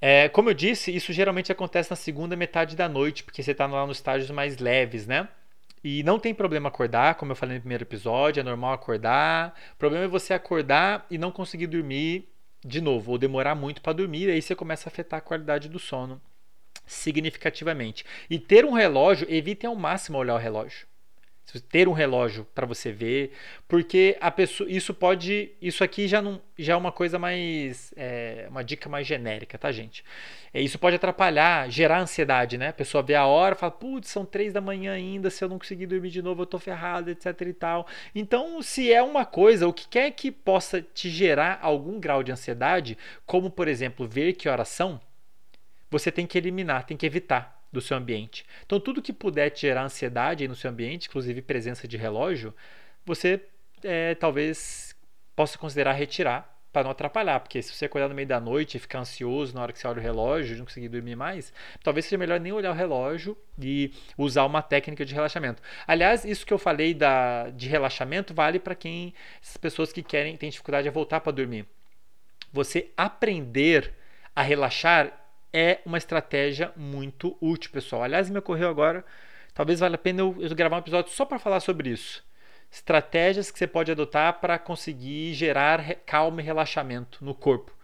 É, 0.08 0.30
como 0.30 0.52
eu 0.52 0.54
disse, 0.54 0.96
isso 0.96 1.12
geralmente 1.12 1.52
acontece 1.52 1.90
na 1.90 1.96
segunda 1.96 2.36
metade 2.36 2.76
da 2.76 2.88
noite, 2.88 3.24
porque 3.24 3.42
você 3.42 3.54
está 3.54 3.66
lá 3.66 3.88
nos 3.88 3.98
estágios 3.98 4.30
mais 4.30 4.60
leves, 4.60 5.08
né? 5.08 5.28
E 5.84 6.04
não 6.04 6.20
tem 6.20 6.32
problema 6.32 6.70
acordar, 6.70 7.16
como 7.16 7.32
eu 7.32 7.36
falei 7.36 7.56
no 7.56 7.62
primeiro 7.62 7.86
episódio, 7.86 8.40
é 8.40 8.44
normal 8.44 8.74
acordar. 8.74 9.60
O 9.74 9.78
problema 9.78 10.06
é 10.06 10.08
você 10.08 10.36
acordar 10.36 11.08
e 11.10 11.18
não 11.18 11.32
conseguir 11.32 11.66
dormir 11.66 12.30
de 12.64 12.82
novo, 12.82 13.14
ou 13.14 13.18
demorar 13.18 13.56
muito 13.56 13.82
para 13.82 13.94
dormir, 13.94 14.30
aí 14.30 14.44
você 14.44 14.54
começa 14.54 14.88
a 14.88 14.92
afetar 14.92 15.18
a 15.18 15.22
qualidade 15.22 15.68
do 15.68 15.80
sono 15.80 16.22
significativamente. 16.86 18.06
E 18.30 18.38
ter 18.38 18.64
um 18.64 18.74
relógio, 18.74 19.26
evite 19.28 19.66
ao 19.66 19.76
máximo 19.76 20.20
olhar 20.20 20.36
o 20.36 20.38
relógio 20.38 20.86
ter 21.70 21.88
um 21.88 21.94
relógio 21.94 22.46
para 22.56 22.66
você 22.66 22.92
ver, 22.92 23.32
porque 23.68 24.18
a 24.20 24.32
pessoa, 24.32 24.70
isso 24.70 24.94
pode, 24.94 25.52
isso 25.62 25.84
aqui 25.84 26.08
já 26.08 26.22
não, 26.22 26.42
já 26.58 26.74
é 26.74 26.76
uma 26.76 26.92
coisa 26.92 27.20
mais, 27.20 27.94
é, 27.96 28.48
uma 28.50 28.64
dica 28.64 28.90
mais 28.90 29.06
genérica, 29.06 29.58
tá 29.58 29.72
gente? 29.72 30.04
É, 30.54 30.62
isso 30.62 30.80
pode 30.80 30.96
atrapalhar, 30.96 31.70
gerar 31.70 32.00
ansiedade, 32.00 32.58
né? 32.58 32.70
A 32.70 32.74
pessoa 32.74 33.04
vê 33.04 33.16
a 33.16 33.26
hora, 33.26 33.56
fala, 33.56 33.72
putz, 33.72 34.10
são 34.10 34.26
três 34.26 34.52
da 34.52 34.62
manhã 34.62 34.94
ainda, 34.94 35.30
se 35.30 35.44
eu 35.44 35.50
não 35.50 35.60
conseguir 35.60 35.86
dormir 35.86 36.10
de 36.10 36.22
novo 36.22 36.42
eu 36.42 36.46
tô 36.46 36.58
ferrado, 36.58 37.10
etc 37.10 37.42
e 37.42 37.54
tal. 37.54 37.88
Então, 38.14 38.62
se 38.62 38.92
é 38.92 39.02
uma 39.02 39.26
coisa, 39.26 39.68
o 39.68 39.74
que 39.74 39.88
quer 39.88 40.12
que 40.12 40.32
possa 40.32 40.82
te 40.82 41.10
gerar 41.10 41.60
algum 41.62 42.00
grau 42.00 42.24
de 42.24 42.32
ansiedade, 42.32 42.98
como 43.26 43.50
por 43.50 43.68
exemplo 43.68 44.08
ver 44.08 44.34
que 44.34 44.50
horas 44.50 44.70
são, 44.70 45.00
você 45.90 46.12
tem 46.12 46.26
que 46.26 46.38
eliminar, 46.38 46.86
tem 46.86 46.98
que 46.98 47.06
evitar 47.06 47.55
do 47.76 47.82
seu 47.82 47.98
ambiente. 47.98 48.46
Então, 48.66 48.80
tudo 48.80 49.02
que 49.02 49.14
puder 49.14 49.50
te 49.50 49.62
gerar 49.62 49.84
ansiedade 49.84 50.48
no 50.48 50.56
seu 50.56 50.72
ambiente, 50.72 51.08
inclusive 51.08 51.42
presença 51.42 51.88
de 51.88 51.98
relógio, 51.98 52.54
você 53.06 53.42
é, 53.84 54.16
talvez 54.16 54.96
possa 55.36 55.58
considerar 55.58 55.94
retirar 55.94 56.54
para 56.72 56.84
não 56.84 56.92
atrapalhar, 56.92 57.40
porque 57.40 57.62
se 57.62 57.74
você 57.74 57.86
acordar 57.86 58.10
no 58.10 58.16
meio 58.16 58.28
da 58.28 58.38
noite 58.38 58.76
e 58.76 58.80
ficar 58.80 59.00
ansioso 59.00 59.56
na 59.56 59.62
hora 59.62 59.72
que 59.72 59.80
você 59.80 59.88
olha 59.88 60.00
o 60.00 60.02
relógio 60.02 60.58
não 60.58 60.66
conseguir 60.66 60.90
dormir 60.90 61.16
mais, 61.16 61.54
talvez 61.82 62.06
seja 62.06 62.18
melhor 62.18 62.38
nem 62.38 62.52
olhar 62.52 62.72
o 62.72 62.74
relógio 62.74 63.38
e 63.58 63.94
usar 64.18 64.44
uma 64.44 64.62
técnica 64.62 65.06
de 65.06 65.14
relaxamento. 65.14 65.62
Aliás, 65.88 66.26
isso 66.26 66.46
que 66.46 66.54
eu 66.54 66.58
falei 66.58 66.94
da, 66.94 67.50
de 67.52 67.70
relaxamento 67.70 68.34
vale 68.34 68.60
para 68.60 68.76
quem, 68.76 69.14
essas 69.42 69.56
pessoas 69.56 69.94
que 69.94 70.04
querem, 70.04 70.36
têm 70.36 70.50
dificuldade 70.50 70.86
a 70.86 70.92
voltar 70.92 71.22
para 71.22 71.32
dormir. 71.32 71.66
Você 72.52 72.92
aprender 72.98 73.94
a 74.36 74.42
relaxar 74.42 75.25
é 75.56 75.82
uma 75.86 75.98
estratégia 75.98 76.74
muito 76.76 77.38
útil, 77.40 77.72
pessoal. 77.72 78.04
Aliás, 78.04 78.30
me 78.30 78.38
ocorreu 78.38 78.70
agora, 78.70 79.06
talvez 79.54 79.80
valha 79.80 79.96
a 79.96 79.98
pena 79.98 80.20
eu, 80.20 80.36
eu 80.40 80.54
gravar 80.54 80.76
um 80.76 80.80
episódio 80.80 81.12
só 81.12 81.24
para 81.24 81.40
falar 81.40 81.62
sobre 81.62 81.90
isso. 81.90 82.24
Estratégias 82.72 83.50
que 83.50 83.58
você 83.58 83.66
pode 83.66 83.92
adotar 83.92 84.40
para 84.42 84.60
conseguir 84.60 85.34
gerar 85.34 85.96
calma 86.06 86.42
e 86.42 86.44
relaxamento 86.44 87.24
no 87.24 87.34
corpo. 87.34 87.75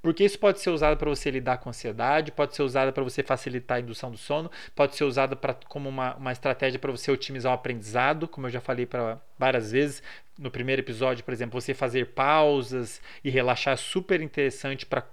Porque 0.00 0.24
isso 0.24 0.38
pode 0.38 0.60
ser 0.60 0.70
usado 0.70 0.96
para 0.96 1.08
você 1.08 1.30
lidar 1.30 1.58
com 1.58 1.68
ansiedade, 1.68 2.30
pode 2.30 2.54
ser 2.54 2.62
usado 2.62 2.92
para 2.92 3.02
você 3.02 3.22
facilitar 3.22 3.78
a 3.78 3.80
indução 3.80 4.10
do 4.10 4.16
sono, 4.16 4.50
pode 4.74 4.94
ser 4.94 5.04
usado 5.04 5.36
pra, 5.36 5.54
como 5.68 5.88
uma, 5.88 6.14
uma 6.14 6.32
estratégia 6.32 6.78
para 6.78 6.92
você 6.92 7.10
otimizar 7.10 7.50
o 7.52 7.54
aprendizado, 7.54 8.28
como 8.28 8.46
eu 8.46 8.50
já 8.50 8.60
falei 8.60 8.86
para 8.86 9.20
várias 9.38 9.72
vezes. 9.72 10.02
No 10.38 10.50
primeiro 10.50 10.80
episódio, 10.80 11.24
por 11.24 11.34
exemplo, 11.34 11.60
você 11.60 11.74
fazer 11.74 12.06
pausas 12.12 13.02
e 13.24 13.30
relaxar 13.30 13.74
é 13.74 13.76
super 13.76 14.20
interessante 14.20 14.86
para 14.86 15.04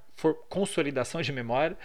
consolidação 0.47 1.21
de 1.21 1.31
memória. 1.33 1.75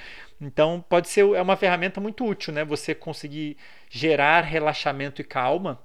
Então, 0.41 0.85
pode 0.89 1.09
ser 1.09 1.23
é 1.35 1.43
uma 1.43 1.57
ferramenta 1.57 2.01
muito 2.01 2.25
útil, 2.25 2.53
né? 2.53 2.65
Você 2.65 2.95
conseguir 2.95 3.57
gerar 3.89 4.43
relaxamento 4.43 5.21
e 5.21 5.25
calma. 5.25 5.81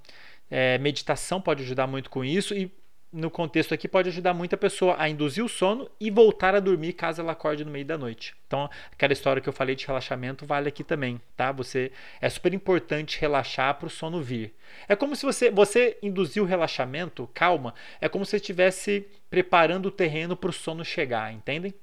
É, 0.49 0.77
meditação 0.77 1.41
pode 1.41 1.63
ajudar 1.63 1.87
muito 1.87 2.09
com 2.09 2.23
isso 2.23 2.53
e 2.53 2.71
no 3.15 3.31
contexto 3.31 3.73
aqui 3.73 3.87
pode 3.87 4.09
ajudar 4.09 4.33
muito 4.33 4.53
a 4.55 4.57
pessoa 4.57 4.95
a 4.99 5.07
induzir 5.07 5.43
o 5.43 5.47
sono 5.47 5.89
e 5.97 6.11
voltar 6.11 6.53
a 6.53 6.59
dormir 6.59 6.91
caso 6.91 7.21
ela 7.21 7.31
acorde 7.31 7.63
no 7.63 7.71
meio 7.71 7.85
da 7.85 7.97
noite. 7.97 8.35
Então, 8.45 8.69
aquela 8.91 9.13
história 9.13 9.41
que 9.41 9.47
eu 9.47 9.53
falei 9.53 9.73
de 9.73 9.87
relaxamento 9.87 10.45
vale 10.45 10.67
aqui 10.67 10.83
também, 10.83 11.21
tá? 11.37 11.49
Você 11.53 11.93
é 12.19 12.29
super 12.29 12.53
importante 12.53 13.17
relaxar 13.19 13.73
para 13.75 13.87
o 13.87 13.89
sono 13.89 14.21
vir. 14.21 14.53
É 14.85 14.97
como 14.97 15.15
se 15.15 15.25
você 15.25 15.49
você 15.49 15.97
induzir 16.03 16.43
o 16.43 16.45
relaxamento, 16.45 17.29
calma, 17.33 17.73
é 18.01 18.09
como 18.09 18.25
se 18.25 18.31
você 18.31 18.37
estivesse 18.37 19.07
preparando 19.29 19.85
o 19.85 19.91
terreno 19.91 20.35
para 20.35 20.49
o 20.49 20.53
sono 20.53 20.83
chegar, 20.83 21.31
entendem? 21.31 21.73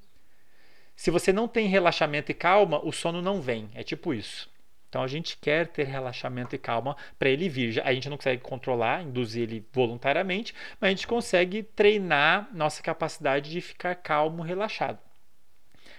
Se 0.94 1.10
você 1.10 1.32
não 1.32 1.48
tem 1.48 1.66
relaxamento 1.66 2.30
e 2.30 2.34
calma, 2.34 2.78
o 2.84 2.92
sono 2.92 3.22
não 3.22 3.40
vem. 3.40 3.70
É 3.74 3.82
tipo 3.82 4.12
isso. 4.12 4.51
Então 4.92 5.02
a 5.02 5.08
gente 5.08 5.38
quer 5.38 5.68
ter 5.68 5.84
relaxamento 5.84 6.54
e 6.54 6.58
calma 6.58 6.94
para 7.18 7.30
ele 7.30 7.48
vir. 7.48 7.80
A 7.82 7.94
gente 7.94 8.10
não 8.10 8.18
consegue 8.18 8.42
controlar, 8.42 9.02
induzir 9.02 9.44
ele 9.44 9.66
voluntariamente, 9.72 10.54
mas 10.78 10.88
a 10.88 10.90
gente 10.90 11.06
consegue 11.06 11.62
treinar 11.62 12.50
nossa 12.52 12.82
capacidade 12.82 13.50
de 13.50 13.62
ficar 13.62 13.94
calmo, 13.94 14.42
relaxado. 14.42 14.98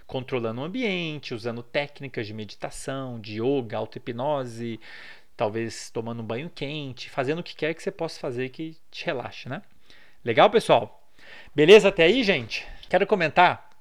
Controlando 0.06 0.62
o 0.62 0.64
ambiente, 0.64 1.34
usando 1.34 1.64
técnicas 1.64 2.28
de 2.28 2.36
meditação, 2.36 3.20
de 3.20 3.42
yoga, 3.42 3.78
auto-hipnose, 3.78 4.80
talvez 5.36 5.90
tomando 5.90 6.22
um 6.22 6.26
banho 6.26 6.52
quente, 6.54 7.10
fazendo 7.10 7.40
o 7.40 7.44
que 7.44 7.56
quer 7.56 7.74
que 7.74 7.82
você 7.82 7.90
possa 7.90 8.20
fazer 8.20 8.50
que 8.50 8.78
te 8.92 9.08
relaxe, 9.08 9.50
né? 9.50 9.64
Legal, 10.24 10.52
pessoal? 10.52 11.12
Beleza 11.56 11.90
até 11.90 12.04
aí, 12.04 12.22
gente? 12.24 12.64
Quero 12.88 13.08
comentar 13.08 13.72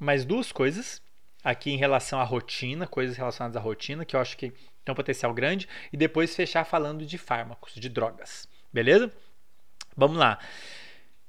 mais 0.00 0.24
duas 0.24 0.50
coisas 0.50 1.02
aqui 1.42 1.70
em 1.70 1.76
relação 1.76 2.20
à 2.20 2.24
rotina, 2.24 2.86
coisas 2.86 3.16
relacionadas 3.16 3.56
à 3.56 3.60
rotina, 3.60 4.04
que 4.04 4.14
eu 4.14 4.20
acho 4.20 4.36
que 4.36 4.50
tem 4.84 4.92
um 4.92 4.94
potencial 4.94 5.32
grande, 5.32 5.68
e 5.92 5.96
depois 5.96 6.34
fechar 6.34 6.64
falando 6.64 7.04
de 7.06 7.18
fármacos, 7.18 7.74
de 7.74 7.88
drogas. 7.88 8.48
Beleza? 8.72 9.12
Vamos 9.96 10.16
lá. 10.16 10.38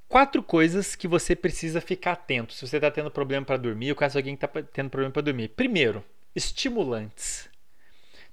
Quatro 0.08 0.44
coisas 0.44 0.96
que 0.96 1.08
você 1.08 1.36
precisa 1.36 1.82
ficar 1.82 2.12
atento 2.14 2.54
se 2.54 2.66
você 2.68 2.78
está 2.78 2.92
tendo 2.92 3.10
problema 3.10 3.46
para 3.46 3.58
dormir 3.58 3.90
ou 3.90 3.96
caso 3.96 4.18
alguém 4.18 4.36
está 4.36 4.48
tendo 4.48 4.90
problema 4.90 5.12
para 5.12 5.24
dormir. 5.24 5.50
Primeiro, 5.50 6.06
estimulantes. 6.36 7.50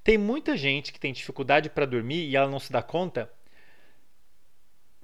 Tem 0.05 0.18
muita 0.18 0.57
gente 0.57 0.93
que 0.93 1.01
tem 1.01 1.12
dificuldade 1.12 1.70
para 1.70 1.87
dormir 1.87 2.28
e 2.28 2.37
ela 2.37 2.51
não 2.51 2.59
se 2.59 2.70
dá 2.70 2.83
conta 2.83 3.31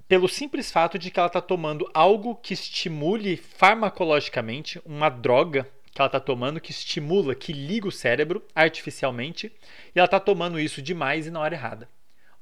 pelo 0.07 0.29
simples 0.29 0.71
fato 0.71 0.99
de 0.99 1.11
que 1.11 1.19
ela 1.19 1.27
está 1.27 1.41
tomando 1.41 1.91
algo 1.93 2.37
que 2.37 2.55
estimule 2.55 3.37
farmacologicamente, 3.37 4.81
uma 4.85 5.09
droga 5.09 5.69
que 5.97 6.03
ela 6.03 6.09
está 6.09 6.21
tomando 6.21 6.61
que 6.61 6.71
estimula, 6.71 7.35
que 7.35 7.55
liga 7.55 7.89
o 7.89 7.91
cérebro 7.91 8.45
artificialmente, 8.55 9.51
e 9.95 9.99
ela 9.99 10.05
está 10.05 10.21
tomando 10.21 10.61
isso 10.61 10.83
demais 10.83 11.27
e 11.27 11.31
na 11.31 11.41
hora 11.41 11.55
errada. 11.55 11.89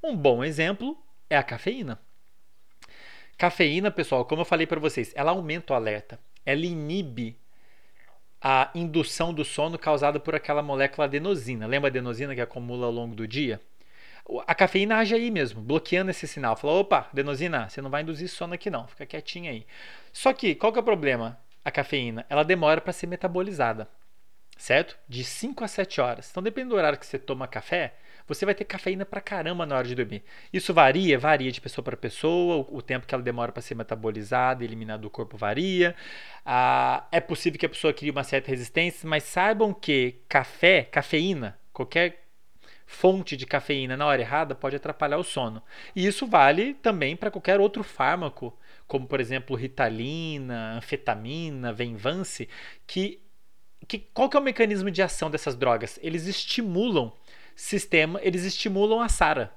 Um 0.03 0.17
bom 0.17 0.43
exemplo 0.43 0.99
é 1.31 1.37
a 1.37 1.43
cafeína. 1.43 2.01
Cafeína, 3.39 3.93
pessoal, 3.93 4.25
como 4.25 4.41
eu 4.41 4.45
falei 4.45 4.67
para 4.67 4.81
vocês, 4.81 5.13
ela 5.15 5.31
aumenta 5.31 5.73
o 5.73 5.77
alerta, 5.77 6.19
ela 6.45 6.67
inibe 6.67 7.39
a 8.43 8.73
indução 8.75 9.33
do 9.33 9.45
sono 9.45 9.79
causada 9.79 10.19
por 10.19 10.35
aquela 10.35 10.61
molécula 10.61 11.05
adenosina. 11.05 11.65
Lembra 11.65 11.87
a 11.87 11.93
adenosina 11.93 12.35
que 12.35 12.41
acumula 12.41 12.87
ao 12.87 12.93
longo 12.93 13.15
do 13.15 13.27
dia? 13.27 13.61
a 14.47 14.55
cafeína 14.55 14.97
age 14.97 15.15
aí 15.15 15.31
mesmo, 15.31 15.61
bloqueando 15.61 16.11
esse 16.11 16.27
sinal. 16.27 16.57
Fala, 16.57 16.73
opa, 16.73 17.09
adenosina, 17.13 17.69
você 17.69 17.81
não 17.83 17.91
vai 17.91 18.03
induzir 18.03 18.29
sono 18.29 18.55
aqui 18.55 18.71
não, 18.71 18.89
fica 18.89 19.05
quietinha 19.05 19.51
aí. 19.51 19.67
Só 20.13 20.33
que, 20.33 20.55
qual 20.55 20.73
que 20.73 20.79
é 20.79 20.83
o 20.83 20.85
problema? 20.85 21.39
A 21.65 21.71
cafeína, 21.71 22.27
ela 22.29 22.45
demora 22.45 22.81
para 22.81 22.93
ser 22.93 23.07
metabolizada, 23.07 23.89
certo? 24.57 24.99
De 25.09 25.25
5 25.25 25.65
a 25.65 25.69
7 25.69 26.01
horas. 26.01 26.29
Então, 26.31 26.43
dependendo 26.43 26.75
do 26.75 26.77
horário 26.77 26.99
que 26.99 27.07
você 27.07 27.19
toma 27.19 27.49
café, 27.49 27.95
você 28.27 28.45
vai 28.45 28.55
ter 28.55 28.65
cafeína 28.65 29.05
pra 29.05 29.21
caramba 29.21 29.67
na 29.67 29.77
hora 29.77 29.87
de 29.87 29.95
dormir. 29.95 30.23
Isso 30.53 30.73
varia, 30.73 31.19
varia 31.19 31.53
de 31.53 31.61
pessoa 31.61 31.85
para 31.85 31.97
pessoa, 31.97 32.67
o, 32.71 32.81
tempo 32.81 33.07
que 33.07 33.15
ela 33.15 33.23
demora 33.23 33.53
para 33.53 33.63
ser 33.63 33.75
metabolizada, 33.75 34.65
eliminada 34.65 35.03
do 35.03 35.11
corpo 35.11 35.37
varia. 35.37 35.95
Ah, 36.45 37.07
é 37.13 37.21
possível 37.21 37.59
que 37.59 37.67
a 37.67 37.69
pessoa 37.69 37.93
crie 37.93 38.11
uma 38.11 38.25
certa 38.25 38.51
resistência, 38.51 39.09
mas 39.09 39.25
saibam 39.25 39.75
que 39.75 40.23
café, 40.29 40.83
cafeína, 40.85 41.59
qualquer 41.73 42.25
fonte 42.87 43.37
de 43.37 43.47
cafeína 43.47 43.97
na 43.97 44.07
hora 44.07 44.21
errada 44.21 44.55
pode 44.55 44.77
atrapalhar 44.77 45.19
o 45.19 45.25
sono. 45.25 45.63
E 45.95 46.07
isso 46.07 46.27
vale 46.27 46.75
também 46.75 47.17
para 47.17 47.31
qualquer 47.31 47.61
outro 47.61 47.83
fármaco, 47.83 48.57
como 48.95 49.09
por 49.09 49.21
exemplo 49.21 49.57
ritalina, 49.57 50.77
anfetamina, 50.77 51.73
Venvance, 51.73 52.49
que, 52.87 53.21
que 53.89 53.99
qual 53.99 54.29
que 54.29 54.37
é 54.37 54.41
o 54.41 54.43
mecanismo 54.43 54.89
de 54.89 55.03
ação 55.03 55.29
dessas 55.29 55.57
drogas? 55.57 55.99
Eles 56.01 56.29
estimulam 56.29 57.13
sistema, 57.57 58.21
eles 58.23 58.45
estimulam 58.45 59.01
a 59.01 59.09
SARA. 59.09 59.53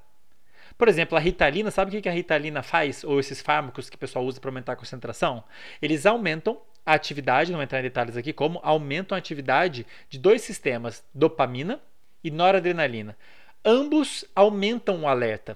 Por 0.75 0.87
exemplo, 0.87 1.15
a 1.15 1.21
ritalina, 1.21 1.69
sabe 1.69 1.95
o 1.95 2.01
que 2.01 2.09
a 2.09 2.11
ritalina 2.11 2.63
faz? 2.63 3.03
Ou 3.03 3.19
esses 3.19 3.39
fármacos 3.39 3.91
que 3.91 3.95
o 3.95 3.99
pessoal 3.99 4.25
usa 4.25 4.41
para 4.41 4.49
aumentar 4.49 4.73
a 4.73 4.75
concentração? 4.75 5.43
Eles 5.79 6.07
aumentam 6.07 6.59
a 6.83 6.93
atividade, 6.93 7.51
não 7.51 7.57
vou 7.57 7.63
entrar 7.63 7.79
em 7.79 7.83
detalhes 7.83 8.17
aqui, 8.17 8.33
como 8.33 8.59
aumentam 8.63 9.15
a 9.15 9.19
atividade 9.19 9.85
de 10.09 10.17
dois 10.17 10.41
sistemas, 10.41 11.05
dopamina 11.13 11.79
e 12.23 12.31
noradrenalina. 12.31 13.15
Ambos 13.63 14.25
aumentam 14.33 15.03
o 15.03 15.07
alerta, 15.07 15.55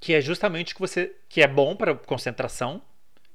que 0.00 0.14
é 0.14 0.20
justamente 0.20 0.74
que 0.74 0.80
você 0.80 1.14
que 1.28 1.42
é 1.42 1.46
bom 1.46 1.76
para 1.76 1.94
concentração 1.94 2.82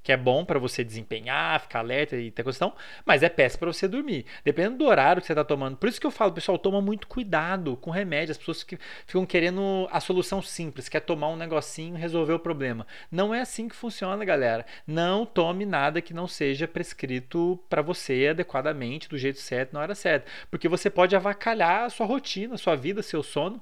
que 0.06 0.12
é 0.12 0.18
bom 0.18 0.46
para 0.46 0.60
você 0.60 0.84
desempenhar, 0.84 1.60
ficar 1.62 1.80
alerta 1.80 2.16
e 2.16 2.30
ter 2.30 2.44
questão, 2.44 2.76
mas 3.04 3.24
é 3.24 3.28
péssimo 3.28 3.62
para 3.62 3.74
você 3.74 3.88
dormir. 3.88 4.24
Dependendo 4.44 4.78
do 4.78 4.86
horário 4.86 5.20
que 5.20 5.26
você 5.26 5.34
está 5.34 5.44
tomando. 5.44 5.78
Por 5.78 5.90
isso 5.90 6.00
que 6.00 6.06
eu 6.06 6.12
falo, 6.12 6.32
pessoal, 6.32 6.60
toma 6.60 6.80
muito 6.80 7.08
cuidado 7.08 7.76
com 7.78 7.90
remédio. 7.90 8.32
As 8.32 8.38
pessoas 8.38 8.64
que 8.64 8.78
ficam 9.08 9.26
querendo 9.26 9.88
a 9.92 10.00
solução 10.00 10.44
simples, 10.44 10.88
quer 10.88 11.00
tomar 11.00 11.30
um 11.30 11.36
negocinho 11.36 11.98
e 11.98 12.00
resolver 12.00 12.34
o 12.34 12.40
problema. 12.40 12.86
Não 13.12 13.34
é 13.34 13.42
assim 13.42 13.68
que 13.68 13.76
funciona, 13.76 14.24
galera. 14.24 14.64
Não 14.86 15.26
tome 15.26 15.66
nada 15.66 16.00
que 16.04 16.14
não 16.14 16.28
seja 16.28 16.68
prescrito 16.68 17.60
para 17.68 17.82
você 17.82 18.28
adequadamente, 18.30 19.10
do 19.10 19.18
jeito 19.18 19.40
certo, 19.40 19.74
na 19.74 19.80
hora 19.80 19.96
certa. 19.96 20.30
Porque 20.52 20.70
você 20.70 20.88
pode 20.88 21.16
avacalhar 21.16 21.86
a 21.86 21.90
sua 21.90 22.06
rotina, 22.06 22.54
a 22.54 22.60
sua 22.60 22.76
vida, 22.76 23.02
seu 23.02 23.24
sono. 23.24 23.60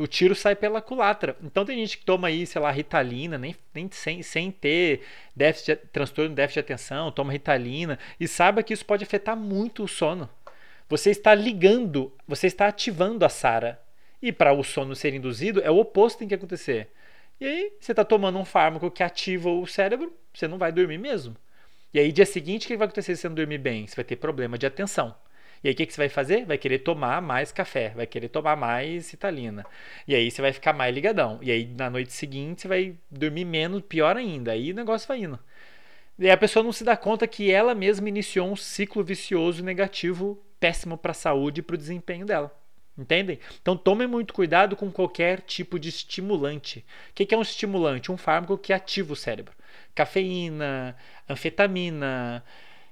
O 0.00 0.06
tiro 0.06 0.34
sai 0.34 0.56
pela 0.56 0.80
culatra. 0.80 1.36
Então 1.42 1.64
tem 1.64 1.76
gente 1.78 1.98
que 1.98 2.04
toma 2.04 2.28
aí, 2.28 2.46
sei 2.46 2.60
lá, 2.60 2.70
ritalina, 2.70 3.36
nem, 3.36 3.54
nem 3.74 3.90
sem, 3.92 4.22
sem 4.22 4.50
ter 4.50 5.02
déficit, 5.36 5.76
transtorno 5.92 6.30
de 6.30 6.36
déficit 6.36 6.54
de 6.54 6.72
atenção, 6.72 7.12
toma 7.12 7.32
ritalina 7.32 7.98
e 8.18 8.26
saiba 8.26 8.62
que 8.62 8.72
isso 8.72 8.84
pode 8.84 9.04
afetar 9.04 9.36
muito 9.36 9.84
o 9.84 9.88
sono. 9.88 10.28
Você 10.88 11.10
está 11.10 11.34
ligando, 11.34 12.12
você 12.26 12.46
está 12.46 12.66
ativando 12.66 13.24
a 13.24 13.28
SARA. 13.28 13.78
E 14.22 14.32
para 14.32 14.52
o 14.52 14.64
sono 14.64 14.96
ser 14.96 15.14
induzido, 15.14 15.60
é 15.62 15.70
o 15.70 15.78
oposto 15.78 16.16
que 16.16 16.20
tem 16.20 16.28
que 16.28 16.34
acontecer. 16.34 16.90
E 17.40 17.46
aí, 17.46 17.72
você 17.80 17.92
está 17.92 18.04
tomando 18.04 18.38
um 18.38 18.44
fármaco 18.44 18.90
que 18.90 19.02
ativa 19.02 19.50
o 19.50 19.66
cérebro, 19.66 20.12
você 20.32 20.46
não 20.48 20.58
vai 20.58 20.72
dormir 20.72 20.98
mesmo. 20.98 21.36
E 21.92 21.98
aí, 21.98 22.12
dia 22.12 22.26
seguinte, 22.26 22.64
o 22.64 22.68
que 22.68 22.76
vai 22.76 22.86
acontecer 22.86 23.16
se 23.16 23.22
você 23.22 23.28
não 23.28 23.34
dormir 23.34 23.58
bem? 23.58 23.86
Você 23.86 23.96
vai 23.96 24.04
ter 24.04 24.16
problema 24.16 24.58
de 24.58 24.66
atenção. 24.66 25.14
E 25.62 25.68
aí 25.68 25.74
o 25.74 25.76
que, 25.76 25.86
que 25.86 25.92
você 25.92 26.00
vai 26.00 26.08
fazer? 26.08 26.46
Vai 26.46 26.56
querer 26.56 26.78
tomar 26.78 27.20
mais 27.20 27.52
café, 27.52 27.90
vai 27.90 28.06
querer 28.06 28.28
tomar 28.28 28.56
mais 28.56 29.12
Italina. 29.12 29.66
E 30.08 30.14
aí 30.14 30.30
você 30.30 30.40
vai 30.40 30.52
ficar 30.52 30.72
mais 30.72 30.94
ligadão. 30.94 31.38
E 31.42 31.50
aí 31.50 31.66
na 31.66 31.90
noite 31.90 32.12
seguinte 32.12 32.62
você 32.62 32.68
vai 32.68 32.96
dormir 33.10 33.44
menos, 33.44 33.82
pior 33.82 34.16
ainda. 34.16 34.52
Aí 34.52 34.72
o 34.72 34.74
negócio 34.74 35.06
vai 35.06 35.18
indo. 35.18 35.38
E 36.18 36.30
a 36.30 36.36
pessoa 36.36 36.62
não 36.62 36.72
se 36.72 36.84
dá 36.84 36.96
conta 36.96 37.26
que 37.26 37.50
ela 37.50 37.74
mesma 37.74 38.08
iniciou 38.08 38.50
um 38.50 38.56
ciclo 38.56 39.02
vicioso 39.02 39.62
negativo, 39.62 40.42
péssimo 40.58 40.96
para 40.98 41.12
a 41.12 41.14
saúde 41.14 41.60
e 41.60 41.62
para 41.62 41.74
o 41.74 41.78
desempenho 41.78 42.26
dela. 42.26 42.54
Entendem? 42.96 43.38
Então 43.62 43.76
tomem 43.76 44.06
muito 44.06 44.34
cuidado 44.34 44.76
com 44.76 44.90
qualquer 44.90 45.40
tipo 45.40 45.78
de 45.78 45.88
estimulante. 45.88 46.84
O 47.10 47.14
que 47.14 47.34
é 47.34 47.38
um 47.38 47.42
estimulante? 47.42 48.12
Um 48.12 48.16
fármaco 48.18 48.58
que 48.58 48.72
ativa 48.72 49.12
o 49.12 49.16
cérebro. 49.16 49.54
Cafeína, 49.94 50.94
anfetamina, 51.28 52.44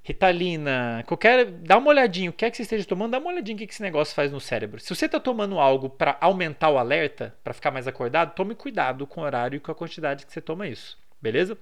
Ritalina, 0.08 1.04
qualquer. 1.06 1.44
Dá 1.44 1.76
uma 1.76 1.90
olhadinha, 1.90 2.30
o 2.30 2.32
que 2.32 2.46
é 2.46 2.50
que 2.50 2.56
você 2.56 2.62
esteja 2.62 2.86
tomando, 2.86 3.10
dá 3.10 3.18
uma 3.18 3.28
olhadinha 3.28 3.54
o 3.54 3.58
que 3.58 3.70
esse 3.70 3.82
negócio 3.82 4.14
faz 4.14 4.32
no 4.32 4.40
cérebro. 4.40 4.80
Se 4.80 4.88
você 4.88 5.04
está 5.04 5.20
tomando 5.20 5.58
algo 5.58 5.90
para 5.90 6.16
aumentar 6.18 6.70
o 6.70 6.78
alerta, 6.78 7.36
para 7.44 7.52
ficar 7.52 7.70
mais 7.70 7.86
acordado, 7.86 8.34
tome 8.34 8.54
cuidado 8.54 9.06
com 9.06 9.20
o 9.20 9.24
horário 9.24 9.58
e 9.58 9.60
com 9.60 9.70
a 9.70 9.74
quantidade 9.74 10.24
que 10.24 10.32
você 10.32 10.40
toma 10.40 10.66
isso, 10.66 10.98
beleza? 11.20 11.58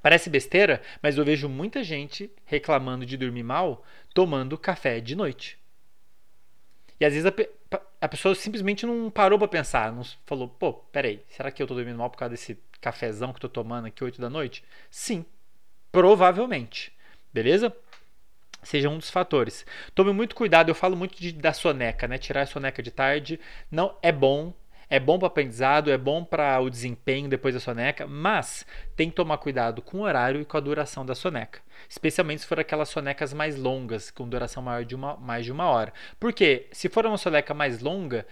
Parece 0.00 0.30
besteira, 0.30 0.80
mas 1.02 1.18
eu 1.18 1.26
vejo 1.26 1.46
muita 1.46 1.84
gente 1.84 2.30
reclamando 2.46 3.04
de 3.04 3.18
dormir 3.18 3.42
mal 3.42 3.84
tomando 4.14 4.56
café 4.56 4.98
de 4.98 5.14
noite. 5.14 5.58
E 6.98 7.04
às 7.04 7.12
vezes 7.12 7.30
a, 7.30 7.80
a 8.00 8.08
pessoa 8.08 8.34
simplesmente 8.34 8.86
não 8.86 9.10
parou 9.10 9.38
para 9.38 9.46
pensar, 9.46 9.92
não 9.92 10.04
falou, 10.24 10.48
pô, 10.48 10.72
peraí, 10.72 11.22
será 11.28 11.50
que 11.50 11.62
eu 11.62 11.66
tô 11.66 11.74
dormindo 11.74 11.98
mal 11.98 12.08
por 12.08 12.16
causa 12.16 12.30
desse 12.30 12.58
cafezão 12.80 13.30
que 13.30 13.36
eu 13.36 13.40
tô 13.40 13.48
tomando 13.50 13.88
aqui 13.88 14.02
8 14.02 14.18
da 14.18 14.30
noite? 14.30 14.64
Sim, 14.90 15.26
provavelmente. 15.90 16.90
Beleza? 17.32 17.74
Seja 18.62 18.88
um 18.88 18.98
dos 18.98 19.10
fatores. 19.10 19.66
Tome 19.94 20.12
muito 20.12 20.36
cuidado, 20.36 20.68
eu 20.68 20.74
falo 20.74 20.96
muito 20.96 21.18
de, 21.18 21.32
da 21.32 21.52
soneca, 21.52 22.06
né? 22.06 22.18
Tirar 22.18 22.42
a 22.42 22.46
soneca 22.46 22.82
de 22.82 22.90
tarde 22.90 23.40
não 23.70 23.96
é 24.00 24.12
bom, 24.12 24.54
é 24.88 25.00
bom 25.00 25.18
para 25.18 25.26
aprendizado, 25.26 25.90
é 25.90 25.96
bom 25.98 26.22
para 26.22 26.60
o 26.60 26.70
desempenho 26.70 27.28
depois 27.28 27.54
da 27.54 27.60
soneca, 27.60 28.06
mas 28.06 28.64
tem 28.94 29.08
que 29.08 29.16
tomar 29.16 29.38
cuidado 29.38 29.82
com 29.82 29.98
o 29.98 30.02
horário 30.02 30.40
e 30.40 30.44
com 30.44 30.56
a 30.56 30.60
duração 30.60 31.04
da 31.04 31.14
soneca. 31.14 31.60
Especialmente 31.88 32.42
se 32.42 32.46
for 32.46 32.60
aquelas 32.60 32.90
sonecas 32.90 33.32
mais 33.32 33.56
longas, 33.56 34.10
com 34.10 34.28
duração 34.28 34.62
maior 34.62 34.84
de 34.84 34.94
uma, 34.94 35.16
mais 35.16 35.44
de 35.44 35.50
uma 35.50 35.64
hora. 35.64 35.92
Porque 36.20 36.68
se 36.70 36.88
for 36.88 37.04
uma 37.06 37.18
soneca 37.18 37.54
mais 37.54 37.80
longa, 37.80 38.26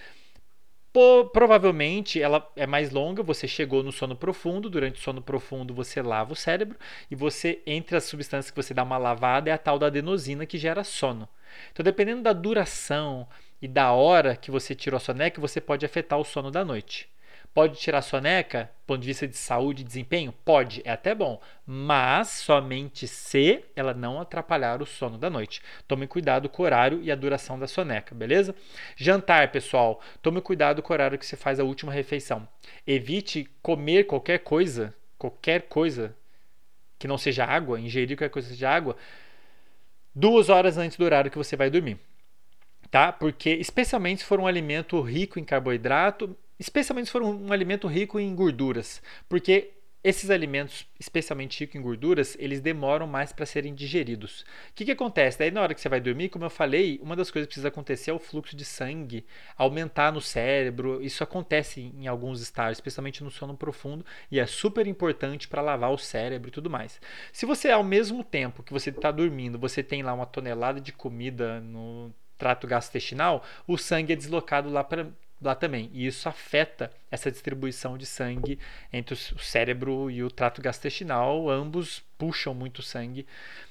provavelmente 1.32 2.20
ela 2.20 2.48
é 2.56 2.66
mais 2.66 2.90
longa, 2.90 3.22
você 3.22 3.46
chegou 3.46 3.82
no 3.82 3.92
sono 3.92 4.16
profundo, 4.16 4.68
durante 4.68 5.00
o 5.00 5.02
sono 5.02 5.22
profundo 5.22 5.72
você 5.72 6.02
lava 6.02 6.32
o 6.32 6.36
cérebro 6.36 6.78
e 7.10 7.14
você 7.14 7.60
entre 7.66 7.96
as 7.96 8.04
substâncias 8.04 8.50
que 8.50 8.56
você 8.56 8.74
dá 8.74 8.82
uma 8.82 8.98
lavada 8.98 9.50
é 9.50 9.52
a 9.52 9.58
tal 9.58 9.78
da 9.78 9.86
adenosina 9.86 10.46
que 10.46 10.58
gera 10.58 10.82
sono. 10.82 11.28
Então 11.72 11.84
dependendo 11.84 12.22
da 12.22 12.32
duração 12.32 13.26
e 13.62 13.68
da 13.68 13.92
hora 13.92 14.36
que 14.36 14.50
você 14.50 14.74
tirou 14.74 14.96
a 14.96 15.00
soneca, 15.00 15.40
você 15.40 15.60
pode 15.60 15.86
afetar 15.86 16.18
o 16.18 16.24
sono 16.24 16.50
da 16.50 16.64
noite. 16.64 17.08
Pode 17.52 17.80
tirar 17.80 18.00
soneca, 18.02 18.70
do 18.82 18.86
ponto 18.86 19.00
de 19.00 19.08
vista 19.08 19.26
de 19.26 19.36
saúde 19.36 19.82
e 19.82 19.84
desempenho? 19.84 20.32
Pode, 20.44 20.82
é 20.84 20.90
até 20.92 21.14
bom, 21.14 21.40
mas 21.66 22.28
somente 22.28 23.08
se 23.08 23.64
ela 23.74 23.92
não 23.92 24.20
atrapalhar 24.20 24.80
o 24.80 24.86
sono 24.86 25.18
da 25.18 25.28
noite. 25.28 25.60
Tome 25.88 26.06
cuidado 26.06 26.48
com 26.48 26.62
o 26.62 26.64
horário 26.64 27.00
e 27.02 27.10
a 27.10 27.16
duração 27.16 27.58
da 27.58 27.66
soneca, 27.66 28.14
beleza? 28.14 28.54
Jantar, 28.96 29.50
pessoal, 29.50 30.00
tome 30.22 30.40
cuidado 30.40 30.80
com 30.80 30.92
o 30.92 30.94
horário 30.94 31.18
que 31.18 31.26
você 31.26 31.36
faz 31.36 31.58
a 31.58 31.64
última 31.64 31.92
refeição. 31.92 32.46
Evite 32.86 33.50
comer 33.60 34.04
qualquer 34.04 34.38
coisa, 34.38 34.94
qualquer 35.18 35.62
coisa 35.62 36.16
que 37.00 37.08
não 37.08 37.18
seja 37.18 37.44
água, 37.44 37.80
ingerir 37.80 38.16
qualquer 38.16 38.30
coisa 38.30 38.46
que 38.46 38.54
seja 38.54 38.70
água, 38.70 38.96
duas 40.14 40.48
horas 40.48 40.78
antes 40.78 40.96
do 40.96 41.04
horário 41.04 41.30
que 41.30 41.38
você 41.38 41.56
vai 41.56 41.68
dormir 41.68 41.98
tá? 42.90 43.12
Porque 43.12 43.50
especialmente 43.50 44.20
se 44.20 44.24
for 44.24 44.40
um 44.40 44.46
alimento 44.46 45.00
rico 45.00 45.38
em 45.38 45.44
carboidrato, 45.44 46.36
especialmente 46.60 47.06
se 47.06 47.12
for 47.12 47.22
um, 47.22 47.46
um 47.46 47.52
alimento 47.52 47.88
rico 47.88 48.20
em 48.20 48.32
gorduras, 48.34 49.02
porque 49.28 49.72
esses 50.02 50.30
alimentos, 50.30 50.86
especialmente 50.98 51.60
ricos 51.60 51.76
em 51.76 51.82
gorduras, 51.82 52.34
eles 52.38 52.60
demoram 52.60 53.06
mais 53.06 53.32
para 53.32 53.44
serem 53.44 53.74
digeridos. 53.74 54.42
O 54.70 54.74
que, 54.74 54.86
que 54.86 54.90
acontece? 54.90 55.38
Daí, 55.38 55.50
na 55.50 55.60
hora 55.60 55.74
que 55.74 55.80
você 55.80 55.90
vai 55.90 56.00
dormir, 56.00 56.30
como 56.30 56.46
eu 56.46 56.50
falei, 56.50 56.98
uma 57.02 57.14
das 57.14 57.30
coisas 57.30 57.46
que 57.46 57.50
precisa 57.50 57.68
acontecer 57.68 58.10
é 58.10 58.14
o 58.14 58.18
fluxo 58.18 58.56
de 58.56 58.64
sangue 58.64 59.26
aumentar 59.58 60.10
no 60.10 60.20
cérebro. 60.20 61.02
Isso 61.02 61.22
acontece 61.22 61.92
em 61.94 62.06
alguns 62.06 62.40
estágios, 62.40 62.78
especialmente 62.78 63.22
no 63.22 63.30
sono 63.30 63.54
profundo, 63.54 64.04
e 64.30 64.40
é 64.40 64.46
super 64.46 64.86
importante 64.86 65.46
para 65.46 65.60
lavar 65.60 65.92
o 65.92 65.98
cérebro 65.98 66.48
e 66.48 66.52
tudo 66.52 66.70
mais. 66.70 66.98
Se 67.30 67.44
você, 67.44 67.70
ao 67.70 67.84
mesmo 67.84 68.24
tempo 68.24 68.62
que 68.62 68.72
você 68.72 68.88
está 68.88 69.10
dormindo, 69.10 69.58
você 69.58 69.82
tem 69.82 70.02
lá 70.02 70.14
uma 70.14 70.26
tonelada 70.26 70.80
de 70.80 70.92
comida 70.92 71.60
no 71.60 72.10
trato 72.38 72.66
gastrointestinal, 72.66 73.44
o 73.66 73.76
sangue 73.76 74.14
é 74.14 74.16
deslocado 74.16 74.70
lá 74.70 74.82
para 74.82 75.08
lá 75.40 75.54
também. 75.54 75.90
E 75.92 76.06
isso 76.06 76.28
afeta 76.28 76.92
essa 77.10 77.30
distribuição 77.30 77.96
de 77.96 78.06
sangue 78.06 78.58
entre 78.92 79.14
o 79.14 79.38
cérebro 79.38 80.10
e 80.10 80.22
o 80.22 80.30
trato 80.30 80.60
gastrointestinal. 80.60 81.48
Ambos 81.48 82.02
puxam 82.18 82.54
muito 82.54 82.82
sangue. 82.82 83.26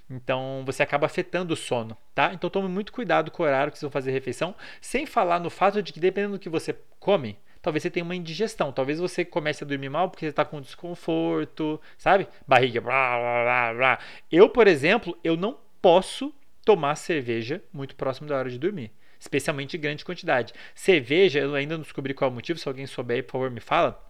Então 0.09 0.63
você 0.65 0.82
acaba 0.82 1.05
afetando 1.05 1.53
o 1.53 1.57
sono, 1.57 1.95
tá? 2.15 2.32
Então 2.34 2.49
tome 2.49 2.67
muito 2.67 2.91
cuidado 2.91 3.30
com 3.30 3.43
o 3.43 3.45
horário 3.45 3.72
que 3.72 3.78
você 3.78 3.86
vai 3.86 3.93
fazer 3.93 4.11
refeição, 4.11 4.55
sem 4.82 5.05
falar 5.05 5.39
no 5.39 5.49
fato 5.49 5.84
de 5.84 5.93
que 5.93 5.99
dependendo 5.99 6.34
do 6.34 6.39
que 6.39 6.49
você 6.49 6.76
come, 6.99 7.38
talvez 7.61 7.84
você 7.84 7.91
tenha 7.91 8.03
uma 8.03 8.15
indigestão. 8.15 8.72
Talvez 8.72 8.99
você 8.99 9.24
comece 9.24 9.63
a 9.63 9.67
dormir 9.67 9.89
mal 9.89 10.09
porque 10.09 10.26
você 10.26 10.32
está 10.32 10.43
com 10.43 10.59
desconforto, 10.59 11.80
sabe? 11.97 12.28
Barriga, 12.47 12.82
blá, 12.82 13.17
blá, 13.43 13.74
blá. 13.74 13.99
Eu, 14.32 14.49
por 14.49 14.67
exemplo, 14.67 15.17
eu 15.24 15.38
não 15.38 15.57
posso 15.82 16.34
tomar 16.65 16.95
cerveja 16.95 17.63
muito 17.72 17.95
próximo 17.95 18.28
da 18.28 18.38
hora 18.38 18.49
de 18.49 18.57
dormir 18.57 18.91
especialmente 19.20 19.78
em 19.78 19.80
grande 19.80 20.05
quantidade. 20.05 20.53
Cerveja, 20.74 21.39
eu 21.39 21.53
ainda 21.55 21.76
não 21.76 21.84
descobri 21.84 22.13
qual 22.13 22.30
é 22.30 22.32
o 22.32 22.36
motivo, 22.36 22.59
se 22.59 22.67
alguém 22.67 22.88
souber, 22.88 23.24
por 23.24 23.34
favor, 23.34 23.51
me 23.51 23.59
fala. 23.59 24.09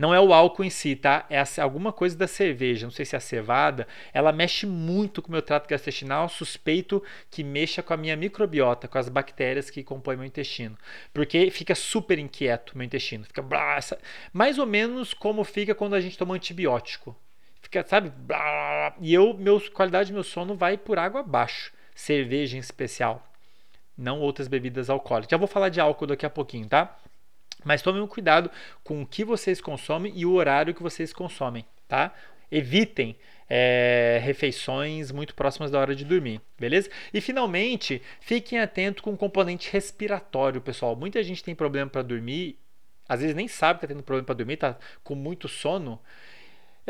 Não 0.00 0.14
é 0.14 0.20
o 0.20 0.32
álcool 0.32 0.64
em 0.64 0.70
si, 0.70 0.96
tá? 0.96 1.26
É 1.28 1.42
alguma 1.60 1.92
coisa 1.92 2.16
da 2.16 2.26
cerveja, 2.26 2.86
não 2.86 2.90
sei 2.90 3.04
se 3.04 3.14
é 3.14 3.18
a 3.18 3.20
cevada. 3.20 3.86
Ela 4.14 4.32
mexe 4.32 4.64
muito 4.64 5.20
com 5.20 5.28
o 5.28 5.32
meu 5.32 5.42
trato 5.42 5.68
gastrointestinal. 5.68 6.26
Suspeito 6.26 7.04
que 7.30 7.44
mexa 7.44 7.82
com 7.82 7.92
a 7.92 7.98
minha 7.98 8.16
microbiota, 8.16 8.88
com 8.88 8.96
as 8.96 9.10
bactérias 9.10 9.68
que 9.68 9.84
compõem 9.84 10.16
meu 10.16 10.24
intestino. 10.24 10.74
Porque 11.12 11.50
fica 11.50 11.74
super 11.74 12.18
inquieto 12.18 12.78
meu 12.78 12.86
intestino. 12.86 13.26
Fica 13.26 13.44
mais 14.32 14.58
ou 14.58 14.64
menos 14.64 15.12
como 15.12 15.44
fica 15.44 15.74
quando 15.74 15.94
a 15.94 16.00
gente 16.00 16.16
toma 16.16 16.34
antibiótico. 16.34 17.14
Fica, 17.60 17.84
sabe? 17.86 18.10
E 19.02 19.12
eu, 19.12 19.34
meu, 19.34 19.60
qualidade 19.70 20.10
do 20.10 20.14
meu 20.14 20.24
sono 20.24 20.54
vai 20.54 20.78
por 20.78 20.98
água 20.98 21.20
abaixo. 21.20 21.74
Cerveja 21.94 22.56
em 22.56 22.60
especial 22.60 23.29
não 24.00 24.20
outras 24.20 24.48
bebidas 24.48 24.88
alcoólicas. 24.90 25.30
Já 25.30 25.36
vou 25.36 25.48
falar 25.48 25.68
de 25.68 25.80
álcool 25.80 26.06
daqui 26.06 26.26
a 26.26 26.30
pouquinho, 26.30 26.66
tá? 26.68 26.98
Mas 27.64 27.82
tomem 27.82 28.04
cuidado 28.06 28.50
com 28.82 29.02
o 29.02 29.06
que 29.06 29.24
vocês 29.24 29.60
consomem 29.60 30.12
e 30.16 30.24
o 30.24 30.32
horário 30.32 30.74
que 30.74 30.82
vocês 30.82 31.12
consomem, 31.12 31.64
tá? 31.86 32.14
Evitem 32.50 33.16
é, 33.48 34.20
refeições 34.22 35.12
muito 35.12 35.34
próximas 35.34 35.70
da 35.70 35.78
hora 35.78 35.94
de 35.94 36.04
dormir, 36.04 36.40
beleza? 36.58 36.88
E 37.12 37.20
finalmente, 37.20 38.00
fiquem 38.20 38.58
atentos 38.58 39.02
com 39.02 39.12
o 39.12 39.16
componente 39.16 39.70
respiratório, 39.72 40.60
pessoal. 40.60 40.96
Muita 40.96 41.22
gente 41.22 41.44
tem 41.44 41.54
problema 41.54 41.90
para 41.90 42.02
dormir, 42.02 42.58
às 43.08 43.20
vezes 43.20 43.34
nem 43.34 43.48
sabe 43.48 43.80
que 43.80 43.86
está 43.86 43.94
tendo 43.94 44.04
problema 44.04 44.24
para 44.24 44.36
dormir, 44.36 44.56
tá 44.56 44.78
com 45.02 45.14
muito 45.14 45.48
sono 45.48 46.00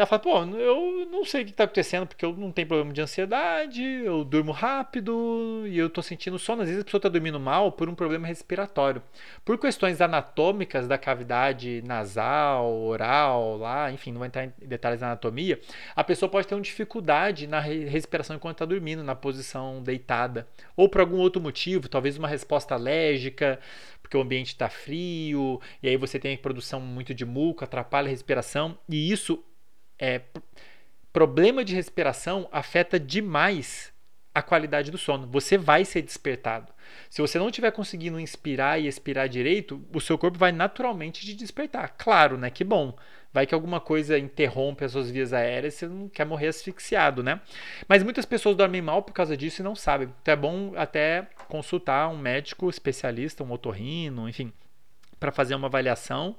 ela 0.01 0.07
fala, 0.07 0.23
pô, 0.23 0.45
eu 0.57 1.07
não 1.13 1.27
sei 1.27 1.43
o 1.43 1.45
que 1.45 1.51
está 1.51 1.65
acontecendo, 1.65 2.07
porque 2.07 2.25
eu 2.25 2.33
não 2.33 2.51
tenho 2.51 2.67
problema 2.67 2.91
de 2.91 3.03
ansiedade, 3.03 3.83
eu 3.83 4.25
durmo 4.25 4.51
rápido 4.51 5.65
e 5.67 5.77
eu 5.77 5.89
estou 5.89 6.03
sentindo 6.03 6.39
sono. 6.39 6.63
Às 6.63 6.69
vezes 6.69 6.81
a 6.81 6.85
pessoa 6.87 6.99
está 6.99 7.09
dormindo 7.11 7.39
mal 7.39 7.71
por 7.71 7.87
um 7.87 7.95
problema 7.95 8.27
respiratório. 8.27 9.03
Por 9.45 9.59
questões 9.59 10.01
anatômicas 10.01 10.89
da 10.89 10.97
cavidade 10.97 11.83
nasal, 11.85 12.73
oral, 12.81 13.59
lá, 13.59 13.93
enfim, 13.93 14.11
não 14.11 14.19
vou 14.21 14.27
entrar 14.27 14.47
em 14.47 14.53
detalhes 14.63 15.01
da 15.01 15.09
anatomia, 15.09 15.61
a 15.95 16.03
pessoa 16.03 16.31
pode 16.31 16.47
ter 16.47 16.55
uma 16.55 16.63
dificuldade 16.63 17.47
na 17.47 17.61
respiração 17.61 18.37
enquanto 18.37 18.55
está 18.55 18.65
dormindo, 18.65 19.05
na 19.05 19.15
posição 19.15 19.83
deitada. 19.83 20.49
Ou 20.75 20.89
por 20.89 21.03
algum 21.03 21.19
outro 21.19 21.43
motivo, 21.43 21.91
talvez 21.91 22.17
uma 22.17 22.27
resposta 22.27 22.75
alérgica, 22.75 23.61
porque 24.01 24.17
o 24.17 24.23
ambiente 24.23 24.49
está 24.49 24.71
frio, 24.71 25.61
e 25.83 25.89
aí 25.89 25.97
você 25.99 26.19
tem 26.19 26.37
produção 26.39 26.81
muito 26.81 27.13
de 27.13 27.27
muco, 27.27 27.63
atrapalha 27.63 28.07
a 28.07 28.11
respiração, 28.11 28.79
e 28.89 29.13
isso 29.13 29.45
é, 30.01 30.23
problema 31.13 31.65
de 31.65 31.75
respiração 31.75 32.49
afeta 32.51 32.99
demais 32.99 33.93
a 34.35 34.41
qualidade 34.41 34.91
do 34.91 34.99
sono. 34.99 35.27
Você 35.27 35.59
vai 35.59 35.85
ser 35.85 36.03
despertado. 36.03 36.73
Se 37.09 37.21
você 37.21 37.39
não 37.39 37.49
estiver 37.49 37.71
conseguindo 37.73 38.19
inspirar 38.19 38.81
e 38.81 38.87
expirar 38.87 39.29
direito, 39.29 39.85
o 39.93 40.01
seu 40.01 40.17
corpo 40.17 40.39
vai 40.39 40.53
naturalmente 40.53 41.25
te 41.25 41.35
despertar. 41.35 41.95
Claro, 41.99 42.39
né? 42.39 42.49
Que 42.49 42.65
bom. 42.65 42.97
Vai 43.33 43.47
que 43.47 43.55
alguma 43.55 43.81
coisa 43.81 44.19
interrompe 44.19 44.85
as 44.85 44.93
suas 44.93 45.11
vias 45.11 45.33
aéreas 45.33 45.75
você 45.75 45.87
não 45.87 46.09
quer 46.09 46.25
morrer 46.25 46.49
asfixiado, 46.49 47.23
né? 47.23 47.41
Mas 47.87 48.03
muitas 48.03 48.25
pessoas 48.25 48.57
dormem 48.57 48.83
mal 48.83 49.03
por 49.03 49.13
causa 49.13 49.37
disso 49.37 49.63
e 49.63 49.65
não 49.65 49.77
sabem. 49.77 50.13
Então 50.23 50.33
é 50.33 50.37
bom 50.37 50.73
até 50.77 51.29
consultar 51.49 52.09
um 52.09 52.19
médico 52.19 52.69
especialista, 52.69 53.45
um 53.45 53.53
otorrino, 53.53 54.29
enfim, 54.29 54.53
para 55.19 55.31
fazer 55.31 55.55
uma 55.55 55.69
avaliação. 55.69 56.37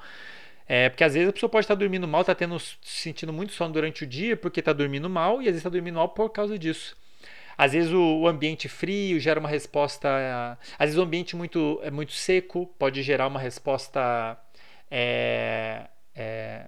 É, 0.67 0.89
porque 0.89 1.03
às 1.03 1.13
vezes 1.13 1.29
a 1.29 1.33
pessoa 1.33 1.49
pode 1.49 1.65
estar 1.65 1.75
dormindo 1.75 2.07
mal, 2.07 2.21
está 2.21 2.35
tendo, 2.35 2.57
sentindo 2.81 3.33
muito 3.33 3.53
sono 3.53 3.73
durante 3.73 4.03
o 4.03 4.07
dia 4.07 4.37
porque 4.37 4.61
está 4.61 4.71
dormindo 4.73 5.09
mal, 5.09 5.41
e 5.41 5.45
às 5.45 5.45
vezes 5.45 5.57
está 5.59 5.69
dormindo 5.69 5.95
mal 5.95 6.09
por 6.09 6.29
causa 6.29 6.57
disso. 6.57 6.95
Às 7.57 7.73
vezes 7.73 7.91
o, 7.91 8.27
ambiente 8.27 8.67
frio 8.67 9.19
gera 9.19 9.39
uma 9.39 9.49
resposta. 9.49 10.57
Às 10.79 10.87
vezes 10.87 10.97
o 10.97 11.01
ambiente 11.01 11.35
muito, 11.35 11.79
é 11.83 11.91
muito 11.91 12.13
seco 12.13 12.65
pode 12.79 13.03
gerar 13.03 13.27
uma 13.27 13.39
resposta 13.39 14.35
é, 14.89 15.87
é, 16.15 16.67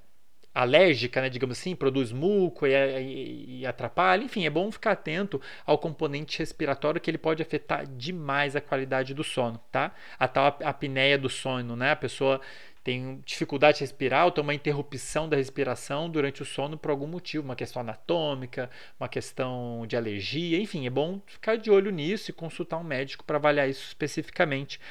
alérgica, 0.53 1.19
né, 1.19 1.29
digamos 1.29 1.57
assim, 1.57 1.75
produz 1.75 2.11
muco 2.11 2.67
e, 2.67 2.73
e, 2.73 3.61
e, 3.61 3.65
atrapalha. 3.65 4.23
Enfim, 4.23 4.45
é 4.45 4.49
bom 4.49 4.71
ficar 4.71 4.91
atento 4.91 5.41
ao 5.65 5.77
componente 5.77 6.37
respiratório 6.37 7.01
que 7.01 7.09
ele 7.09 7.17
pode 7.17 7.41
afetar 7.41 7.87
demais 7.87 8.55
a 8.55 8.61
qualidade 8.61 9.13
do 9.13 9.23
sono, 9.23 9.59
tá? 9.71 9.93
A 10.19 10.27
tal 10.27 10.57
apneia 10.63 11.17
do 11.17 11.29
sono, 11.29 11.75
né? 11.75 11.91
A 11.91 11.95
pessoa 11.95 12.39
tem 12.83 13.23
dificuldade 13.25 13.77
de 13.77 13.83
respirar 13.83 14.25
ou 14.25 14.31
tem 14.31 14.43
uma 14.43 14.53
interrupção 14.53 15.29
da 15.29 15.37
respiração 15.37 16.09
durante 16.09 16.41
o 16.41 16.45
sono 16.45 16.77
por 16.77 16.91
algum 16.91 17.07
motivo, 17.07 17.45
uma 17.45 17.55
questão 17.55 17.81
anatômica, 17.81 18.69
uma 18.99 19.07
questão 19.07 19.85
de 19.87 19.95
alergia, 19.95 20.59
enfim, 20.59 20.85
é 20.85 20.89
bom 20.89 21.21
ficar 21.25 21.55
de 21.55 21.71
olho 21.71 21.91
nisso 21.91 22.29
e 22.29 22.33
consultar 22.33 22.77
um 22.77 22.83
médico 22.83 23.23
para 23.23 23.37
avaliar 23.37 23.69
isso 23.69 23.87
especificamente, 23.87 24.81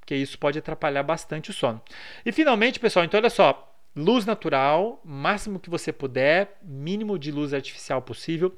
porque 0.00 0.14
isso 0.14 0.38
pode 0.38 0.58
atrapalhar 0.58 1.02
bastante 1.02 1.50
o 1.50 1.52
sono. 1.52 1.80
E 2.24 2.32
finalmente, 2.32 2.80
pessoal, 2.80 3.04
então 3.04 3.20
olha 3.20 3.30
só, 3.30 3.76
luz 3.94 4.24
natural, 4.24 5.00
máximo 5.04 5.60
que 5.60 5.68
você 5.68 5.92
puder, 5.92 6.58
mínimo 6.62 7.18
de 7.18 7.30
luz 7.30 7.52
artificial 7.52 8.00
possível. 8.00 8.56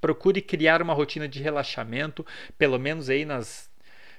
Procure 0.00 0.42
criar 0.42 0.82
uma 0.82 0.92
rotina 0.92 1.28
de 1.28 1.40
relaxamento, 1.40 2.26
pelo 2.58 2.78
menos 2.78 3.08
aí 3.08 3.24
nas 3.24 3.70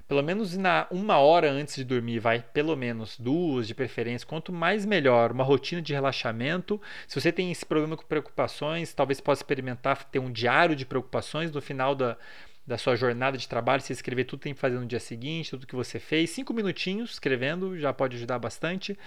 pelo 0.08 0.24
menos 0.24 0.56
na 0.56 0.88
uma 0.90 1.18
hora 1.18 1.52
antes 1.52 1.76
de 1.76 1.84
dormir, 1.84 2.20
vai, 2.20 2.42
pelo 2.42 2.76
menos 2.76 3.18
duas 3.20 3.68
de 3.68 3.76
preferência, 3.76 4.28
quanto 4.28 4.54
mais 4.54 4.86
melhor, 4.86 5.32
uma 5.32 5.44
rotina 5.44 5.82
de 5.82 5.94
relaxamento. 5.94 6.82
Se 7.08 7.20
você 7.20 7.32
tem 7.32 7.52
esse 7.52 7.66
problema 7.66 7.98
com 7.98 8.06
preocupações, 8.06 8.94
talvez 8.94 9.20
possa 9.20 9.42
experimentar 9.42 10.06
ter 10.06 10.20
um 10.20 10.32
diário 10.32 10.76
de 10.76 10.86
preocupações 10.86 11.52
no 11.52 11.62
final 11.62 11.94
da, 11.94 12.18
da 12.66 12.78
sua 12.78 12.96
jornada 12.96 13.38
de 13.38 13.48
trabalho, 13.48 13.82
se 13.82 13.94
escrever 13.94 14.24
tudo 14.24 14.40
que 14.40 14.44
tem 14.44 14.54
que 14.54 14.60
fazer 14.60 14.80
no 14.80 14.86
dia 14.86 15.00
seguinte, 15.00 15.52
tudo 15.52 15.68
que 15.68 15.76
você 15.76 16.00
fez, 16.00 16.30
cinco 16.30 16.54
minutinhos 16.54 17.12
escrevendo 17.12 17.78
já 17.78 17.94
pode 17.94 18.16
ajudar 18.18 18.40
bastante. 18.40 18.98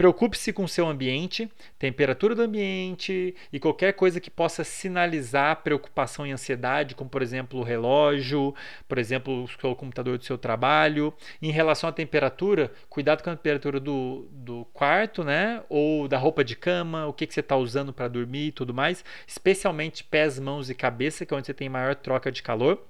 Preocupe-se 0.00 0.50
com 0.50 0.64
o 0.64 0.68
seu 0.68 0.88
ambiente, 0.88 1.46
temperatura 1.78 2.34
do 2.34 2.40
ambiente 2.40 3.34
e 3.52 3.60
qualquer 3.60 3.92
coisa 3.92 4.18
que 4.18 4.30
possa 4.30 4.64
sinalizar 4.64 5.62
preocupação 5.62 6.26
e 6.26 6.32
ansiedade, 6.32 6.94
como 6.94 7.10
por 7.10 7.20
exemplo 7.20 7.60
o 7.60 7.62
relógio, 7.62 8.54
por 8.88 8.96
exemplo 8.96 9.44
o 9.62 9.76
computador 9.76 10.16
do 10.16 10.24
seu 10.24 10.38
trabalho. 10.38 11.12
Em 11.42 11.50
relação 11.50 11.86
à 11.86 11.92
temperatura, 11.92 12.72
cuidado 12.88 13.22
com 13.22 13.28
a 13.28 13.36
temperatura 13.36 13.78
do, 13.78 14.26
do 14.32 14.64
quarto, 14.72 15.22
né? 15.22 15.62
Ou 15.68 16.08
da 16.08 16.16
roupa 16.16 16.42
de 16.42 16.56
cama, 16.56 17.06
o 17.06 17.12
que, 17.12 17.26
que 17.26 17.34
você 17.34 17.40
está 17.40 17.58
usando 17.58 17.92
para 17.92 18.08
dormir 18.08 18.46
e 18.46 18.52
tudo 18.52 18.72
mais, 18.72 19.04
especialmente 19.26 20.02
pés, 20.02 20.38
mãos 20.38 20.70
e 20.70 20.74
cabeça, 20.74 21.26
que 21.26 21.34
é 21.34 21.36
onde 21.36 21.46
você 21.46 21.52
tem 21.52 21.68
maior 21.68 21.94
troca 21.94 22.32
de 22.32 22.42
calor. 22.42 22.82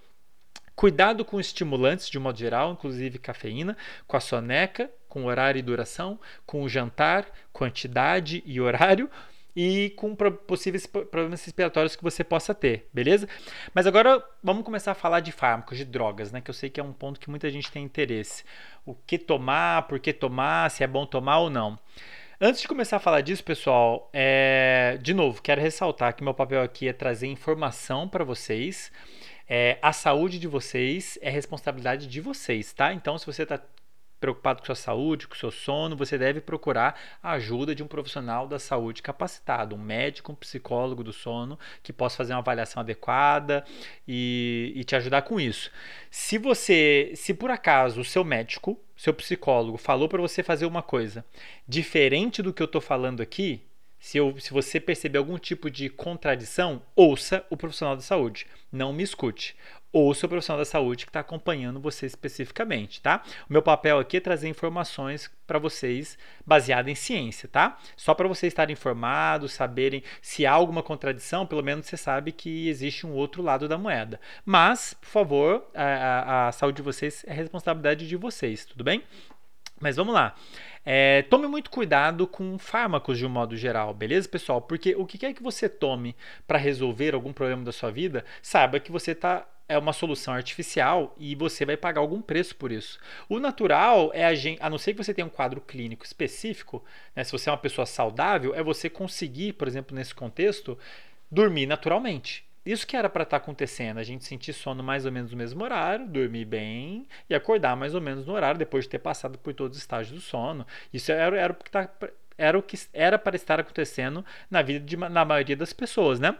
Cuidado 0.77 1.25
com 1.25 1.41
estimulantes 1.41 2.09
de 2.09 2.21
modo 2.21 2.39
geral, 2.39 2.71
inclusive 2.71 3.19
cafeína, 3.19 3.77
com 4.07 4.17
a 4.17 4.21
soneca, 4.21 4.89
com 5.11 5.27
horário 5.27 5.59
e 5.59 5.63
duração, 5.63 6.19
com 6.47 6.63
o 6.63 6.69
jantar, 6.69 7.27
quantidade 7.53 8.43
e 8.47 8.59
horário 8.61 9.11
e 9.55 9.91
com 9.97 10.15
possíveis 10.15 10.87
problemas 10.87 11.45
respiratórios 11.45 11.97
que 11.97 12.03
você 12.03 12.23
possa 12.23 12.55
ter, 12.55 12.89
beleza? 12.95 13.29
Mas 13.75 13.87
agora 13.87 14.25
vamos 14.43 14.65
começar 14.65 14.93
a 14.93 14.95
falar 14.95 15.21
de 15.21 15.33
fármacos, 15.33 15.77
de 15.77 15.85
drogas, 15.85 16.31
né? 16.31 16.41
Que 16.41 16.49
eu 16.49 16.55
sei 16.55 16.71
que 16.71 16.81
é 16.81 16.83
um 16.83 16.93
ponto 16.93 17.21
que 17.21 17.29
muita 17.29 17.51
gente 17.51 17.71
tem 17.71 17.85
interesse. 17.85 18.45
O 18.87 18.95
que 18.95 19.19
tomar, 19.19 19.89
por 19.89 19.99
que 19.99 20.13
tomar, 20.13 20.71
se 20.71 20.85
é 20.85 20.87
bom 20.87 21.05
tomar 21.05 21.41
ou 21.41 21.51
não. 21.51 21.79
Antes 22.41 22.63
de 22.63 22.69
começar 22.69 22.97
a 22.97 23.01
falar 23.01 23.21
disso, 23.21 23.45
pessoal, 23.45 24.09
é... 24.15 24.97
de 25.03 25.13
novo, 25.13 25.43
quero 25.43 25.61
ressaltar 25.61 26.15
que 26.15 26.25
meu 26.25 26.33
papel 26.33 26.63
aqui 26.63 26.89
é 26.89 26.93
trazer 26.93 27.27
informação 27.27 28.09
para 28.09 28.25
vocês 28.25 28.91
é, 29.53 29.79
a 29.83 29.93
saúde 29.93 30.39
de 30.39 30.47
vocês 30.47 31.19
é 31.21 31.29
responsabilidade 31.29 32.07
de 32.07 32.21
vocês, 32.21 32.73
tá? 32.73 32.95
Então, 32.95 33.19
se 33.19 33.27
você 33.27 33.43
está 33.43 33.61
preocupado 34.21 34.61
com 34.61 34.67
sua 34.67 34.75
saúde, 34.75 35.27
com 35.27 35.35
seu 35.35 35.51
sono, 35.51 35.97
você 35.97 36.19
deve 36.19 36.41
procurar 36.41 37.01
a 37.23 37.33
ajuda 37.33 37.75
de 37.75 37.83
um 37.83 37.87
profissional 37.87 38.47
da 38.47 38.59
saúde 38.59 39.03
capacitado, 39.03 39.75
um 39.75 39.79
médico, 39.79 40.33
um 40.33 40.35
psicólogo 40.35 41.03
do 41.03 41.13
sono, 41.13 41.59
que 41.83 41.93
possa 41.93 42.19
fazer 42.19 42.35
uma 42.35 42.41
avaliação 42.41 42.81
adequada 42.81 43.65
e, 44.07 44.73
e 44.77 44.85
te 44.85 44.95
ajudar 44.95 45.23
com 45.23 45.41
isso. 45.41 45.71
Se 46.11 46.37
você, 46.37 47.13
se 47.17 47.33
por 47.33 47.51
acaso 47.51 48.03
o 48.03 48.05
seu 48.05 48.23
médico, 48.23 48.79
seu 48.97 49.15
psicólogo 49.15 49.79
falou 49.79 50.09
para 50.09 50.21
você 50.21 50.43
fazer 50.43 50.67
uma 50.67 50.83
coisa 50.83 51.25
diferente 51.67 52.43
do 52.43 52.53
que 52.53 52.63
eu 52.63 52.67
estou 52.67 52.81
falando 52.81 53.23
aqui, 53.23 53.65
se, 53.99 54.17
eu, 54.17 54.35
se 54.39 54.51
você 54.51 54.81
perceber 54.81 55.19
algum 55.19 55.39
tipo 55.39 55.71
de 55.71 55.91
contradição, 55.91 56.83
ouça 56.97 57.45
o 57.51 57.57
profissional 57.57 57.95
da 57.95 58.03
saúde. 58.03 58.47
Não 58.73 58.95
me 58.95 59.03
escute. 59.03 59.55
Ouça 59.93 60.27
o 60.27 60.29
profissional 60.29 60.59
da 60.59 60.65
saúde 60.65 61.05
que 61.05 61.11
está 61.11 61.19
acompanhando 61.19 61.81
você 61.81 62.07
especificamente, 62.07 63.03
tá? 63.03 63.23
O 63.49 63.53
meu 63.53 63.61
papel 63.61 63.99
aqui 63.99 64.19
é 64.19 64.21
trazer 64.21 64.49
informações 64.49 65.29
para 65.49 65.59
vocês 65.59 66.17
baseado 66.47 66.89
em 66.89 66.95
ciência, 66.95 67.49
tá? 67.49 67.77
Só 67.97 68.15
para 68.15 68.29
vocês 68.29 68.53
estarem 68.53 68.75
informados, 68.75 69.53
saberem 69.53 70.05
se 70.23 70.47
há 70.47 70.53
alguma 70.53 70.81
contradição, 70.81 71.45
pelo 71.45 71.63
menos 71.63 71.87
você 71.87 71.97
sabe 71.97 72.31
que 72.31 72.69
existe 72.69 73.05
um 73.05 73.13
outro 73.13 73.43
lado 73.43 73.67
da 73.67 73.77
moeda. 73.77 74.21
Mas, 74.45 74.95
por 74.95 75.09
favor, 75.09 75.67
a, 75.75 75.85
a, 75.85 76.49
a 76.49 76.53
saúde 76.53 76.77
de 76.77 76.83
vocês 76.83 77.25
é 77.27 77.33
responsabilidade 77.33 78.07
de 78.07 78.17
vocês, 78.17 78.65
tudo 78.65 78.85
bem? 78.85 79.03
Mas 79.81 79.97
vamos 79.97 80.15
lá. 80.15 80.37
É, 80.85 81.23
tome 81.23 81.47
muito 81.47 81.71
cuidado 81.71 82.27
com 82.27 82.59
fármacos 82.59 83.19
de 83.19 83.27
um 83.27 83.29
modo 83.31 83.57
geral, 83.57 83.93
beleza, 83.93 84.29
pessoal? 84.29 84.61
Porque 84.61 84.95
o 84.95 85.05
que 85.05 85.19
quer 85.19 85.33
que 85.33 85.43
você 85.43 85.69
tome 85.69 86.15
para 86.47 86.59
resolver 86.59 87.15
algum 87.15 87.33
problema 87.33 87.65
da 87.65 87.73
sua 87.73 87.91
vida, 87.91 88.25
saiba 88.41 88.79
que 88.79 88.93
você 88.93 89.13
está 89.13 89.47
é 89.71 89.79
uma 89.79 89.93
solução 89.93 90.35
artificial 90.35 91.15
e 91.17 91.37
você 91.37 91.65
vai 91.65 91.77
pagar 91.77 92.01
algum 92.01 92.21
preço 92.21 92.57
por 92.57 92.73
isso. 92.73 92.99
O 93.29 93.39
natural 93.39 94.11
é 94.13 94.25
a 94.25 94.35
gente, 94.35 94.61
a 94.61 94.69
não 94.69 94.79
ser 94.79 94.93
que 94.93 95.03
você 95.03 95.15
tenha 95.15 95.25
um 95.25 95.31
quadro 95.31 95.61
clínico 95.61 96.05
específico, 96.05 96.85
né, 97.15 97.23
se 97.23 97.31
você 97.31 97.49
é 97.49 97.53
uma 97.53 97.59
pessoa 97.59 97.87
saudável, 97.87 98.53
é 98.53 98.65
você 98.65 98.91
conseguir, 98.91 99.53
por 99.53 99.69
exemplo, 99.69 99.95
nesse 99.95 100.13
contexto, 100.13 100.77
dormir 101.31 101.67
naturalmente. 101.67 102.45
Isso 102.67 102.85
que 102.85 102.97
era 102.97 103.09
para 103.09 103.23
estar 103.23 103.39
tá 103.39 103.43
acontecendo, 103.45 103.99
a 103.99 104.03
gente 104.03 104.25
sentir 104.25 104.53
sono 104.53 104.83
mais 104.83 105.07
ou 105.07 105.13
menos 105.13 105.31
no 105.31 105.37
mesmo 105.37 105.63
horário, 105.63 106.07
dormir 106.09 106.47
bem 106.47 107.07
e 107.29 107.35
acordar 107.35 107.77
mais 107.77 107.95
ou 107.95 108.01
menos 108.01 108.27
no 108.27 108.33
horário 108.33 108.59
depois 108.59 108.85
de 108.85 108.91
ter 108.91 108.99
passado 108.99 109.39
por 109.39 109.55
todos 109.55 109.77
os 109.77 109.83
estágios 109.83 110.21
do 110.21 110.21
sono. 110.21 110.67
Isso 110.93 111.13
era, 111.13 111.39
era, 111.39 111.53
o, 111.53 111.57
que 111.57 111.71
tá, 111.71 111.89
era 112.37 112.59
o 112.59 112.63
que 112.63 112.77
era 112.93 113.17
para 113.17 113.37
estar 113.37 113.61
acontecendo 113.61 114.25
na 114.51 114.63
vida 114.63 114.85
de, 114.85 114.97
na 114.97 115.25
maioria 115.25 115.57
das 115.57 115.73
pessoas, 115.73 116.19
né? 116.19 116.37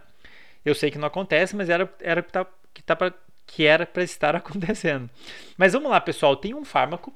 Eu 0.65 0.75
sei 0.75 0.91
que 0.91 0.99
não 0.99 1.07
acontece, 1.07 1.57
mas 1.57 1.71
era, 1.71 1.91
era 2.01 2.23
que, 2.23 2.31
tá, 2.31 2.47
que, 2.75 2.83
tá 2.83 2.95
pra, 2.95 3.13
que 3.47 3.65
era 3.65 3.87
para 3.87 4.03
estar 4.03 4.35
acontecendo. 4.37 5.09
Mas 5.57 5.73
vamos 5.73 5.91
lá, 5.91 6.01
pessoal. 6.01 6.37
Tem 6.37 6.55
um 6.55 6.65
fármaco. 6.65 7.13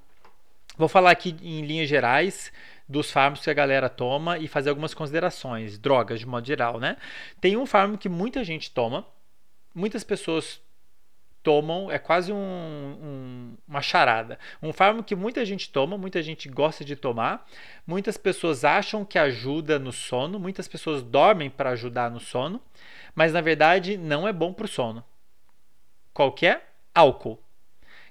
Vou 0.76 0.88
falar 0.88 1.10
aqui 1.10 1.36
em 1.42 1.64
linhas 1.64 1.88
gerais 1.88 2.52
dos 2.88 3.10
fármacos 3.10 3.44
que 3.44 3.50
a 3.50 3.54
galera 3.54 3.88
toma 3.88 4.38
e 4.38 4.46
fazer 4.46 4.70
algumas 4.70 4.92
considerações, 4.92 5.78
drogas 5.78 6.20
de 6.20 6.26
modo 6.26 6.46
geral, 6.46 6.78
né? 6.78 6.96
Tem 7.40 7.56
um 7.56 7.64
fármaco 7.64 8.00
que 8.00 8.08
muita 8.08 8.44
gente 8.44 8.70
toma, 8.70 9.06
muitas 9.74 10.04
pessoas 10.04 10.60
tomam, 11.44 11.90
é 11.90 11.98
quase 11.98 12.32
um, 12.32 12.36
um, 12.36 13.56
uma 13.68 13.82
charada. 13.82 14.38
Um 14.62 14.72
fármaco 14.72 15.06
que 15.06 15.14
muita 15.14 15.44
gente 15.44 15.70
toma, 15.70 15.96
muita 15.96 16.22
gente 16.22 16.48
gosta 16.48 16.84
de 16.84 16.96
tomar, 16.96 17.46
muitas 17.86 18.16
pessoas 18.16 18.64
acham 18.64 19.04
que 19.04 19.18
ajuda 19.18 19.78
no 19.78 19.92
sono, 19.92 20.40
muitas 20.40 20.66
pessoas 20.66 21.02
dormem 21.02 21.50
para 21.50 21.70
ajudar 21.70 22.10
no 22.10 22.18
sono, 22.18 22.60
mas 23.14 23.32
na 23.32 23.42
verdade 23.42 23.96
não 23.96 24.26
é 24.26 24.32
bom 24.32 24.52
para 24.52 24.64
o 24.64 24.68
sono. 24.68 25.04
Qualquer 26.14 26.56
é? 26.58 26.62
álcool. 26.94 27.40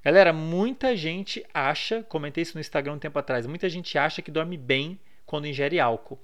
Galera, 0.04 0.34
muita 0.34 0.94
gente 0.94 1.42
acha, 1.54 2.04
comentei 2.04 2.42
isso 2.42 2.56
no 2.56 2.60
Instagram 2.60 2.96
um 2.96 3.00
tempo 3.00 3.18
atrás, 3.18 3.48
muita 3.48 3.70
gente 3.70 3.98
acha 3.98 4.22
que 4.22 4.30
dorme 4.30 4.58
bem 4.58 5.00
quando 5.26 5.48
ingere 5.48 5.80
álcool. 5.80 6.20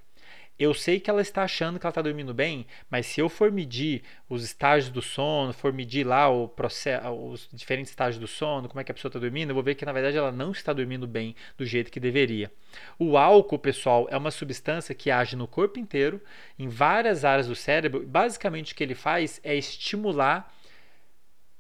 Eu 0.59 0.73
sei 0.73 0.99
que 0.99 1.09
ela 1.09 1.21
está 1.21 1.43
achando 1.43 1.79
que 1.79 1.85
ela 1.85 1.91
está 1.91 2.01
dormindo 2.01 2.33
bem, 2.33 2.67
mas 2.89 3.05
se 3.05 3.21
eu 3.21 3.29
for 3.29 3.49
medir 3.49 4.03
os 4.27 4.43
estágios 4.43 4.91
do 4.91 5.01
sono, 5.01 5.53
for 5.53 5.71
medir 5.71 6.05
lá 6.05 6.27
o 6.27 6.49
processo, 6.49 7.07
os 7.09 7.47
diferentes 7.53 7.91
estágios 7.91 8.19
do 8.19 8.27
sono, 8.27 8.67
como 8.67 8.81
é 8.81 8.83
que 8.83 8.91
a 8.91 8.93
pessoa 8.93 9.07
está 9.07 9.17
dormindo, 9.17 9.51
eu 9.51 9.55
vou 9.55 9.63
ver 9.63 9.75
que 9.75 9.85
na 9.85 9.93
verdade 9.93 10.17
ela 10.17 10.33
não 10.33 10.51
está 10.51 10.73
dormindo 10.73 11.07
bem 11.07 11.33
do 11.57 11.65
jeito 11.65 11.89
que 11.89 11.99
deveria. 12.01 12.51
O 12.99 13.17
álcool, 13.17 13.57
pessoal, 13.57 14.05
é 14.11 14.17
uma 14.17 14.31
substância 14.31 14.93
que 14.93 15.09
age 15.09 15.37
no 15.37 15.47
corpo 15.47 15.79
inteiro, 15.79 16.21
em 16.57 16.67
várias 16.67 17.23
áreas 17.23 17.47
do 17.47 17.55
cérebro. 17.55 18.05
Basicamente 18.05 18.73
o 18.73 18.75
que 18.75 18.83
ele 18.83 18.95
faz 18.95 19.39
é 19.45 19.55
estimular 19.55 20.53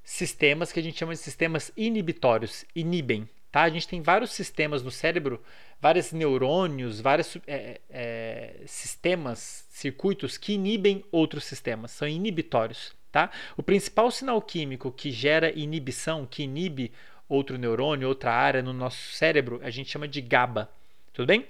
sistemas 0.09 0.71
que 0.71 0.79
a 0.79 0.83
gente 0.83 0.97
chama 0.97 1.13
de 1.13 1.19
sistemas 1.19 1.71
inibitórios, 1.77 2.65
inibem. 2.75 3.29
Tá? 3.51 3.61
A 3.61 3.69
gente 3.69 3.87
tem 3.87 4.01
vários 4.01 4.31
sistemas 4.31 4.81
no 4.81 4.89
cérebro, 4.89 5.39
vários 5.79 6.11
neurônios, 6.11 6.99
vários 6.99 7.37
é, 7.45 7.79
é, 7.91 8.55
sistemas, 8.65 9.67
circuitos 9.69 10.35
que 10.35 10.53
inibem 10.53 11.05
outros 11.11 11.43
sistemas, 11.43 11.91
são 11.91 12.07
inibitórios. 12.07 12.91
Tá? 13.11 13.29
O 13.55 13.61
principal 13.61 14.09
sinal 14.09 14.41
químico 14.41 14.91
que 14.91 15.11
gera 15.11 15.51
inibição, 15.57 16.25
que 16.25 16.41
inibe 16.41 16.91
outro 17.27 17.59
neurônio, 17.59 18.07
outra 18.07 18.33
área 18.33 18.63
no 18.63 18.73
nosso 18.73 19.13
cérebro, 19.13 19.59
a 19.63 19.69
gente 19.69 19.91
chama 19.91 20.07
de 20.07 20.21
GABA. 20.21 20.71
Tudo 21.13 21.27
bem? 21.27 21.45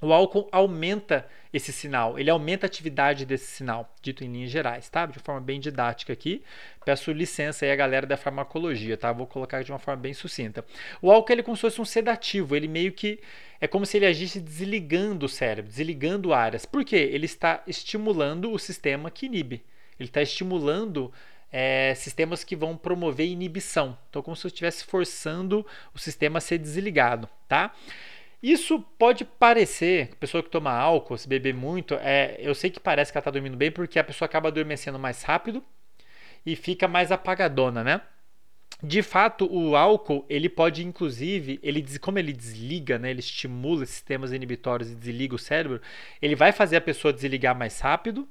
O 0.00 0.12
álcool 0.12 0.48
aumenta 0.52 1.26
esse 1.52 1.72
sinal, 1.72 2.18
ele 2.18 2.28
aumenta 2.28 2.66
a 2.66 2.68
atividade 2.68 3.24
desse 3.24 3.46
sinal, 3.46 3.94
dito 4.02 4.22
em 4.22 4.30
linhas 4.30 4.50
gerais, 4.50 4.88
tá? 4.90 5.06
De 5.06 5.18
forma 5.18 5.40
bem 5.40 5.58
didática 5.58 6.12
aqui. 6.12 6.42
Peço 6.84 7.10
licença 7.12 7.64
aí 7.64 7.70
a 7.70 7.76
galera 7.76 8.06
da 8.06 8.16
farmacologia, 8.16 8.96
tá? 8.96 9.10
Vou 9.10 9.26
colocar 9.26 9.62
de 9.62 9.72
uma 9.72 9.78
forma 9.78 10.02
bem 10.02 10.12
sucinta. 10.12 10.64
O 11.00 11.10
álcool 11.10 11.32
ele 11.32 11.40
é 11.40 11.44
como 11.44 11.56
se 11.56 11.62
fosse 11.62 11.80
um 11.80 11.84
sedativo, 11.84 12.54
ele 12.54 12.68
meio 12.68 12.92
que 12.92 13.20
é 13.58 13.66
como 13.66 13.86
se 13.86 13.96
ele 13.96 14.04
agisse 14.04 14.38
desligando 14.38 15.24
o 15.24 15.28
cérebro, 15.28 15.70
desligando 15.70 16.34
áreas. 16.34 16.66
Por 16.66 16.84
quê? 16.84 16.96
Ele 16.96 17.24
está 17.24 17.62
estimulando 17.66 18.52
o 18.52 18.58
sistema 18.58 19.10
que 19.10 19.26
inibe. 19.26 19.64
Ele 19.98 20.10
está 20.10 20.20
estimulando 20.20 21.10
é, 21.50 21.94
sistemas 21.94 22.44
que 22.44 22.54
vão 22.54 22.76
promover 22.76 23.26
inibição. 23.26 23.96
Então, 24.10 24.20
como 24.20 24.36
se 24.36 24.46
eu 24.46 24.48
estivesse 24.48 24.84
forçando 24.84 25.64
o 25.94 25.98
sistema 25.98 26.36
a 26.36 26.40
ser 26.40 26.58
desligado, 26.58 27.26
tá? 27.48 27.74
Isso 28.46 28.78
pode 28.96 29.24
parecer, 29.24 30.14
pessoa 30.20 30.40
que 30.40 30.48
toma 30.48 30.70
álcool, 30.70 31.18
se 31.18 31.28
beber 31.28 31.52
muito, 31.52 31.94
é, 31.94 32.36
eu 32.38 32.54
sei 32.54 32.70
que 32.70 32.78
parece 32.78 33.10
que 33.10 33.18
ela 33.18 33.20
está 33.20 33.30
dormindo 33.32 33.56
bem 33.56 33.72
porque 33.72 33.98
a 33.98 34.04
pessoa 34.04 34.26
acaba 34.26 34.50
adormecendo 34.50 35.00
mais 35.00 35.24
rápido 35.24 35.64
e 36.46 36.54
fica 36.54 36.86
mais 36.86 37.10
apagadona, 37.10 37.82
né? 37.82 38.02
De 38.80 39.02
fato, 39.02 39.52
o 39.52 39.74
álcool, 39.74 40.24
ele 40.28 40.48
pode 40.48 40.86
inclusive, 40.86 41.58
ele 41.60 41.84
como 41.98 42.20
ele 42.20 42.32
desliga, 42.32 43.00
né, 43.00 43.10
ele 43.10 43.18
estimula 43.18 43.84
sistemas 43.84 44.32
inibitórios 44.32 44.92
e 44.92 44.94
desliga 44.94 45.34
o 45.34 45.38
cérebro, 45.40 45.82
ele 46.22 46.36
vai 46.36 46.52
fazer 46.52 46.76
a 46.76 46.80
pessoa 46.80 47.12
desligar 47.12 47.58
mais 47.58 47.80
rápido 47.80 48.28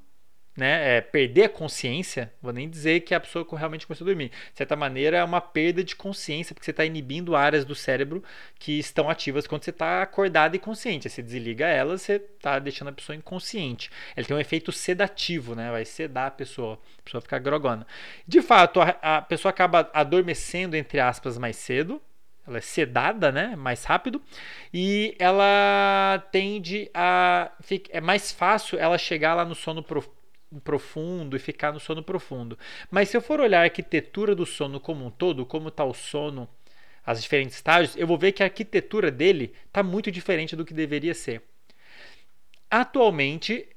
né, 0.56 0.98
é, 0.98 1.02
perder 1.02 1.44
a 1.44 1.50
consciência, 1.50 2.32
vou 2.42 2.54
nem 2.54 2.70
dizer 2.70 3.02
que 3.02 3.14
a 3.14 3.20
pessoa 3.20 3.46
realmente 3.58 3.86
começou 3.86 4.06
a 4.06 4.10
dormir. 4.10 4.30
De 4.30 4.58
certa 4.58 4.76
maneira, 4.76 5.18
é 5.18 5.24
uma 5.24 5.42
perda 5.42 5.84
de 5.84 5.96
consciência, 5.96 6.54
porque 6.54 6.64
você 6.64 6.72
está 6.72 6.86
inibindo 6.86 7.36
áreas 7.36 7.66
do 7.66 7.76
cérebro 7.76 8.24
que 8.58 8.80
estão 8.80 9.10
ativas 9.10 9.46
quando 9.46 9.64
você 9.64 9.72
está 9.72 10.02
acordado 10.02 10.56
e 10.56 10.60
consciente. 10.60 11.10
Você 11.10 11.22
desliga 11.22 11.68
elas, 11.68 12.04
você 12.04 12.14
está 12.14 12.58
deixando 12.58 12.88
a 12.88 12.94
pessoa 12.94 13.16
inconsciente. 13.16 13.90
Ele 14.16 14.26
tem 14.26 14.36
um 14.36 14.40
efeito 14.40 14.72
sedativo, 14.72 15.56
né, 15.56 15.70
vai 15.72 15.84
sedar 15.84 16.28
a 16.28 16.32
pessoa, 16.32 16.80
a 17.00 17.02
pessoa 17.02 17.22
fica 17.22 17.38
grogona. 17.38 17.86
De 18.26 18.42
fato, 18.42 18.80
a, 18.80 18.98
a 19.02 19.22
pessoa 19.22 19.50
acaba 19.50 19.90
adormecendo, 19.94 20.78
entre 20.78 21.02
aspas, 21.02 21.38
mais 21.38 21.58
cedo, 21.58 22.02
ela 22.48 22.60
é 22.60 22.62
sedada, 22.62 23.32
né, 23.32 23.56
mais 23.58 23.84
rápido, 23.84 24.22
e 24.74 25.16
ela 25.20 26.24
tende 26.32 26.90
a 26.94 27.52
é 27.90 28.00
mais 28.00 28.32
fácil 28.32 28.78
ela 28.78 28.98
chegar 28.98 29.34
lá 29.34 29.44
no 29.44 29.56
sono 29.56 29.82
profundo 29.82 30.16
profundo 30.60 31.36
e 31.36 31.40
ficar 31.40 31.72
no 31.72 31.80
sono 31.80 32.04
profundo. 32.04 32.58
Mas 32.90 33.10
se 33.10 33.18
eu 33.18 33.22
for 33.22 33.40
olhar 33.40 33.62
a 33.62 33.64
arquitetura 33.64 34.36
do 34.36 34.46
sono 34.46 34.80
como 34.80 35.06
um 35.06 35.10
todo, 35.10 35.46
como 35.46 35.70
está 35.70 35.84
o 35.84 35.94
sono, 35.94 36.48
as 37.06 37.22
diferentes 37.22 37.56
estágios, 37.56 37.96
eu 37.96 38.08
vou 38.08 38.18
ver 38.18 38.32
que 38.32 38.42
a 38.42 38.48
arquitetura 38.48 39.12
dele 39.12 39.54
está 39.68 39.84
muito 39.84 40.12
diferente 40.12 40.56
do 40.56 40.66
que 40.66 40.74
deveria 40.74 41.14
ser. 41.14 41.44
Atualmente, 42.70 43.68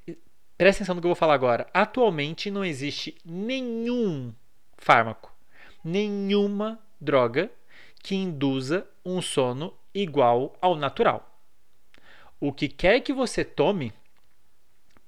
presta 0.57 0.83
atenção 0.83 0.95
no 0.95 1.01
que 1.01 1.05
eu 1.05 1.09
vou 1.09 1.15
falar 1.15 1.35
agora. 1.35 1.67
Atualmente 1.73 2.49
não 2.49 2.65
existe 2.65 3.15
nenhum 3.23 4.33
fármaco, 4.77 5.31
nenhuma 5.83 6.79
droga 6.99 7.51
que 8.01 8.15
induza 8.15 8.87
um 9.05 9.21
sono 9.21 9.73
igual 9.93 10.55
ao 10.61 10.75
natural. 10.75 11.39
O 12.39 12.51
que 12.51 12.67
quer 12.67 13.01
que 13.01 13.13
você 13.13 13.43
tome 13.43 13.93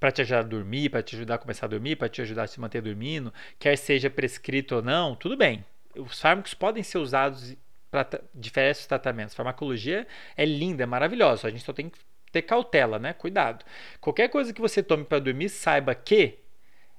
para 0.02 0.10
te 0.10 0.20
ajudar 0.22 0.40
a 0.40 0.42
dormir, 0.42 0.90
para 0.90 1.00
te 1.00 1.14
ajudar 1.14 1.36
a 1.36 1.38
começar 1.38 1.66
a 1.66 1.68
dormir, 1.68 1.94
para 1.94 2.08
te 2.08 2.20
ajudar 2.20 2.42
a 2.42 2.46
se 2.48 2.58
manter 2.58 2.82
dormindo, 2.82 3.32
quer 3.56 3.78
seja 3.78 4.10
prescrito 4.10 4.74
ou 4.74 4.82
não, 4.82 5.14
tudo 5.14 5.36
bem. 5.36 5.64
Os 5.94 6.20
fármacos 6.20 6.54
podem 6.54 6.82
ser 6.82 6.98
usados 6.98 7.54
para 7.88 8.20
diversos 8.34 8.84
tratamentos. 8.86 9.32
A 9.32 9.36
farmacologia 9.36 10.04
é 10.36 10.44
linda, 10.44 10.82
é 10.82 10.86
maravilhosa, 10.86 11.46
a 11.46 11.50
gente 11.52 11.62
só 11.62 11.72
tem 11.72 11.88
que 11.88 12.00
ter 12.32 12.42
cautela, 12.42 12.98
né? 12.98 13.12
Cuidado. 13.12 13.64
Qualquer 14.00 14.26
coisa 14.28 14.52
que 14.52 14.60
você 14.60 14.82
tome 14.82 15.04
para 15.04 15.20
dormir, 15.20 15.48
saiba 15.50 15.94
que 15.94 16.40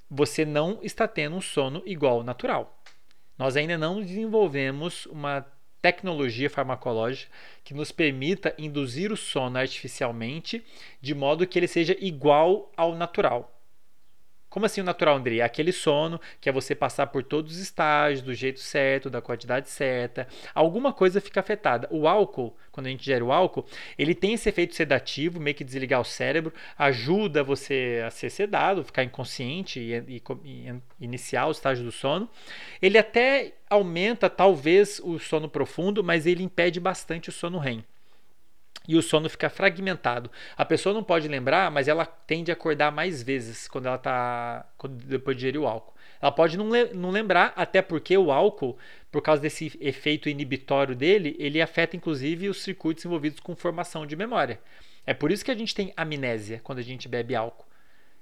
você 0.10 0.46
não 0.46 0.80
está 0.82 1.06
tendo 1.06 1.36
um 1.36 1.42
sono 1.42 1.84
igual 1.86 2.20
ao 2.20 2.24
natural. 2.24 2.82
Nós 3.38 3.58
ainda 3.58 3.78
não 3.78 4.00
desenvolvemos 4.00 5.08
uma 5.08 5.46
tecnologia 5.84 6.50
farmacológica 6.50 7.30
que 7.62 7.74
nos 7.74 7.92
permita 7.92 8.56
induzir 8.58 9.12
o 9.12 9.18
sono 9.18 9.60
artificialmente 9.60 10.64
de 11.02 11.14
modo 11.14 11.46
que 11.46 11.60
ele 11.60 11.68
seja 11.68 11.94
igual 12.00 12.72
ao 12.78 12.96
natural. 12.96 13.53
Como 14.54 14.68
assim 14.68 14.82
o 14.82 14.84
natural, 14.84 15.18
André? 15.18 15.38
É 15.38 15.42
aquele 15.42 15.72
sono 15.72 16.22
que 16.40 16.48
é 16.48 16.52
você 16.52 16.76
passar 16.76 17.08
por 17.08 17.24
todos 17.24 17.54
os 17.54 17.58
estágios, 17.58 18.22
do 18.22 18.36
jeito 18.36 18.60
certo, 18.60 19.10
da 19.10 19.20
quantidade 19.20 19.68
certa. 19.68 20.28
Alguma 20.54 20.94
coisa 20.94 21.20
fica 21.20 21.40
afetada. 21.40 21.88
O 21.90 22.08
álcool, 22.08 22.56
quando 22.72 22.86
a 22.86 22.90
gente 22.92 23.04
gera 23.04 23.26
o 23.26 23.32
álcool, 23.32 23.66
ele 23.98 24.14
tem 24.14 24.34
esse 24.34 24.48
efeito 24.48 24.76
sedativo, 24.76 25.40
meio 25.40 25.56
que 25.56 25.64
desligar 25.64 26.00
o 26.00 26.06
cérebro, 26.06 26.54
ajuda 26.78 27.44
você 27.44 28.04
a 28.06 28.12
ser 28.12 28.30
sedado, 28.30 28.84
ficar 28.84 29.04
inconsciente 29.04 29.80
e, 29.80 29.96
e, 30.08 30.24
e 30.46 30.82
iniciar 31.02 31.48
o 31.48 31.52
estágio 31.52 31.84
do 31.84 31.92
sono. 31.92 32.30
Ele 32.80 33.00
até 33.00 33.54
aumenta, 33.68 34.30
talvez, 34.30 35.02
o 35.04 35.18
sono 35.18 35.50
profundo, 35.50 36.04
mas 36.04 36.28
ele 36.28 36.44
impede 36.44 36.80
bastante 36.80 37.30
o 37.30 37.32
sono 37.32 37.58
REM 37.58 37.84
e 38.88 38.96
o 38.96 39.02
sono 39.02 39.30
fica 39.30 39.50
fragmentado. 39.50 40.30
A 40.58 40.66
pessoa 40.66 40.94
não 40.94 41.04
pode 41.04 41.28
lembrar, 41.28 41.72
mas 41.72 41.88
ela 41.88 42.06
tende 42.06 42.52
a 42.52 42.54
acordar 42.54 42.92
mais 42.92 43.24
vezes 43.24 43.68
quando 43.68 43.88
ela 43.88 43.98
tá 43.98 44.66
depois 45.08 45.38
de 45.38 45.44
gerir 45.44 45.62
o 45.62 45.68
álcool. 45.68 45.94
Ela 46.22 46.32
pode 46.32 46.58
não 46.58 47.10
lembrar, 47.10 47.52
até 47.56 47.82
porque 47.82 48.18
o 48.18 48.32
álcool, 48.32 48.78
por 49.12 49.22
causa 49.22 49.42
desse 49.42 49.78
efeito 49.82 50.30
inibitório 50.30 50.96
dele, 50.96 51.36
ele 51.38 51.62
afeta 51.62 51.98
inclusive 51.98 52.48
os 52.48 52.62
circuitos 52.64 53.04
envolvidos 53.04 53.42
com 53.42 53.56
formação 53.56 54.06
de 54.06 54.16
memória. 54.16 54.60
É 55.06 55.14
por 55.14 55.32
isso 55.32 55.44
que 55.44 55.52
a 55.52 55.56
gente 55.56 55.76
tem 55.76 55.94
amnésia 55.98 56.62
quando 56.64 56.80
a 56.80 56.84
gente 56.84 57.10
bebe 57.10 57.36
álcool. 57.36 57.66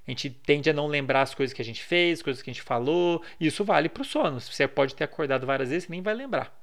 A 0.07 0.09
gente 0.09 0.31
tende 0.31 0.67
a 0.67 0.73
não 0.73 0.87
lembrar 0.87 1.21
as 1.21 1.35
coisas 1.35 1.53
que 1.53 1.61
a 1.61 1.65
gente 1.65 1.83
fez, 1.83 2.23
coisas 2.23 2.41
que 2.41 2.49
a 2.49 2.53
gente 2.53 2.63
falou. 2.63 3.21
E 3.39 3.45
isso 3.45 3.63
vale 3.63 3.87
para 3.87 4.01
o 4.01 4.05
sono. 4.05 4.41
Você 4.41 4.67
pode 4.67 4.95
ter 4.95 5.03
acordado 5.03 5.45
várias 5.45 5.69
vezes 5.69 5.87
e 5.87 5.91
nem 5.91 6.01
vai 6.01 6.15
lembrar. 6.15 6.60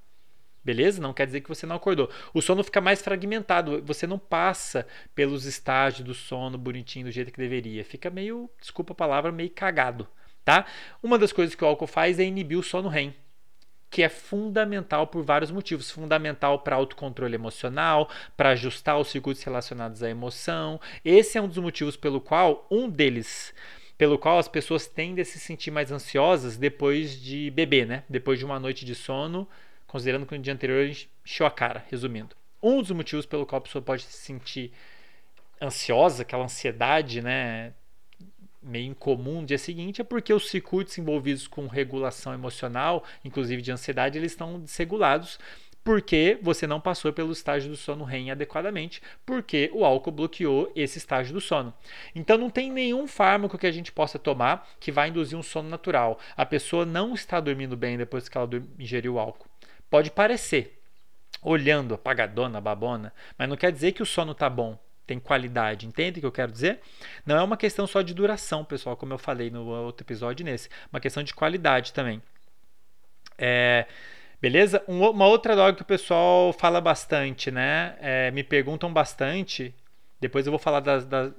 Beleza? 0.64 1.00
Não 1.00 1.14
quer 1.14 1.26
dizer 1.26 1.40
que 1.40 1.48
você 1.48 1.66
não 1.66 1.76
acordou. 1.76 2.10
O 2.34 2.42
sono 2.42 2.62
fica 2.62 2.80
mais 2.80 3.00
fragmentado. 3.00 3.82
Você 3.84 4.06
não 4.06 4.18
passa 4.18 4.86
pelos 5.14 5.44
estágios 5.44 6.06
do 6.06 6.14
sono 6.14 6.58
bonitinho 6.58 7.06
do 7.06 7.10
jeito 7.10 7.32
que 7.32 7.38
deveria. 7.38 7.84
Fica 7.84 8.10
meio, 8.10 8.50
desculpa 8.60 8.92
a 8.92 8.96
palavra, 8.96 9.32
meio 9.32 9.50
cagado. 9.50 10.06
Tá? 10.44 10.66
Uma 11.02 11.18
das 11.18 11.32
coisas 11.32 11.54
que 11.54 11.64
o 11.64 11.66
álcool 11.66 11.86
faz 11.86 12.18
é 12.18 12.24
inibir 12.24 12.58
o 12.58 12.62
sono 12.62 12.88
REM, 12.88 13.14
que 13.90 14.02
é 14.02 14.08
fundamental 14.08 15.06
por 15.06 15.22
vários 15.22 15.50
motivos. 15.50 15.90
Fundamental 15.90 16.60
para 16.60 16.76
autocontrole 16.76 17.34
emocional, 17.34 18.08
para 18.36 18.50
ajustar 18.50 18.98
os 18.98 19.08
circuitos 19.08 19.42
relacionados 19.42 20.02
à 20.02 20.08
emoção. 20.08 20.80
Esse 21.04 21.38
é 21.38 21.42
um 21.42 21.48
dos 21.48 21.58
motivos 21.58 21.96
pelo 21.96 22.20
qual, 22.20 22.66
um 22.70 22.88
deles, 22.88 23.54
pelo 23.96 24.18
qual 24.18 24.38
as 24.38 24.48
pessoas 24.48 24.86
tendem 24.86 25.22
a 25.22 25.24
se 25.24 25.38
sentir 25.38 25.70
mais 25.70 25.92
ansiosas 25.92 26.56
depois 26.56 27.20
de 27.20 27.50
beber, 27.50 27.86
né? 27.86 28.04
Depois 28.08 28.38
de 28.38 28.44
uma 28.44 28.58
noite 28.58 28.84
de 28.84 28.94
sono 28.94 29.46
considerando 29.88 30.24
que 30.26 30.36
no 30.36 30.42
dia 30.42 30.52
anterior 30.52 30.84
a 30.84 30.86
gente 30.86 31.10
encheu 31.26 31.44
a 31.44 31.50
cara, 31.50 31.84
resumindo. 31.90 32.36
Um 32.62 32.80
dos 32.80 32.92
motivos 32.92 33.26
pelo 33.26 33.44
qual 33.44 33.58
a 33.58 33.62
pessoa 33.62 33.82
pode 33.82 34.02
se 34.02 34.12
sentir 34.12 34.70
ansiosa, 35.60 36.22
aquela 36.22 36.44
ansiedade, 36.44 37.20
né, 37.20 37.72
meio 38.62 38.90
incomum 38.90 39.40
no 39.40 39.46
dia 39.46 39.58
seguinte, 39.58 40.00
é 40.00 40.04
porque 40.04 40.32
os 40.32 40.48
circuitos 40.48 40.96
envolvidos 40.98 41.48
com 41.48 41.66
regulação 41.66 42.32
emocional, 42.32 43.02
inclusive 43.24 43.62
de 43.62 43.72
ansiedade, 43.72 44.18
eles 44.18 44.32
estão 44.32 44.60
desregulados 44.60 45.38
porque 45.88 46.38
você 46.42 46.66
não 46.66 46.78
passou 46.78 47.10
pelo 47.14 47.32
estágio 47.32 47.70
do 47.70 47.76
sono 47.76 48.04
REM 48.04 48.30
adequadamente, 48.30 49.00
porque 49.24 49.70
o 49.72 49.86
álcool 49.86 50.10
bloqueou 50.10 50.70
esse 50.76 50.98
estágio 50.98 51.32
do 51.32 51.40
sono. 51.40 51.72
Então 52.14 52.36
não 52.36 52.50
tem 52.50 52.70
nenhum 52.70 53.06
fármaco 53.06 53.56
que 53.56 53.66
a 53.66 53.72
gente 53.72 53.90
possa 53.90 54.18
tomar 54.18 54.68
que 54.78 54.92
vai 54.92 55.08
induzir 55.08 55.38
um 55.38 55.42
sono 55.42 55.70
natural. 55.70 56.18
A 56.36 56.44
pessoa 56.44 56.84
não 56.84 57.14
está 57.14 57.40
dormindo 57.40 57.74
bem 57.74 57.96
depois 57.96 58.28
que 58.28 58.36
ela 58.36 58.46
ingeriu 58.78 59.18
álcool. 59.18 59.47
Pode 59.90 60.10
parecer, 60.10 60.82
olhando 61.42 61.94
apagadona, 61.94 62.60
babona, 62.60 63.12
mas 63.38 63.48
não 63.48 63.56
quer 63.56 63.72
dizer 63.72 63.92
que 63.92 64.02
o 64.02 64.06
sono 64.06 64.34
tá 64.34 64.50
bom, 64.50 64.78
tem 65.06 65.18
qualidade. 65.18 65.86
Entende 65.86 66.18
o 66.18 66.20
que 66.20 66.26
eu 66.26 66.32
quero 66.32 66.52
dizer? 66.52 66.80
Não 67.24 67.36
é 67.36 67.42
uma 67.42 67.56
questão 67.56 67.86
só 67.86 68.02
de 68.02 68.12
duração, 68.12 68.64
pessoal, 68.64 68.96
como 68.96 69.14
eu 69.14 69.18
falei 69.18 69.50
no 69.50 69.66
outro 69.66 70.04
episódio 70.04 70.44
nesse. 70.44 70.68
Uma 70.92 71.00
questão 71.00 71.22
de 71.22 71.34
qualidade 71.34 71.92
também. 71.92 72.22
É, 73.38 73.86
beleza? 74.40 74.82
Um, 74.86 75.08
uma 75.08 75.26
outra 75.26 75.56
droga 75.56 75.74
que 75.74 75.82
o 75.82 75.86
pessoal 75.86 76.52
fala 76.52 76.80
bastante, 76.80 77.50
né? 77.50 77.96
É, 78.00 78.30
me 78.30 78.44
perguntam 78.44 78.92
bastante. 78.92 79.74
Depois 80.20 80.46
eu 80.46 80.50
vou 80.50 80.58
falar 80.58 80.80
das, 80.80 81.06
das 81.06 81.32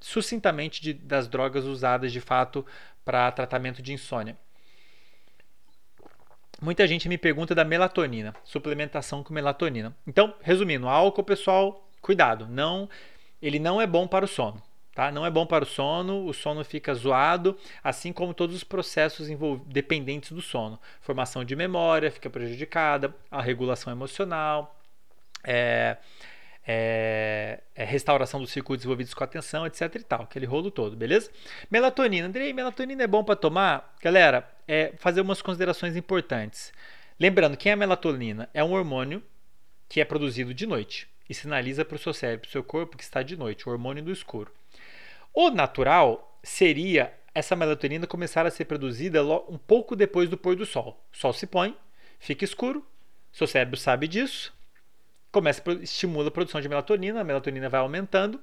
sucintamente 0.00 0.82
de, 0.82 0.92
das 0.92 1.28
drogas 1.28 1.64
usadas 1.64 2.12
de 2.12 2.20
fato 2.20 2.66
para 3.04 3.30
tratamento 3.32 3.80
de 3.80 3.92
insônia. 3.92 4.36
Muita 6.60 6.86
gente 6.86 7.08
me 7.08 7.18
pergunta 7.18 7.54
da 7.54 7.64
melatonina, 7.64 8.34
suplementação 8.44 9.22
com 9.22 9.34
melatonina. 9.34 9.94
Então, 10.06 10.34
resumindo, 10.40 10.88
álcool, 10.88 11.24
pessoal, 11.24 11.88
cuidado, 12.00 12.46
não, 12.48 12.88
ele 13.40 13.58
não 13.58 13.80
é 13.80 13.86
bom 13.86 14.06
para 14.06 14.24
o 14.24 14.28
sono. 14.28 14.62
Tá? 14.94 15.10
Não 15.10 15.26
é 15.26 15.30
bom 15.30 15.44
para 15.44 15.64
o 15.64 15.66
sono, 15.66 16.24
o 16.24 16.32
sono 16.32 16.64
fica 16.64 16.94
zoado, 16.94 17.58
assim 17.82 18.12
como 18.12 18.32
todos 18.32 18.54
os 18.54 18.62
processos 18.62 19.28
dependentes 19.66 20.30
do 20.30 20.40
sono. 20.40 20.78
Formação 21.00 21.44
de 21.44 21.56
memória 21.56 22.12
fica 22.12 22.30
prejudicada, 22.30 23.12
a 23.28 23.42
regulação 23.42 23.92
emocional, 23.92 24.78
é, 25.42 25.96
é, 26.66 27.60
é 27.74 27.84
restauração 27.84 28.40
dos 28.40 28.50
circuitos 28.50 28.84
envolvidos 28.84 29.12
com 29.12 29.22
atenção, 29.22 29.66
etc 29.66 29.94
e 29.94 30.02
tal, 30.02 30.22
aquele 30.22 30.46
rolo 30.46 30.70
todo, 30.70 30.96
beleza? 30.96 31.30
Melatonina, 31.70 32.26
Andrei, 32.26 32.52
melatonina 32.52 33.02
é 33.02 33.06
bom 33.06 33.22
para 33.22 33.36
tomar? 33.36 33.94
Galera, 34.02 34.50
é 34.66 34.92
fazer 34.96 35.20
umas 35.20 35.42
considerações 35.42 35.96
importantes. 35.96 36.72
Lembrando, 37.20 37.56
quem 37.56 37.70
é 37.70 37.72
a 37.74 37.76
melatonina? 37.76 38.48
É 38.54 38.64
um 38.64 38.72
hormônio 38.72 39.22
que 39.88 40.00
é 40.00 40.04
produzido 40.04 40.54
de 40.54 40.66
noite 40.66 41.08
e 41.28 41.34
sinaliza 41.34 41.84
para 41.84 41.96
o 41.96 41.98
seu 41.98 42.12
cérebro, 42.12 42.42
para 42.42 42.48
o 42.48 42.52
seu 42.52 42.64
corpo 42.64 42.96
que 42.96 43.04
está 43.04 43.22
de 43.22 43.36
noite, 43.36 43.68
o 43.68 43.72
hormônio 43.72 44.02
do 44.02 44.12
escuro. 44.12 44.52
O 45.32 45.50
natural 45.50 46.38
seria 46.42 47.12
essa 47.34 47.56
melatonina 47.56 48.06
começar 48.06 48.46
a 48.46 48.50
ser 48.50 48.64
produzida 48.64 49.22
um 49.48 49.58
pouco 49.58 49.96
depois 49.96 50.28
do 50.28 50.38
pôr 50.38 50.56
do 50.56 50.64
sol. 50.64 51.04
O 51.12 51.16
sol 51.16 51.32
se 51.32 51.46
põe, 51.46 51.76
fica 52.18 52.44
escuro, 52.44 52.86
seu 53.32 53.46
cérebro 53.46 53.76
sabe 53.76 54.06
disso, 54.06 54.52
começa 55.34 55.60
estimula 55.82 56.28
a 56.28 56.30
produção 56.30 56.60
de 56.60 56.68
melatonina, 56.68 57.20
a 57.20 57.24
melatonina 57.24 57.68
vai 57.68 57.80
aumentando. 57.80 58.40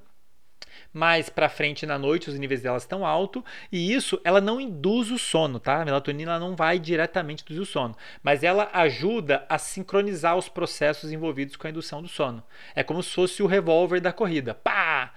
Mais 0.94 1.30
para 1.30 1.48
frente 1.48 1.86
na 1.86 1.98
noite 1.98 2.30
os 2.30 2.38
níveis 2.38 2.62
dela 2.62 2.78
estão 2.78 3.06
altos 3.06 3.44
e 3.72 3.94
isso 3.94 4.20
ela 4.26 4.42
não 4.42 4.60
induz 4.60 5.10
o 5.10 5.18
sono, 5.18 5.58
tá? 5.58 5.82
A 5.82 5.86
melatonina 5.86 6.38
não 6.38 6.54
vai 6.54 6.78
diretamente 6.78 7.44
induzir 7.44 7.62
o 7.62 7.66
sono, 7.66 7.96
mas 8.22 8.44
ela 8.44 8.70
ajuda 8.74 9.46
a 9.48 9.58
sincronizar 9.58 10.38
os 10.38 10.50
processos 10.50 11.12
envolvidos 11.12 11.56
com 11.56 11.66
a 11.66 11.70
indução 11.70 12.02
do 12.02 12.10
sono. 12.10 12.44
É 12.76 12.84
como 12.84 13.02
se 13.02 13.12
fosse 13.12 13.42
o 13.42 13.48
revólver 13.48 14.02
da 14.02 14.12
corrida. 14.12 14.54
Pá! 14.54 15.14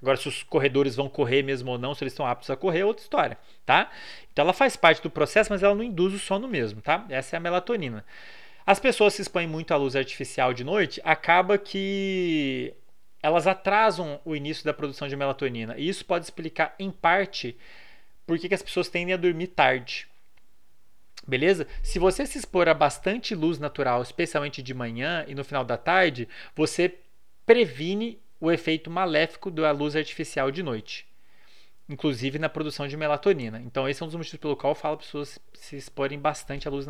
Agora, 0.00 0.16
se 0.16 0.26
os 0.26 0.42
corredores 0.42 0.96
vão 0.96 1.08
correr 1.08 1.42
mesmo 1.42 1.70
ou 1.70 1.78
não, 1.78 1.94
se 1.94 2.02
eles 2.02 2.14
estão 2.14 2.26
aptos 2.26 2.48
a 2.48 2.56
correr, 2.56 2.80
é 2.80 2.84
outra 2.86 3.02
história, 3.02 3.36
tá? 3.66 3.90
Então 4.32 4.42
ela 4.44 4.54
faz 4.54 4.74
parte 4.74 5.02
do 5.02 5.10
processo, 5.10 5.52
mas 5.52 5.62
ela 5.62 5.74
não 5.74 5.84
induz 5.84 6.14
o 6.14 6.18
sono 6.18 6.48
mesmo, 6.48 6.80
tá? 6.80 7.04
Essa 7.10 7.36
é 7.36 7.38
a 7.38 7.40
melatonina. 7.40 8.04
As 8.70 8.78
pessoas 8.78 9.14
se 9.14 9.22
expõem 9.22 9.48
muito 9.48 9.74
à 9.74 9.76
luz 9.76 9.96
artificial 9.96 10.54
de 10.54 10.62
noite, 10.62 11.00
acaba 11.02 11.58
que 11.58 12.72
elas 13.20 13.48
atrasam 13.48 14.20
o 14.24 14.36
início 14.36 14.64
da 14.64 14.72
produção 14.72 15.08
de 15.08 15.16
melatonina. 15.16 15.76
E 15.76 15.88
isso 15.88 16.04
pode 16.04 16.24
explicar, 16.24 16.76
em 16.78 16.88
parte, 16.88 17.56
por 18.24 18.38
que 18.38 18.54
as 18.54 18.62
pessoas 18.62 18.88
tendem 18.88 19.12
a 19.12 19.16
dormir 19.16 19.48
tarde. 19.48 20.06
Beleza? 21.26 21.66
Se 21.82 21.98
você 21.98 22.24
se 22.24 22.38
expor 22.38 22.68
a 22.68 22.72
bastante 22.72 23.34
luz 23.34 23.58
natural, 23.58 24.02
especialmente 24.02 24.62
de 24.62 24.72
manhã 24.72 25.24
e 25.26 25.34
no 25.34 25.42
final 25.42 25.64
da 25.64 25.76
tarde, 25.76 26.28
você 26.54 26.96
previne 27.44 28.20
o 28.40 28.52
efeito 28.52 28.88
maléfico 28.88 29.50
da 29.50 29.72
luz 29.72 29.96
artificial 29.96 30.48
de 30.52 30.62
noite, 30.62 31.08
inclusive 31.88 32.38
na 32.38 32.48
produção 32.48 32.86
de 32.86 32.96
melatonina. 32.96 33.60
Então, 33.66 33.88
esse 33.88 34.00
é 34.00 34.04
um 34.04 34.08
dos 34.08 34.14
motivos 34.14 34.38
pelo 34.38 34.56
qual 34.56 34.70
eu 34.70 34.76
falo 34.76 34.96
para 34.96 35.06
pessoas 35.06 35.40
se 35.54 35.74
exporem 35.74 36.20
bastante 36.20 36.68
à 36.68 36.70
luz, 36.70 36.86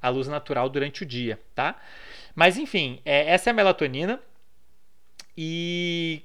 à 0.00 0.08
luz 0.08 0.28
natural 0.28 0.68
durante 0.68 1.02
o 1.02 1.06
dia, 1.06 1.40
tá? 1.54 1.80
Mas, 2.34 2.56
enfim, 2.56 3.00
é, 3.04 3.30
essa 3.30 3.50
é 3.50 3.52
a 3.52 3.54
melatonina 3.54 4.20
e, 5.36 6.22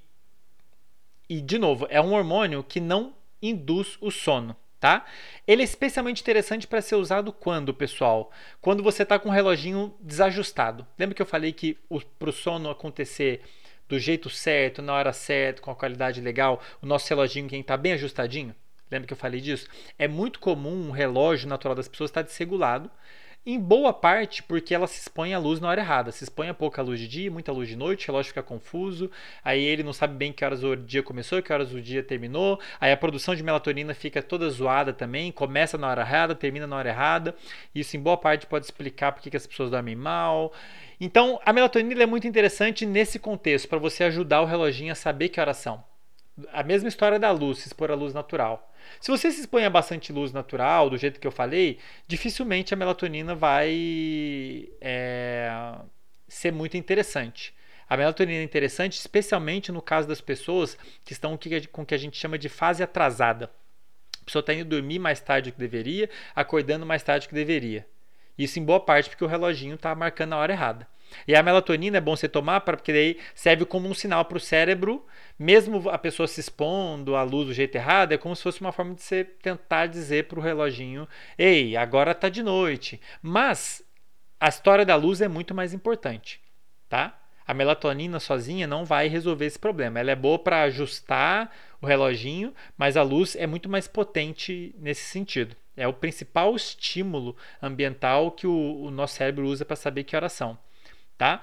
e, 1.29 1.41
de 1.41 1.59
novo, 1.59 1.87
é 1.89 2.01
um 2.01 2.13
hormônio 2.13 2.63
que 2.63 2.79
não 2.79 3.13
induz 3.41 3.97
o 4.01 4.09
sono 4.09 4.55
tá? 4.79 5.05
Ele 5.45 5.61
é 5.61 5.65
especialmente 5.65 6.21
interessante 6.21 6.67
para 6.67 6.81
ser 6.81 6.95
usado 6.95 7.33
quando, 7.33 7.73
pessoal? 7.73 8.31
Quando 8.61 8.83
você 8.83 9.03
está 9.03 9.17
com 9.17 9.29
o 9.29 9.31
reloginho 9.31 9.93
desajustado. 9.99 10.85
Lembra 10.97 11.15
que 11.15 11.21
eu 11.21 11.25
falei 11.25 11.51
que 11.51 11.77
para 12.19 12.29
o 12.29 12.33
sono 12.33 12.69
acontecer 12.69 13.41
do 13.87 13.97
jeito 13.97 14.29
certo, 14.29 14.81
na 14.81 14.93
hora 14.93 15.13
certa, 15.13 15.61
com 15.61 15.71
a 15.71 15.75
qualidade 15.75 16.21
legal, 16.21 16.61
o 16.81 16.85
nosso 16.85 17.09
reloginho 17.09 17.49
quem 17.49 17.61
está 17.61 17.77
bem 17.77 17.93
ajustadinho? 17.93 18.53
Lembra 18.89 19.07
que 19.07 19.13
eu 19.13 19.17
falei 19.17 19.41
disso? 19.41 19.67
É 19.97 20.07
muito 20.07 20.39
comum 20.39 20.87
um 20.87 20.91
relógio 20.91 21.47
natural 21.47 21.75
das 21.75 21.87
pessoas 21.87 22.09
estar 22.09 22.23
tá 22.23 22.27
desregulado 22.27 22.89
em 23.47 23.57
boa 23.57 23.93
parte 23.93 24.43
porque 24.43 24.75
ela 24.75 24.87
se 24.87 24.99
expõe 24.99 25.33
à 25.33 25.39
luz 25.39 25.61
na 25.61 25.69
hora 25.69 25.79
errada. 25.79 26.11
Se 26.11 26.25
expõe 26.25 26.49
a 26.49 26.53
pouca 26.53 26.81
luz 26.81 26.99
de 26.99 27.07
dia, 27.07 27.31
muita 27.31 27.49
luz 27.53 27.69
de 27.69 27.77
noite, 27.77 28.03
o 28.03 28.11
relógio 28.11 28.31
fica 28.31 28.43
confuso, 28.43 29.09
aí 29.41 29.63
ele 29.63 29.83
não 29.83 29.93
sabe 29.93 30.15
bem 30.15 30.33
que 30.33 30.43
horas 30.43 30.65
o 30.65 30.75
dia 30.75 31.01
começou, 31.01 31.41
que 31.41 31.53
horas 31.53 31.71
o 31.71 31.79
dia 31.79 32.03
terminou, 32.03 32.59
aí 32.77 32.91
a 32.91 32.97
produção 32.97 33.33
de 33.33 33.41
melatonina 33.41 33.93
fica 33.93 34.21
toda 34.21 34.49
zoada 34.49 34.91
também, 34.91 35.31
começa 35.31 35.77
na 35.77 35.87
hora 35.87 36.01
errada, 36.01 36.35
termina 36.35 36.67
na 36.67 36.75
hora 36.75 36.89
errada. 36.89 37.33
Isso 37.73 37.95
em 37.95 38.01
boa 38.01 38.17
parte 38.17 38.45
pode 38.45 38.65
explicar 38.65 39.13
porque 39.13 39.29
que 39.29 39.37
as 39.37 39.47
pessoas 39.47 39.71
dormem 39.71 39.95
mal. 39.95 40.51
Então, 40.99 41.39
a 41.45 41.53
melatonina 41.53 42.03
é 42.03 42.05
muito 42.05 42.27
interessante 42.27 42.85
nesse 42.85 43.17
contexto, 43.17 43.69
para 43.69 43.79
você 43.79 44.03
ajudar 44.03 44.41
o 44.41 44.45
reloginho 44.45 44.91
a 44.91 44.95
saber 44.95 45.29
que 45.29 45.39
horas 45.39 45.55
são. 45.55 45.81
A 46.51 46.63
mesma 46.63 46.89
história 46.89 47.17
da 47.17 47.31
luz, 47.31 47.59
se 47.59 47.67
expor 47.67 47.91
à 47.91 47.95
luz 47.95 48.13
natural. 48.13 48.73
Se 48.99 49.11
você 49.11 49.31
se 49.31 49.41
expõe 49.41 49.65
a 49.65 49.69
bastante 49.69 50.11
luz 50.11 50.31
natural, 50.31 50.89
do 50.89 50.97
jeito 50.97 51.19
que 51.19 51.27
eu 51.27 51.31
falei, 51.31 51.79
dificilmente 52.07 52.73
a 52.73 52.77
melatonina 52.77 53.35
vai 53.35 54.69
é, 54.81 55.75
ser 56.27 56.51
muito 56.51 56.77
interessante. 56.77 57.53
A 57.89 57.95
melatonina 57.95 58.39
é 58.39 58.43
interessante, 58.43 58.99
especialmente 58.99 59.71
no 59.71 59.81
caso 59.81 60.07
das 60.07 60.19
pessoas 60.19 60.77
que 61.05 61.13
estão 61.13 61.39
com 61.71 61.81
o 61.81 61.85
que 61.85 61.95
a 61.95 61.97
gente 61.97 62.17
chama 62.17 62.37
de 62.37 62.49
fase 62.49 62.83
atrasada. 62.83 63.51
A 64.21 64.25
pessoa 64.25 64.41
está 64.41 64.53
indo 64.53 64.65
dormir 64.65 64.99
mais 64.99 65.21
tarde 65.21 65.51
do 65.51 65.53
que 65.53 65.59
deveria, 65.59 66.09
acordando 66.35 66.85
mais 66.85 67.01
tarde 67.01 67.27
do 67.27 67.29
que 67.29 67.35
deveria. 67.35 67.87
Isso 68.37 68.59
em 68.59 68.63
boa 68.63 68.79
parte 68.79 69.09
porque 69.09 69.23
o 69.23 69.27
reloginho 69.27 69.75
está 69.75 69.95
marcando 69.95 70.33
a 70.33 70.37
hora 70.37 70.51
errada. 70.51 70.87
E 71.27 71.35
a 71.35 71.43
melatonina 71.43 71.97
é 71.97 72.01
bom 72.01 72.15
você 72.15 72.27
tomar 72.27 72.61
porque 72.61 72.91
daí 72.91 73.17
serve 73.35 73.65
como 73.65 73.87
um 73.87 73.93
sinal 73.93 74.25
para 74.25 74.37
o 74.37 74.41
cérebro, 74.41 75.05
mesmo 75.37 75.89
a 75.89 75.97
pessoa 75.97 76.27
se 76.27 76.39
expondo 76.39 77.15
à 77.15 77.23
luz 77.23 77.47
do 77.47 77.53
jeito 77.53 77.75
errado, 77.75 78.13
é 78.13 78.17
como 78.17 78.35
se 78.35 78.43
fosse 78.43 78.61
uma 78.61 78.71
forma 78.71 78.95
de 78.95 79.01
você 79.01 79.23
tentar 79.23 79.87
dizer 79.87 80.27
para 80.27 80.39
o 80.39 80.41
reloginho: 80.41 81.07
ei, 81.37 81.75
agora 81.75 82.11
está 82.11 82.29
de 82.29 82.41
noite. 82.41 82.99
Mas 83.21 83.83
a 84.39 84.47
história 84.47 84.85
da 84.85 84.95
luz 84.95 85.21
é 85.21 85.27
muito 85.27 85.53
mais 85.53 85.73
importante, 85.73 86.39
tá? 86.87 87.19
A 87.45 87.53
melatonina 87.53 88.19
sozinha 88.19 88.67
não 88.67 88.83
vai 88.83 89.07
resolver 89.07 89.45
esse 89.45 89.57
problema. 89.57 89.99
Ela 89.99 90.11
é 90.11 90.15
boa 90.15 90.37
para 90.37 90.63
ajustar 90.63 91.49
o 91.81 91.85
reloginho, 91.85 92.53
mas 92.77 92.97
a 92.97 93.03
luz 93.03 93.37
é 93.37 93.47
muito 93.47 93.69
mais 93.69 93.87
potente 93.87 94.75
nesse 94.77 95.03
sentido. 95.03 95.55
É 95.75 95.87
o 95.87 95.93
principal 95.93 96.55
estímulo 96.55 97.37
ambiental 97.61 98.31
que 98.31 98.47
o, 98.47 98.81
o 98.81 98.91
nosso 98.91 99.15
cérebro 99.15 99.45
usa 99.45 99.63
para 99.63 99.75
saber 99.75 100.03
que 100.03 100.15
horas 100.15 100.33
são 100.33 100.57
tá? 101.17 101.41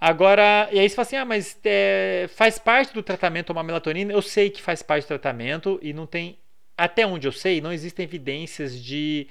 Agora, 0.00 0.68
e 0.72 0.78
aí 0.78 0.88
você 0.88 0.94
fala 0.94 1.06
assim, 1.06 1.16
ah, 1.16 1.24
mas 1.26 1.58
é, 1.62 2.26
faz 2.34 2.58
parte 2.58 2.94
do 2.94 3.02
tratamento 3.02 3.48
tomar 3.48 3.62
melatonina? 3.62 4.12
Eu 4.12 4.22
sei 4.22 4.48
que 4.48 4.62
faz 4.62 4.82
parte 4.82 5.04
do 5.04 5.08
tratamento 5.08 5.78
e 5.82 5.92
não 5.92 6.06
tem, 6.06 6.38
até 6.76 7.06
onde 7.06 7.28
eu 7.28 7.32
sei, 7.32 7.60
não 7.60 7.70
existem 7.70 8.04
evidências 8.04 8.82
de, 8.82 9.28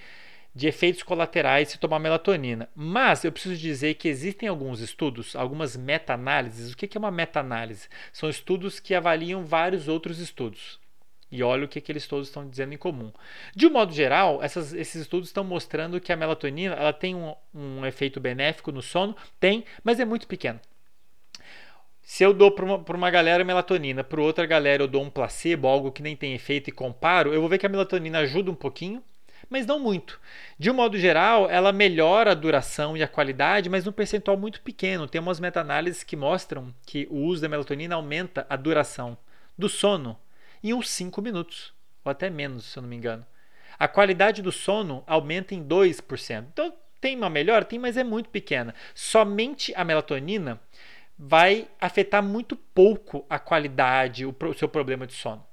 de 0.53 0.67
efeitos 0.67 1.01
colaterais 1.01 1.69
se 1.69 1.79
tomar 1.79 1.97
melatonina. 1.97 2.69
Mas 2.75 3.23
eu 3.23 3.31
preciso 3.31 3.57
dizer 3.57 3.95
que 3.95 4.07
existem 4.07 4.47
alguns 4.47 4.79
estudos, 4.79 5.35
algumas 5.35 5.75
meta-análises. 5.75 6.71
O 6.71 6.77
que 6.77 6.95
é 6.95 6.99
uma 6.99 7.09
meta-análise? 7.09 7.87
São 8.13 8.29
estudos 8.29 8.79
que 8.79 8.93
avaliam 8.93 9.43
vários 9.43 9.87
outros 9.87 10.19
estudos. 10.19 10.79
E 11.31 11.43
olha 11.43 11.65
o 11.65 11.67
que, 11.67 11.79
que 11.79 11.91
eles 11.91 12.07
todos 12.07 12.27
estão 12.27 12.47
dizendo 12.47 12.73
em 12.73 12.77
comum. 12.77 13.11
De 13.55 13.67
um 13.67 13.69
modo 13.69 13.93
geral, 13.93 14.41
essas, 14.41 14.73
esses 14.73 15.03
estudos 15.03 15.29
estão 15.29 15.43
mostrando 15.43 15.99
que 16.01 16.11
a 16.11 16.15
melatonina 16.15 16.73
ela 16.75 16.91
tem 16.93 17.13
um, 17.13 17.35
um 17.53 17.85
efeito 17.85 18.19
benéfico 18.19 18.71
no 18.71 18.81
sono, 18.81 19.15
tem, 19.39 19.63
mas 19.83 19.99
é 19.99 20.05
muito 20.05 20.27
pequeno. 20.27 20.59
Se 22.01 22.23
eu 22.23 22.33
dou 22.33 22.51
para 22.51 22.65
uma, 22.65 22.77
uma 22.77 23.11
galera 23.11 23.43
melatonina, 23.43 24.03
para 24.03 24.19
outra 24.19 24.47
galera 24.47 24.81
eu 24.81 24.87
dou 24.87 25.03
um 25.03 25.11
placebo, 25.11 25.67
algo 25.67 25.91
que 25.91 26.01
nem 26.01 26.15
tem 26.15 26.33
efeito 26.33 26.67
e 26.67 26.73
comparo, 26.73 27.31
eu 27.31 27.39
vou 27.39 27.47
ver 27.47 27.59
que 27.59 27.67
a 27.67 27.69
melatonina 27.69 28.17
ajuda 28.19 28.49
um 28.49 28.55
pouquinho, 28.55 29.03
mas 29.47 29.67
não 29.67 29.79
muito. 29.79 30.19
De 30.57 30.71
um 30.71 30.73
modo 30.73 30.97
geral, 30.97 31.47
ela 31.47 31.71
melhora 31.71 32.31
a 32.31 32.35
duração 32.35 32.97
e 32.97 33.03
a 33.03 33.07
qualidade, 33.07 33.69
mas 33.69 33.85
num 33.85 33.91
percentual 33.91 34.35
muito 34.35 34.61
pequeno. 34.61 35.07
Tem 35.07 35.21
umas 35.21 35.39
meta-análises 35.39 36.03
que 36.03 36.15
mostram 36.15 36.73
que 36.83 37.07
o 37.11 37.17
uso 37.17 37.43
da 37.43 37.49
melatonina 37.49 37.93
aumenta 37.93 38.45
a 38.49 38.55
duração 38.55 39.15
do 39.55 39.69
sono 39.69 40.17
em 40.63 40.73
uns 40.73 40.89
5 40.89 41.21
minutos, 41.21 41.73
ou 42.03 42.11
até 42.11 42.29
menos, 42.29 42.65
se 42.65 42.77
eu 42.77 42.81
não 42.81 42.89
me 42.89 42.95
engano. 42.95 43.25
A 43.77 43.87
qualidade 43.87 44.41
do 44.41 44.51
sono 44.51 45.03
aumenta 45.07 45.55
em 45.55 45.63
2%. 45.63 46.47
Então, 46.51 46.73
tem 46.99 47.15
uma 47.15 47.29
melhora? 47.29 47.63
Tem, 47.63 47.79
mas 47.79 47.95
é 47.95 48.03
muito 48.03 48.29
pequena. 48.29 48.75
Somente 48.93 49.73
a 49.75 49.85
melatonina 49.85 50.59
vai 51.17 51.67
afetar 51.79 52.23
muito 52.23 52.55
pouco 52.55 53.25
a 53.29 53.39
qualidade, 53.39 54.25
o, 54.25 54.35
seu 54.57 54.67
problema 54.67 55.07
de 55.07 55.13
sono. 55.13 55.45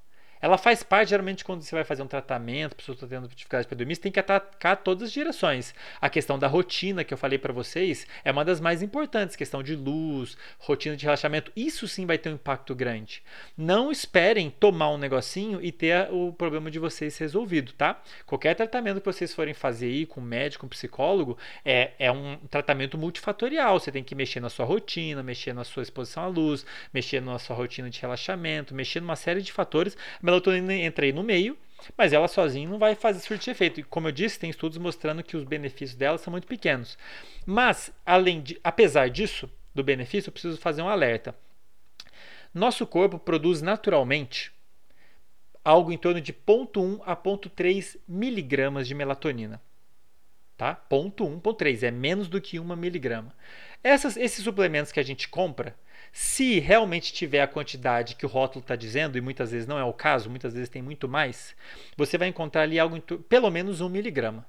Ela 0.46 0.56
faz 0.56 0.80
parte, 0.80 1.08
geralmente, 1.08 1.44
quando 1.44 1.62
você 1.62 1.74
vai 1.74 1.82
fazer 1.82 2.04
um 2.04 2.06
tratamento, 2.06 2.72
a 2.72 2.76
pessoa 2.76 2.94
está 2.94 3.04
tendo 3.04 3.26
dificuldade 3.26 3.66
para 3.66 3.76
dormir, 3.76 3.96
você 3.96 4.02
tem 4.02 4.12
que 4.12 4.20
atacar 4.20 4.76
todas 4.76 5.08
as 5.08 5.12
direções. 5.12 5.74
A 6.00 6.08
questão 6.08 6.38
da 6.38 6.46
rotina 6.46 7.02
que 7.02 7.12
eu 7.12 7.18
falei 7.18 7.36
para 7.36 7.52
vocês 7.52 8.06
é 8.24 8.30
uma 8.30 8.44
das 8.44 8.60
mais 8.60 8.80
importantes, 8.80 9.34
questão 9.34 9.60
de 9.60 9.74
luz, 9.74 10.36
rotina 10.60 10.96
de 10.96 11.04
relaxamento, 11.04 11.50
isso 11.56 11.88
sim 11.88 12.06
vai 12.06 12.16
ter 12.16 12.28
um 12.28 12.34
impacto 12.34 12.76
grande. 12.76 13.24
Não 13.58 13.90
esperem 13.90 14.48
tomar 14.48 14.90
um 14.90 14.98
negocinho 14.98 15.60
e 15.60 15.72
ter 15.72 16.08
o 16.12 16.32
problema 16.32 16.70
de 16.70 16.78
vocês 16.78 17.18
resolvido, 17.18 17.72
tá? 17.72 18.00
Qualquer 18.24 18.54
tratamento 18.54 19.00
que 19.00 19.06
vocês 19.06 19.34
forem 19.34 19.52
fazer 19.52 19.86
aí 19.86 20.06
com 20.06 20.20
médico, 20.20 20.60
com 20.60 20.68
psicólogo, 20.68 21.36
é, 21.64 21.90
é 21.98 22.12
um 22.12 22.36
tratamento 22.48 22.96
multifatorial. 22.96 23.80
Você 23.80 23.90
tem 23.90 24.04
que 24.04 24.14
mexer 24.14 24.38
na 24.38 24.48
sua 24.48 24.64
rotina, 24.64 25.24
mexer 25.24 25.52
na 25.52 25.64
sua 25.64 25.82
exposição 25.82 26.22
à 26.22 26.28
luz, 26.28 26.64
mexer 26.94 27.20
na 27.20 27.36
sua 27.36 27.56
rotina 27.56 27.90
de 27.90 28.00
relaxamento, 28.00 28.72
mexer 28.72 29.00
numa 29.00 29.16
série 29.16 29.42
de 29.42 29.50
fatores. 29.50 29.96
A 30.22 30.35
melatonina 30.36 30.74
entra 30.74 31.04
aí 31.04 31.12
no 31.12 31.22
meio, 31.22 31.56
mas 31.96 32.12
ela 32.12 32.28
sozinha 32.28 32.68
não 32.68 32.78
vai 32.78 32.94
fazer 32.94 33.20
surtir 33.20 33.50
efeito. 33.50 33.80
E 33.80 33.82
como 33.82 34.08
eu 34.08 34.12
disse, 34.12 34.38
tem 34.38 34.50
estudos 34.50 34.78
mostrando 34.78 35.22
que 35.22 35.36
os 35.36 35.44
benefícios 35.44 35.96
dela 35.96 36.18
são 36.18 36.30
muito 36.30 36.46
pequenos. 36.46 36.98
Mas, 37.44 37.92
além 38.04 38.40
de, 38.40 38.58
apesar 38.62 39.08
disso, 39.10 39.50
do 39.74 39.84
benefício, 39.84 40.28
eu 40.28 40.32
preciso 40.32 40.58
fazer 40.58 40.82
um 40.82 40.88
alerta. 40.88 41.34
Nosso 42.52 42.86
corpo 42.86 43.18
produz 43.18 43.60
naturalmente 43.60 44.52
algo 45.64 45.92
em 45.92 45.98
torno 45.98 46.20
de 46.20 46.32
0,1 46.32 47.00
a 47.04 47.16
0,3 47.16 47.98
miligramas 48.08 48.86
de 48.88 48.94
melatonina. 48.94 49.60
Tá? 50.56 50.80
0,1, 50.90 51.40
0,3 51.40 51.82
é 51.82 51.90
menos 51.90 52.28
do 52.28 52.40
que 52.40 52.58
1 52.58 52.76
miligrama. 52.76 53.34
Essas, 53.84 54.16
esses 54.16 54.42
suplementos 54.42 54.90
que 54.90 55.00
a 55.00 55.02
gente 55.02 55.28
compra, 55.28 55.76
se 56.12 56.58
realmente 56.60 57.12
tiver 57.12 57.42
a 57.42 57.48
quantidade 57.48 58.14
que 58.14 58.26
o 58.26 58.28
rótulo 58.28 58.62
está 58.62 58.76
dizendo, 58.76 59.18
e 59.18 59.20
muitas 59.20 59.50
vezes 59.52 59.66
não 59.66 59.78
é 59.78 59.84
o 59.84 59.92
caso, 59.92 60.30
muitas 60.30 60.54
vezes 60.54 60.68
tem 60.68 60.82
muito 60.82 61.08
mais, 61.08 61.54
você 61.96 62.16
vai 62.16 62.28
encontrar 62.28 62.62
ali 62.62 62.78
algo 62.78 63.00
pelo 63.00 63.50
menos 63.50 63.80
1 63.80 63.88
miligrama. 63.88 64.46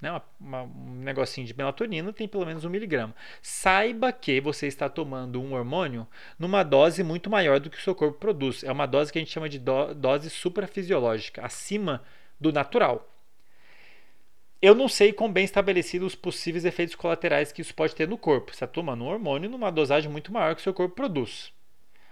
Né? 0.00 0.10
Uma, 0.10 0.22
uma, 0.38 0.62
um 0.62 1.00
negocinho 1.02 1.46
de 1.46 1.56
melatonina 1.56 2.12
tem 2.12 2.28
pelo 2.28 2.44
menos 2.44 2.64
1 2.64 2.70
miligrama. 2.70 3.14
Saiba 3.40 4.12
que 4.12 4.40
você 4.40 4.66
está 4.66 4.88
tomando 4.88 5.40
um 5.40 5.54
hormônio 5.54 6.06
numa 6.38 6.62
dose 6.62 7.02
muito 7.02 7.30
maior 7.30 7.58
do 7.60 7.70
que 7.70 7.78
o 7.78 7.82
seu 7.82 7.94
corpo 7.94 8.18
produz. 8.18 8.62
É 8.62 8.70
uma 8.70 8.86
dose 8.86 9.12
que 9.12 9.18
a 9.18 9.22
gente 9.22 9.32
chama 9.32 9.48
de 9.48 9.58
do, 9.58 9.94
dose 9.94 10.28
suprafisiológica, 10.28 11.44
acima 11.44 12.02
do 12.38 12.52
natural. 12.52 13.15
Eu 14.66 14.74
não 14.74 14.88
sei 14.88 15.12
quão 15.12 15.30
bem 15.30 15.44
estabelecidos 15.44 16.08
os 16.08 16.14
possíveis 16.16 16.64
efeitos 16.64 16.96
colaterais 16.96 17.52
que 17.52 17.62
isso 17.62 17.72
pode 17.72 17.94
ter 17.94 18.08
no 18.08 18.18
corpo. 18.18 18.50
Você 18.50 18.56
está 18.56 18.66
tomando 18.66 19.04
um 19.04 19.06
hormônio 19.06 19.48
numa 19.48 19.70
dosagem 19.70 20.10
muito 20.10 20.32
maior 20.32 20.56
que 20.56 20.60
o 20.60 20.64
seu 20.64 20.74
corpo 20.74 20.96
produz. 20.96 21.52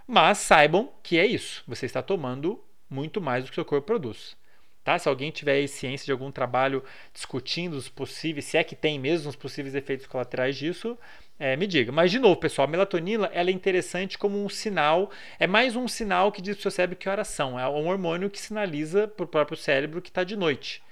Mas 0.07 0.37
saibam 0.37 0.89
que 1.03 1.19
é 1.19 1.25
isso. 1.25 1.65
Você 1.67 1.85
está 1.85 2.01
tomando 2.01 2.63
muito 2.89 3.19
mais 3.19 3.43
do 3.43 3.47
que 3.47 3.51
o 3.51 3.55
seu 3.55 3.65
corpo 3.65 3.85
produz. 3.85 4.37
Tá? 4.85 4.97
Se 4.97 5.09
alguém 5.09 5.31
tiver 5.31 5.67
ciência 5.67 6.05
de 6.05 6.13
algum 6.13 6.31
trabalho 6.31 6.81
discutindo 7.13 7.73
os 7.73 7.89
possíveis, 7.89 8.45
se 8.45 8.55
é 8.55 8.63
que 8.63 8.73
tem 8.73 8.97
mesmo 8.97 9.27
os 9.29 9.35
possíveis 9.35 9.75
efeitos 9.75 10.07
colaterais 10.07 10.55
disso, 10.55 10.97
é, 11.37 11.57
me 11.57 11.67
diga. 11.67 11.91
Mas, 11.91 12.09
de 12.09 12.19
novo, 12.19 12.37
pessoal, 12.37 12.69
a 12.69 12.71
melatonina 12.71 13.29
ela 13.33 13.49
é 13.49 13.53
interessante 13.53 14.17
como 14.17 14.41
um 14.41 14.47
sinal, 14.47 15.11
é 15.37 15.45
mais 15.45 15.75
um 15.75 15.89
sinal 15.89 16.31
que 16.31 16.41
diz 16.41 16.55
para 16.55 16.59
o 16.59 16.61
seu 16.61 16.71
cérebro 16.71 16.95
que 16.95 17.09
horas 17.09 17.27
são. 17.27 17.59
É 17.59 17.67
um 17.67 17.89
hormônio 17.89 18.29
que 18.29 18.39
sinaliza 18.39 19.09
para 19.09 19.25
o 19.25 19.27
próprio 19.27 19.57
cérebro 19.57 20.01
que 20.01 20.07
está 20.07 20.23
de 20.23 20.37
noite. 20.37 20.84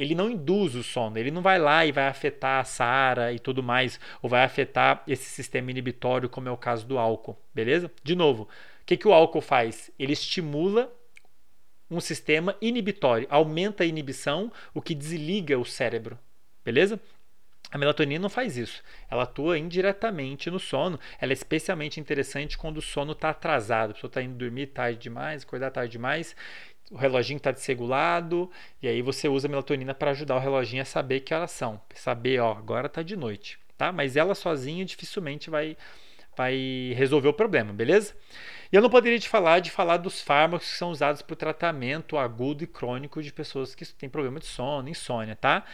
Ele 0.00 0.14
não 0.14 0.30
induz 0.30 0.74
o 0.74 0.82
sono, 0.82 1.18
ele 1.18 1.30
não 1.30 1.42
vai 1.42 1.58
lá 1.58 1.84
e 1.84 1.92
vai 1.92 2.06
afetar 2.06 2.60
a 2.60 2.64
SARA 2.64 3.32
e 3.34 3.38
tudo 3.38 3.62
mais, 3.62 4.00
ou 4.22 4.30
vai 4.30 4.42
afetar 4.42 5.02
esse 5.06 5.26
sistema 5.26 5.70
inibitório, 5.70 6.28
como 6.28 6.48
é 6.48 6.50
o 6.50 6.56
caso 6.56 6.86
do 6.86 6.98
álcool, 6.98 7.38
beleza? 7.54 7.92
De 8.02 8.14
novo, 8.14 8.44
o 8.44 8.48
que, 8.86 8.96
que 8.96 9.06
o 9.06 9.12
álcool 9.12 9.42
faz? 9.42 9.90
Ele 9.98 10.14
estimula 10.14 10.90
um 11.90 12.00
sistema 12.00 12.56
inibitório, 12.62 13.26
aumenta 13.28 13.82
a 13.84 13.86
inibição, 13.86 14.50
o 14.72 14.80
que 14.80 14.94
desliga 14.94 15.58
o 15.58 15.66
cérebro, 15.66 16.18
beleza? 16.64 16.98
A 17.70 17.78
melatonina 17.78 18.20
não 18.20 18.28
faz 18.28 18.56
isso. 18.56 18.82
Ela 19.08 19.22
atua 19.22 19.58
indiretamente 19.58 20.50
no 20.50 20.58
sono. 20.58 20.98
Ela 21.20 21.32
é 21.32 21.34
especialmente 21.34 22.00
interessante 22.00 22.58
quando 22.58 22.78
o 22.78 22.82
sono 22.82 23.12
está 23.12 23.30
atrasado. 23.30 23.90
A 23.90 23.94
pessoa 23.94 24.08
está 24.08 24.22
indo 24.22 24.34
dormir 24.34 24.68
tarde 24.68 24.98
demais, 24.98 25.44
acordar 25.44 25.70
tarde 25.70 25.92
demais, 25.92 26.34
o 26.90 26.96
reloginho 26.96 27.36
está 27.36 27.52
desregulado, 27.52 28.50
e 28.82 28.88
aí 28.88 29.00
você 29.00 29.28
usa 29.28 29.46
a 29.46 29.50
melatonina 29.50 29.94
para 29.94 30.10
ajudar 30.10 30.34
o 30.34 30.40
reloginho 30.40 30.82
a 30.82 30.84
saber 30.84 31.20
que 31.20 31.32
horas 31.32 31.52
são. 31.52 31.80
Saber, 31.94 32.40
ó, 32.40 32.52
agora 32.52 32.88
está 32.88 33.02
de 33.02 33.16
noite. 33.16 33.58
Tá? 33.78 33.92
Mas 33.92 34.16
ela 34.16 34.34
sozinha 34.34 34.84
dificilmente 34.84 35.48
vai, 35.48 35.76
vai 36.36 36.92
resolver 36.96 37.28
o 37.28 37.32
problema, 37.32 37.72
beleza? 37.72 38.14
E 38.72 38.76
eu 38.76 38.82
não 38.82 38.90
poderia 38.90 39.18
te 39.18 39.28
falar 39.28 39.60
de 39.60 39.70
falar 39.70 39.96
dos 39.98 40.20
fármacos 40.20 40.68
que 40.68 40.76
são 40.76 40.90
usados 40.90 41.22
para 41.22 41.32
o 41.32 41.36
tratamento 41.36 42.18
agudo 42.18 42.64
e 42.64 42.66
crônico 42.66 43.22
de 43.22 43.32
pessoas 43.32 43.74
que 43.74 43.86
têm 43.86 44.08
problema 44.08 44.40
de 44.40 44.46
sono, 44.46 44.88
insônia, 44.88 45.36
tá? 45.36 45.64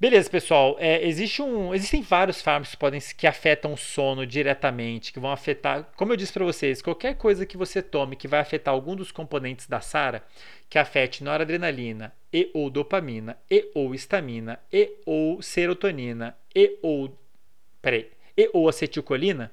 Beleza, 0.00 0.30
pessoal. 0.30 0.76
É, 0.78 1.04
existe 1.04 1.42
um, 1.42 1.74
existem 1.74 2.02
vários 2.02 2.40
fármacos 2.40 2.70
que, 2.70 2.76
podem, 2.76 3.00
que 3.00 3.26
afetam 3.26 3.72
o 3.72 3.76
sono 3.76 4.24
diretamente, 4.24 5.12
que 5.12 5.18
vão 5.18 5.32
afetar. 5.32 5.90
Como 5.96 6.12
eu 6.12 6.16
disse 6.16 6.32
para 6.32 6.44
vocês, 6.44 6.80
qualquer 6.80 7.16
coisa 7.16 7.44
que 7.44 7.56
você 7.56 7.82
tome 7.82 8.14
que 8.14 8.28
vai 8.28 8.38
afetar 8.38 8.72
algum 8.72 8.94
dos 8.94 9.10
componentes 9.10 9.66
da 9.66 9.80
SARA, 9.80 10.22
que 10.70 10.78
afete 10.78 11.24
noradrenalina 11.24 12.12
e 12.32 12.48
ou 12.54 12.70
dopamina, 12.70 13.36
e 13.50 13.68
ou 13.74 13.92
histamina, 13.92 14.60
e 14.72 14.92
ou 15.04 15.42
serotonina, 15.42 16.36
e 16.54 16.78
ou, 16.80 17.18
peraí, 17.82 18.08
e 18.36 18.48
ou 18.52 18.68
acetilcolina, 18.68 19.50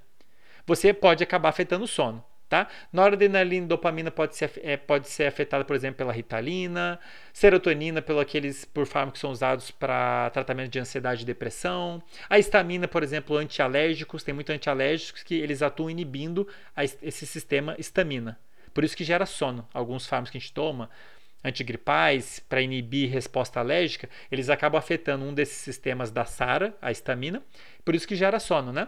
você 0.63 0.93
pode 0.93 1.23
acabar 1.23 1.49
afetando 1.49 1.85
o 1.85 1.87
sono. 1.87 2.23
Tá? 2.55 2.69
Noradrenalina 2.93 3.65
e 3.65 3.67
dopamina 3.67 4.09
pode 4.09 4.37
ser, 4.37 4.49
é, 4.63 4.77
pode 4.77 5.09
ser 5.09 5.25
afetada, 5.25 5.65
por 5.65 5.75
exemplo, 5.75 5.97
pela 5.97 6.13
ritalina, 6.13 6.97
serotonina 7.33 8.01
pelo 8.01 8.21
aqueles, 8.21 8.63
por 8.63 8.85
fármacos 8.85 9.17
que 9.17 9.21
são 9.21 9.31
usados 9.31 9.71
para 9.71 10.29
tratamento 10.29 10.71
de 10.71 10.79
ansiedade 10.79 11.23
e 11.23 11.25
depressão. 11.25 12.01
A 12.29 12.39
histamina, 12.39 12.87
por 12.87 13.03
exemplo, 13.03 13.35
antialérgicos, 13.35 14.23
tem 14.23 14.33
muitos 14.33 14.55
antialérgicos 14.55 15.21
que 15.21 15.35
eles 15.35 15.61
atuam 15.61 15.89
inibindo 15.89 16.47
a, 16.73 16.85
esse 16.85 17.27
sistema 17.27 17.75
histamina. 17.77 18.39
Por 18.73 18.85
isso 18.85 18.95
que 18.95 19.03
gera 19.03 19.25
sono. 19.25 19.67
Alguns 19.73 20.07
fármacos 20.07 20.31
que 20.31 20.37
a 20.37 20.39
gente 20.39 20.53
toma, 20.53 20.89
antigripais, 21.43 22.39
para 22.39 22.61
inibir 22.61 23.11
resposta 23.11 23.59
alérgica, 23.59 24.09
eles 24.31 24.49
acabam 24.49 24.79
afetando 24.79 25.25
um 25.25 25.33
desses 25.33 25.57
sistemas 25.57 26.09
da 26.09 26.23
SARA, 26.23 26.73
a 26.81 26.89
histamina, 26.89 27.43
por 27.83 27.93
isso 27.93 28.07
que 28.07 28.15
gera 28.15 28.39
sono, 28.39 28.71
né? 28.71 28.87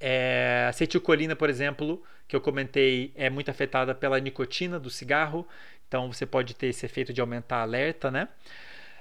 É, 0.00 0.66
acetilcolina, 0.68 1.34
por 1.34 1.50
exemplo, 1.50 2.02
que 2.26 2.36
eu 2.36 2.40
comentei, 2.40 3.12
é 3.16 3.28
muito 3.28 3.50
afetada 3.50 3.94
pela 3.94 4.20
nicotina 4.20 4.78
do 4.78 4.90
cigarro, 4.90 5.46
então 5.86 6.12
você 6.12 6.26
pode 6.26 6.54
ter 6.54 6.68
esse 6.68 6.84
efeito 6.86 7.12
de 7.12 7.20
aumentar 7.20 7.58
a 7.58 7.62
alerta, 7.62 8.10
né? 8.10 8.28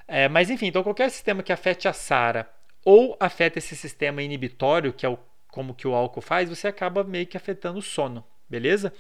É, 0.08 0.30
mas 0.30 0.50
enfim, 0.50 0.68
então 0.68 0.84
qualquer 0.84 1.10
sistema 1.12 1.44
que 1.44 1.52
afete 1.52 1.88
a 1.88 1.94
SARA 1.94 2.50
ou 2.86 3.18
afeta 3.20 3.60
esse 3.60 3.76
sistema 3.76 4.24
inibitório, 4.24 4.94
que 4.94 5.06
é 5.06 5.10
o, 5.10 5.20
como 5.52 5.76
que 5.76 5.88
o 5.88 5.94
álcool 5.94 6.22
faz, 6.22 6.50
você 6.50 6.68
acaba 6.68 7.04
meio 7.04 7.28
que 7.28 7.36
afetando 7.36 7.80
o 7.80 7.82
sono, 7.82 8.24
beleza? 8.50 8.94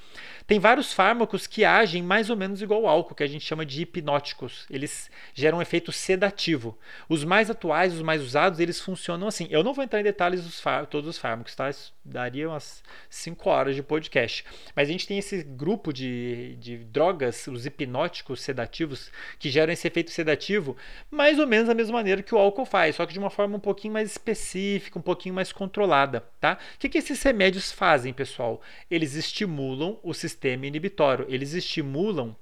Tem 0.45 0.59
vários 0.59 0.93
fármacos 0.93 1.45
que 1.45 1.65
agem 1.65 2.01
mais 2.01 2.29
ou 2.29 2.35
menos 2.37 2.61
igual 2.61 2.85
ao 2.85 2.87
álcool, 2.87 3.15
que 3.15 3.23
a 3.23 3.27
gente 3.27 3.45
chama 3.45 3.65
de 3.65 3.81
hipnóticos. 3.81 4.65
Eles 4.69 5.09
geram 5.33 5.57
um 5.57 5.61
efeito 5.61 5.91
sedativo. 5.91 6.77
Os 7.09 7.23
mais 7.23 7.49
atuais, 7.49 7.93
os 7.93 8.01
mais 8.01 8.21
usados, 8.21 8.59
eles 8.59 8.79
funcionam 8.79 9.27
assim. 9.27 9.47
Eu 9.49 9.63
não 9.63 9.73
vou 9.73 9.83
entrar 9.83 9.99
em 9.99 10.03
detalhes 10.03 10.43
dos 10.43 10.63
todos 10.89 11.09
os 11.09 11.17
fármacos, 11.17 11.55
tá? 11.55 11.69
Isso 11.69 11.93
daria 12.03 12.49
umas 12.49 12.81
5 13.09 13.49
horas 13.49 13.75
de 13.75 13.83
podcast. 13.83 14.45
Mas 14.75 14.87
a 14.87 14.91
gente 14.91 15.07
tem 15.07 15.17
esse 15.17 15.43
grupo 15.43 15.91
de, 15.91 16.55
de 16.59 16.77
drogas, 16.77 17.47
os 17.47 17.65
hipnóticos 17.65 18.41
sedativos, 18.41 19.11
que 19.37 19.49
geram 19.49 19.73
esse 19.73 19.87
efeito 19.87 20.11
sedativo 20.11 20.77
mais 21.11 21.39
ou 21.39 21.47
menos 21.47 21.67
da 21.67 21.73
mesma 21.73 21.93
maneira 21.97 22.23
que 22.23 22.33
o 22.33 22.37
álcool 22.37 22.65
faz, 22.65 22.95
só 22.95 23.05
que 23.05 23.13
de 23.13 23.19
uma 23.19 23.29
forma 23.29 23.57
um 23.57 23.59
pouquinho 23.59 23.93
mais 23.93 24.11
específica, 24.11 24.97
um 24.97 25.01
pouquinho 25.01 25.35
mais 25.35 25.51
controlada, 25.51 26.23
tá? 26.39 26.57
O 26.75 26.79
que, 26.79 26.89
que 26.89 26.97
esses 26.97 27.21
remédios 27.21 27.71
fazem, 27.71 28.13
pessoal? 28.13 28.61
Eles 28.89 29.15
estimulam 29.15 29.36
o 29.45 30.13
sistema 30.13 30.65
inibitório. 30.65 31.25
Eles 31.29 31.53
estimulam 31.53 32.35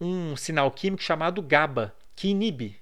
um 0.00 0.36
sinal 0.36 0.70
químico 0.70 1.02
chamado 1.02 1.40
GABA, 1.40 1.94
que 2.14 2.28
inibe. 2.28 2.80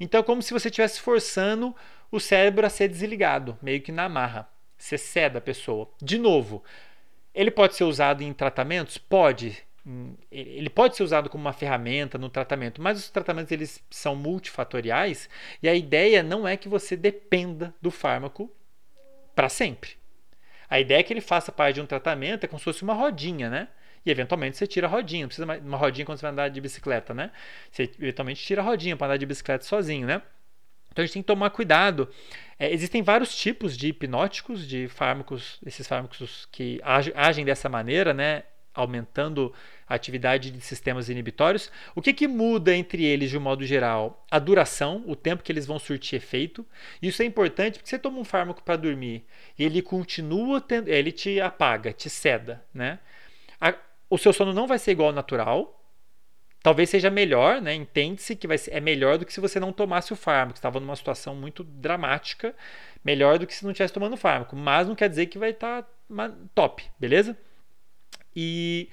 Então 0.00 0.20
é 0.20 0.22
como 0.22 0.42
se 0.42 0.52
você 0.52 0.68
estivesse 0.68 1.00
forçando 1.00 1.74
o 2.10 2.18
cérebro 2.18 2.66
a 2.66 2.70
ser 2.70 2.88
desligado, 2.88 3.58
meio 3.60 3.80
que 3.80 3.92
na 3.92 4.08
marra. 4.08 4.48
Você 4.76 4.96
ceda 4.96 5.38
a 5.38 5.42
pessoa. 5.42 5.90
De 6.00 6.18
novo, 6.18 6.62
ele 7.34 7.50
pode 7.50 7.74
ser 7.74 7.84
usado 7.84 8.22
em 8.22 8.32
tratamentos? 8.32 8.96
Pode. 8.96 9.58
Ele 10.30 10.68
pode 10.68 10.96
ser 10.96 11.02
usado 11.02 11.30
como 11.30 11.42
uma 11.42 11.52
ferramenta 11.52 12.18
no 12.18 12.28
tratamento, 12.28 12.80
mas 12.80 12.98
os 12.98 13.10
tratamentos 13.10 13.50
eles 13.50 13.82
são 13.90 14.14
multifatoriais 14.14 15.28
e 15.62 15.68
a 15.68 15.74
ideia 15.74 16.22
não 16.22 16.46
é 16.46 16.56
que 16.56 16.68
você 16.68 16.94
dependa 16.96 17.74
do 17.80 17.90
fármaco 17.90 18.50
para 19.34 19.48
sempre. 19.48 19.96
A 20.68 20.78
ideia 20.80 21.00
é 21.00 21.02
que 21.02 21.12
ele 21.12 21.20
faça 21.20 21.50
parte 21.50 21.76
de 21.76 21.80
um 21.80 21.86
tratamento, 21.86 22.44
é 22.44 22.46
como 22.46 22.58
se 22.58 22.64
fosse 22.64 22.82
uma 22.82 22.94
rodinha, 22.94 23.48
né? 23.48 23.68
e 24.04 24.10
eventualmente 24.10 24.56
você 24.56 24.66
tira 24.66 24.86
a 24.86 24.90
rodinha. 24.90 25.22
Não 25.22 25.28
precisa 25.28 25.46
de 25.58 25.66
uma 25.66 25.76
rodinha 25.76 26.06
quando 26.06 26.18
você 26.18 26.22
vai 26.22 26.32
andar 26.32 26.48
de 26.48 26.60
bicicleta, 26.60 27.12
né? 27.12 27.30
Você 27.70 27.90
eventualmente 27.98 28.42
tira 28.42 28.62
a 28.62 28.64
rodinha 28.64 28.96
para 28.96 29.08
andar 29.08 29.16
de 29.18 29.26
bicicleta 29.26 29.64
sozinho, 29.64 30.06
né? 30.06 30.22
Então 30.90 31.02
a 31.02 31.06
gente 31.06 31.12
tem 31.14 31.22
que 31.22 31.26
tomar 31.26 31.50
cuidado. 31.50 32.08
É, 32.58 32.72
existem 32.72 33.02
vários 33.02 33.36
tipos 33.36 33.76
de 33.76 33.88
hipnóticos, 33.88 34.66
de 34.66 34.88
fármacos, 34.88 35.60
esses 35.64 35.86
fármacos 35.86 36.48
que 36.50 36.80
agem 37.14 37.44
dessa 37.44 37.68
maneira, 37.68 38.14
né? 38.14 38.44
aumentando 38.74 39.52
atividade 39.94 40.50
de 40.50 40.60
sistemas 40.60 41.08
inibitórios. 41.08 41.70
O 41.94 42.02
que, 42.02 42.12
que 42.12 42.28
muda 42.28 42.74
entre 42.74 43.04
eles 43.04 43.30
de 43.30 43.38
um 43.38 43.40
modo 43.40 43.64
geral? 43.64 44.24
A 44.30 44.38
duração, 44.38 45.02
o 45.06 45.16
tempo 45.16 45.42
que 45.42 45.50
eles 45.50 45.66
vão 45.66 45.78
surtir 45.78 46.16
efeito. 46.16 46.64
Isso 47.00 47.22
é 47.22 47.24
importante 47.24 47.78
porque 47.78 47.88
você 47.88 47.98
toma 47.98 48.18
um 48.18 48.24
fármaco 48.24 48.62
para 48.62 48.76
dormir 48.76 49.24
e 49.58 49.64
ele 49.64 49.82
continua 49.82 50.60
tendo, 50.60 50.88
ele 50.88 51.10
te 51.12 51.40
apaga, 51.40 51.92
te 51.92 52.10
ceda, 52.10 52.64
né? 52.72 52.98
A, 53.60 53.74
o 54.10 54.18
seu 54.18 54.32
sono 54.32 54.52
não 54.52 54.66
vai 54.66 54.78
ser 54.78 54.92
igual 54.92 55.08
ao 55.08 55.14
natural, 55.14 55.78
talvez 56.62 56.90
seja 56.90 57.10
melhor, 57.10 57.60
né? 57.60 57.74
Entende-se 57.74 58.36
que 58.36 58.46
vai 58.46 58.58
ser, 58.58 58.72
é 58.74 58.80
melhor 58.80 59.18
do 59.18 59.24
que 59.24 59.32
se 59.32 59.40
você 59.40 59.58
não 59.58 59.72
tomasse 59.72 60.12
o 60.12 60.16
fármaco. 60.16 60.58
Estava 60.58 60.80
numa 60.80 60.96
situação 60.96 61.34
muito 61.34 61.64
dramática, 61.64 62.54
melhor 63.04 63.38
do 63.38 63.46
que 63.46 63.54
se 63.54 63.64
não 63.64 63.70
estivesse 63.70 63.94
tomando 63.94 64.14
o 64.14 64.18
fármaco. 64.18 64.54
Mas 64.56 64.86
não 64.86 64.94
quer 64.94 65.08
dizer 65.08 65.26
que 65.26 65.38
vai 65.38 65.50
estar 65.50 65.82
tá 65.82 66.32
top, 66.54 66.84
beleza? 66.98 67.36
E 68.34 68.88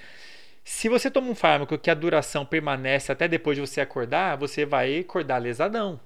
se 0.66 0.90
você 0.90 1.12
toma 1.12 1.30
um 1.30 1.36
fármaco 1.36 1.78
que 1.78 1.92
a 1.92 1.94
duração 1.94 2.44
permanece 2.44 3.12
até 3.12 3.28
depois 3.28 3.56
de 3.56 3.62
você 3.62 3.80
acordar, 3.80 4.36
você 4.36 4.66
vai 4.66 4.98
acordar 4.98 5.38
lesadão. 5.38 6.00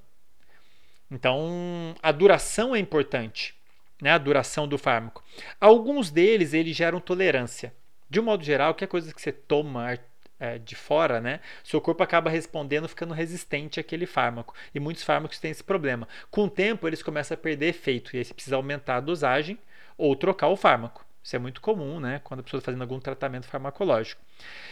Então, 1.10 1.96
a 2.04 2.12
duração 2.12 2.76
é 2.76 2.80
importante, 2.80 3.56
né? 4.02 4.12
A 4.12 4.18
duração 4.18 4.68
do 4.68 4.78
fármaco. 4.78 5.24
Alguns 5.62 6.12
deles 6.12 6.54
eles 6.54 6.76
geram 6.76 7.00
tolerância. 7.00 7.74
De 8.10 8.20
um 8.20 8.24
modo 8.24 8.44
geral, 8.44 8.74
qualquer 8.74 8.88
coisa 8.88 9.14
que 9.14 9.22
você 9.22 9.32
toma 9.32 9.98
é, 10.38 10.58
de 10.58 10.76
fora, 10.76 11.22
né, 11.22 11.40
seu 11.64 11.80
corpo 11.80 12.04
acaba 12.04 12.30
respondendo, 12.30 12.88
ficando 12.88 13.14
resistente 13.14 13.80
àquele 13.80 14.06
fármaco. 14.06 14.54
E 14.76 14.80
muitos 14.80 15.04
fármacos 15.04 15.40
têm 15.40 15.52
esse 15.52 15.64
problema. 15.64 16.06
Com 16.30 16.46
o 16.46 16.50
tempo, 16.50 16.86
eles 16.86 17.02
começam 17.02 17.36
a 17.36 17.38
perder 17.38 17.68
efeito, 17.68 18.14
e 18.14 18.20
aí 18.20 18.26
você 18.26 18.34
precisa 18.34 18.58
aumentar 18.58 18.98
a 18.98 19.02
dosagem 19.02 19.58
ou 19.98 20.16
trocar 20.18 20.50
o 20.50 20.58
fármaco. 20.58 21.06
Isso 21.24 21.36
é 21.36 21.40
muito 21.40 21.62
comum, 21.62 22.00
né? 22.00 22.22
Quando 22.24 22.40
a 22.40 22.44
pessoa 22.44 22.60
está 22.60 22.72
fazendo 22.72 22.82
algum 22.82 23.00
tratamento 23.00 23.46
farmacológico. 23.48 24.22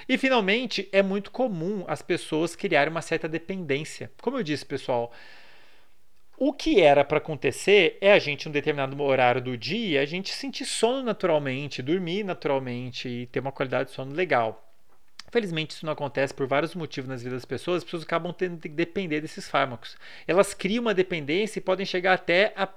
E, 0.07 0.17
finalmente, 0.17 0.87
é 0.91 1.01
muito 1.01 1.29
comum 1.31 1.83
as 1.87 2.01
pessoas 2.01 2.55
criarem 2.55 2.91
uma 2.91 3.01
certa 3.01 3.27
dependência. 3.27 4.11
Como 4.21 4.37
eu 4.37 4.43
disse, 4.43 4.65
pessoal, 4.65 5.11
o 6.37 6.53
que 6.53 6.79
era 6.81 7.03
para 7.03 7.17
acontecer 7.17 7.97
é 7.99 8.13
a 8.13 8.19
gente, 8.19 8.45
em 8.45 8.49
um 8.49 8.51
determinado 8.51 9.01
horário 9.01 9.41
do 9.41 9.57
dia, 9.57 10.01
a 10.01 10.05
gente 10.05 10.31
sentir 10.31 10.65
sono 10.65 11.03
naturalmente, 11.03 11.81
dormir 11.81 12.23
naturalmente 12.23 13.09
e 13.09 13.25
ter 13.25 13.39
uma 13.39 13.51
qualidade 13.51 13.89
de 13.89 13.95
sono 13.95 14.13
legal. 14.13 14.63
Felizmente 15.29 15.71
isso 15.71 15.85
não 15.85 15.93
acontece 15.93 16.33
por 16.33 16.47
vários 16.47 16.73
motivos 16.73 17.09
nas 17.09 17.21
vidas 17.21 17.39
das 17.39 17.45
pessoas, 17.45 17.77
as 17.77 17.83
pessoas 17.83 18.03
acabam 18.03 18.31
tendo 18.31 18.59
que 18.59 18.69
depender 18.69 19.19
desses 19.19 19.49
fármacos. 19.49 19.97
Elas 20.25 20.53
criam 20.53 20.83
uma 20.83 20.93
dependência 20.93 21.59
e 21.59 21.61
podem 21.61 21.85
chegar 21.85 22.13
até 22.13 22.53
a 22.55 22.67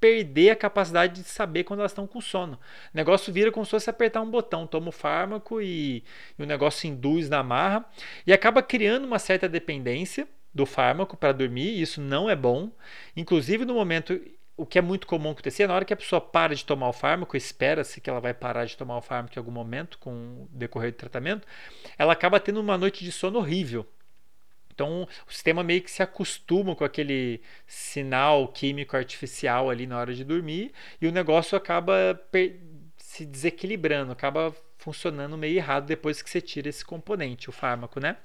perder 0.00 0.50
a 0.50 0.56
capacidade 0.56 1.22
de 1.22 1.28
saber 1.28 1.64
quando 1.64 1.80
elas 1.80 1.92
estão 1.92 2.06
com 2.06 2.20
sono. 2.20 2.54
O 2.54 2.96
negócio 2.96 3.32
vira 3.32 3.50
como 3.50 3.64
se 3.64 3.70
fosse 3.70 3.90
apertar 3.90 4.20
um 4.20 4.30
botão, 4.30 4.66
toma 4.66 4.88
o 4.88 4.92
fármaco 4.92 5.60
e, 5.60 6.04
e 6.38 6.42
o 6.42 6.46
negócio 6.46 6.88
induz 6.88 7.28
na 7.28 7.42
marra 7.42 7.84
e 8.26 8.32
acaba 8.32 8.62
criando 8.62 9.04
uma 9.04 9.18
certa 9.18 9.48
dependência 9.48 10.28
do 10.54 10.64
fármaco 10.66 11.16
para 11.16 11.32
dormir, 11.32 11.80
isso 11.80 12.00
não 12.00 12.28
é 12.28 12.34
bom. 12.34 12.70
Inclusive 13.16 13.64
no 13.64 13.74
momento 13.74 14.20
o 14.58 14.66
que 14.66 14.76
é 14.76 14.82
muito 14.82 15.06
comum 15.06 15.30
acontecer, 15.30 15.68
na 15.68 15.74
hora 15.74 15.84
que 15.84 15.92
a 15.92 15.96
pessoa 15.96 16.20
para 16.20 16.52
de 16.52 16.64
tomar 16.64 16.88
o 16.88 16.92
fármaco, 16.92 17.36
espera-se 17.36 18.00
que 18.00 18.10
ela 18.10 18.20
vai 18.20 18.34
parar 18.34 18.64
de 18.64 18.76
tomar 18.76 18.98
o 18.98 19.00
fármaco 19.00 19.34
em 19.36 19.38
algum 19.38 19.52
momento 19.52 19.98
com 20.00 20.10
o 20.10 20.48
decorrer 20.50 20.90
do 20.90 20.96
tratamento, 20.96 21.46
ela 21.96 22.12
acaba 22.12 22.40
tendo 22.40 22.60
uma 22.60 22.76
noite 22.76 23.04
de 23.04 23.12
sono 23.12 23.38
horrível. 23.38 23.86
Então, 24.78 25.08
o 25.26 25.32
sistema 25.32 25.64
meio 25.64 25.82
que 25.82 25.90
se 25.90 26.04
acostuma 26.04 26.76
com 26.76 26.84
aquele 26.84 27.40
sinal 27.66 28.46
químico 28.46 28.96
artificial 28.96 29.68
ali 29.68 29.88
na 29.88 29.98
hora 29.98 30.14
de 30.14 30.22
dormir 30.22 30.70
e 31.00 31.08
o 31.08 31.10
negócio 31.10 31.58
acaba 31.58 31.92
se 32.96 33.26
desequilibrando, 33.26 34.12
acaba 34.12 34.54
funcionando 34.76 35.36
meio 35.36 35.56
errado 35.56 35.86
depois 35.86 36.22
que 36.22 36.30
você 36.30 36.40
tira 36.40 36.68
esse 36.68 36.84
componente, 36.84 37.48
o 37.48 37.52
fármaco, 37.52 37.98
né? 37.98 38.18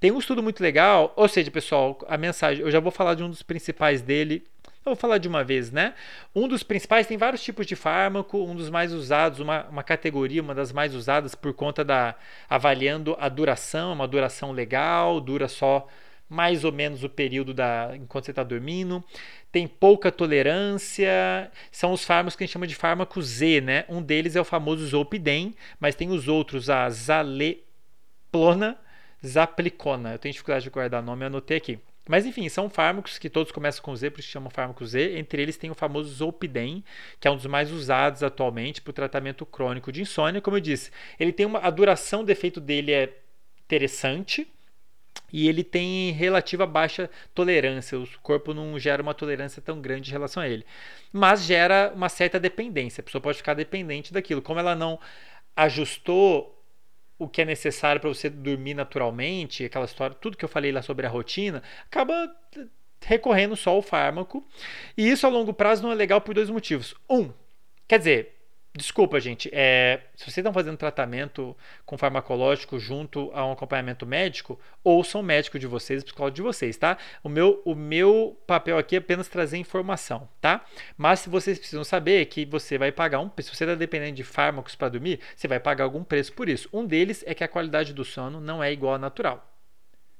Tem 0.00 0.10
um 0.10 0.18
estudo 0.18 0.42
muito 0.42 0.62
legal, 0.62 1.12
ou 1.14 1.28
seja, 1.28 1.50
pessoal, 1.50 1.98
a 2.08 2.16
mensagem, 2.16 2.64
eu 2.64 2.70
já 2.70 2.80
vou 2.80 2.90
falar 2.90 3.14
de 3.14 3.22
um 3.22 3.28
dos 3.28 3.42
principais 3.42 4.00
dele 4.00 4.46
eu 4.84 4.90
vou 4.90 4.96
falar 4.96 5.18
de 5.18 5.28
uma 5.28 5.44
vez, 5.44 5.70
né? 5.70 5.94
Um 6.34 6.48
dos 6.48 6.62
principais 6.62 7.06
tem 7.06 7.16
vários 7.16 7.42
tipos 7.42 7.66
de 7.66 7.76
fármaco, 7.76 8.38
um 8.38 8.54
dos 8.54 8.68
mais 8.68 8.92
usados, 8.92 9.38
uma, 9.38 9.64
uma 9.68 9.82
categoria, 9.82 10.42
uma 10.42 10.54
das 10.54 10.72
mais 10.72 10.94
usadas 10.94 11.34
por 11.34 11.54
conta 11.54 11.84
da 11.84 12.16
avaliando 12.50 13.16
a 13.20 13.28
duração, 13.28 13.92
uma 13.92 14.08
duração 14.08 14.50
legal, 14.50 15.20
dura 15.20 15.46
só 15.46 15.86
mais 16.28 16.64
ou 16.64 16.72
menos 16.72 17.04
o 17.04 17.08
período 17.08 17.52
da 17.54 17.92
enquanto 17.94 18.24
você 18.24 18.32
está 18.32 18.42
dormindo. 18.42 19.04
Tem 19.52 19.68
pouca 19.68 20.10
tolerância, 20.10 21.50
são 21.70 21.92
os 21.92 22.04
fármacos 22.04 22.34
que 22.34 22.42
a 22.42 22.46
gente 22.46 22.54
chama 22.54 22.66
de 22.66 22.74
fármaco 22.74 23.20
Z, 23.22 23.60
né? 23.60 23.84
Um 23.88 24.02
deles 24.02 24.34
é 24.34 24.40
o 24.40 24.44
famoso 24.44 24.86
Zolpidem, 24.86 25.54
mas 25.78 25.94
tem 25.94 26.10
os 26.10 26.28
outros, 26.28 26.70
a 26.70 26.88
Zaleplona, 26.90 28.78
Zaplicona. 29.24 30.12
Eu 30.12 30.18
tenho 30.18 30.32
dificuldade 30.32 30.64
de 30.64 30.70
guardar 30.70 31.02
nome, 31.02 31.24
anotei 31.24 31.58
aqui. 31.58 31.78
Mas 32.08 32.26
enfim, 32.26 32.48
são 32.48 32.68
fármacos 32.68 33.18
que 33.18 33.30
todos 33.30 33.52
começam 33.52 33.82
com 33.82 33.94
Z, 33.94 34.10
por 34.10 34.20
isso 34.20 34.28
chamam 34.28 34.50
fármaco 34.50 34.84
Z. 34.84 35.16
Entre 35.18 35.40
eles 35.40 35.56
tem 35.56 35.70
o 35.70 35.74
famoso 35.74 36.12
Zolpidem, 36.12 36.84
que 37.20 37.28
é 37.28 37.30
um 37.30 37.36
dos 37.36 37.46
mais 37.46 37.70
usados 37.70 38.22
atualmente 38.22 38.82
para 38.82 38.90
o 38.90 38.94
tratamento 38.94 39.46
crônico 39.46 39.92
de 39.92 40.02
insônia. 40.02 40.40
Como 40.40 40.56
eu 40.56 40.60
disse, 40.60 40.90
ele 41.18 41.32
tem 41.32 41.46
uma, 41.46 41.60
a 41.60 41.70
duração 41.70 42.24
do 42.24 42.30
efeito 42.30 42.60
dele 42.60 42.92
é 42.92 43.18
interessante 43.64 44.48
e 45.32 45.48
ele 45.48 45.62
tem 45.64 46.10
relativa 46.12 46.66
baixa 46.66 47.08
tolerância. 47.34 47.98
O 47.98 48.06
corpo 48.20 48.52
não 48.52 48.78
gera 48.78 49.02
uma 49.02 49.14
tolerância 49.14 49.62
tão 49.62 49.80
grande 49.80 50.10
em 50.10 50.12
relação 50.12 50.42
a 50.42 50.48
ele, 50.48 50.66
mas 51.12 51.44
gera 51.44 51.92
uma 51.94 52.08
certa 52.08 52.38
dependência. 52.38 53.00
A 53.00 53.04
pessoa 53.04 53.22
pode 53.22 53.38
ficar 53.38 53.54
dependente 53.54 54.12
daquilo. 54.12 54.42
Como 54.42 54.58
ela 54.58 54.74
não 54.74 54.98
ajustou 55.56 56.51
o 57.22 57.28
que 57.28 57.42
é 57.42 57.44
necessário 57.44 58.00
para 58.00 58.08
você 58.08 58.28
dormir 58.28 58.74
naturalmente, 58.74 59.64
aquela 59.64 59.84
história, 59.84 60.14
tudo 60.14 60.36
que 60.36 60.44
eu 60.44 60.48
falei 60.48 60.72
lá 60.72 60.82
sobre 60.82 61.06
a 61.06 61.10
rotina, 61.10 61.62
acaba 61.84 62.30
recorrendo 63.04 63.56
só 63.56 63.70
ao 63.70 63.82
fármaco. 63.82 64.46
E 64.96 65.08
isso 65.08 65.26
a 65.26 65.30
longo 65.30 65.52
prazo 65.52 65.82
não 65.82 65.92
é 65.92 65.94
legal 65.94 66.20
por 66.20 66.34
dois 66.34 66.50
motivos. 66.50 66.94
Um, 67.08 67.30
quer 67.86 67.98
dizer, 67.98 68.41
Desculpa, 68.74 69.20
gente. 69.20 69.50
É, 69.52 70.00
se 70.16 70.24
vocês 70.24 70.38
estão 70.38 70.52
fazendo 70.52 70.78
tratamento 70.78 71.54
com 71.84 71.98
farmacológico 71.98 72.78
junto 72.78 73.30
a 73.34 73.46
um 73.46 73.52
acompanhamento 73.52 74.06
médico, 74.06 74.58
ouçam 74.82 75.20
o 75.20 75.24
médico 75.24 75.58
de 75.58 75.66
vocês, 75.66 76.00
o 76.00 76.06
psicólogo 76.06 76.34
de 76.34 76.40
vocês, 76.40 76.74
tá? 76.78 76.96
O 77.22 77.28
meu, 77.28 77.60
o 77.66 77.74
meu 77.74 78.34
papel 78.46 78.78
aqui 78.78 78.94
é 78.94 78.98
apenas 78.98 79.28
trazer 79.28 79.58
informação, 79.58 80.26
tá? 80.40 80.64
Mas 80.96 81.20
se 81.20 81.28
vocês 81.28 81.58
precisam 81.58 81.84
saber 81.84 82.24
que 82.26 82.46
você 82.46 82.78
vai 82.78 82.90
pagar 82.90 83.20
um 83.20 83.30
se 83.42 83.54
você 83.54 83.64
está 83.64 83.74
dependendo 83.74 84.16
de 84.16 84.24
fármacos 84.24 84.74
para 84.74 84.88
dormir, 84.88 85.20
você 85.36 85.46
vai 85.46 85.60
pagar 85.60 85.84
algum 85.84 86.02
preço 86.02 86.32
por 86.32 86.48
isso. 86.48 86.66
Um 86.72 86.86
deles 86.86 87.22
é 87.26 87.34
que 87.34 87.44
a 87.44 87.48
qualidade 87.48 87.92
do 87.92 88.04
sono 88.06 88.40
não 88.40 88.64
é 88.64 88.72
igual 88.72 88.94
ao 88.94 88.98
natural. 88.98 89.51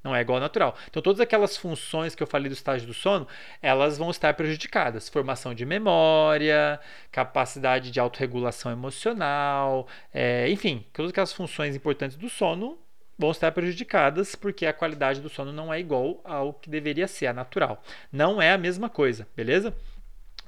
Não 0.03 0.15
é 0.16 0.20
igual 0.20 0.37
ao 0.37 0.41
natural. 0.41 0.77
Então, 0.89 1.01
todas 1.01 1.20
aquelas 1.20 1.57
funções 1.57 2.15
que 2.15 2.23
eu 2.23 2.27
falei 2.27 2.49
do 2.49 2.55
estágio 2.55 2.87
do 2.87 2.95
sono, 2.95 3.27
elas 3.61 3.97
vão 3.97 4.11
estar 4.11 4.35
prejudicadas. 4.35 5.09
Formação 5.09 5.55
de 5.55 5.65
memória, 5.65 6.81
capacidade 7.11 7.91
de 7.91 8.01
autorregulação 8.01 8.73
emocional, 8.73 9.87
é, 10.12 10.51
enfim, 10.51 10.85
todas 10.93 11.11
aquelas 11.11 11.33
funções 11.33 11.77
importantes 11.77 12.16
do 12.16 12.29
sono 12.29 12.79
vão 13.16 13.31
estar 13.31 13.53
prejudicadas 13.53 14.35
porque 14.35 14.66
a 14.66 14.73
qualidade 14.73 15.20
do 15.20 15.29
sono 15.29 15.53
não 15.53 15.73
é 15.73 15.79
igual 15.79 16.20
ao 16.24 16.53
que 16.53 16.69
deveria 16.69 17.07
ser, 17.07 17.27
a 17.29 17.33
natural. 17.33 17.83
Não 18.11 18.43
é 18.43 18.51
a 18.51 18.59
mesma 18.59 18.89
coisa, 18.89 19.29
beleza? 19.37 19.73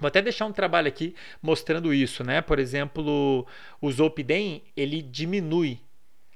Vou 0.00 0.08
até 0.08 0.20
deixar 0.20 0.46
um 0.46 0.52
trabalho 0.52 0.88
aqui 0.88 1.14
mostrando 1.40 1.94
isso, 1.94 2.24
né? 2.24 2.40
Por 2.40 2.58
exemplo, 2.58 3.46
o 3.80 3.92
Zolpidem, 3.92 4.64
ele 4.76 5.00
diminui 5.00 5.78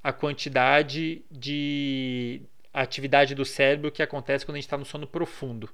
a 0.03 0.13
quantidade 0.13 1.23
de 1.29 2.41
a 2.79 2.83
atividade 2.83 3.35
do 3.35 3.45
cérebro 3.45 3.91
que 3.91 4.05
acontece 4.05 4.47
quando 4.47 4.55
a 4.55 4.59
gente 4.59 4.67
está 4.67 4.79
no 4.79 4.85
sono 4.85 5.05
profundo. 5.05 5.69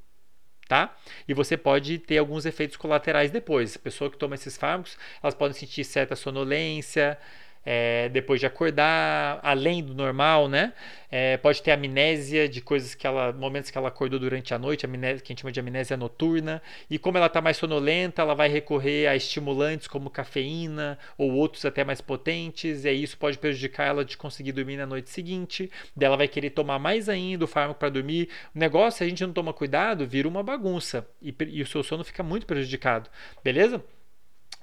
Tá? 0.67 0.97
E 1.29 1.35
você 1.35 1.55
pode 1.55 1.99
ter 1.99 2.17
alguns 2.17 2.47
efeitos 2.47 2.79
colaterais 2.79 3.31
depois. 3.31 3.77
A 3.77 3.79
pessoa 3.79 4.11
que 4.11 4.17
toma 4.17 4.37
esses 4.37 4.57
fármacos, 4.57 4.97
elas 5.23 5.35
podem 5.35 5.53
sentir 5.53 5.85
certa 5.85 6.17
sonolência, 6.17 7.19
é, 7.65 8.09
depois 8.11 8.41
de 8.41 8.47
acordar, 8.47 9.41
além 9.43 9.83
do 9.83 9.95
normal, 9.95 10.49
né? 10.49 10.73
É, 11.11 11.37
pode 11.37 11.63
ter 11.63 11.71
amnésia 11.71 12.49
de 12.49 12.61
coisas 12.61 12.95
que 12.95 13.07
ela, 13.07 13.33
momentos 13.33 13.71
que 13.71 13.79
ela 13.79 13.89
acordou 13.89 14.19
durante 14.19 14.53
a 14.53 14.59
noite, 14.59 14.85
amnésia, 14.85 15.21
que 15.21 15.33
a 15.33 15.33
gente 15.33 15.43
chama 15.43 15.53
de 15.53 15.61
amnésia 15.61 15.97
noturna. 15.97 16.61
E 16.91 16.99
como 16.99 17.17
ela 17.17 17.29
está 17.29 17.41
mais 17.41 17.57
sonolenta, 17.57 18.21
ela 18.21 18.35
vai 18.35 18.49
recorrer 18.49 19.07
a 19.07 19.15
estimulantes 19.15 19.87
como 19.87 20.11
cafeína 20.11 20.99
ou 21.17 21.33
outros 21.33 21.65
até 21.65 21.85
mais 21.85 22.01
potentes, 22.01 22.85
e 22.85 22.89
aí 22.89 23.03
isso 23.03 23.17
pode 23.17 23.39
prejudicar 23.39 23.87
ela 23.87 24.05
de 24.05 24.17
conseguir 24.17 24.53
dormir 24.53 24.77
na 24.77 24.87
noite 24.87 25.09
seguinte. 25.11 25.71
Daí 25.97 26.07
ela 26.07 26.17
vai 26.17 26.29
querer 26.29 26.51
tomar 26.51 26.79
mais 26.79 27.09
ainda 27.09 27.45
o 27.45 27.49
fármaco 27.49 27.79
para 27.79 27.91
dormir. 27.91 28.29
O 28.55 28.59
negócio, 28.59 28.99
se 28.99 29.05
a 29.05 29.09
gente 29.09 29.25
não 29.25 29.33
toma 29.33 29.53
cuidado, 29.53 30.07
vira 30.07 30.29
uma 30.29 30.43
bagunça 30.43 31.07
e, 31.23 31.35
e 31.49 31.63
o 31.63 31.67
seu 31.67 31.83
sono 31.83 32.05
fica 32.05 32.23
muito 32.23 32.45
prejudicado, 32.45 33.09
beleza? 33.43 33.83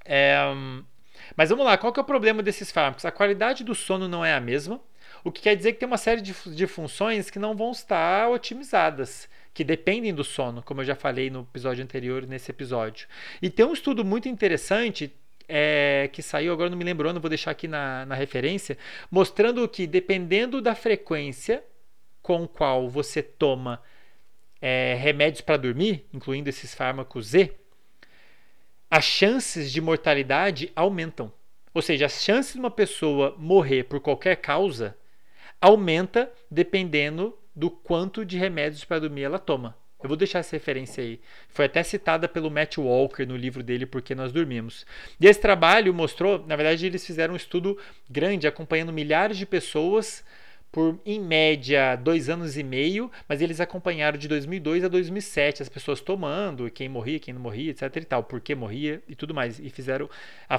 É, 0.03 0.36
mas 1.36 1.49
vamos 1.49 1.66
lá, 1.66 1.78
qual 1.78 1.91
que 1.91 1.99
é 1.99 2.03
o 2.03 2.06
problema 2.06 2.44
desses 2.44 2.72
fármacos? 2.72 3.06
A 3.06 3.12
qualidade 3.12 3.64
do 3.64 3.76
sono 3.76 4.08
não 4.08 4.24
é 4.24 4.34
a 4.34 4.40
mesma, 4.40 4.80
o 5.24 5.32
que 5.32 5.41
quer 5.41 5.56
dizer 5.56 5.74
que 5.74 5.80
tem 5.80 5.88
uma 5.88 5.98
série 5.98 6.22
de, 6.22 6.34
de 6.56 6.68
funções 6.68 7.30
que 7.30 7.40
não 7.40 7.56
vão 7.56 7.72
estar 7.72 8.30
otimizadas, 8.30 9.30
que 9.53 9.64
dependem 9.64 10.14
do 10.14 10.24
sono, 10.24 10.64
como 10.64 10.82
eu 10.82 10.86
já 10.86 10.95
falei 10.95 11.30
no 11.30 11.41
episódio 11.41 11.84
anterior 11.84 12.26
nesse 12.26 12.52
episódio. 12.52 13.08
E 13.41 13.49
tem 13.49 13.66
um 13.66 13.74
estudo 13.74 14.03
muito 14.03 14.28
interessante 14.28 15.14
é, 15.48 16.10
que 16.14 16.22
saiu, 16.22 16.53
agora 16.53 16.70
não 16.70 16.78
me 16.78 16.84
lembro, 16.84 17.12
não 17.12 17.20
vou 17.20 17.30
deixar 17.30 17.52
aqui 17.52 17.68
na, 17.68 18.06
na 18.06 18.16
referência, 18.16 18.78
mostrando 19.10 19.68
que 19.68 19.86
dependendo 19.86 20.62
da 20.62 20.74
frequência 20.74 21.64
com 22.22 22.48
qual 22.48 22.90
você 22.90 23.22
toma 23.22 23.82
é, 24.62 24.95
remédios 24.99 25.41
para 25.41 25.58
dormir, 25.58 26.06
incluindo 26.14 26.49
esses 26.49 26.74
fármacos 26.74 27.28
Z, 27.28 27.53
as 28.91 29.05
chances 29.05 29.72
de 29.72 29.80
mortalidade 29.80 30.69
aumentam. 30.76 31.31
Ou 31.73 31.81
seja, 31.81 32.07
as 32.07 32.22
chances 32.22 32.53
de 32.53 32.59
uma 32.59 32.69
pessoa 32.69 33.34
morrer 33.38 33.85
por 33.85 34.01
qualquer 34.01 34.35
causa 34.35 34.97
aumenta 35.61 36.30
dependendo 36.49 37.34
do 37.55 37.72
quanto 37.72 38.26
de 38.26 38.38
remédios 38.38 38.84
para 38.84 38.99
dormir 38.99 39.23
ela 39.23 39.39
toma. 39.39 39.77
Eu 40.03 40.09
vou 40.09 40.18
deixar 40.18 40.39
essa 40.39 40.55
referência 40.55 41.01
aí. 41.01 41.22
Foi 41.47 41.65
até 41.65 41.84
citada 41.84 42.27
pelo 42.27 42.51
Matt 42.51 42.80
Walker 42.80 43.26
no 43.26 43.38
livro 43.38 43.63
dele 43.63 43.85
Porque 43.85 44.13
Nós 44.13 44.34
Dormimos. 44.34 44.85
E 45.19 45.27
esse 45.27 45.39
trabalho 45.39 45.93
mostrou, 45.93 46.43
na 46.45 46.55
verdade, 46.57 46.85
eles 46.85 47.05
fizeram 47.05 47.35
um 47.35 47.38
estudo 47.38 47.77
grande 48.09 48.47
acompanhando 48.47 48.91
milhares 48.91 49.38
de 49.38 49.45
pessoas 49.45 50.23
por, 50.72 50.98
em 51.06 51.19
média, 51.19 51.95
dois 51.98 52.30
anos 52.30 52.57
e 52.57 52.64
meio, 52.64 53.11
mas 53.27 53.41
eles 53.41 53.60
acompanharam 53.60 54.18
de 54.18 54.27
2002 54.27 54.85
a 54.85 54.88
2007 54.88 55.61
as 55.61 55.68
pessoas 55.68 55.99
tomando, 55.99 56.72
quem 56.72 56.88
morria, 56.88 57.19
quem 57.19 57.34
não 57.34 57.41
morria, 57.41 57.72
etc 57.72 57.98
e 57.98 58.06
tal, 58.06 58.23
por 58.23 58.39
que 58.39 58.56
morria 58.56 59.03
e 59.07 59.14
tudo 59.14 59.34
mais. 59.34 59.60
E 59.60 59.69
fizeram, 59.69 60.10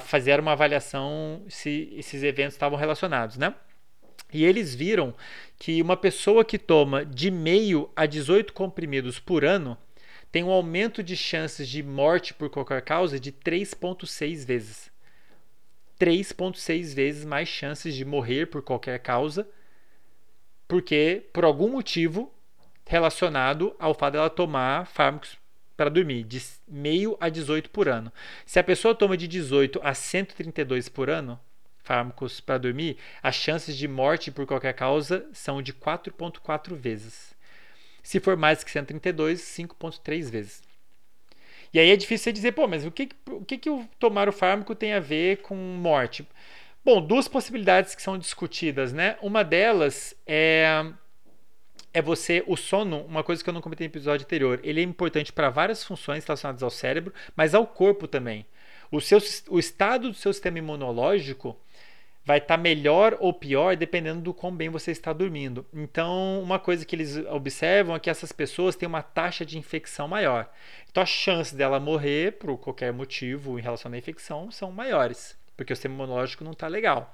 fizeram 0.01 0.43
uma 0.43 0.51
avaliação 0.51 1.43
se 1.49 1.91
esses 1.95 2.21
eventos 2.21 2.53
estavam 2.53 2.77
relacionados, 2.77 3.37
né? 3.37 3.55
E 4.31 4.45
eles 4.45 4.73
viram 4.75 5.13
que 5.57 5.81
uma 5.81 5.97
pessoa 5.97 6.45
que 6.45 6.57
toma 6.57 7.05
de 7.05 7.31
meio 7.31 7.89
a 7.95 8.05
18 8.05 8.53
comprimidos 8.53 9.19
por 9.19 9.43
ano 9.43 9.77
tem 10.31 10.43
um 10.43 10.49
aumento 10.49 11.03
de 11.03 11.15
chances 11.15 11.67
de 11.67 11.83
morte 11.83 12.33
por 12.33 12.49
qualquer 12.49 12.81
causa 12.81 13.19
de 13.19 13.31
3,6 13.31 14.45
vezes. 14.45 14.91
3,6 15.99 16.93
vezes 16.95 17.25
mais 17.25 17.47
chances 17.47 17.93
de 17.93 18.03
morrer 18.03 18.47
por 18.47 18.63
qualquer 18.63 18.99
causa 18.99 19.47
porque 20.73 21.23
por 21.31 21.45
algum 21.45 21.69
motivo 21.69 22.33
relacionado 22.87 23.75
ao 23.77 23.93
fato 23.93 24.13
dela 24.13 24.27
tomar 24.27 24.87
fármacos 24.87 25.37
para 25.77 25.87
dormir, 25.87 26.23
de 26.23 26.41
meio 26.67 27.15
a 27.19 27.29
18 27.29 27.69
por 27.69 27.87
ano. 27.87 28.11
Se 28.43 28.57
a 28.57 28.63
pessoa 28.63 28.95
toma 28.95 29.15
de 29.15 29.27
18 29.27 29.79
a 29.83 29.93
132 29.93 30.89
por 30.89 31.11
ano, 31.11 31.39
fármacos 31.83 32.41
para 32.41 32.57
dormir, 32.57 32.97
as 33.21 33.35
chances 33.35 33.77
de 33.77 33.87
morte 33.87 34.31
por 34.31 34.47
qualquer 34.47 34.73
causa 34.73 35.29
são 35.31 35.61
de 35.61 35.73
4,4 35.73 36.73
vezes. 36.73 37.35
Se 38.01 38.19
for 38.19 38.35
mais 38.35 38.63
que 38.63 38.71
132, 38.71 39.41
5,3 39.41 40.31
vezes. 40.31 40.63
E 41.71 41.77
aí 41.77 41.91
é 41.91 41.95
difícil 41.95 42.23
você 42.23 42.31
dizer, 42.31 42.53
pô, 42.53 42.67
mas 42.67 42.83
o 42.83 42.89
que, 42.89 43.09
o 43.27 43.45
que, 43.45 43.59
que 43.59 43.69
tomar 43.99 44.27
o 44.27 44.31
fármaco 44.33 44.73
tem 44.73 44.93
a 44.93 44.99
ver 44.99 45.43
com 45.43 45.55
morte? 45.55 46.27
Bom, 46.85 47.01
duas 47.01 47.29
possibilidades 47.29 47.95
que 47.95 48.01
são 48.01 48.17
discutidas, 48.17 48.91
né? 48.91 49.17
Uma 49.21 49.41
delas 49.41 50.13
é 50.27 50.85
é 51.93 52.01
você 52.01 52.43
o 52.45 52.57
sono, 52.57 53.05
uma 53.05 53.23
coisa 53.23 53.41
que 53.41 53.49
eu 53.49 53.53
não 53.53 53.61
comentei 53.61 53.87
no 53.87 53.91
episódio 53.91 54.25
anterior. 54.25 54.59
Ele 54.63 54.81
é 54.81 54.83
importante 54.83 55.31
para 55.31 55.49
várias 55.49 55.83
funções 55.83 56.25
relacionadas 56.25 56.61
ao 56.61 56.69
cérebro, 56.69 57.13
mas 57.37 57.55
ao 57.55 57.65
corpo 57.65 58.05
também. 58.05 58.45
O 58.91 58.99
seu 58.99 59.19
o 59.49 59.59
estado 59.59 60.09
do 60.09 60.15
seu 60.15 60.33
sistema 60.33 60.57
imunológico 60.59 61.57
vai 62.25 62.39
estar 62.39 62.57
tá 62.57 62.61
melhor 62.61 63.15
ou 63.21 63.31
pior 63.33 63.77
dependendo 63.77 64.21
do 64.21 64.33
quão 64.33 64.53
bem 64.53 64.69
você 64.69 64.91
está 64.91 65.13
dormindo. 65.13 65.65
Então, 65.73 66.41
uma 66.41 66.59
coisa 66.59 66.85
que 66.85 66.95
eles 66.97 67.15
observam 67.27 67.95
é 67.95 67.99
que 67.99 68.09
essas 68.09 68.33
pessoas 68.33 68.75
têm 68.75 68.87
uma 68.87 69.03
taxa 69.03 69.45
de 69.45 69.57
infecção 69.57 70.07
maior. 70.07 70.51
Então, 70.89 71.01
a 71.03 71.05
chance 71.05 71.55
dela 71.55 71.79
morrer 71.79 72.33
por 72.33 72.57
qualquer 72.57 72.91
motivo 72.91 73.57
em 73.57 73.61
relação 73.61 73.91
à 73.91 73.97
infecção 73.97 74.51
são 74.51 74.69
maiores 74.71 75.41
porque 75.55 75.73
o 75.73 75.75
sistema 75.75 75.95
imunológico 75.95 76.43
não 76.43 76.51
está 76.51 76.67
legal. 76.67 77.13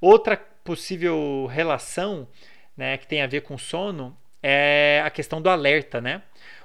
Outra 0.00 0.36
possível 0.36 1.46
relação 1.46 2.28
né, 2.76 2.96
que 2.96 3.06
tem 3.06 3.22
a 3.22 3.26
ver 3.26 3.42
com 3.42 3.58
sono 3.58 4.16
é 4.42 5.02
a 5.04 5.10
questão 5.10 5.40
do 5.40 5.50
alerta, 5.50 6.00
né? 6.00 6.22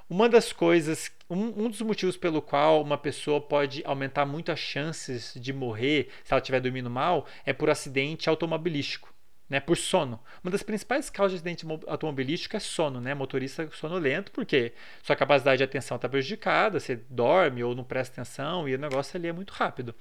Uma 0.08 0.30
das 0.30 0.54
coisas, 0.54 1.12
um, 1.30 1.66
um, 1.66 1.70
dos 1.70 1.82
motivos 1.82 2.16
pelo 2.16 2.42
qual 2.42 2.82
uma 2.82 2.98
pessoa 2.98 3.42
pode 3.42 3.82
aumentar 3.86 4.26
muito 4.26 4.52
as 4.52 4.60
chances 4.60 5.34
de 5.36 5.52
morrer 5.52 6.10
se 6.24 6.32
ela 6.32 6.40
estiver 6.40 6.62
dormindo 6.62 6.90
mal 6.92 7.26
é 7.44 7.52
por 7.52 7.72
acidente 7.72 8.30
automobilístico 8.30 9.15
né, 9.50 9.60
por 9.60 9.78
sono. 9.78 10.20
Uma 10.44 10.52
das 10.52 10.64
principais 10.64 11.10
causas 11.10 11.42
de 11.42 11.50
acidente 11.50 11.66
automobilístico 11.88 12.56
é 12.56 12.60
sono, 12.60 13.00
né? 13.00 13.14
Motorista 13.14 13.70
sonolento, 13.72 14.32
porque 14.32 14.74
sua 15.04 15.16
capacidade 15.16 15.58
de 15.58 15.64
atenção 15.64 15.96
está 15.96 16.10
prejudicada, 16.10 16.80
você 16.80 16.96
dorme 17.10 17.64
ou 17.64 17.76
não 17.76 17.84
presta 17.84 18.22
atenção 18.22 18.68
e 18.68 18.76
o 18.76 18.78
negócio 18.78 19.18
ali 19.18 19.28
é 19.28 19.34
muito 19.34 19.52
rápido. 19.52 19.94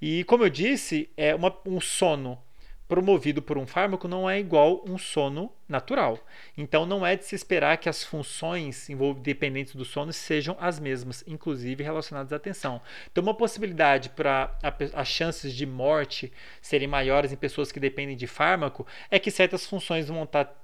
E 0.00 0.24
como 0.24 0.44
eu 0.44 0.50
disse, 0.50 1.08
é 1.16 1.34
uma, 1.34 1.56
um 1.66 1.80
sono 1.80 2.38
promovido 2.92 3.40
por 3.40 3.56
um 3.56 3.66
fármaco 3.66 4.06
não 4.06 4.28
é 4.28 4.38
igual 4.38 4.84
um 4.86 4.98
sono 4.98 5.50
natural. 5.66 6.18
Então 6.58 6.84
não 6.84 7.06
é 7.06 7.16
de 7.16 7.24
se 7.24 7.34
esperar 7.34 7.78
que 7.78 7.88
as 7.88 8.04
funções 8.04 8.86
dependentes 9.22 9.74
do 9.74 9.82
sono 9.82 10.12
sejam 10.12 10.54
as 10.60 10.78
mesmas, 10.78 11.24
inclusive 11.26 11.82
relacionadas 11.82 12.34
à 12.34 12.36
atenção. 12.36 12.82
Então 13.10 13.24
uma 13.24 13.32
possibilidade 13.32 14.10
para 14.10 14.54
as 14.92 15.08
chances 15.08 15.54
de 15.54 15.64
morte 15.64 16.30
serem 16.60 16.86
maiores 16.86 17.32
em 17.32 17.36
pessoas 17.36 17.72
que 17.72 17.80
dependem 17.80 18.14
de 18.14 18.26
fármaco 18.26 18.86
é 19.10 19.18
que 19.18 19.30
certas 19.30 19.64
funções 19.64 20.08
vão 20.08 20.24
estar 20.24 20.61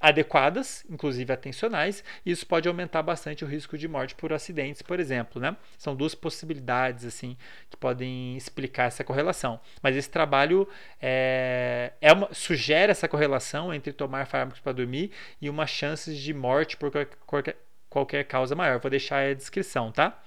adequadas, 0.00 0.84
inclusive 0.88 1.30
atencionais, 1.30 2.02
e 2.24 2.30
isso 2.30 2.46
pode 2.46 2.66
aumentar 2.66 3.02
bastante 3.02 3.44
o 3.44 3.46
risco 3.46 3.76
de 3.76 3.86
morte 3.86 4.14
por 4.14 4.32
acidentes, 4.32 4.80
por 4.80 4.98
exemplo. 4.98 5.40
Né? 5.40 5.54
São 5.76 5.94
duas 5.94 6.14
possibilidades 6.14 7.04
assim 7.04 7.36
que 7.68 7.76
podem 7.76 8.36
explicar 8.36 8.84
essa 8.84 9.04
correlação. 9.04 9.60
Mas 9.82 9.94
esse 9.96 10.08
trabalho 10.08 10.66
é, 11.00 11.92
é 12.00 12.12
uma, 12.12 12.32
sugere 12.32 12.90
essa 12.90 13.06
correlação 13.06 13.74
entre 13.74 13.92
tomar 13.92 14.26
fármacos 14.26 14.60
para 14.60 14.72
dormir 14.72 15.10
e 15.40 15.50
uma 15.50 15.66
chance 15.66 16.14
de 16.14 16.32
morte 16.32 16.78
por 16.78 16.90
qualquer, 17.26 17.56
qualquer 17.90 18.24
causa 18.24 18.56
maior. 18.56 18.80
Vou 18.80 18.90
deixar 18.90 19.26
a 19.26 19.34
descrição, 19.34 19.92
tá? 19.92 20.18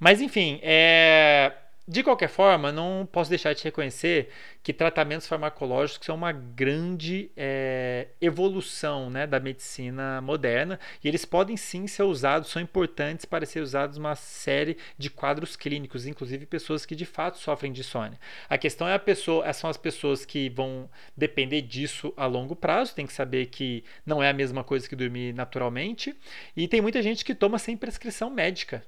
Mas 0.00 0.20
enfim, 0.20 0.58
é 0.62 1.52
de 1.88 2.02
qualquer 2.02 2.28
forma, 2.28 2.70
não 2.70 3.08
posso 3.10 3.30
deixar 3.30 3.54
de 3.54 3.64
reconhecer 3.64 4.28
que 4.62 4.74
tratamentos 4.74 5.26
farmacológicos 5.26 6.04
são 6.04 6.16
uma 6.16 6.32
grande 6.32 7.30
é, 7.34 8.08
evolução 8.20 9.08
né, 9.08 9.26
da 9.26 9.40
medicina 9.40 10.20
moderna 10.20 10.78
e 11.02 11.08
eles 11.08 11.24
podem 11.24 11.56
sim 11.56 11.86
ser 11.86 12.02
usados, 12.02 12.50
são 12.50 12.60
importantes 12.60 13.24
para 13.24 13.46
ser 13.46 13.60
usados 13.60 13.96
uma 13.96 14.14
série 14.14 14.76
de 14.98 15.08
quadros 15.08 15.56
clínicos, 15.56 16.06
inclusive 16.06 16.44
pessoas 16.44 16.84
que 16.84 16.94
de 16.94 17.06
fato 17.06 17.38
sofrem 17.38 17.72
de 17.72 17.80
insônia. 17.80 18.20
A 18.50 18.58
questão 18.58 18.86
é 18.86 18.92
a 18.92 18.98
pessoa, 18.98 19.50
são 19.54 19.70
as 19.70 19.78
pessoas 19.78 20.26
que 20.26 20.50
vão 20.50 20.90
depender 21.16 21.62
disso 21.62 22.12
a 22.18 22.26
longo 22.26 22.54
prazo, 22.54 22.94
tem 22.94 23.06
que 23.06 23.14
saber 23.14 23.46
que 23.46 23.82
não 24.04 24.22
é 24.22 24.28
a 24.28 24.34
mesma 24.34 24.62
coisa 24.62 24.86
que 24.86 24.94
dormir 24.94 25.32
naturalmente, 25.32 26.14
e 26.54 26.68
tem 26.68 26.82
muita 26.82 27.00
gente 27.00 27.24
que 27.24 27.34
toma 27.34 27.58
sem 27.58 27.78
prescrição 27.78 28.28
médica 28.28 28.84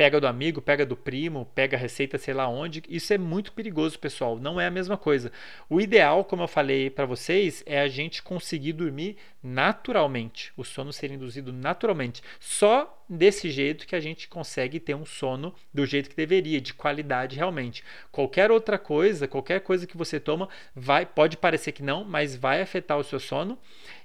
pega 0.00 0.18
do 0.18 0.26
amigo, 0.26 0.62
pega 0.62 0.86
do 0.86 0.96
primo, 0.96 1.46
pega 1.54 1.76
receita 1.76 2.16
sei 2.16 2.32
lá 2.32 2.48
onde. 2.48 2.82
Isso 2.88 3.12
é 3.12 3.18
muito 3.18 3.52
perigoso, 3.52 3.98
pessoal. 3.98 4.38
Não 4.38 4.58
é 4.58 4.66
a 4.66 4.70
mesma 4.70 4.96
coisa. 4.96 5.30
O 5.68 5.78
ideal, 5.78 6.24
como 6.24 6.42
eu 6.42 6.48
falei 6.48 6.88
para 6.88 7.04
vocês, 7.04 7.62
é 7.66 7.78
a 7.78 7.86
gente 7.86 8.22
conseguir 8.22 8.72
dormir 8.72 9.18
naturalmente, 9.42 10.54
o 10.56 10.64
sono 10.64 10.90
ser 10.90 11.10
induzido 11.10 11.52
naturalmente. 11.52 12.22
Só 12.38 13.04
desse 13.06 13.50
jeito 13.50 13.86
que 13.86 13.94
a 13.94 14.00
gente 14.00 14.26
consegue 14.26 14.80
ter 14.80 14.94
um 14.94 15.04
sono 15.04 15.54
do 15.72 15.84
jeito 15.84 16.08
que 16.08 16.16
deveria, 16.16 16.62
de 16.62 16.72
qualidade 16.72 17.36
realmente. 17.36 17.84
Qualquer 18.10 18.50
outra 18.50 18.78
coisa, 18.78 19.28
qualquer 19.28 19.60
coisa 19.60 19.86
que 19.86 19.98
você 19.98 20.18
toma, 20.18 20.48
vai, 20.74 21.04
pode 21.04 21.36
parecer 21.36 21.72
que 21.72 21.82
não, 21.82 22.06
mas 22.06 22.34
vai 22.34 22.62
afetar 22.62 22.96
o 22.96 23.04
seu 23.04 23.20
sono 23.20 23.58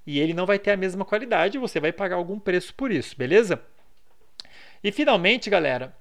e 0.05 0.19
ele 0.19 0.33
não 0.33 0.45
vai 0.45 0.59
ter 0.59 0.71
a 0.71 0.77
mesma 0.77 1.05
qualidade, 1.05 1.57
você 1.57 1.79
vai 1.79 1.93
pagar 1.93 2.17
algum 2.17 2.37
preço 2.37 2.73
por 2.73 2.91
isso, 2.91 3.15
beleza? 3.17 3.63
E 4.83 4.91
finalmente, 4.91 5.49
galera, 5.49 5.95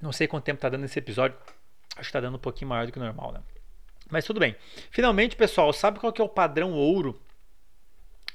não 0.00 0.12
sei 0.12 0.26
quanto 0.28 0.44
tempo 0.44 0.58
está 0.58 0.68
dando 0.68 0.84
esse 0.84 0.98
episódio. 0.98 1.36
Acho 1.90 2.02
que 2.02 2.06
está 2.06 2.20
dando 2.20 2.36
um 2.36 2.40
pouquinho 2.40 2.68
maior 2.68 2.86
do 2.86 2.92
que 2.92 2.98
o 2.98 3.02
normal, 3.02 3.32
né? 3.32 3.42
Mas 4.10 4.24
tudo 4.24 4.40
bem. 4.40 4.56
Finalmente, 4.90 5.36
pessoal, 5.36 5.72
sabe 5.72 5.98
qual 5.98 6.12
que 6.12 6.20
é 6.20 6.24
o 6.24 6.28
padrão 6.28 6.72
ouro 6.72 7.20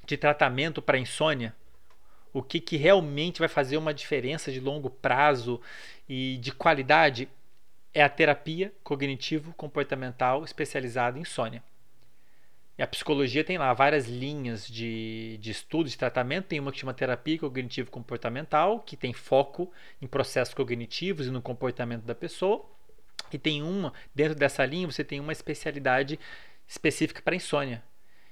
de 0.05 0.17
tratamento 0.17 0.81
para 0.81 0.97
insônia? 0.97 1.55
O 2.33 2.41
que, 2.41 2.59
que 2.59 2.77
realmente 2.77 3.39
vai 3.39 3.47
fazer 3.47 3.77
uma 3.77 3.93
diferença 3.93 4.51
de 4.51 4.59
longo 4.59 4.89
prazo 4.89 5.61
e 6.07 6.37
de 6.37 6.51
qualidade? 6.51 7.29
É 7.93 8.03
a 8.03 8.09
terapia 8.09 8.73
cognitivo-comportamental 8.83 10.43
especializada 10.43 11.17
em 11.17 11.21
insônia. 11.21 11.63
A 12.77 12.87
psicologia 12.87 13.43
tem 13.43 13.57
lá 13.57 13.71
várias 13.73 14.07
linhas 14.07 14.67
de, 14.67 15.37
de 15.39 15.51
estudo, 15.51 15.87
de 15.87 15.97
tratamento. 15.97 16.47
Tem 16.47 16.59
uma 16.59 16.71
que 16.71 16.79
chama 16.79 16.93
terapia 16.93 17.37
cognitivo-comportamental, 17.37 18.79
que 18.79 18.97
tem 18.97 19.13
foco 19.13 19.71
em 20.01 20.07
processos 20.07 20.55
cognitivos 20.55 21.27
e 21.27 21.31
no 21.31 21.41
comportamento 21.41 22.03
da 22.03 22.15
pessoa. 22.15 22.65
E 23.31 23.37
tem 23.37 23.61
uma, 23.61 23.93
dentro 24.13 24.35
dessa 24.35 24.65
linha, 24.65 24.87
você 24.87 25.03
tem 25.03 25.19
uma 25.19 25.31
especialidade 25.31 26.19
específica 26.67 27.21
para 27.21 27.35
insônia. 27.35 27.83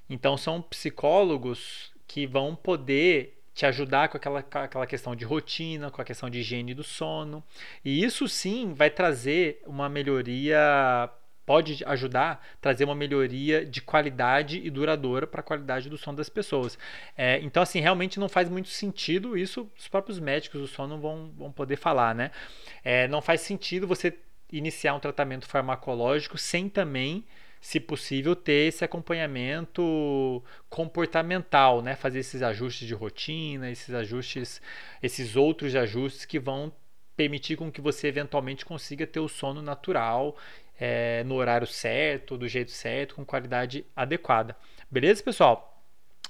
Então, 0.09 0.35
são 0.35 0.61
psicólogos 0.61 1.91
que 2.07 2.25
vão 2.25 2.55
poder 2.55 3.41
te 3.53 3.65
ajudar 3.65 4.09
com 4.09 4.17
aquela, 4.17 4.41
com 4.41 4.57
aquela 4.57 4.87
questão 4.87 5.15
de 5.15 5.23
rotina, 5.23 5.91
com 5.91 6.01
a 6.01 6.05
questão 6.05 6.29
de 6.29 6.39
higiene 6.39 6.73
do 6.73 6.83
sono. 6.83 7.43
E 7.85 8.03
isso 8.03 8.27
sim 8.27 8.73
vai 8.73 8.89
trazer 8.89 9.61
uma 9.65 9.87
melhoria 9.87 11.09
pode 11.51 11.83
ajudar 11.85 12.31
a 12.31 12.61
trazer 12.61 12.85
uma 12.85 12.95
melhoria 12.95 13.65
de 13.65 13.81
qualidade 13.81 14.61
e 14.63 14.69
duradoura 14.69 15.27
para 15.27 15.41
a 15.41 15.43
qualidade 15.43 15.89
do 15.89 15.97
sono 15.97 16.15
das 16.15 16.29
pessoas. 16.29 16.79
É, 17.17 17.41
então, 17.41 17.61
assim, 17.61 17.81
realmente 17.81 18.17
não 18.17 18.29
faz 18.29 18.47
muito 18.47 18.69
sentido 18.69 19.37
isso, 19.37 19.69
os 19.77 19.89
próprios 19.89 20.17
médicos 20.17 20.61
do 20.61 20.67
sono 20.67 20.97
vão, 20.97 21.29
vão 21.37 21.51
poder 21.51 21.75
falar, 21.75 22.15
né? 22.15 22.31
É, 22.85 23.05
não 23.09 23.21
faz 23.21 23.41
sentido 23.41 23.85
você 23.85 24.17
iniciar 24.49 24.95
um 24.95 24.99
tratamento 25.01 25.45
farmacológico 25.45 26.37
sem 26.37 26.69
também 26.69 27.25
se 27.59 27.81
possível, 27.81 28.33
ter 28.33 28.69
esse 28.69 28.85
acompanhamento 28.85 30.41
comportamental, 30.69 31.81
né? 31.81 31.97
Fazer 31.97 32.19
esses 32.19 32.41
ajustes 32.41 32.87
de 32.87 32.93
rotina, 32.93 33.69
esses 33.69 33.93
ajustes, 33.93 34.61
esses 35.03 35.35
outros 35.35 35.75
ajustes 35.75 36.23
que 36.23 36.39
vão 36.39 36.71
permitir 37.21 37.55
com 37.55 37.71
que 37.71 37.81
você 37.81 38.07
eventualmente 38.07 38.65
consiga 38.65 39.05
ter 39.05 39.19
o 39.19 39.27
sono 39.27 39.61
natural 39.61 40.35
é, 40.81 41.23
no 41.25 41.35
horário 41.35 41.67
certo, 41.67 42.35
do 42.35 42.47
jeito 42.47 42.71
certo, 42.71 43.13
com 43.13 43.23
qualidade 43.23 43.85
adequada. 43.95 44.55
Beleza, 44.89 45.21
pessoal? 45.21 45.70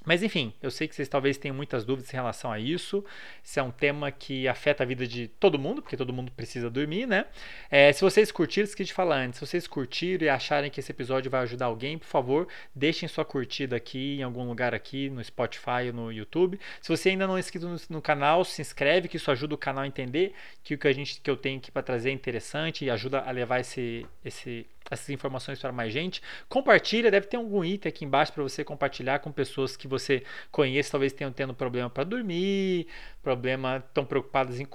Mas 0.04 0.24
enfim, 0.24 0.54
eu 0.62 0.72
sei 0.72 0.88
que 0.88 0.96
vocês 0.96 1.08
talvez 1.08 1.38
tenham 1.38 1.56
muitas 1.56 1.86
dúvidas 1.86 2.12
em 2.12 2.16
relação 2.16 2.52
a 2.52 2.60
isso. 2.60 3.06
Isso 3.44 3.60
é 3.60 3.64
um 3.64 3.70
tema 3.70 4.12
que 4.12 4.48
afeta 4.48 4.84
a 4.84 4.86
vida 4.86 5.06
de 5.06 5.28
todo 5.28 5.60
mundo, 5.60 5.82
porque 5.82 5.96
todo 5.96 6.12
mundo 6.12 6.32
precisa 6.32 6.70
dormir, 6.70 7.06
né? 7.06 7.26
É, 7.70 7.94
se 7.94 8.02
vocês 8.02 8.32
curtiram, 8.32 8.66
esqueci 8.66 8.88
de 8.88 8.94
falar 8.94 9.18
antes, 9.18 9.40
se 9.40 9.46
vocês 9.46 9.68
curtiram 9.68 10.26
e 10.26 10.30
acharem 10.30 10.72
que 10.72 10.80
esse 10.80 10.92
episódio 10.92 11.30
vai 11.30 11.42
ajudar 11.42 11.68
alguém, 11.68 12.00
por 12.00 12.08
favor, 12.08 12.48
deixem 12.74 13.08
sua 13.08 13.24
curtida 13.24 13.76
aqui 13.76 14.18
em 14.20 14.24
algum 14.24 14.48
lugar 14.48 14.74
aqui, 14.74 15.10
no 15.10 15.24
Spotify 15.24 15.88
ou 15.88 15.94
no 15.94 16.12
YouTube. 16.12 16.60
Se 16.82 16.90
você 16.90 17.10
ainda 17.10 17.28
não 17.28 17.38
é 17.38 17.40
inscrito 17.40 17.68
no, 17.68 17.78
no 17.90 18.02
canal, 18.02 18.44
se 18.44 18.62
inscreve, 18.62 19.08
que 19.08 19.18
isso 19.18 19.30
ajuda 19.30 19.54
o 19.54 19.58
canal 19.58 19.84
a 19.84 19.88
entender 19.88 20.34
que 20.64 20.74
o 20.74 20.78
que 20.78 20.88
a 20.88 20.94
gente 20.94 21.22
que 21.22 21.30
eu 21.30 21.38
tenho 21.38 21.60
aqui 21.60 21.72
para 21.72 21.84
trazer 21.84 22.10
é 22.10 22.14
interessante 22.14 22.86
e 22.86 22.90
ajuda 22.90 23.20
a 23.20 23.30
levar 23.32 23.60
esse, 23.60 24.06
esse 24.26 24.66
essas 24.90 25.10
informações 25.10 25.60
para 25.60 25.72
mais 25.72 25.94
gente. 25.94 26.22
Compartilha, 26.50 27.12
deve 27.12 27.28
ter 27.28 27.38
algum 27.38 27.64
item 27.64 27.90
aqui 27.90 28.06
embaixo 28.06 28.34
para 28.34 28.44
você 28.44 28.64
compartilhar 28.64 29.20
com 29.20 29.32
pessoas 29.32 29.78
que 29.78 29.88
você 29.88 30.24
conhece, 30.52 30.92
talvez 30.92 31.14
tenham 31.14 31.32
tendo 31.32 31.54
problema 31.54 31.90
para 31.90 32.04
dormir, 32.04 32.88
problema, 33.22 33.84
estão 33.88 34.06
preocupadas 34.06 34.60
em 34.60 34.68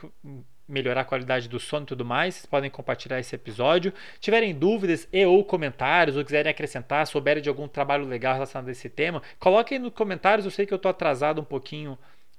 melhorar 0.69 1.03
a 1.03 1.05
qualidade 1.05 1.49
do 1.49 1.61
sono 1.61 1.85
e 1.85 1.87
tudo 1.87 2.05
mais, 2.05 2.35
vocês 2.35 2.47
podem 2.47 2.69
compartilhar 2.69 3.21
esse 3.21 3.35
episódio. 3.35 3.93
Tiverem 4.19 4.55
dúvidas 4.55 5.09
e 5.13 5.25
ou 5.25 5.45
comentários, 5.45 6.17
ou 6.17 6.25
quiserem 6.25 6.51
acrescentar, 6.51 7.07
souberem 7.07 7.43
de 7.43 7.49
algum 7.49 7.69
trabalho 7.69 8.05
legal 8.05 8.35
relacionado 8.35 8.69
a 8.69 8.73
esse 8.73 8.89
tema, 8.89 9.23
coloquem 9.39 9.79
nos 9.79 9.93
comentários. 9.93 10.45
Eu 10.45 10.51
sei 10.51 10.67
que 10.67 10.75
eu 10.75 10.77
estou 10.77 10.91
atrasado 10.91 11.41
um 11.41 11.45
pouquinho 11.45 11.97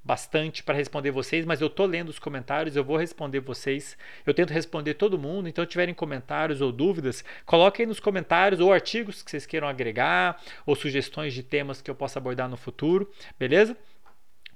bastante 0.07 0.63
para 0.63 0.73
responder 0.73 1.11
vocês, 1.11 1.45
mas 1.45 1.59
eu 1.59 1.69
tô 1.69 1.85
lendo 1.85 2.07
os 2.07 2.17
comentários, 2.17 2.77
eu 2.77 2.83
vou 2.83 2.95
responder 2.95 3.41
vocês. 3.41 3.97
Eu 4.25 4.33
tento 4.33 4.53
responder 4.53 4.93
todo 4.93 5.19
mundo, 5.19 5.49
então 5.49 5.65
se 5.65 5.69
tiverem 5.69 5.93
comentários 5.93 6.61
ou 6.61 6.71
dúvidas, 6.71 7.25
coloquem 7.45 7.85
nos 7.85 7.99
comentários 7.99 8.61
ou 8.61 8.71
artigos 8.71 9.21
que 9.21 9.29
vocês 9.29 9.45
queiram 9.45 9.67
agregar 9.67 10.41
ou 10.65 10.75
sugestões 10.77 11.33
de 11.33 11.43
temas 11.43 11.81
que 11.81 11.91
eu 11.91 11.95
possa 11.95 12.19
abordar 12.19 12.47
no 12.47 12.55
futuro, 12.55 13.11
beleza? 13.37 13.75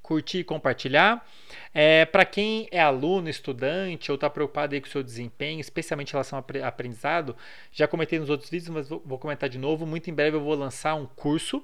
Curtir 0.02 0.40
e 0.40 0.44
compartilhar. 0.46 1.28
É, 1.74 2.06
para 2.06 2.24
quem 2.24 2.70
é 2.72 2.80
aluno, 2.80 3.30
estudante 3.30 4.10
ou 4.10 4.16
está 4.16 4.30
preocupado 4.30 4.74
aí 4.74 4.80
com 4.80 4.88
o 4.88 4.90
seu 4.90 5.04
desempenho, 5.04 5.60
especialmente 5.60 6.10
em 6.10 6.14
relação 6.14 6.40
ao 6.40 6.66
aprendizado, 6.66 7.36
já 7.74 7.90
comentei 7.90 8.18
nos 8.20 8.30
outros 8.30 8.50
vídeos, 8.50 8.70
mas 8.70 8.88
vou, 8.88 9.04
vou 9.06 9.20
comentar 9.20 9.50
de 9.50 9.60
novo. 9.60 9.86
Muito 9.86 10.10
em 10.10 10.14
breve 10.14 10.38
eu 10.38 10.42
vou 10.42 10.56
lançar 10.56 10.96
um 10.96 11.06
curso 11.06 11.62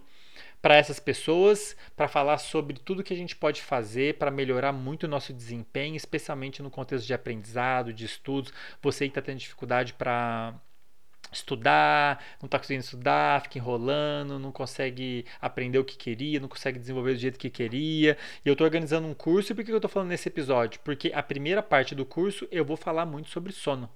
para 0.62 0.76
essas 0.76 1.00
pessoas, 1.00 1.76
para 1.96 2.08
falar 2.08 2.38
sobre 2.38 2.78
tudo 2.80 3.04
que 3.04 3.14
a 3.14 3.18
gente 3.18 3.36
pode 3.36 3.62
fazer 3.62 4.18
para 4.18 4.32
melhorar 4.32 4.72
muito 4.72 5.04
o 5.04 5.08
nosso 5.08 5.34
desempenho, 5.34 5.96
especialmente 5.96 6.62
no 6.62 6.70
contexto 6.70 7.06
de 7.06 7.14
aprendizado, 7.14 7.94
de 7.94 8.06
estudos. 8.06 8.52
Você 8.82 9.06
que 9.06 9.12
está 9.12 9.22
tendo 9.22 9.40
dificuldade 9.40 9.94
para 9.94 10.56
estudar, 11.32 12.24
não 12.42 12.48
está 12.48 12.58
conseguindo 12.58 12.84
estudar, 12.84 13.42
fica 13.42 13.58
enrolando, 13.58 14.40
não 14.40 14.52
consegue 14.52 15.26
aprender 15.42 15.78
o 15.78 15.86
que 15.86 15.98
queria, 15.98 16.40
não 16.40 16.48
consegue 16.48 16.80
desenvolver 16.80 17.14
do 17.14 17.20
jeito 17.20 17.40
que 17.40 17.50
queria. 17.50 18.18
E 18.44 18.48
eu 18.48 18.54
estou 18.54 18.66
organizando 18.66 19.08
um 19.08 19.14
curso. 19.14 19.52
E 19.52 19.56
por 19.56 19.64
que 19.64 19.72
eu 19.72 19.78
estou 19.78 19.90
falando 19.90 20.10
nesse 20.10 20.28
episódio? 20.30 20.80
Porque 20.84 21.12
a 21.14 21.22
primeira 21.22 21.62
parte 21.62 21.94
do 21.94 22.06
curso 22.06 22.48
eu 22.52 22.66
vou 22.66 22.78
falar 22.78 23.06
muito 23.06 23.30
sobre 23.30 23.52
sono. 23.54 23.90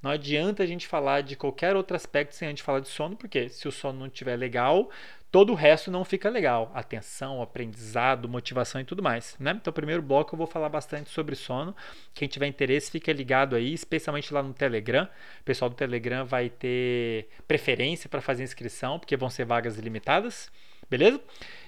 Não 0.00 0.12
adianta 0.12 0.62
a 0.62 0.66
gente 0.66 0.86
falar 0.86 1.22
de 1.22 1.34
qualquer 1.34 1.74
outro 1.74 1.96
aspecto 1.96 2.32
sem 2.32 2.48
antes 2.48 2.64
falar 2.64 2.80
de 2.80 2.88
sono, 2.88 3.16
porque 3.16 3.48
se 3.48 3.66
o 3.66 3.72
sono 3.72 3.98
não 3.98 4.06
estiver 4.06 4.36
legal, 4.36 4.90
todo 5.30 5.50
o 5.50 5.56
resto 5.56 5.90
não 5.90 6.04
fica 6.04 6.30
legal. 6.30 6.70
Atenção, 6.72 7.42
aprendizado, 7.42 8.28
motivação 8.28 8.80
e 8.80 8.84
tudo 8.84 9.02
mais. 9.02 9.34
Né? 9.40 9.58
Então, 9.60 9.72
primeiro 9.72 10.00
bloco 10.00 10.34
eu 10.34 10.38
vou 10.38 10.46
falar 10.46 10.68
bastante 10.68 11.10
sobre 11.10 11.34
sono. 11.34 11.74
Quem 12.14 12.28
tiver 12.28 12.46
interesse, 12.46 12.92
fica 12.92 13.12
ligado 13.12 13.56
aí, 13.56 13.74
especialmente 13.74 14.32
lá 14.32 14.40
no 14.40 14.54
Telegram. 14.54 15.08
O 15.40 15.44
pessoal 15.44 15.68
do 15.68 15.74
Telegram 15.74 16.24
vai 16.24 16.48
ter 16.48 17.28
preferência 17.48 18.08
para 18.08 18.20
fazer 18.20 18.44
inscrição, 18.44 19.00
porque 19.00 19.16
vão 19.16 19.28
ser 19.28 19.44
vagas 19.44 19.78
limitadas. 19.78 20.48
Beleza? 20.88 21.20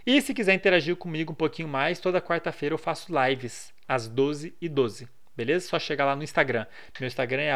E 0.06 0.20
se 0.22 0.32
quiser 0.32 0.54
interagir 0.54 0.94
comigo 0.94 1.32
um 1.32 1.36
pouquinho 1.36 1.68
mais, 1.68 1.98
toda 1.98 2.20
quarta-feira 2.22 2.74
eu 2.74 2.78
faço 2.78 3.12
lives 3.12 3.72
às 3.88 4.06
12 4.08 4.54
e 4.60 4.68
12 4.68 5.08
beleza? 5.40 5.68
Só 5.68 5.78
chegar 5.78 6.04
lá 6.04 6.14
no 6.14 6.22
Instagram. 6.22 6.66
Meu 7.00 7.06
Instagram 7.06 7.42
é 7.42 7.54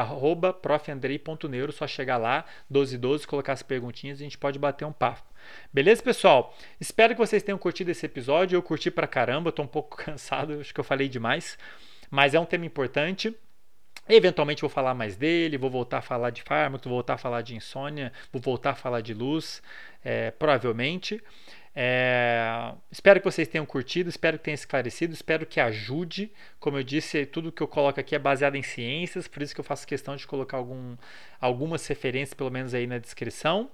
profandrei.neuro, 0.63 1.71
só 1.71 1.87
chegar 1.87 2.17
lá, 2.17 2.47
1212, 2.71 3.27
colocar 3.27 3.53
as 3.53 3.63
perguntinhas 3.63 4.21
e 4.21 4.23
a 4.23 4.25
gente 4.25 4.39
pode 4.39 4.59
bater 4.59 4.87
um 4.87 4.93
papo. 4.93 5.23
Beleza, 5.71 6.03
pessoal? 6.03 6.57
Espero 6.81 7.15
que 7.15 7.21
vocês 7.21 7.43
tenham 7.43 7.59
curtido 7.59 7.91
esse 7.91 8.07
episódio. 8.07 8.57
Eu 8.57 8.63
curti 8.63 8.91
pra 8.91 9.07
caramba, 9.07 9.53
tô 9.53 9.63
um 9.63 9.67
pouco 9.67 9.97
cansado, 10.03 10.61
acho 10.61 10.73
que 10.73 10.81
eu 10.81 10.85
falei 10.85 11.09
demais, 11.11 11.59
mas 12.11 12.35
é 12.35 12.41
um 12.41 12.47
tema 12.47 12.65
importante. 12.65 13.37
Eventualmente 14.09 14.63
vou 14.63 14.71
falar 14.71 14.95
mais 14.95 15.17
dele, 15.17 15.59
vou 15.59 15.71
voltar 15.71 15.99
a 15.99 16.03
falar 16.03 16.31
de 16.31 16.43
fármaco, 16.43 16.85
vou 16.85 16.99
voltar 16.99 17.15
a 17.15 17.19
falar 17.19 17.43
de 17.43 17.55
insônia, 17.55 18.13
vou 18.33 18.41
voltar 18.41 18.71
a 18.71 18.75
falar 18.75 19.03
de 19.03 19.13
luz, 19.13 19.63
é, 20.03 20.31
provavelmente. 20.31 21.23
É, 21.77 22.73
espero 22.91 23.21
que 23.21 23.25
vocês 23.25 23.49
tenham 23.49 23.67
curtido, 23.67 24.09
espero 24.09 24.39
que 24.39 24.45
tenha 24.45 24.55
esclarecido, 24.55 25.13
espero 25.13 25.45
que 25.45 25.59
ajude. 25.59 26.33
Como 26.61 26.79
eu 26.79 26.85
disse, 26.85 27.27
tudo 27.27 27.51
que 27.51 27.63
eu 27.63 27.69
coloco 27.69 27.99
aqui 27.99 28.15
é 28.15 28.19
baseado 28.19 28.55
em 28.55 28.63
ciências, 28.63 29.27
por 29.27 29.43
isso 29.43 29.55
que 29.55 29.61
eu 29.61 29.65
faço 29.65 29.87
questão 29.87 30.15
de 30.15 30.27
colocar 30.27 30.57
algum, 30.57 30.97
algumas 31.41 31.87
referências, 31.87 32.35
pelo 32.35 32.51
menos 32.51 32.75
aí 32.75 32.87
na 32.87 32.99
descrição. 32.99 33.71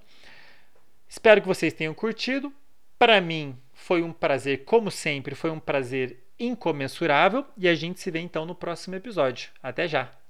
Espero 1.07 1.41
que 1.41 1.47
vocês 1.47 1.73
tenham 1.73 1.93
curtido. 1.93 2.51
Para 2.97 3.19
mim 3.19 3.57
foi 3.73 4.01
um 4.01 4.13
prazer, 4.13 4.63
como 4.63 4.89
sempre, 4.89 5.35
foi 5.35 5.51
um 5.51 5.59
prazer 5.59 6.17
incomensurável 6.39 7.45
e 7.57 7.67
a 7.67 7.75
gente 7.75 7.99
se 7.99 8.09
vê 8.09 8.19
então 8.19 8.45
no 8.45 8.55
próximo 8.55 8.95
episódio. 8.95 9.49
Até 9.61 9.87
já! 9.87 10.20